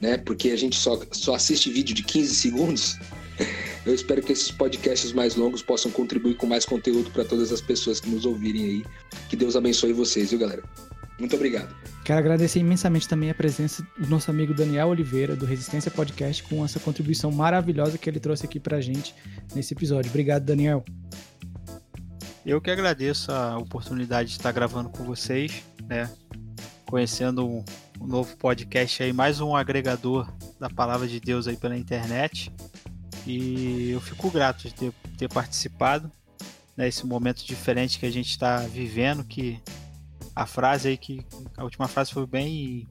né? 0.00 0.18
Porque 0.18 0.50
a 0.50 0.56
gente 0.56 0.76
só, 0.76 1.00
só 1.12 1.34
assiste 1.34 1.70
vídeo 1.70 1.94
de 1.94 2.02
15 2.02 2.34
segundos. 2.34 2.98
Eu 3.84 3.94
espero 3.94 4.22
que 4.22 4.32
esses 4.32 4.50
podcasts 4.50 5.12
mais 5.12 5.36
longos 5.36 5.62
possam 5.62 5.90
contribuir 5.90 6.36
com 6.36 6.46
mais 6.46 6.64
conteúdo 6.64 7.10
para 7.10 7.24
todas 7.24 7.50
as 7.50 7.60
pessoas 7.60 8.00
que 8.00 8.08
nos 8.08 8.26
ouvirem 8.26 8.64
aí. 8.64 8.84
Que 9.28 9.36
Deus 9.36 9.56
abençoe 9.56 9.92
vocês, 9.92 10.30
viu, 10.30 10.38
galera? 10.38 10.62
Muito 11.18 11.36
obrigado. 11.36 11.74
Quero 12.04 12.18
agradecer 12.18 12.60
imensamente 12.60 13.06
também 13.06 13.30
a 13.30 13.34
presença 13.34 13.86
do 13.98 14.08
nosso 14.08 14.30
amigo 14.30 14.54
Daniel 14.54 14.88
Oliveira, 14.88 15.36
do 15.36 15.44
Resistência 15.44 15.90
Podcast, 15.90 16.42
com 16.42 16.64
essa 16.64 16.80
contribuição 16.80 17.30
maravilhosa 17.30 17.98
que 17.98 18.08
ele 18.08 18.18
trouxe 18.18 18.46
aqui 18.46 18.58
pra 18.58 18.80
gente 18.80 19.14
nesse 19.54 19.74
episódio. 19.74 20.08
Obrigado, 20.08 20.44
Daniel. 20.44 20.82
Eu 22.44 22.58
que 22.58 22.70
agradeço 22.70 23.30
a 23.30 23.58
oportunidade 23.58 24.30
de 24.30 24.36
estar 24.36 24.50
gravando 24.50 24.88
com 24.88 25.04
vocês, 25.04 25.62
né? 25.86 26.10
Conhecendo 26.86 27.46
um, 27.46 27.62
um 28.00 28.06
novo 28.06 28.34
podcast 28.38 29.02
aí, 29.02 29.12
mais 29.12 29.40
um 29.40 29.54
agregador 29.54 30.32
da 30.58 30.70
palavra 30.70 31.06
de 31.06 31.20
Deus 31.20 31.46
aí 31.46 31.56
pela 31.56 31.76
internet. 31.76 32.50
E 33.26 33.90
eu 33.90 34.00
fico 34.00 34.30
grato 34.30 34.68
de 34.68 34.74
ter, 34.74 34.92
ter 35.18 35.28
participado 35.28 36.10
nesse 36.76 37.04
né, 37.04 37.10
momento 37.10 37.44
diferente 37.44 37.98
que 37.98 38.06
a 38.06 38.10
gente 38.10 38.30
está 38.30 38.58
vivendo, 38.58 39.24
que 39.24 39.60
a 40.34 40.46
frase 40.46 40.88
aí 40.88 40.96
que 40.96 41.24
a 41.56 41.64
última 41.64 41.86
frase 41.86 42.12
foi 42.12 42.26
bem 42.26 42.88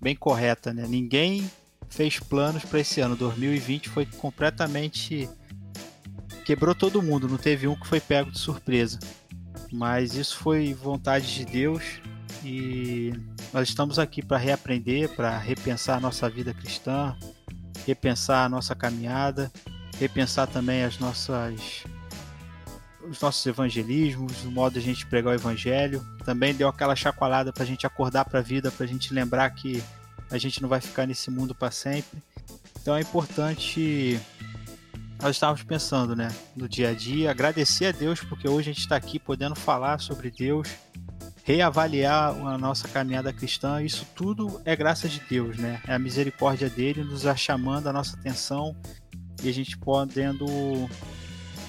bem 0.00 0.14
correta, 0.14 0.72
né? 0.72 0.86
Ninguém 0.88 1.48
fez 1.88 2.18
planos 2.18 2.64
para 2.64 2.80
esse 2.80 3.00
ano. 3.00 3.16
2020 3.16 3.88
foi 3.88 4.06
completamente 4.06 5.28
quebrou 6.44 6.74
todo 6.74 7.02
mundo, 7.02 7.28
não 7.28 7.36
teve 7.36 7.66
um 7.66 7.74
que 7.74 7.86
foi 7.86 8.00
pego 8.00 8.30
de 8.30 8.38
surpresa. 8.38 8.98
Mas 9.72 10.14
isso 10.14 10.36
foi 10.38 10.72
vontade 10.74 11.34
de 11.34 11.44
Deus 11.44 11.82
e 12.44 13.12
nós 13.52 13.68
estamos 13.68 13.98
aqui 13.98 14.22
para 14.22 14.36
reaprender, 14.36 15.08
para 15.10 15.36
repensar 15.38 15.96
a 15.96 16.00
nossa 16.00 16.30
vida 16.30 16.54
cristã, 16.54 17.16
repensar 17.86 18.44
a 18.44 18.48
nossa 18.48 18.74
caminhada, 18.74 19.50
repensar 19.98 20.46
também 20.46 20.84
as 20.84 20.98
nossas 20.98 21.84
os 23.08 23.20
nossos 23.20 23.46
evangelismos, 23.46 24.44
o 24.44 24.50
modo 24.50 24.72
de 24.72 24.78
a 24.80 24.82
gente 24.82 25.06
pregar 25.06 25.32
o 25.32 25.36
evangelho. 25.36 26.04
Também 26.24 26.52
deu 26.52 26.68
aquela 26.68 26.96
chacoalhada 26.96 27.52
para 27.52 27.62
a 27.62 27.66
gente 27.66 27.86
acordar 27.86 28.24
para 28.24 28.40
a 28.40 28.42
vida, 28.42 28.70
para 28.70 28.84
a 28.84 28.88
gente 28.88 29.14
lembrar 29.14 29.48
que 29.50 29.82
a 30.30 30.38
gente 30.38 30.60
não 30.60 30.68
vai 30.68 30.80
ficar 30.80 31.06
nesse 31.06 31.30
mundo 31.30 31.54
para 31.54 31.70
sempre. 31.70 32.20
Então 32.80 32.96
é 32.96 33.00
importante 33.00 34.20
nós 35.20 35.36
estávamos 35.36 35.62
pensando, 35.62 36.14
né, 36.14 36.28
no 36.54 36.68
dia 36.68 36.90
a 36.90 36.94
dia, 36.94 37.30
agradecer 37.30 37.86
a 37.86 37.92
Deus 37.92 38.20
porque 38.20 38.48
hoje 38.48 38.70
a 38.70 38.72
gente 38.72 38.82
está 38.82 38.96
aqui 38.96 39.18
podendo 39.18 39.54
falar 39.54 39.98
sobre 39.98 40.30
Deus, 40.30 40.68
reavaliar 41.46 42.34
a 42.44 42.58
nossa 42.58 42.88
caminhada 42.88 43.32
cristã. 43.32 43.80
Isso 43.80 44.04
tudo 44.16 44.60
é 44.64 44.74
graça 44.74 45.08
de 45.08 45.20
Deus, 45.20 45.56
né? 45.56 45.80
É 45.86 45.94
a 45.94 45.98
misericórdia 45.98 46.68
dele 46.68 47.04
nos 47.04 47.22
chamando 47.36 47.86
a 47.86 47.92
nossa 47.92 48.16
atenção 48.16 48.76
e 49.40 49.48
a 49.48 49.52
gente 49.52 49.78
podendo 49.78 50.44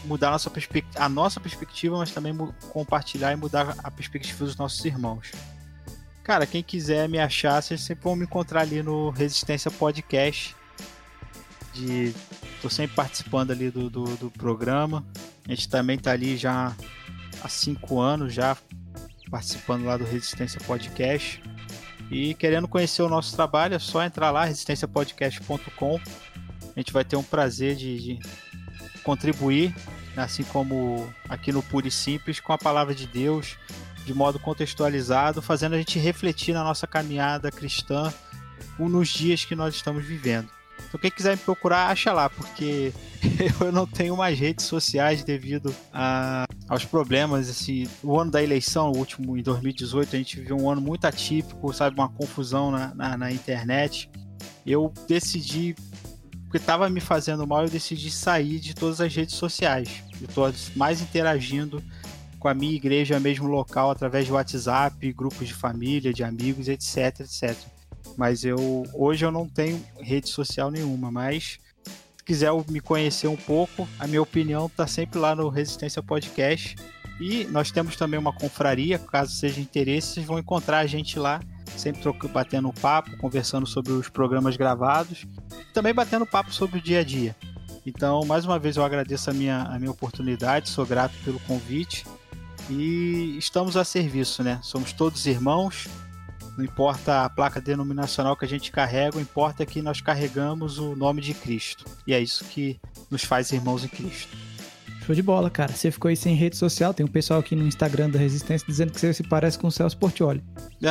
mudar 0.03 0.29
a 0.29 0.31
nossa, 0.31 0.51
a 0.95 1.07
nossa 1.07 1.39
perspectiva, 1.39 1.95
mas 1.95 2.11
também 2.11 2.35
compartilhar 2.71 3.31
e 3.33 3.35
mudar 3.35 3.75
a 3.83 3.91
perspectiva 3.91 4.45
dos 4.45 4.57
nossos 4.57 4.83
irmãos. 4.83 5.31
Cara, 6.23 6.47
quem 6.47 6.63
quiser 6.63 7.07
me 7.07 7.19
achar, 7.19 7.61
vocês 7.61 7.79
sempre 7.79 8.03
vão 8.03 8.15
me 8.15 8.23
encontrar 8.23 8.61
ali 8.61 8.81
no 8.81 9.11
Resistência 9.11 9.69
Podcast. 9.69 10.55
De... 11.75 12.15
Tô 12.63 12.69
sempre 12.69 12.95
participando 12.95 13.51
ali 13.51 13.69
do, 13.69 13.91
do, 13.91 14.05
do 14.17 14.31
programa. 14.31 15.05
A 15.47 15.51
gente 15.51 15.69
também 15.69 15.99
tá 15.99 16.13
ali 16.13 16.35
já 16.35 16.75
há 17.43 17.47
cinco 17.47 17.99
anos, 17.99 18.33
já 18.33 18.57
participando 19.29 19.85
lá 19.85 19.97
do 19.97 20.03
Resistência 20.03 20.59
Podcast. 20.65 21.41
E 22.09 22.33
querendo 22.35 22.67
conhecer 22.67 23.01
o 23.01 23.09
nosso 23.09 23.35
trabalho, 23.35 23.75
é 23.75 23.79
só 23.79 24.03
entrar 24.03 24.31
lá, 24.31 24.45
resistenciapodcast.com. 24.45 25.99
A 26.75 26.79
gente 26.79 26.93
vai 26.93 27.03
ter 27.03 27.15
um 27.15 27.23
prazer 27.23 27.75
de, 27.75 27.99
de 27.99 28.19
contribuir, 29.03 29.75
assim 30.15 30.43
como 30.43 31.11
aqui 31.27 31.51
no 31.51 31.61
Puro 31.61 31.87
e 31.87 31.91
Simples, 31.91 32.39
com 32.39 32.53
a 32.53 32.57
palavra 32.57 32.95
de 32.95 33.07
Deus, 33.07 33.57
de 34.05 34.13
modo 34.13 34.39
contextualizado, 34.39 35.41
fazendo 35.41 35.73
a 35.73 35.77
gente 35.77 35.99
refletir 35.99 36.53
na 36.53 36.63
nossa 36.63 36.87
caminhada 36.87 37.51
cristã 37.51 38.13
nos 38.79 39.09
dias 39.09 39.43
que 39.43 39.55
nós 39.55 39.75
estamos 39.75 40.05
vivendo. 40.05 40.56
Então 40.87 40.99
quem 40.99 41.11
quiser 41.11 41.31
me 41.31 41.43
procurar, 41.43 41.87
acha 41.87 42.13
lá, 42.13 42.29
porque 42.29 42.93
eu 43.61 43.71
não 43.71 43.85
tenho 43.85 44.15
mais 44.15 44.39
redes 44.39 44.65
sociais 44.65 45.23
devido 45.23 45.73
a, 45.93 46.45
aos 46.67 46.85
problemas. 46.85 47.49
Esse, 47.49 47.89
o 48.03 48.19
ano 48.19 48.31
da 48.31 48.41
eleição, 48.41 48.91
o 48.91 48.97
último 48.97 49.37
em 49.37 49.43
2018, 49.43 50.15
a 50.15 50.19
gente 50.19 50.39
viu 50.39 50.57
um 50.57 50.69
ano 50.69 50.81
muito 50.81 51.05
atípico, 51.05 51.73
sabe, 51.73 51.97
uma 51.97 52.09
confusão 52.09 52.71
na, 52.71 52.93
na, 52.93 53.17
na 53.17 53.31
internet. 53.31 54.09
Eu 54.65 54.93
decidi 55.07 55.75
porque 56.47 56.57
estava 56.57 56.89
me 56.89 57.01
fazendo 57.01 57.45
mal, 57.45 57.63
eu 57.63 57.69
decidi 57.69 58.09
sair 58.09 58.59
de 58.59 58.73
todas 58.73 59.01
as 59.01 59.13
redes 59.13 59.35
sociais. 59.35 60.01
Eu 60.21 60.27
estou 60.27 60.53
mais 60.75 61.01
interagindo 61.01 61.83
com 62.39 62.47
a 62.47 62.53
minha 62.53 62.73
igreja 62.73 63.19
mesmo 63.19 63.47
local 63.47 63.91
através 63.91 64.25
de 64.25 64.31
WhatsApp, 64.31 65.11
grupos 65.11 65.47
de 65.47 65.53
família, 65.53 66.13
de 66.13 66.23
amigos, 66.23 66.69
etc, 66.69 67.19
etc. 67.19 67.57
Mas 68.17 68.43
eu 68.43 68.83
hoje 68.93 69.23
eu 69.23 69.31
não 69.31 69.47
tenho 69.47 69.81
rede 69.99 70.27
social 70.27 70.71
nenhuma, 70.71 71.11
mas 71.11 71.59
se 71.85 72.23
quiser 72.25 72.51
me 72.69 72.81
conhecer 72.81 73.27
um 73.27 73.37
pouco, 73.37 73.87
a 73.99 74.07
minha 74.07 74.21
opinião 74.21 74.65
está 74.65 74.87
sempre 74.87 75.19
lá 75.19 75.35
no 75.35 75.47
Resistência 75.47 76.01
Podcast. 76.01 76.75
E 77.21 77.45
nós 77.45 77.71
temos 77.71 77.95
também 77.95 78.19
uma 78.19 78.33
confraria, 78.33 78.99
caso 78.99 79.31
seja 79.31 79.61
interesse, 79.61 80.15
vocês 80.15 80.25
vão 80.25 80.37
encontrar 80.37 80.79
a 80.79 80.87
gente 80.87 81.17
lá 81.17 81.39
sempre 81.77 82.01
batendo 82.29 82.73
papo, 82.73 83.15
conversando 83.17 83.65
sobre 83.65 83.91
os 83.91 84.09
programas 84.09 84.57
gravados, 84.57 85.25
também 85.73 85.93
batendo 85.93 86.25
papo 86.25 86.51
sobre 86.53 86.79
o 86.79 86.81
dia 86.81 86.99
a 86.99 87.03
dia. 87.03 87.35
Então, 87.85 88.25
mais 88.25 88.45
uma 88.45 88.59
vez, 88.59 88.75
eu 88.75 88.83
agradeço 88.83 89.29
a 89.29 89.33
minha, 89.33 89.63
a 89.63 89.79
minha 89.79 89.91
oportunidade, 89.91 90.69
sou 90.69 90.85
grato 90.85 91.13
pelo 91.23 91.39
convite 91.41 92.05
e 92.69 93.37
estamos 93.37 93.77
a 93.77 93.85
serviço, 93.85 94.43
né? 94.43 94.59
Somos 94.61 94.91
todos 94.91 95.25
irmãos, 95.25 95.87
não 96.57 96.65
importa 96.65 97.23
a 97.23 97.29
placa 97.29 97.61
denominacional 97.61 98.35
que 98.35 98.43
a 98.43 98.47
gente 98.47 98.71
carrega, 98.71 99.17
o 99.17 99.21
importa 99.21 99.63
é 99.63 99.65
que 99.65 99.81
nós 99.81 100.01
carregamos 100.01 100.79
o 100.79 100.95
nome 100.95 101.21
de 101.21 101.33
Cristo. 101.33 101.85
E 102.05 102.13
é 102.13 102.19
isso 102.19 102.43
que 102.45 102.79
nos 103.11 103.23
faz 103.23 103.51
irmãos 103.51 103.83
em 103.83 103.87
Cristo. 103.87 104.35
Show 105.05 105.15
de 105.15 105.21
bola, 105.21 105.49
cara. 105.49 105.71
Você 105.71 105.89
ficou 105.89 106.09
aí 106.09 106.17
sem 106.17 106.35
rede 106.35 106.57
social. 106.57 106.93
Tem 106.93 107.05
um 107.05 107.09
pessoal 107.09 107.39
aqui 107.39 107.55
no 107.55 107.65
Instagram 107.65 108.09
da 108.09 108.19
Resistência 108.19 108.67
dizendo 108.67 108.91
que 108.91 108.99
você 108.99 109.13
se 109.13 109.23
parece 109.23 109.57
com 109.57 109.67
o 109.67 109.71
Celso 109.71 109.97
Portioli. 109.97 110.43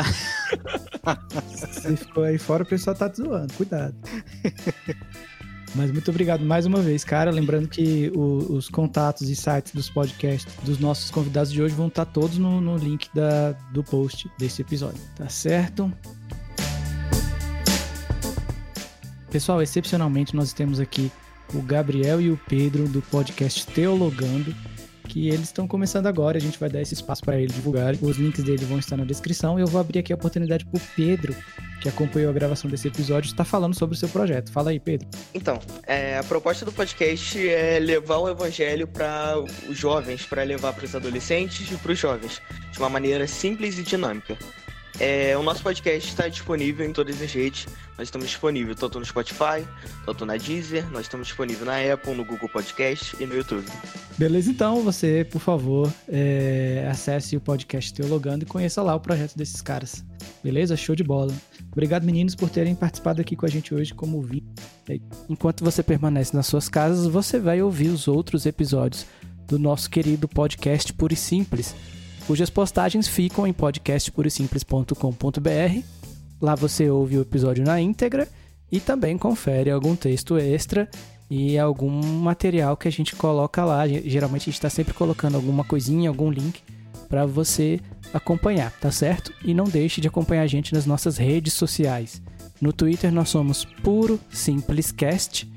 você 1.46 1.96
ficou 1.96 2.24
aí 2.24 2.38
fora, 2.38 2.62
o 2.62 2.66
pessoal 2.66 2.96
tá 2.96 3.10
te 3.10 3.18
zoando. 3.18 3.52
Cuidado. 3.52 3.94
Mas 5.74 5.90
muito 5.90 6.10
obrigado 6.10 6.44
mais 6.44 6.64
uma 6.64 6.80
vez, 6.80 7.04
cara. 7.04 7.30
Lembrando 7.30 7.68
que 7.68 8.10
o, 8.14 8.54
os 8.54 8.68
contatos 8.68 9.28
e 9.28 9.36
sites 9.36 9.72
dos 9.72 9.90
podcasts 9.90 10.54
dos 10.62 10.78
nossos 10.78 11.10
convidados 11.10 11.52
de 11.52 11.60
hoje 11.60 11.74
vão 11.74 11.88
estar 11.88 12.04
todos 12.04 12.38
no, 12.38 12.60
no 12.60 12.76
link 12.76 13.08
da, 13.14 13.52
do 13.72 13.82
post 13.82 14.30
desse 14.38 14.62
episódio. 14.62 15.00
Tá 15.16 15.28
certo? 15.28 15.92
Pessoal, 19.30 19.60
excepcionalmente 19.60 20.34
nós 20.34 20.52
temos 20.52 20.80
aqui 20.80 21.10
o 21.52 21.60
Gabriel 21.60 22.20
e 22.20 22.30
o 22.30 22.40
Pedro 22.48 22.88
do 22.88 23.02
podcast 23.02 23.66
Teologando, 23.66 24.54
que 25.16 25.28
eles 25.28 25.44
estão 25.44 25.66
começando 25.66 26.06
agora. 26.06 26.36
A 26.36 26.40
gente 26.40 26.60
vai 26.60 26.68
dar 26.68 26.82
esse 26.82 26.92
espaço 26.92 27.22
para 27.22 27.40
eles 27.40 27.54
divulgarem. 27.54 27.98
Os 28.02 28.18
links 28.18 28.44
dele 28.44 28.66
vão 28.66 28.78
estar 28.78 28.98
na 28.98 29.04
descrição. 29.04 29.58
Eu 29.58 29.66
vou 29.66 29.80
abrir 29.80 30.00
aqui 30.00 30.12
a 30.12 30.16
oportunidade 30.16 30.66
para 30.66 30.76
o 30.76 30.80
Pedro, 30.94 31.34
que 31.80 31.88
acompanhou 31.88 32.28
a 32.28 32.34
gravação 32.34 32.70
desse 32.70 32.88
episódio, 32.88 33.30
está 33.30 33.42
falando 33.42 33.74
sobre 33.74 33.96
o 33.96 33.98
seu 33.98 34.10
projeto. 34.10 34.52
Fala 34.52 34.72
aí, 34.72 34.78
Pedro. 34.78 35.08
Então, 35.32 35.58
é, 35.86 36.18
a 36.18 36.22
proposta 36.22 36.66
do 36.66 36.72
podcast 36.72 37.48
é 37.48 37.78
levar 37.78 38.18
o 38.18 38.28
evangelho 38.28 38.86
para 38.86 39.42
os 39.66 39.78
jovens, 39.78 40.26
para 40.26 40.42
levar 40.42 40.74
para 40.74 40.84
os 40.84 40.94
adolescentes 40.94 41.72
e 41.72 41.76
para 41.76 41.92
os 41.92 41.98
jovens, 41.98 42.42
de 42.70 42.78
uma 42.78 42.90
maneira 42.90 43.26
simples 43.26 43.78
e 43.78 43.82
dinâmica. 43.82 44.36
É, 44.98 45.36
o 45.36 45.42
nosso 45.42 45.62
podcast 45.62 46.08
está 46.08 46.26
disponível 46.26 46.86
em 46.86 46.92
todas 46.92 47.20
as 47.20 47.30
redes. 47.30 47.66
Nós 47.98 48.08
estamos 48.08 48.28
disponíveis 48.28 48.78
tanto 48.78 48.98
no 48.98 49.04
Spotify, 49.04 49.66
tanto 50.06 50.24
na 50.24 50.36
Deezer, 50.36 50.90
nós 50.90 51.02
estamos 51.02 51.26
disponíveis 51.26 51.66
na 51.66 51.92
Apple, 51.92 52.14
no 52.14 52.24
Google 52.24 52.48
Podcast 52.48 53.14
e 53.20 53.26
no 53.26 53.34
YouTube. 53.34 53.66
Beleza, 54.16 54.50
então 54.50 54.82
você, 54.82 55.26
por 55.30 55.40
favor, 55.40 55.92
é, 56.08 56.88
acesse 56.90 57.36
o 57.36 57.40
podcast 57.40 57.92
Teologando 57.92 58.44
e 58.44 58.46
conheça 58.46 58.82
lá 58.82 58.94
o 58.94 59.00
projeto 59.00 59.36
desses 59.36 59.60
caras. 59.60 60.02
Beleza? 60.42 60.74
Show 60.76 60.94
de 60.94 61.04
bola. 61.04 61.32
Obrigado, 61.72 62.04
meninos, 62.04 62.34
por 62.34 62.48
terem 62.48 62.74
participado 62.74 63.20
aqui 63.20 63.36
com 63.36 63.44
a 63.44 63.50
gente 63.50 63.74
hoje 63.74 63.92
como 63.92 64.16
ouvinte. 64.16 64.46
Enquanto 65.28 65.62
você 65.62 65.82
permanece 65.82 66.34
nas 66.34 66.46
suas 66.46 66.70
casas, 66.70 67.06
você 67.06 67.38
vai 67.38 67.60
ouvir 67.60 67.88
os 67.88 68.08
outros 68.08 68.46
episódios 68.46 69.04
do 69.46 69.58
nosso 69.58 69.90
querido 69.90 70.26
podcast 70.26 70.90
Puro 70.94 71.12
e 71.12 71.16
Simples 71.16 71.74
cujas 72.26 72.50
postagens 72.50 73.06
ficam 73.06 73.46
em 73.46 73.52
podcastpurosimples.com.br. 73.52 75.82
Lá 76.40 76.54
você 76.54 76.90
ouve 76.90 77.18
o 77.18 77.22
episódio 77.22 77.64
na 77.64 77.80
íntegra 77.80 78.28
e 78.70 78.80
também 78.80 79.16
confere 79.16 79.70
algum 79.70 79.94
texto 79.94 80.36
extra 80.36 80.90
e 81.30 81.58
algum 81.58 82.02
material 82.20 82.76
que 82.76 82.88
a 82.88 82.92
gente 82.92 83.14
coloca 83.14 83.64
lá. 83.64 83.86
Geralmente 83.86 84.42
a 84.42 84.46
gente 84.46 84.54
está 84.54 84.68
sempre 84.68 84.92
colocando 84.92 85.36
alguma 85.36 85.64
coisinha, 85.64 86.08
algum 86.08 86.30
link 86.30 86.60
para 87.08 87.24
você 87.24 87.80
acompanhar, 88.12 88.72
tá 88.72 88.90
certo? 88.90 89.32
E 89.44 89.54
não 89.54 89.64
deixe 89.64 90.00
de 90.00 90.08
acompanhar 90.08 90.42
a 90.42 90.48
gente 90.48 90.74
nas 90.74 90.84
nossas 90.84 91.16
redes 91.16 91.54
sociais. 91.54 92.20
No 92.60 92.72
Twitter 92.72 93.12
nós 93.12 93.28
somos 93.28 93.64
Puro 93.64 94.18
Simplescast 94.30 95.48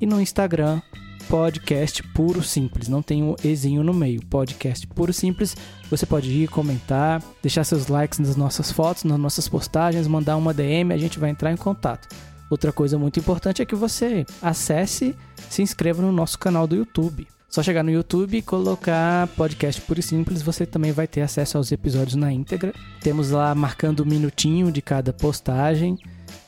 e 0.00 0.06
no 0.06 0.20
Instagram 0.20 0.80
podcast 1.28 2.02
puro 2.02 2.42
simples, 2.42 2.88
não 2.88 3.02
tem 3.02 3.22
um 3.22 3.34
ezinho 3.44 3.82
no 3.82 3.92
meio. 3.92 4.24
Podcast 4.26 4.86
puro 4.86 5.12
simples. 5.12 5.56
Você 5.90 6.06
pode 6.06 6.30
ir 6.30 6.48
comentar, 6.48 7.22
deixar 7.42 7.64
seus 7.64 7.88
likes 7.88 8.18
nas 8.18 8.36
nossas 8.36 8.70
fotos, 8.70 9.04
nas 9.04 9.18
nossas 9.18 9.48
postagens, 9.48 10.06
mandar 10.06 10.36
uma 10.36 10.54
DM, 10.54 10.92
a 10.92 10.96
gente 10.96 11.18
vai 11.18 11.30
entrar 11.30 11.52
em 11.52 11.56
contato. 11.56 12.08
Outra 12.48 12.72
coisa 12.72 12.98
muito 12.98 13.18
importante 13.18 13.60
é 13.60 13.66
que 13.66 13.74
você 13.74 14.24
acesse, 14.40 15.14
se 15.50 15.62
inscreva 15.62 16.00
no 16.00 16.12
nosso 16.12 16.38
canal 16.38 16.66
do 16.66 16.76
YouTube. 16.76 17.26
Só 17.48 17.62
chegar 17.62 17.82
no 17.82 17.90
YouTube 17.90 18.36
e 18.36 18.42
colocar 18.42 19.26
podcast 19.28 19.80
puro 19.80 20.00
e 20.00 20.02
simples, 20.02 20.42
você 20.42 20.66
também 20.66 20.92
vai 20.92 21.06
ter 21.06 21.22
acesso 21.22 21.56
aos 21.56 21.72
episódios 21.72 22.14
na 22.14 22.32
íntegra. 22.32 22.72
Temos 23.00 23.30
lá 23.30 23.54
marcando 23.54 24.00
o 24.00 24.06
minutinho 24.06 24.70
de 24.70 24.82
cada 24.82 25.12
postagem. 25.12 25.98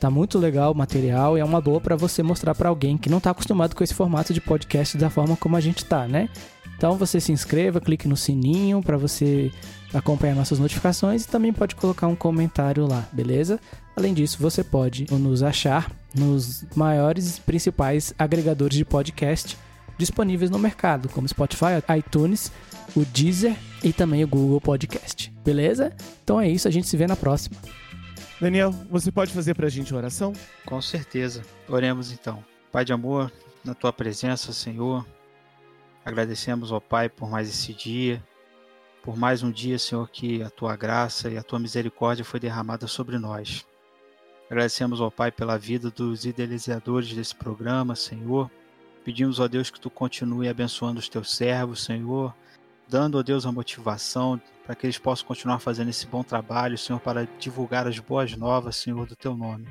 Tá 0.00 0.10
muito 0.10 0.38
legal 0.38 0.72
o 0.72 0.76
material 0.76 1.36
e 1.36 1.40
é 1.40 1.44
uma 1.44 1.60
boa 1.60 1.80
para 1.80 1.96
você 1.96 2.22
mostrar 2.22 2.54
para 2.54 2.68
alguém 2.68 2.96
que 2.96 3.10
não 3.10 3.18
tá 3.18 3.30
acostumado 3.30 3.74
com 3.74 3.82
esse 3.82 3.94
formato 3.94 4.32
de 4.32 4.40
podcast 4.40 4.96
da 4.96 5.10
forma 5.10 5.36
como 5.36 5.56
a 5.56 5.60
gente 5.60 5.84
tá, 5.84 6.06
né? 6.06 6.28
Então 6.76 6.96
você 6.96 7.20
se 7.20 7.32
inscreva, 7.32 7.80
clique 7.80 8.06
no 8.06 8.16
sininho 8.16 8.80
para 8.80 8.96
você 8.96 9.50
acompanhar 9.92 10.36
nossas 10.36 10.60
notificações 10.60 11.24
e 11.24 11.28
também 11.28 11.52
pode 11.52 11.74
colocar 11.74 12.06
um 12.06 12.14
comentário 12.14 12.86
lá, 12.86 13.08
beleza? 13.12 13.58
Além 13.96 14.14
disso, 14.14 14.38
você 14.38 14.62
pode 14.62 15.06
nos 15.10 15.42
achar 15.42 15.90
nos 16.14 16.64
maiores 16.76 17.40
principais 17.40 18.14
agregadores 18.16 18.76
de 18.76 18.84
podcast, 18.84 19.58
disponíveis 19.98 20.50
no 20.50 20.58
mercado, 20.58 21.08
como 21.08 21.26
Spotify, 21.26 21.82
iTunes, 21.98 22.52
o 22.94 23.04
Deezer 23.04 23.56
e 23.82 23.92
também 23.92 24.22
o 24.22 24.28
Google 24.28 24.60
Podcast. 24.60 25.32
Beleza? 25.44 25.92
Então 26.22 26.40
é 26.40 26.48
isso, 26.48 26.68
a 26.68 26.70
gente 26.70 26.86
se 26.86 26.96
vê 26.96 27.08
na 27.08 27.16
próxima. 27.16 27.56
Daniel, 28.40 28.70
você 28.88 29.10
pode 29.10 29.32
fazer 29.32 29.54
pra 29.54 29.68
gente 29.68 29.92
uma 29.92 29.98
oração? 29.98 30.32
Com 30.64 30.80
certeza. 30.80 31.42
Oremos 31.68 32.12
então. 32.12 32.44
Pai 32.70 32.84
de 32.84 32.92
amor, 32.92 33.32
na 33.64 33.74
tua 33.74 33.92
presença, 33.92 34.52
Senhor, 34.52 35.04
agradecemos 36.04 36.70
ao 36.70 36.80
Pai 36.80 37.08
por 37.08 37.28
mais 37.28 37.48
esse 37.48 37.74
dia, 37.74 38.22
por 39.02 39.16
mais 39.16 39.42
um 39.42 39.50
dia, 39.50 39.76
Senhor, 39.76 40.08
que 40.08 40.40
a 40.40 40.50
tua 40.50 40.76
graça 40.76 41.28
e 41.28 41.36
a 41.36 41.42
tua 41.42 41.58
misericórdia 41.58 42.24
foi 42.24 42.38
derramada 42.38 42.86
sobre 42.86 43.18
nós. 43.18 43.66
Agradecemos 44.48 45.00
ao 45.00 45.10
Pai 45.10 45.32
pela 45.32 45.58
vida 45.58 45.90
dos 45.90 46.24
idealizadores 46.24 47.12
desse 47.12 47.34
programa, 47.34 47.96
Senhor. 47.96 48.48
Pedimos, 49.04 49.40
ó 49.40 49.48
Deus, 49.48 49.68
que 49.68 49.80
tu 49.80 49.90
continue 49.90 50.48
abençoando 50.48 51.00
os 51.00 51.08
teus 51.08 51.34
servos, 51.34 51.82
Senhor, 51.82 52.32
dando, 52.88 53.18
ó 53.18 53.22
Deus, 53.22 53.44
a 53.44 53.50
motivação 53.50 54.40
para 54.68 54.76
que 54.76 54.84
eles 54.84 54.98
possam 54.98 55.26
continuar 55.26 55.60
fazendo 55.60 55.88
esse 55.88 56.06
bom 56.06 56.22
trabalho, 56.22 56.76
Senhor, 56.76 57.00
para 57.00 57.26
divulgar 57.38 57.86
as 57.86 57.98
boas 57.98 58.36
novas, 58.36 58.76
Senhor, 58.76 59.06
do 59.06 59.16
teu 59.16 59.34
nome. 59.34 59.66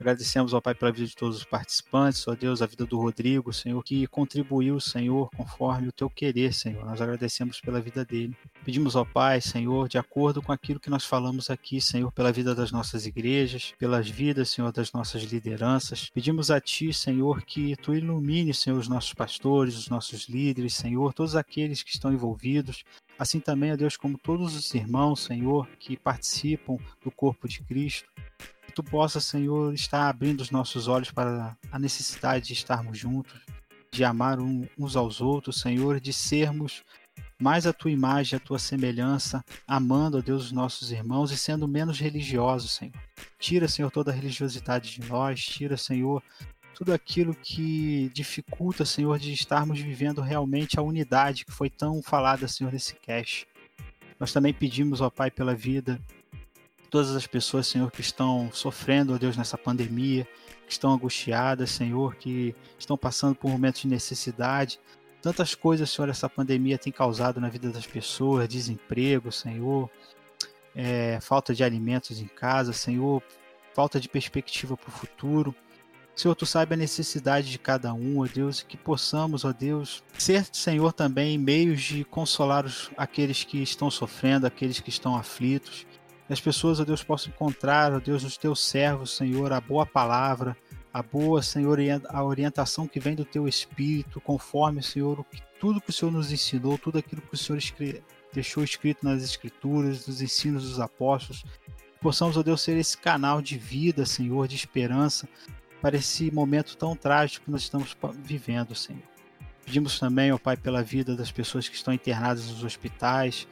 Agradecemos 0.00 0.52
ao 0.52 0.60
Pai 0.60 0.74
pela 0.74 0.90
vida 0.90 1.06
de 1.06 1.14
todos 1.14 1.36
os 1.36 1.44
participantes, 1.44 2.26
ó 2.26 2.34
Deus, 2.34 2.60
a 2.60 2.66
vida 2.66 2.84
do 2.84 2.98
Rodrigo, 2.98 3.52
Senhor, 3.52 3.80
que 3.84 4.08
contribuiu, 4.08 4.80
Senhor, 4.80 5.30
conforme 5.36 5.86
o 5.86 5.92
teu 5.92 6.10
querer, 6.10 6.52
Senhor. 6.52 6.84
Nós 6.84 7.00
agradecemos 7.00 7.60
pela 7.60 7.80
vida 7.80 8.04
dele. 8.04 8.36
Pedimos 8.64 8.96
ao 8.96 9.06
Pai, 9.06 9.40
Senhor, 9.40 9.88
de 9.88 9.96
acordo 9.96 10.42
com 10.42 10.50
aquilo 10.50 10.80
que 10.80 10.90
nós 10.90 11.04
falamos 11.04 11.48
aqui, 11.48 11.80
Senhor, 11.80 12.10
pela 12.10 12.32
vida 12.32 12.56
das 12.56 12.72
nossas 12.72 13.06
igrejas, 13.06 13.72
pelas 13.78 14.10
vidas, 14.10 14.50
Senhor, 14.50 14.72
das 14.72 14.92
nossas 14.92 15.22
lideranças. 15.22 16.10
Pedimos 16.12 16.50
a 16.50 16.60
Ti, 16.60 16.92
Senhor, 16.92 17.42
que 17.42 17.76
Tu 17.76 17.94
ilumine, 17.94 18.52
Senhor, 18.52 18.76
os 18.76 18.88
nossos 18.88 19.14
pastores, 19.14 19.76
os 19.76 19.88
nossos 19.88 20.28
líderes, 20.28 20.74
Senhor, 20.74 21.14
todos 21.14 21.36
aqueles 21.36 21.84
que 21.84 21.90
estão 21.90 22.12
envolvidos, 22.12 22.84
assim 23.18 23.40
também, 23.40 23.72
ó 23.72 23.76
Deus, 23.76 23.96
como 23.96 24.18
todos 24.18 24.54
os 24.54 24.74
irmãos, 24.74 25.24
Senhor, 25.24 25.68
que 25.78 25.96
participam 25.96 26.76
do 27.02 27.10
corpo 27.10 27.48
de 27.48 27.60
Cristo 27.62 28.08
tu 28.74 28.82
possa, 28.82 29.20
Senhor, 29.20 29.72
estar 29.72 30.08
abrindo 30.08 30.40
os 30.40 30.50
nossos 30.50 30.88
olhos 30.88 31.10
para 31.10 31.56
a 31.70 31.78
necessidade 31.78 32.48
de 32.48 32.52
estarmos 32.52 32.98
juntos, 32.98 33.40
de 33.90 34.04
amar 34.04 34.38
uns 34.40 34.96
aos 34.96 35.20
outros, 35.20 35.60
Senhor, 35.60 36.00
de 36.00 36.12
sermos 36.12 36.82
mais 37.40 37.66
a 37.66 37.72
tua 37.72 37.90
imagem, 37.90 38.36
a 38.36 38.40
tua 38.40 38.58
semelhança, 38.58 39.44
amando, 39.66 40.18
a 40.18 40.20
Deus, 40.20 40.46
os 40.46 40.52
nossos 40.52 40.90
irmãos 40.90 41.30
e 41.30 41.36
sendo 41.36 41.68
menos 41.68 42.00
religiosos, 42.00 42.72
Senhor. 42.72 42.94
Tira, 43.38 43.68
Senhor, 43.68 43.90
toda 43.90 44.10
a 44.10 44.14
religiosidade 44.14 44.90
de 44.90 45.08
nós, 45.08 45.44
tira, 45.44 45.76
Senhor, 45.76 46.22
tudo 46.74 46.92
aquilo 46.92 47.34
que 47.34 48.10
dificulta, 48.12 48.84
Senhor, 48.84 49.18
de 49.18 49.32
estarmos 49.32 49.80
vivendo 49.80 50.20
realmente 50.20 50.78
a 50.78 50.82
unidade 50.82 51.44
que 51.44 51.52
foi 51.52 51.70
tão 51.70 52.02
falada, 52.02 52.48
Senhor, 52.48 52.72
nesse 52.72 52.94
cast. 52.96 53.46
Nós 54.18 54.32
também 54.32 54.52
pedimos, 54.52 55.00
ó 55.00 55.10
Pai, 55.10 55.30
pela 55.30 55.54
vida 55.54 56.00
todas 56.94 57.16
as 57.16 57.26
pessoas, 57.26 57.66
Senhor, 57.66 57.90
que 57.90 58.00
estão 58.00 58.50
sofrendo, 58.52 59.14
ó 59.14 59.18
Deus, 59.18 59.36
nessa 59.36 59.58
pandemia, 59.58 60.28
que 60.64 60.72
estão 60.72 60.92
angustiadas, 60.92 61.72
Senhor, 61.72 62.14
que 62.14 62.54
estão 62.78 62.96
passando 62.96 63.34
por 63.34 63.50
momentos 63.50 63.80
de 63.80 63.88
necessidade. 63.88 64.78
Tantas 65.20 65.56
coisas, 65.56 65.90
Senhor, 65.90 66.08
essa 66.08 66.28
pandemia 66.28 66.78
tem 66.78 66.92
causado 66.92 67.40
na 67.40 67.48
vida 67.48 67.68
das 67.70 67.84
pessoas, 67.84 68.48
desemprego, 68.48 69.32
Senhor, 69.32 69.90
é, 70.72 71.18
falta 71.20 71.52
de 71.52 71.64
alimentos 71.64 72.20
em 72.20 72.28
casa, 72.28 72.72
Senhor, 72.72 73.20
falta 73.74 73.98
de 73.98 74.08
perspectiva 74.08 74.76
para 74.76 74.88
o 74.88 74.92
futuro. 74.92 75.52
Senhor, 76.16 76.34
tu 76.34 76.46
sabe 76.46 76.74
a 76.74 76.76
necessidade 76.76 77.50
de 77.50 77.58
cada 77.58 77.92
um, 77.92 78.20
ó 78.20 78.26
Deus, 78.26 78.60
e 78.60 78.66
que 78.66 78.76
possamos, 78.76 79.44
ó 79.44 79.52
Deus, 79.52 80.02
ser, 80.16 80.46
Senhor, 80.52 80.92
também 80.92 81.36
meios 81.36 81.82
de 81.82 82.04
consolar 82.04 82.64
os, 82.64 82.90
aqueles 82.96 83.42
que 83.42 83.62
estão 83.62 83.90
sofrendo, 83.90 84.46
aqueles 84.46 84.78
que 84.80 84.90
estão 84.90 85.16
aflitos 85.16 85.86
as 86.28 86.40
pessoas, 86.40 86.80
ó 86.80 86.84
Deus, 86.84 87.02
possam 87.02 87.32
encontrar, 87.32 87.92
ó 87.92 88.00
Deus, 88.00 88.22
nos 88.22 88.38
teus 88.38 88.64
servos, 88.64 89.14
Senhor, 89.14 89.52
a 89.52 89.60
boa 89.60 89.84
palavra, 89.84 90.56
a 90.92 91.02
boa, 91.02 91.42
Senhor, 91.42 91.78
a 92.08 92.24
orientação 92.24 92.88
que 92.88 92.98
vem 92.98 93.14
do 93.14 93.24
teu 93.24 93.46
Espírito, 93.46 94.20
conforme, 94.20 94.82
Senhor, 94.82 95.24
tudo 95.60 95.80
que 95.80 95.90
o 95.90 95.92
Senhor 95.92 96.10
nos 96.10 96.32
ensinou, 96.32 96.78
tudo 96.78 96.98
aquilo 96.98 97.20
que 97.20 97.34
o 97.34 97.36
Senhor 97.36 97.60
deixou 98.32 98.64
escrito 98.64 99.04
nas 99.04 99.22
Escrituras, 99.22 100.06
nos 100.06 100.22
ensinos 100.22 100.62
dos 100.62 100.80
apóstolos. 100.80 101.44
Possamos, 102.00 102.36
ó 102.36 102.42
Deus, 102.42 102.62
ser 102.62 102.76
esse 102.78 102.96
canal 102.96 103.42
de 103.42 103.58
vida, 103.58 104.06
Senhor, 104.06 104.48
de 104.48 104.56
esperança, 104.56 105.28
para 105.84 105.98
esse 105.98 106.30
momento 106.30 106.78
tão 106.78 106.96
trágico 106.96 107.44
que 107.44 107.50
nós 107.50 107.60
estamos 107.60 107.94
vivendo, 108.22 108.74
Senhor. 108.74 109.02
Pedimos 109.66 109.98
também, 109.98 110.32
ó 110.32 110.38
Pai, 110.38 110.56
pela 110.56 110.82
vida 110.82 111.14
das 111.14 111.30
pessoas 111.30 111.68
que 111.68 111.76
estão 111.76 111.92
internadas 111.92 112.48
nos 112.48 112.64
hospitais, 112.64 113.46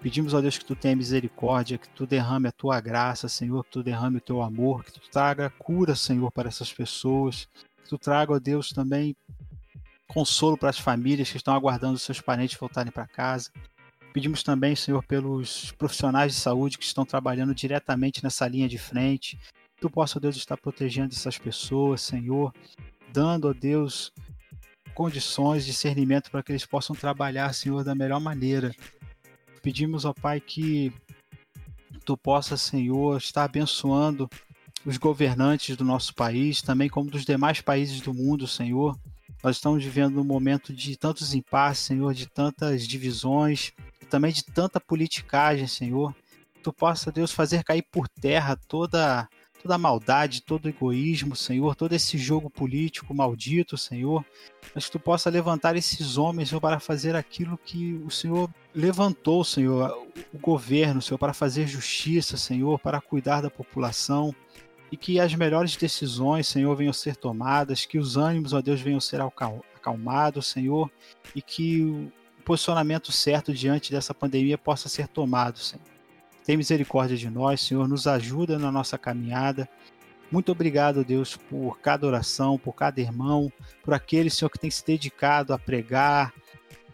Pedimos, 0.00 0.32
ó 0.32 0.40
Deus, 0.40 0.56
que 0.56 0.64
tu 0.64 0.74
tenha 0.74 0.96
misericórdia, 0.96 1.76
que 1.76 1.88
tu 1.90 2.06
derrame 2.06 2.48
a 2.48 2.52
tua 2.52 2.80
graça, 2.80 3.28
Senhor, 3.28 3.62
que 3.64 3.70
tu 3.70 3.82
derrame 3.82 4.16
o 4.16 4.20
teu 4.20 4.40
amor, 4.40 4.82
que 4.82 4.92
tu 4.92 5.00
traga 5.10 5.50
cura, 5.58 5.94
Senhor, 5.94 6.30
para 6.32 6.48
essas 6.48 6.72
pessoas, 6.72 7.48
que 7.82 7.88
tu 7.90 7.98
traga, 7.98 8.32
ó 8.32 8.38
Deus, 8.38 8.70
também 8.70 9.14
consolo 10.06 10.56
para 10.56 10.70
as 10.70 10.78
famílias 10.78 11.30
que 11.30 11.36
estão 11.36 11.54
aguardando 11.54 11.98
seus 11.98 12.20
parentes 12.20 12.58
voltarem 12.58 12.92
para 12.92 13.06
casa. 13.06 13.50
Pedimos 14.14 14.42
também, 14.42 14.74
Senhor, 14.74 15.02
pelos 15.04 15.72
profissionais 15.72 16.34
de 16.34 16.40
saúde 16.40 16.78
que 16.78 16.84
estão 16.84 17.04
trabalhando 17.04 17.54
diretamente 17.54 18.22
nessa 18.22 18.46
linha 18.48 18.68
de 18.68 18.78
frente, 18.78 19.38
tu 19.80 19.90
possa, 19.90 20.20
Deus, 20.20 20.36
estar 20.36 20.56
protegendo 20.56 21.14
essas 21.14 21.38
pessoas, 21.38 22.02
Senhor, 22.02 22.52
dando, 23.12 23.48
ó 23.48 23.52
Deus, 23.52 24.12
condições, 24.94 25.64
discernimento 25.64 26.30
para 26.30 26.42
que 26.42 26.52
eles 26.52 26.66
possam 26.66 26.94
trabalhar, 26.94 27.52
Senhor, 27.52 27.84
da 27.84 27.94
melhor 27.94 28.20
maneira 28.20 28.74
Pedimos, 29.64 30.04
ó 30.04 30.12
Pai, 30.12 30.40
que 30.40 30.92
tu 32.04 32.18
possa, 32.18 32.54
Senhor, 32.54 33.16
estar 33.16 33.44
abençoando 33.44 34.28
os 34.84 34.98
governantes 34.98 35.74
do 35.74 35.86
nosso 35.86 36.14
país, 36.14 36.60
também 36.60 36.86
como 36.86 37.10
dos 37.10 37.24
demais 37.24 37.62
países 37.62 38.02
do 38.02 38.12
mundo, 38.12 38.46
Senhor. 38.46 38.94
Nós 39.42 39.56
estamos 39.56 39.82
vivendo 39.82 40.20
um 40.20 40.24
momento 40.24 40.70
de 40.70 40.98
tantos 40.98 41.32
impasses, 41.32 41.86
Senhor, 41.86 42.12
de 42.12 42.26
tantas 42.26 42.86
divisões, 42.86 43.72
também 44.10 44.34
de 44.34 44.44
tanta 44.44 44.78
politicagem, 44.78 45.66
Senhor. 45.66 46.14
Tu 46.62 46.70
possa, 46.70 47.10
Deus, 47.10 47.32
fazer 47.32 47.64
cair 47.64 47.86
por 47.90 48.06
terra 48.06 48.58
toda 48.68 49.26
toda 49.64 49.76
a 49.76 49.78
maldade, 49.78 50.42
todo 50.42 50.66
o 50.66 50.68
egoísmo, 50.68 51.34
Senhor, 51.34 51.74
todo 51.74 51.94
esse 51.94 52.18
jogo 52.18 52.50
político 52.50 53.14
maldito, 53.14 53.78
Senhor, 53.78 54.22
mas 54.74 54.84
que 54.84 54.92
tu 54.92 55.00
possa 55.00 55.30
levantar 55.30 55.74
esses 55.74 56.18
homens, 56.18 56.50
Senhor, 56.50 56.60
para 56.60 56.78
fazer 56.78 57.16
aquilo 57.16 57.56
que 57.56 57.94
o 58.04 58.10
Senhor 58.10 58.50
levantou, 58.74 59.42
Senhor, 59.42 60.06
o 60.34 60.38
governo, 60.38 61.00
Senhor, 61.00 61.16
para 61.16 61.32
fazer 61.32 61.66
justiça, 61.66 62.36
Senhor, 62.36 62.78
para 62.78 63.00
cuidar 63.00 63.40
da 63.40 63.48
população 63.48 64.34
e 64.92 64.98
que 64.98 65.18
as 65.18 65.34
melhores 65.34 65.74
decisões, 65.76 66.46
Senhor, 66.46 66.76
venham 66.76 66.92
ser 66.92 67.16
tomadas, 67.16 67.86
que 67.86 67.98
os 67.98 68.18
ânimos, 68.18 68.52
ó 68.52 68.60
Deus, 68.60 68.82
venham 68.82 69.00
ser 69.00 69.22
acalmados, 69.22 70.46
Senhor, 70.46 70.90
e 71.34 71.40
que 71.40 71.80
o 71.82 72.12
posicionamento 72.44 73.10
certo 73.10 73.50
diante 73.50 73.90
dessa 73.90 74.12
pandemia 74.12 74.58
possa 74.58 74.90
ser 74.90 75.08
tomado, 75.08 75.58
Senhor. 75.58 75.93
Tem 76.44 76.56
misericórdia 76.56 77.16
de 77.16 77.30
nós, 77.30 77.62
Senhor, 77.62 77.88
nos 77.88 78.06
ajuda 78.06 78.58
na 78.58 78.70
nossa 78.70 78.98
caminhada. 78.98 79.68
Muito 80.30 80.52
obrigado, 80.52 81.04
Deus, 81.04 81.36
por 81.36 81.78
cada 81.80 82.06
oração, 82.06 82.58
por 82.58 82.74
cada 82.74 83.00
irmão, 83.00 83.50
por 83.82 83.94
aquele, 83.94 84.28
Senhor, 84.28 84.50
que 84.50 84.58
tem 84.58 84.70
se 84.70 84.84
dedicado 84.84 85.54
a 85.54 85.58
pregar, 85.58 86.34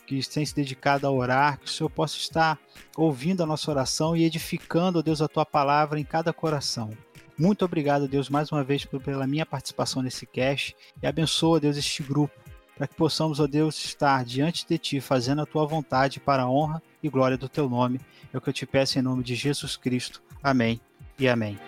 que 0.06 0.20
tem 0.28 0.44
se 0.44 0.55
dedicado 0.55 1.06
a 1.06 1.10
orar, 1.10 1.59
que 1.59 1.66
o 1.66 1.68
Senhor 1.68 1.89
possa 1.89 2.16
estar 2.16 2.59
ouvindo 2.97 3.43
a 3.43 3.47
nossa 3.47 3.70
oração 3.70 4.16
e 4.16 4.24
edificando, 4.24 5.02
Deus, 5.02 5.22
a 5.22 5.28
tua 5.28 5.47
palavra 5.47 5.98
em 5.98 6.05
cada 6.05 6.32
coração. 6.32 6.90
Muito 7.39 7.64
obrigado, 7.64 8.06
Deus, 8.06 8.28
mais 8.28 8.52
uma 8.52 8.62
vez 8.62 8.85
pela 8.85 9.27
minha 9.27 9.47
participação 9.47 10.02
nesse 10.02 10.27
cast 10.27 10.77
e 11.02 11.06
abençoa, 11.06 11.59
Deus, 11.59 11.77
este 11.77 12.02
grupo, 12.02 12.35
para 12.81 12.89
que 12.89 12.94
possamos, 12.94 13.39
ó 13.40 13.47
Deus, 13.47 13.77
estar 13.77 14.24
diante 14.24 14.66
de 14.66 14.78
Ti, 14.78 15.01
fazendo 15.02 15.43
a 15.43 15.47
Tua 15.47 15.66
vontade 15.66 16.19
para 16.19 16.44
a 16.44 16.51
honra 16.51 16.82
e 17.02 17.11
glória 17.11 17.36
do 17.36 17.47
Teu 17.47 17.69
nome. 17.69 18.01
É 18.32 18.39
o 18.39 18.40
que 18.40 18.48
eu 18.48 18.55
te 18.55 18.65
peço 18.65 18.98
em 18.98 19.02
nome 19.02 19.23
de 19.23 19.35
Jesus 19.35 19.77
Cristo. 19.77 20.23
Amém 20.43 20.81
e 21.19 21.28
amém. 21.28 21.59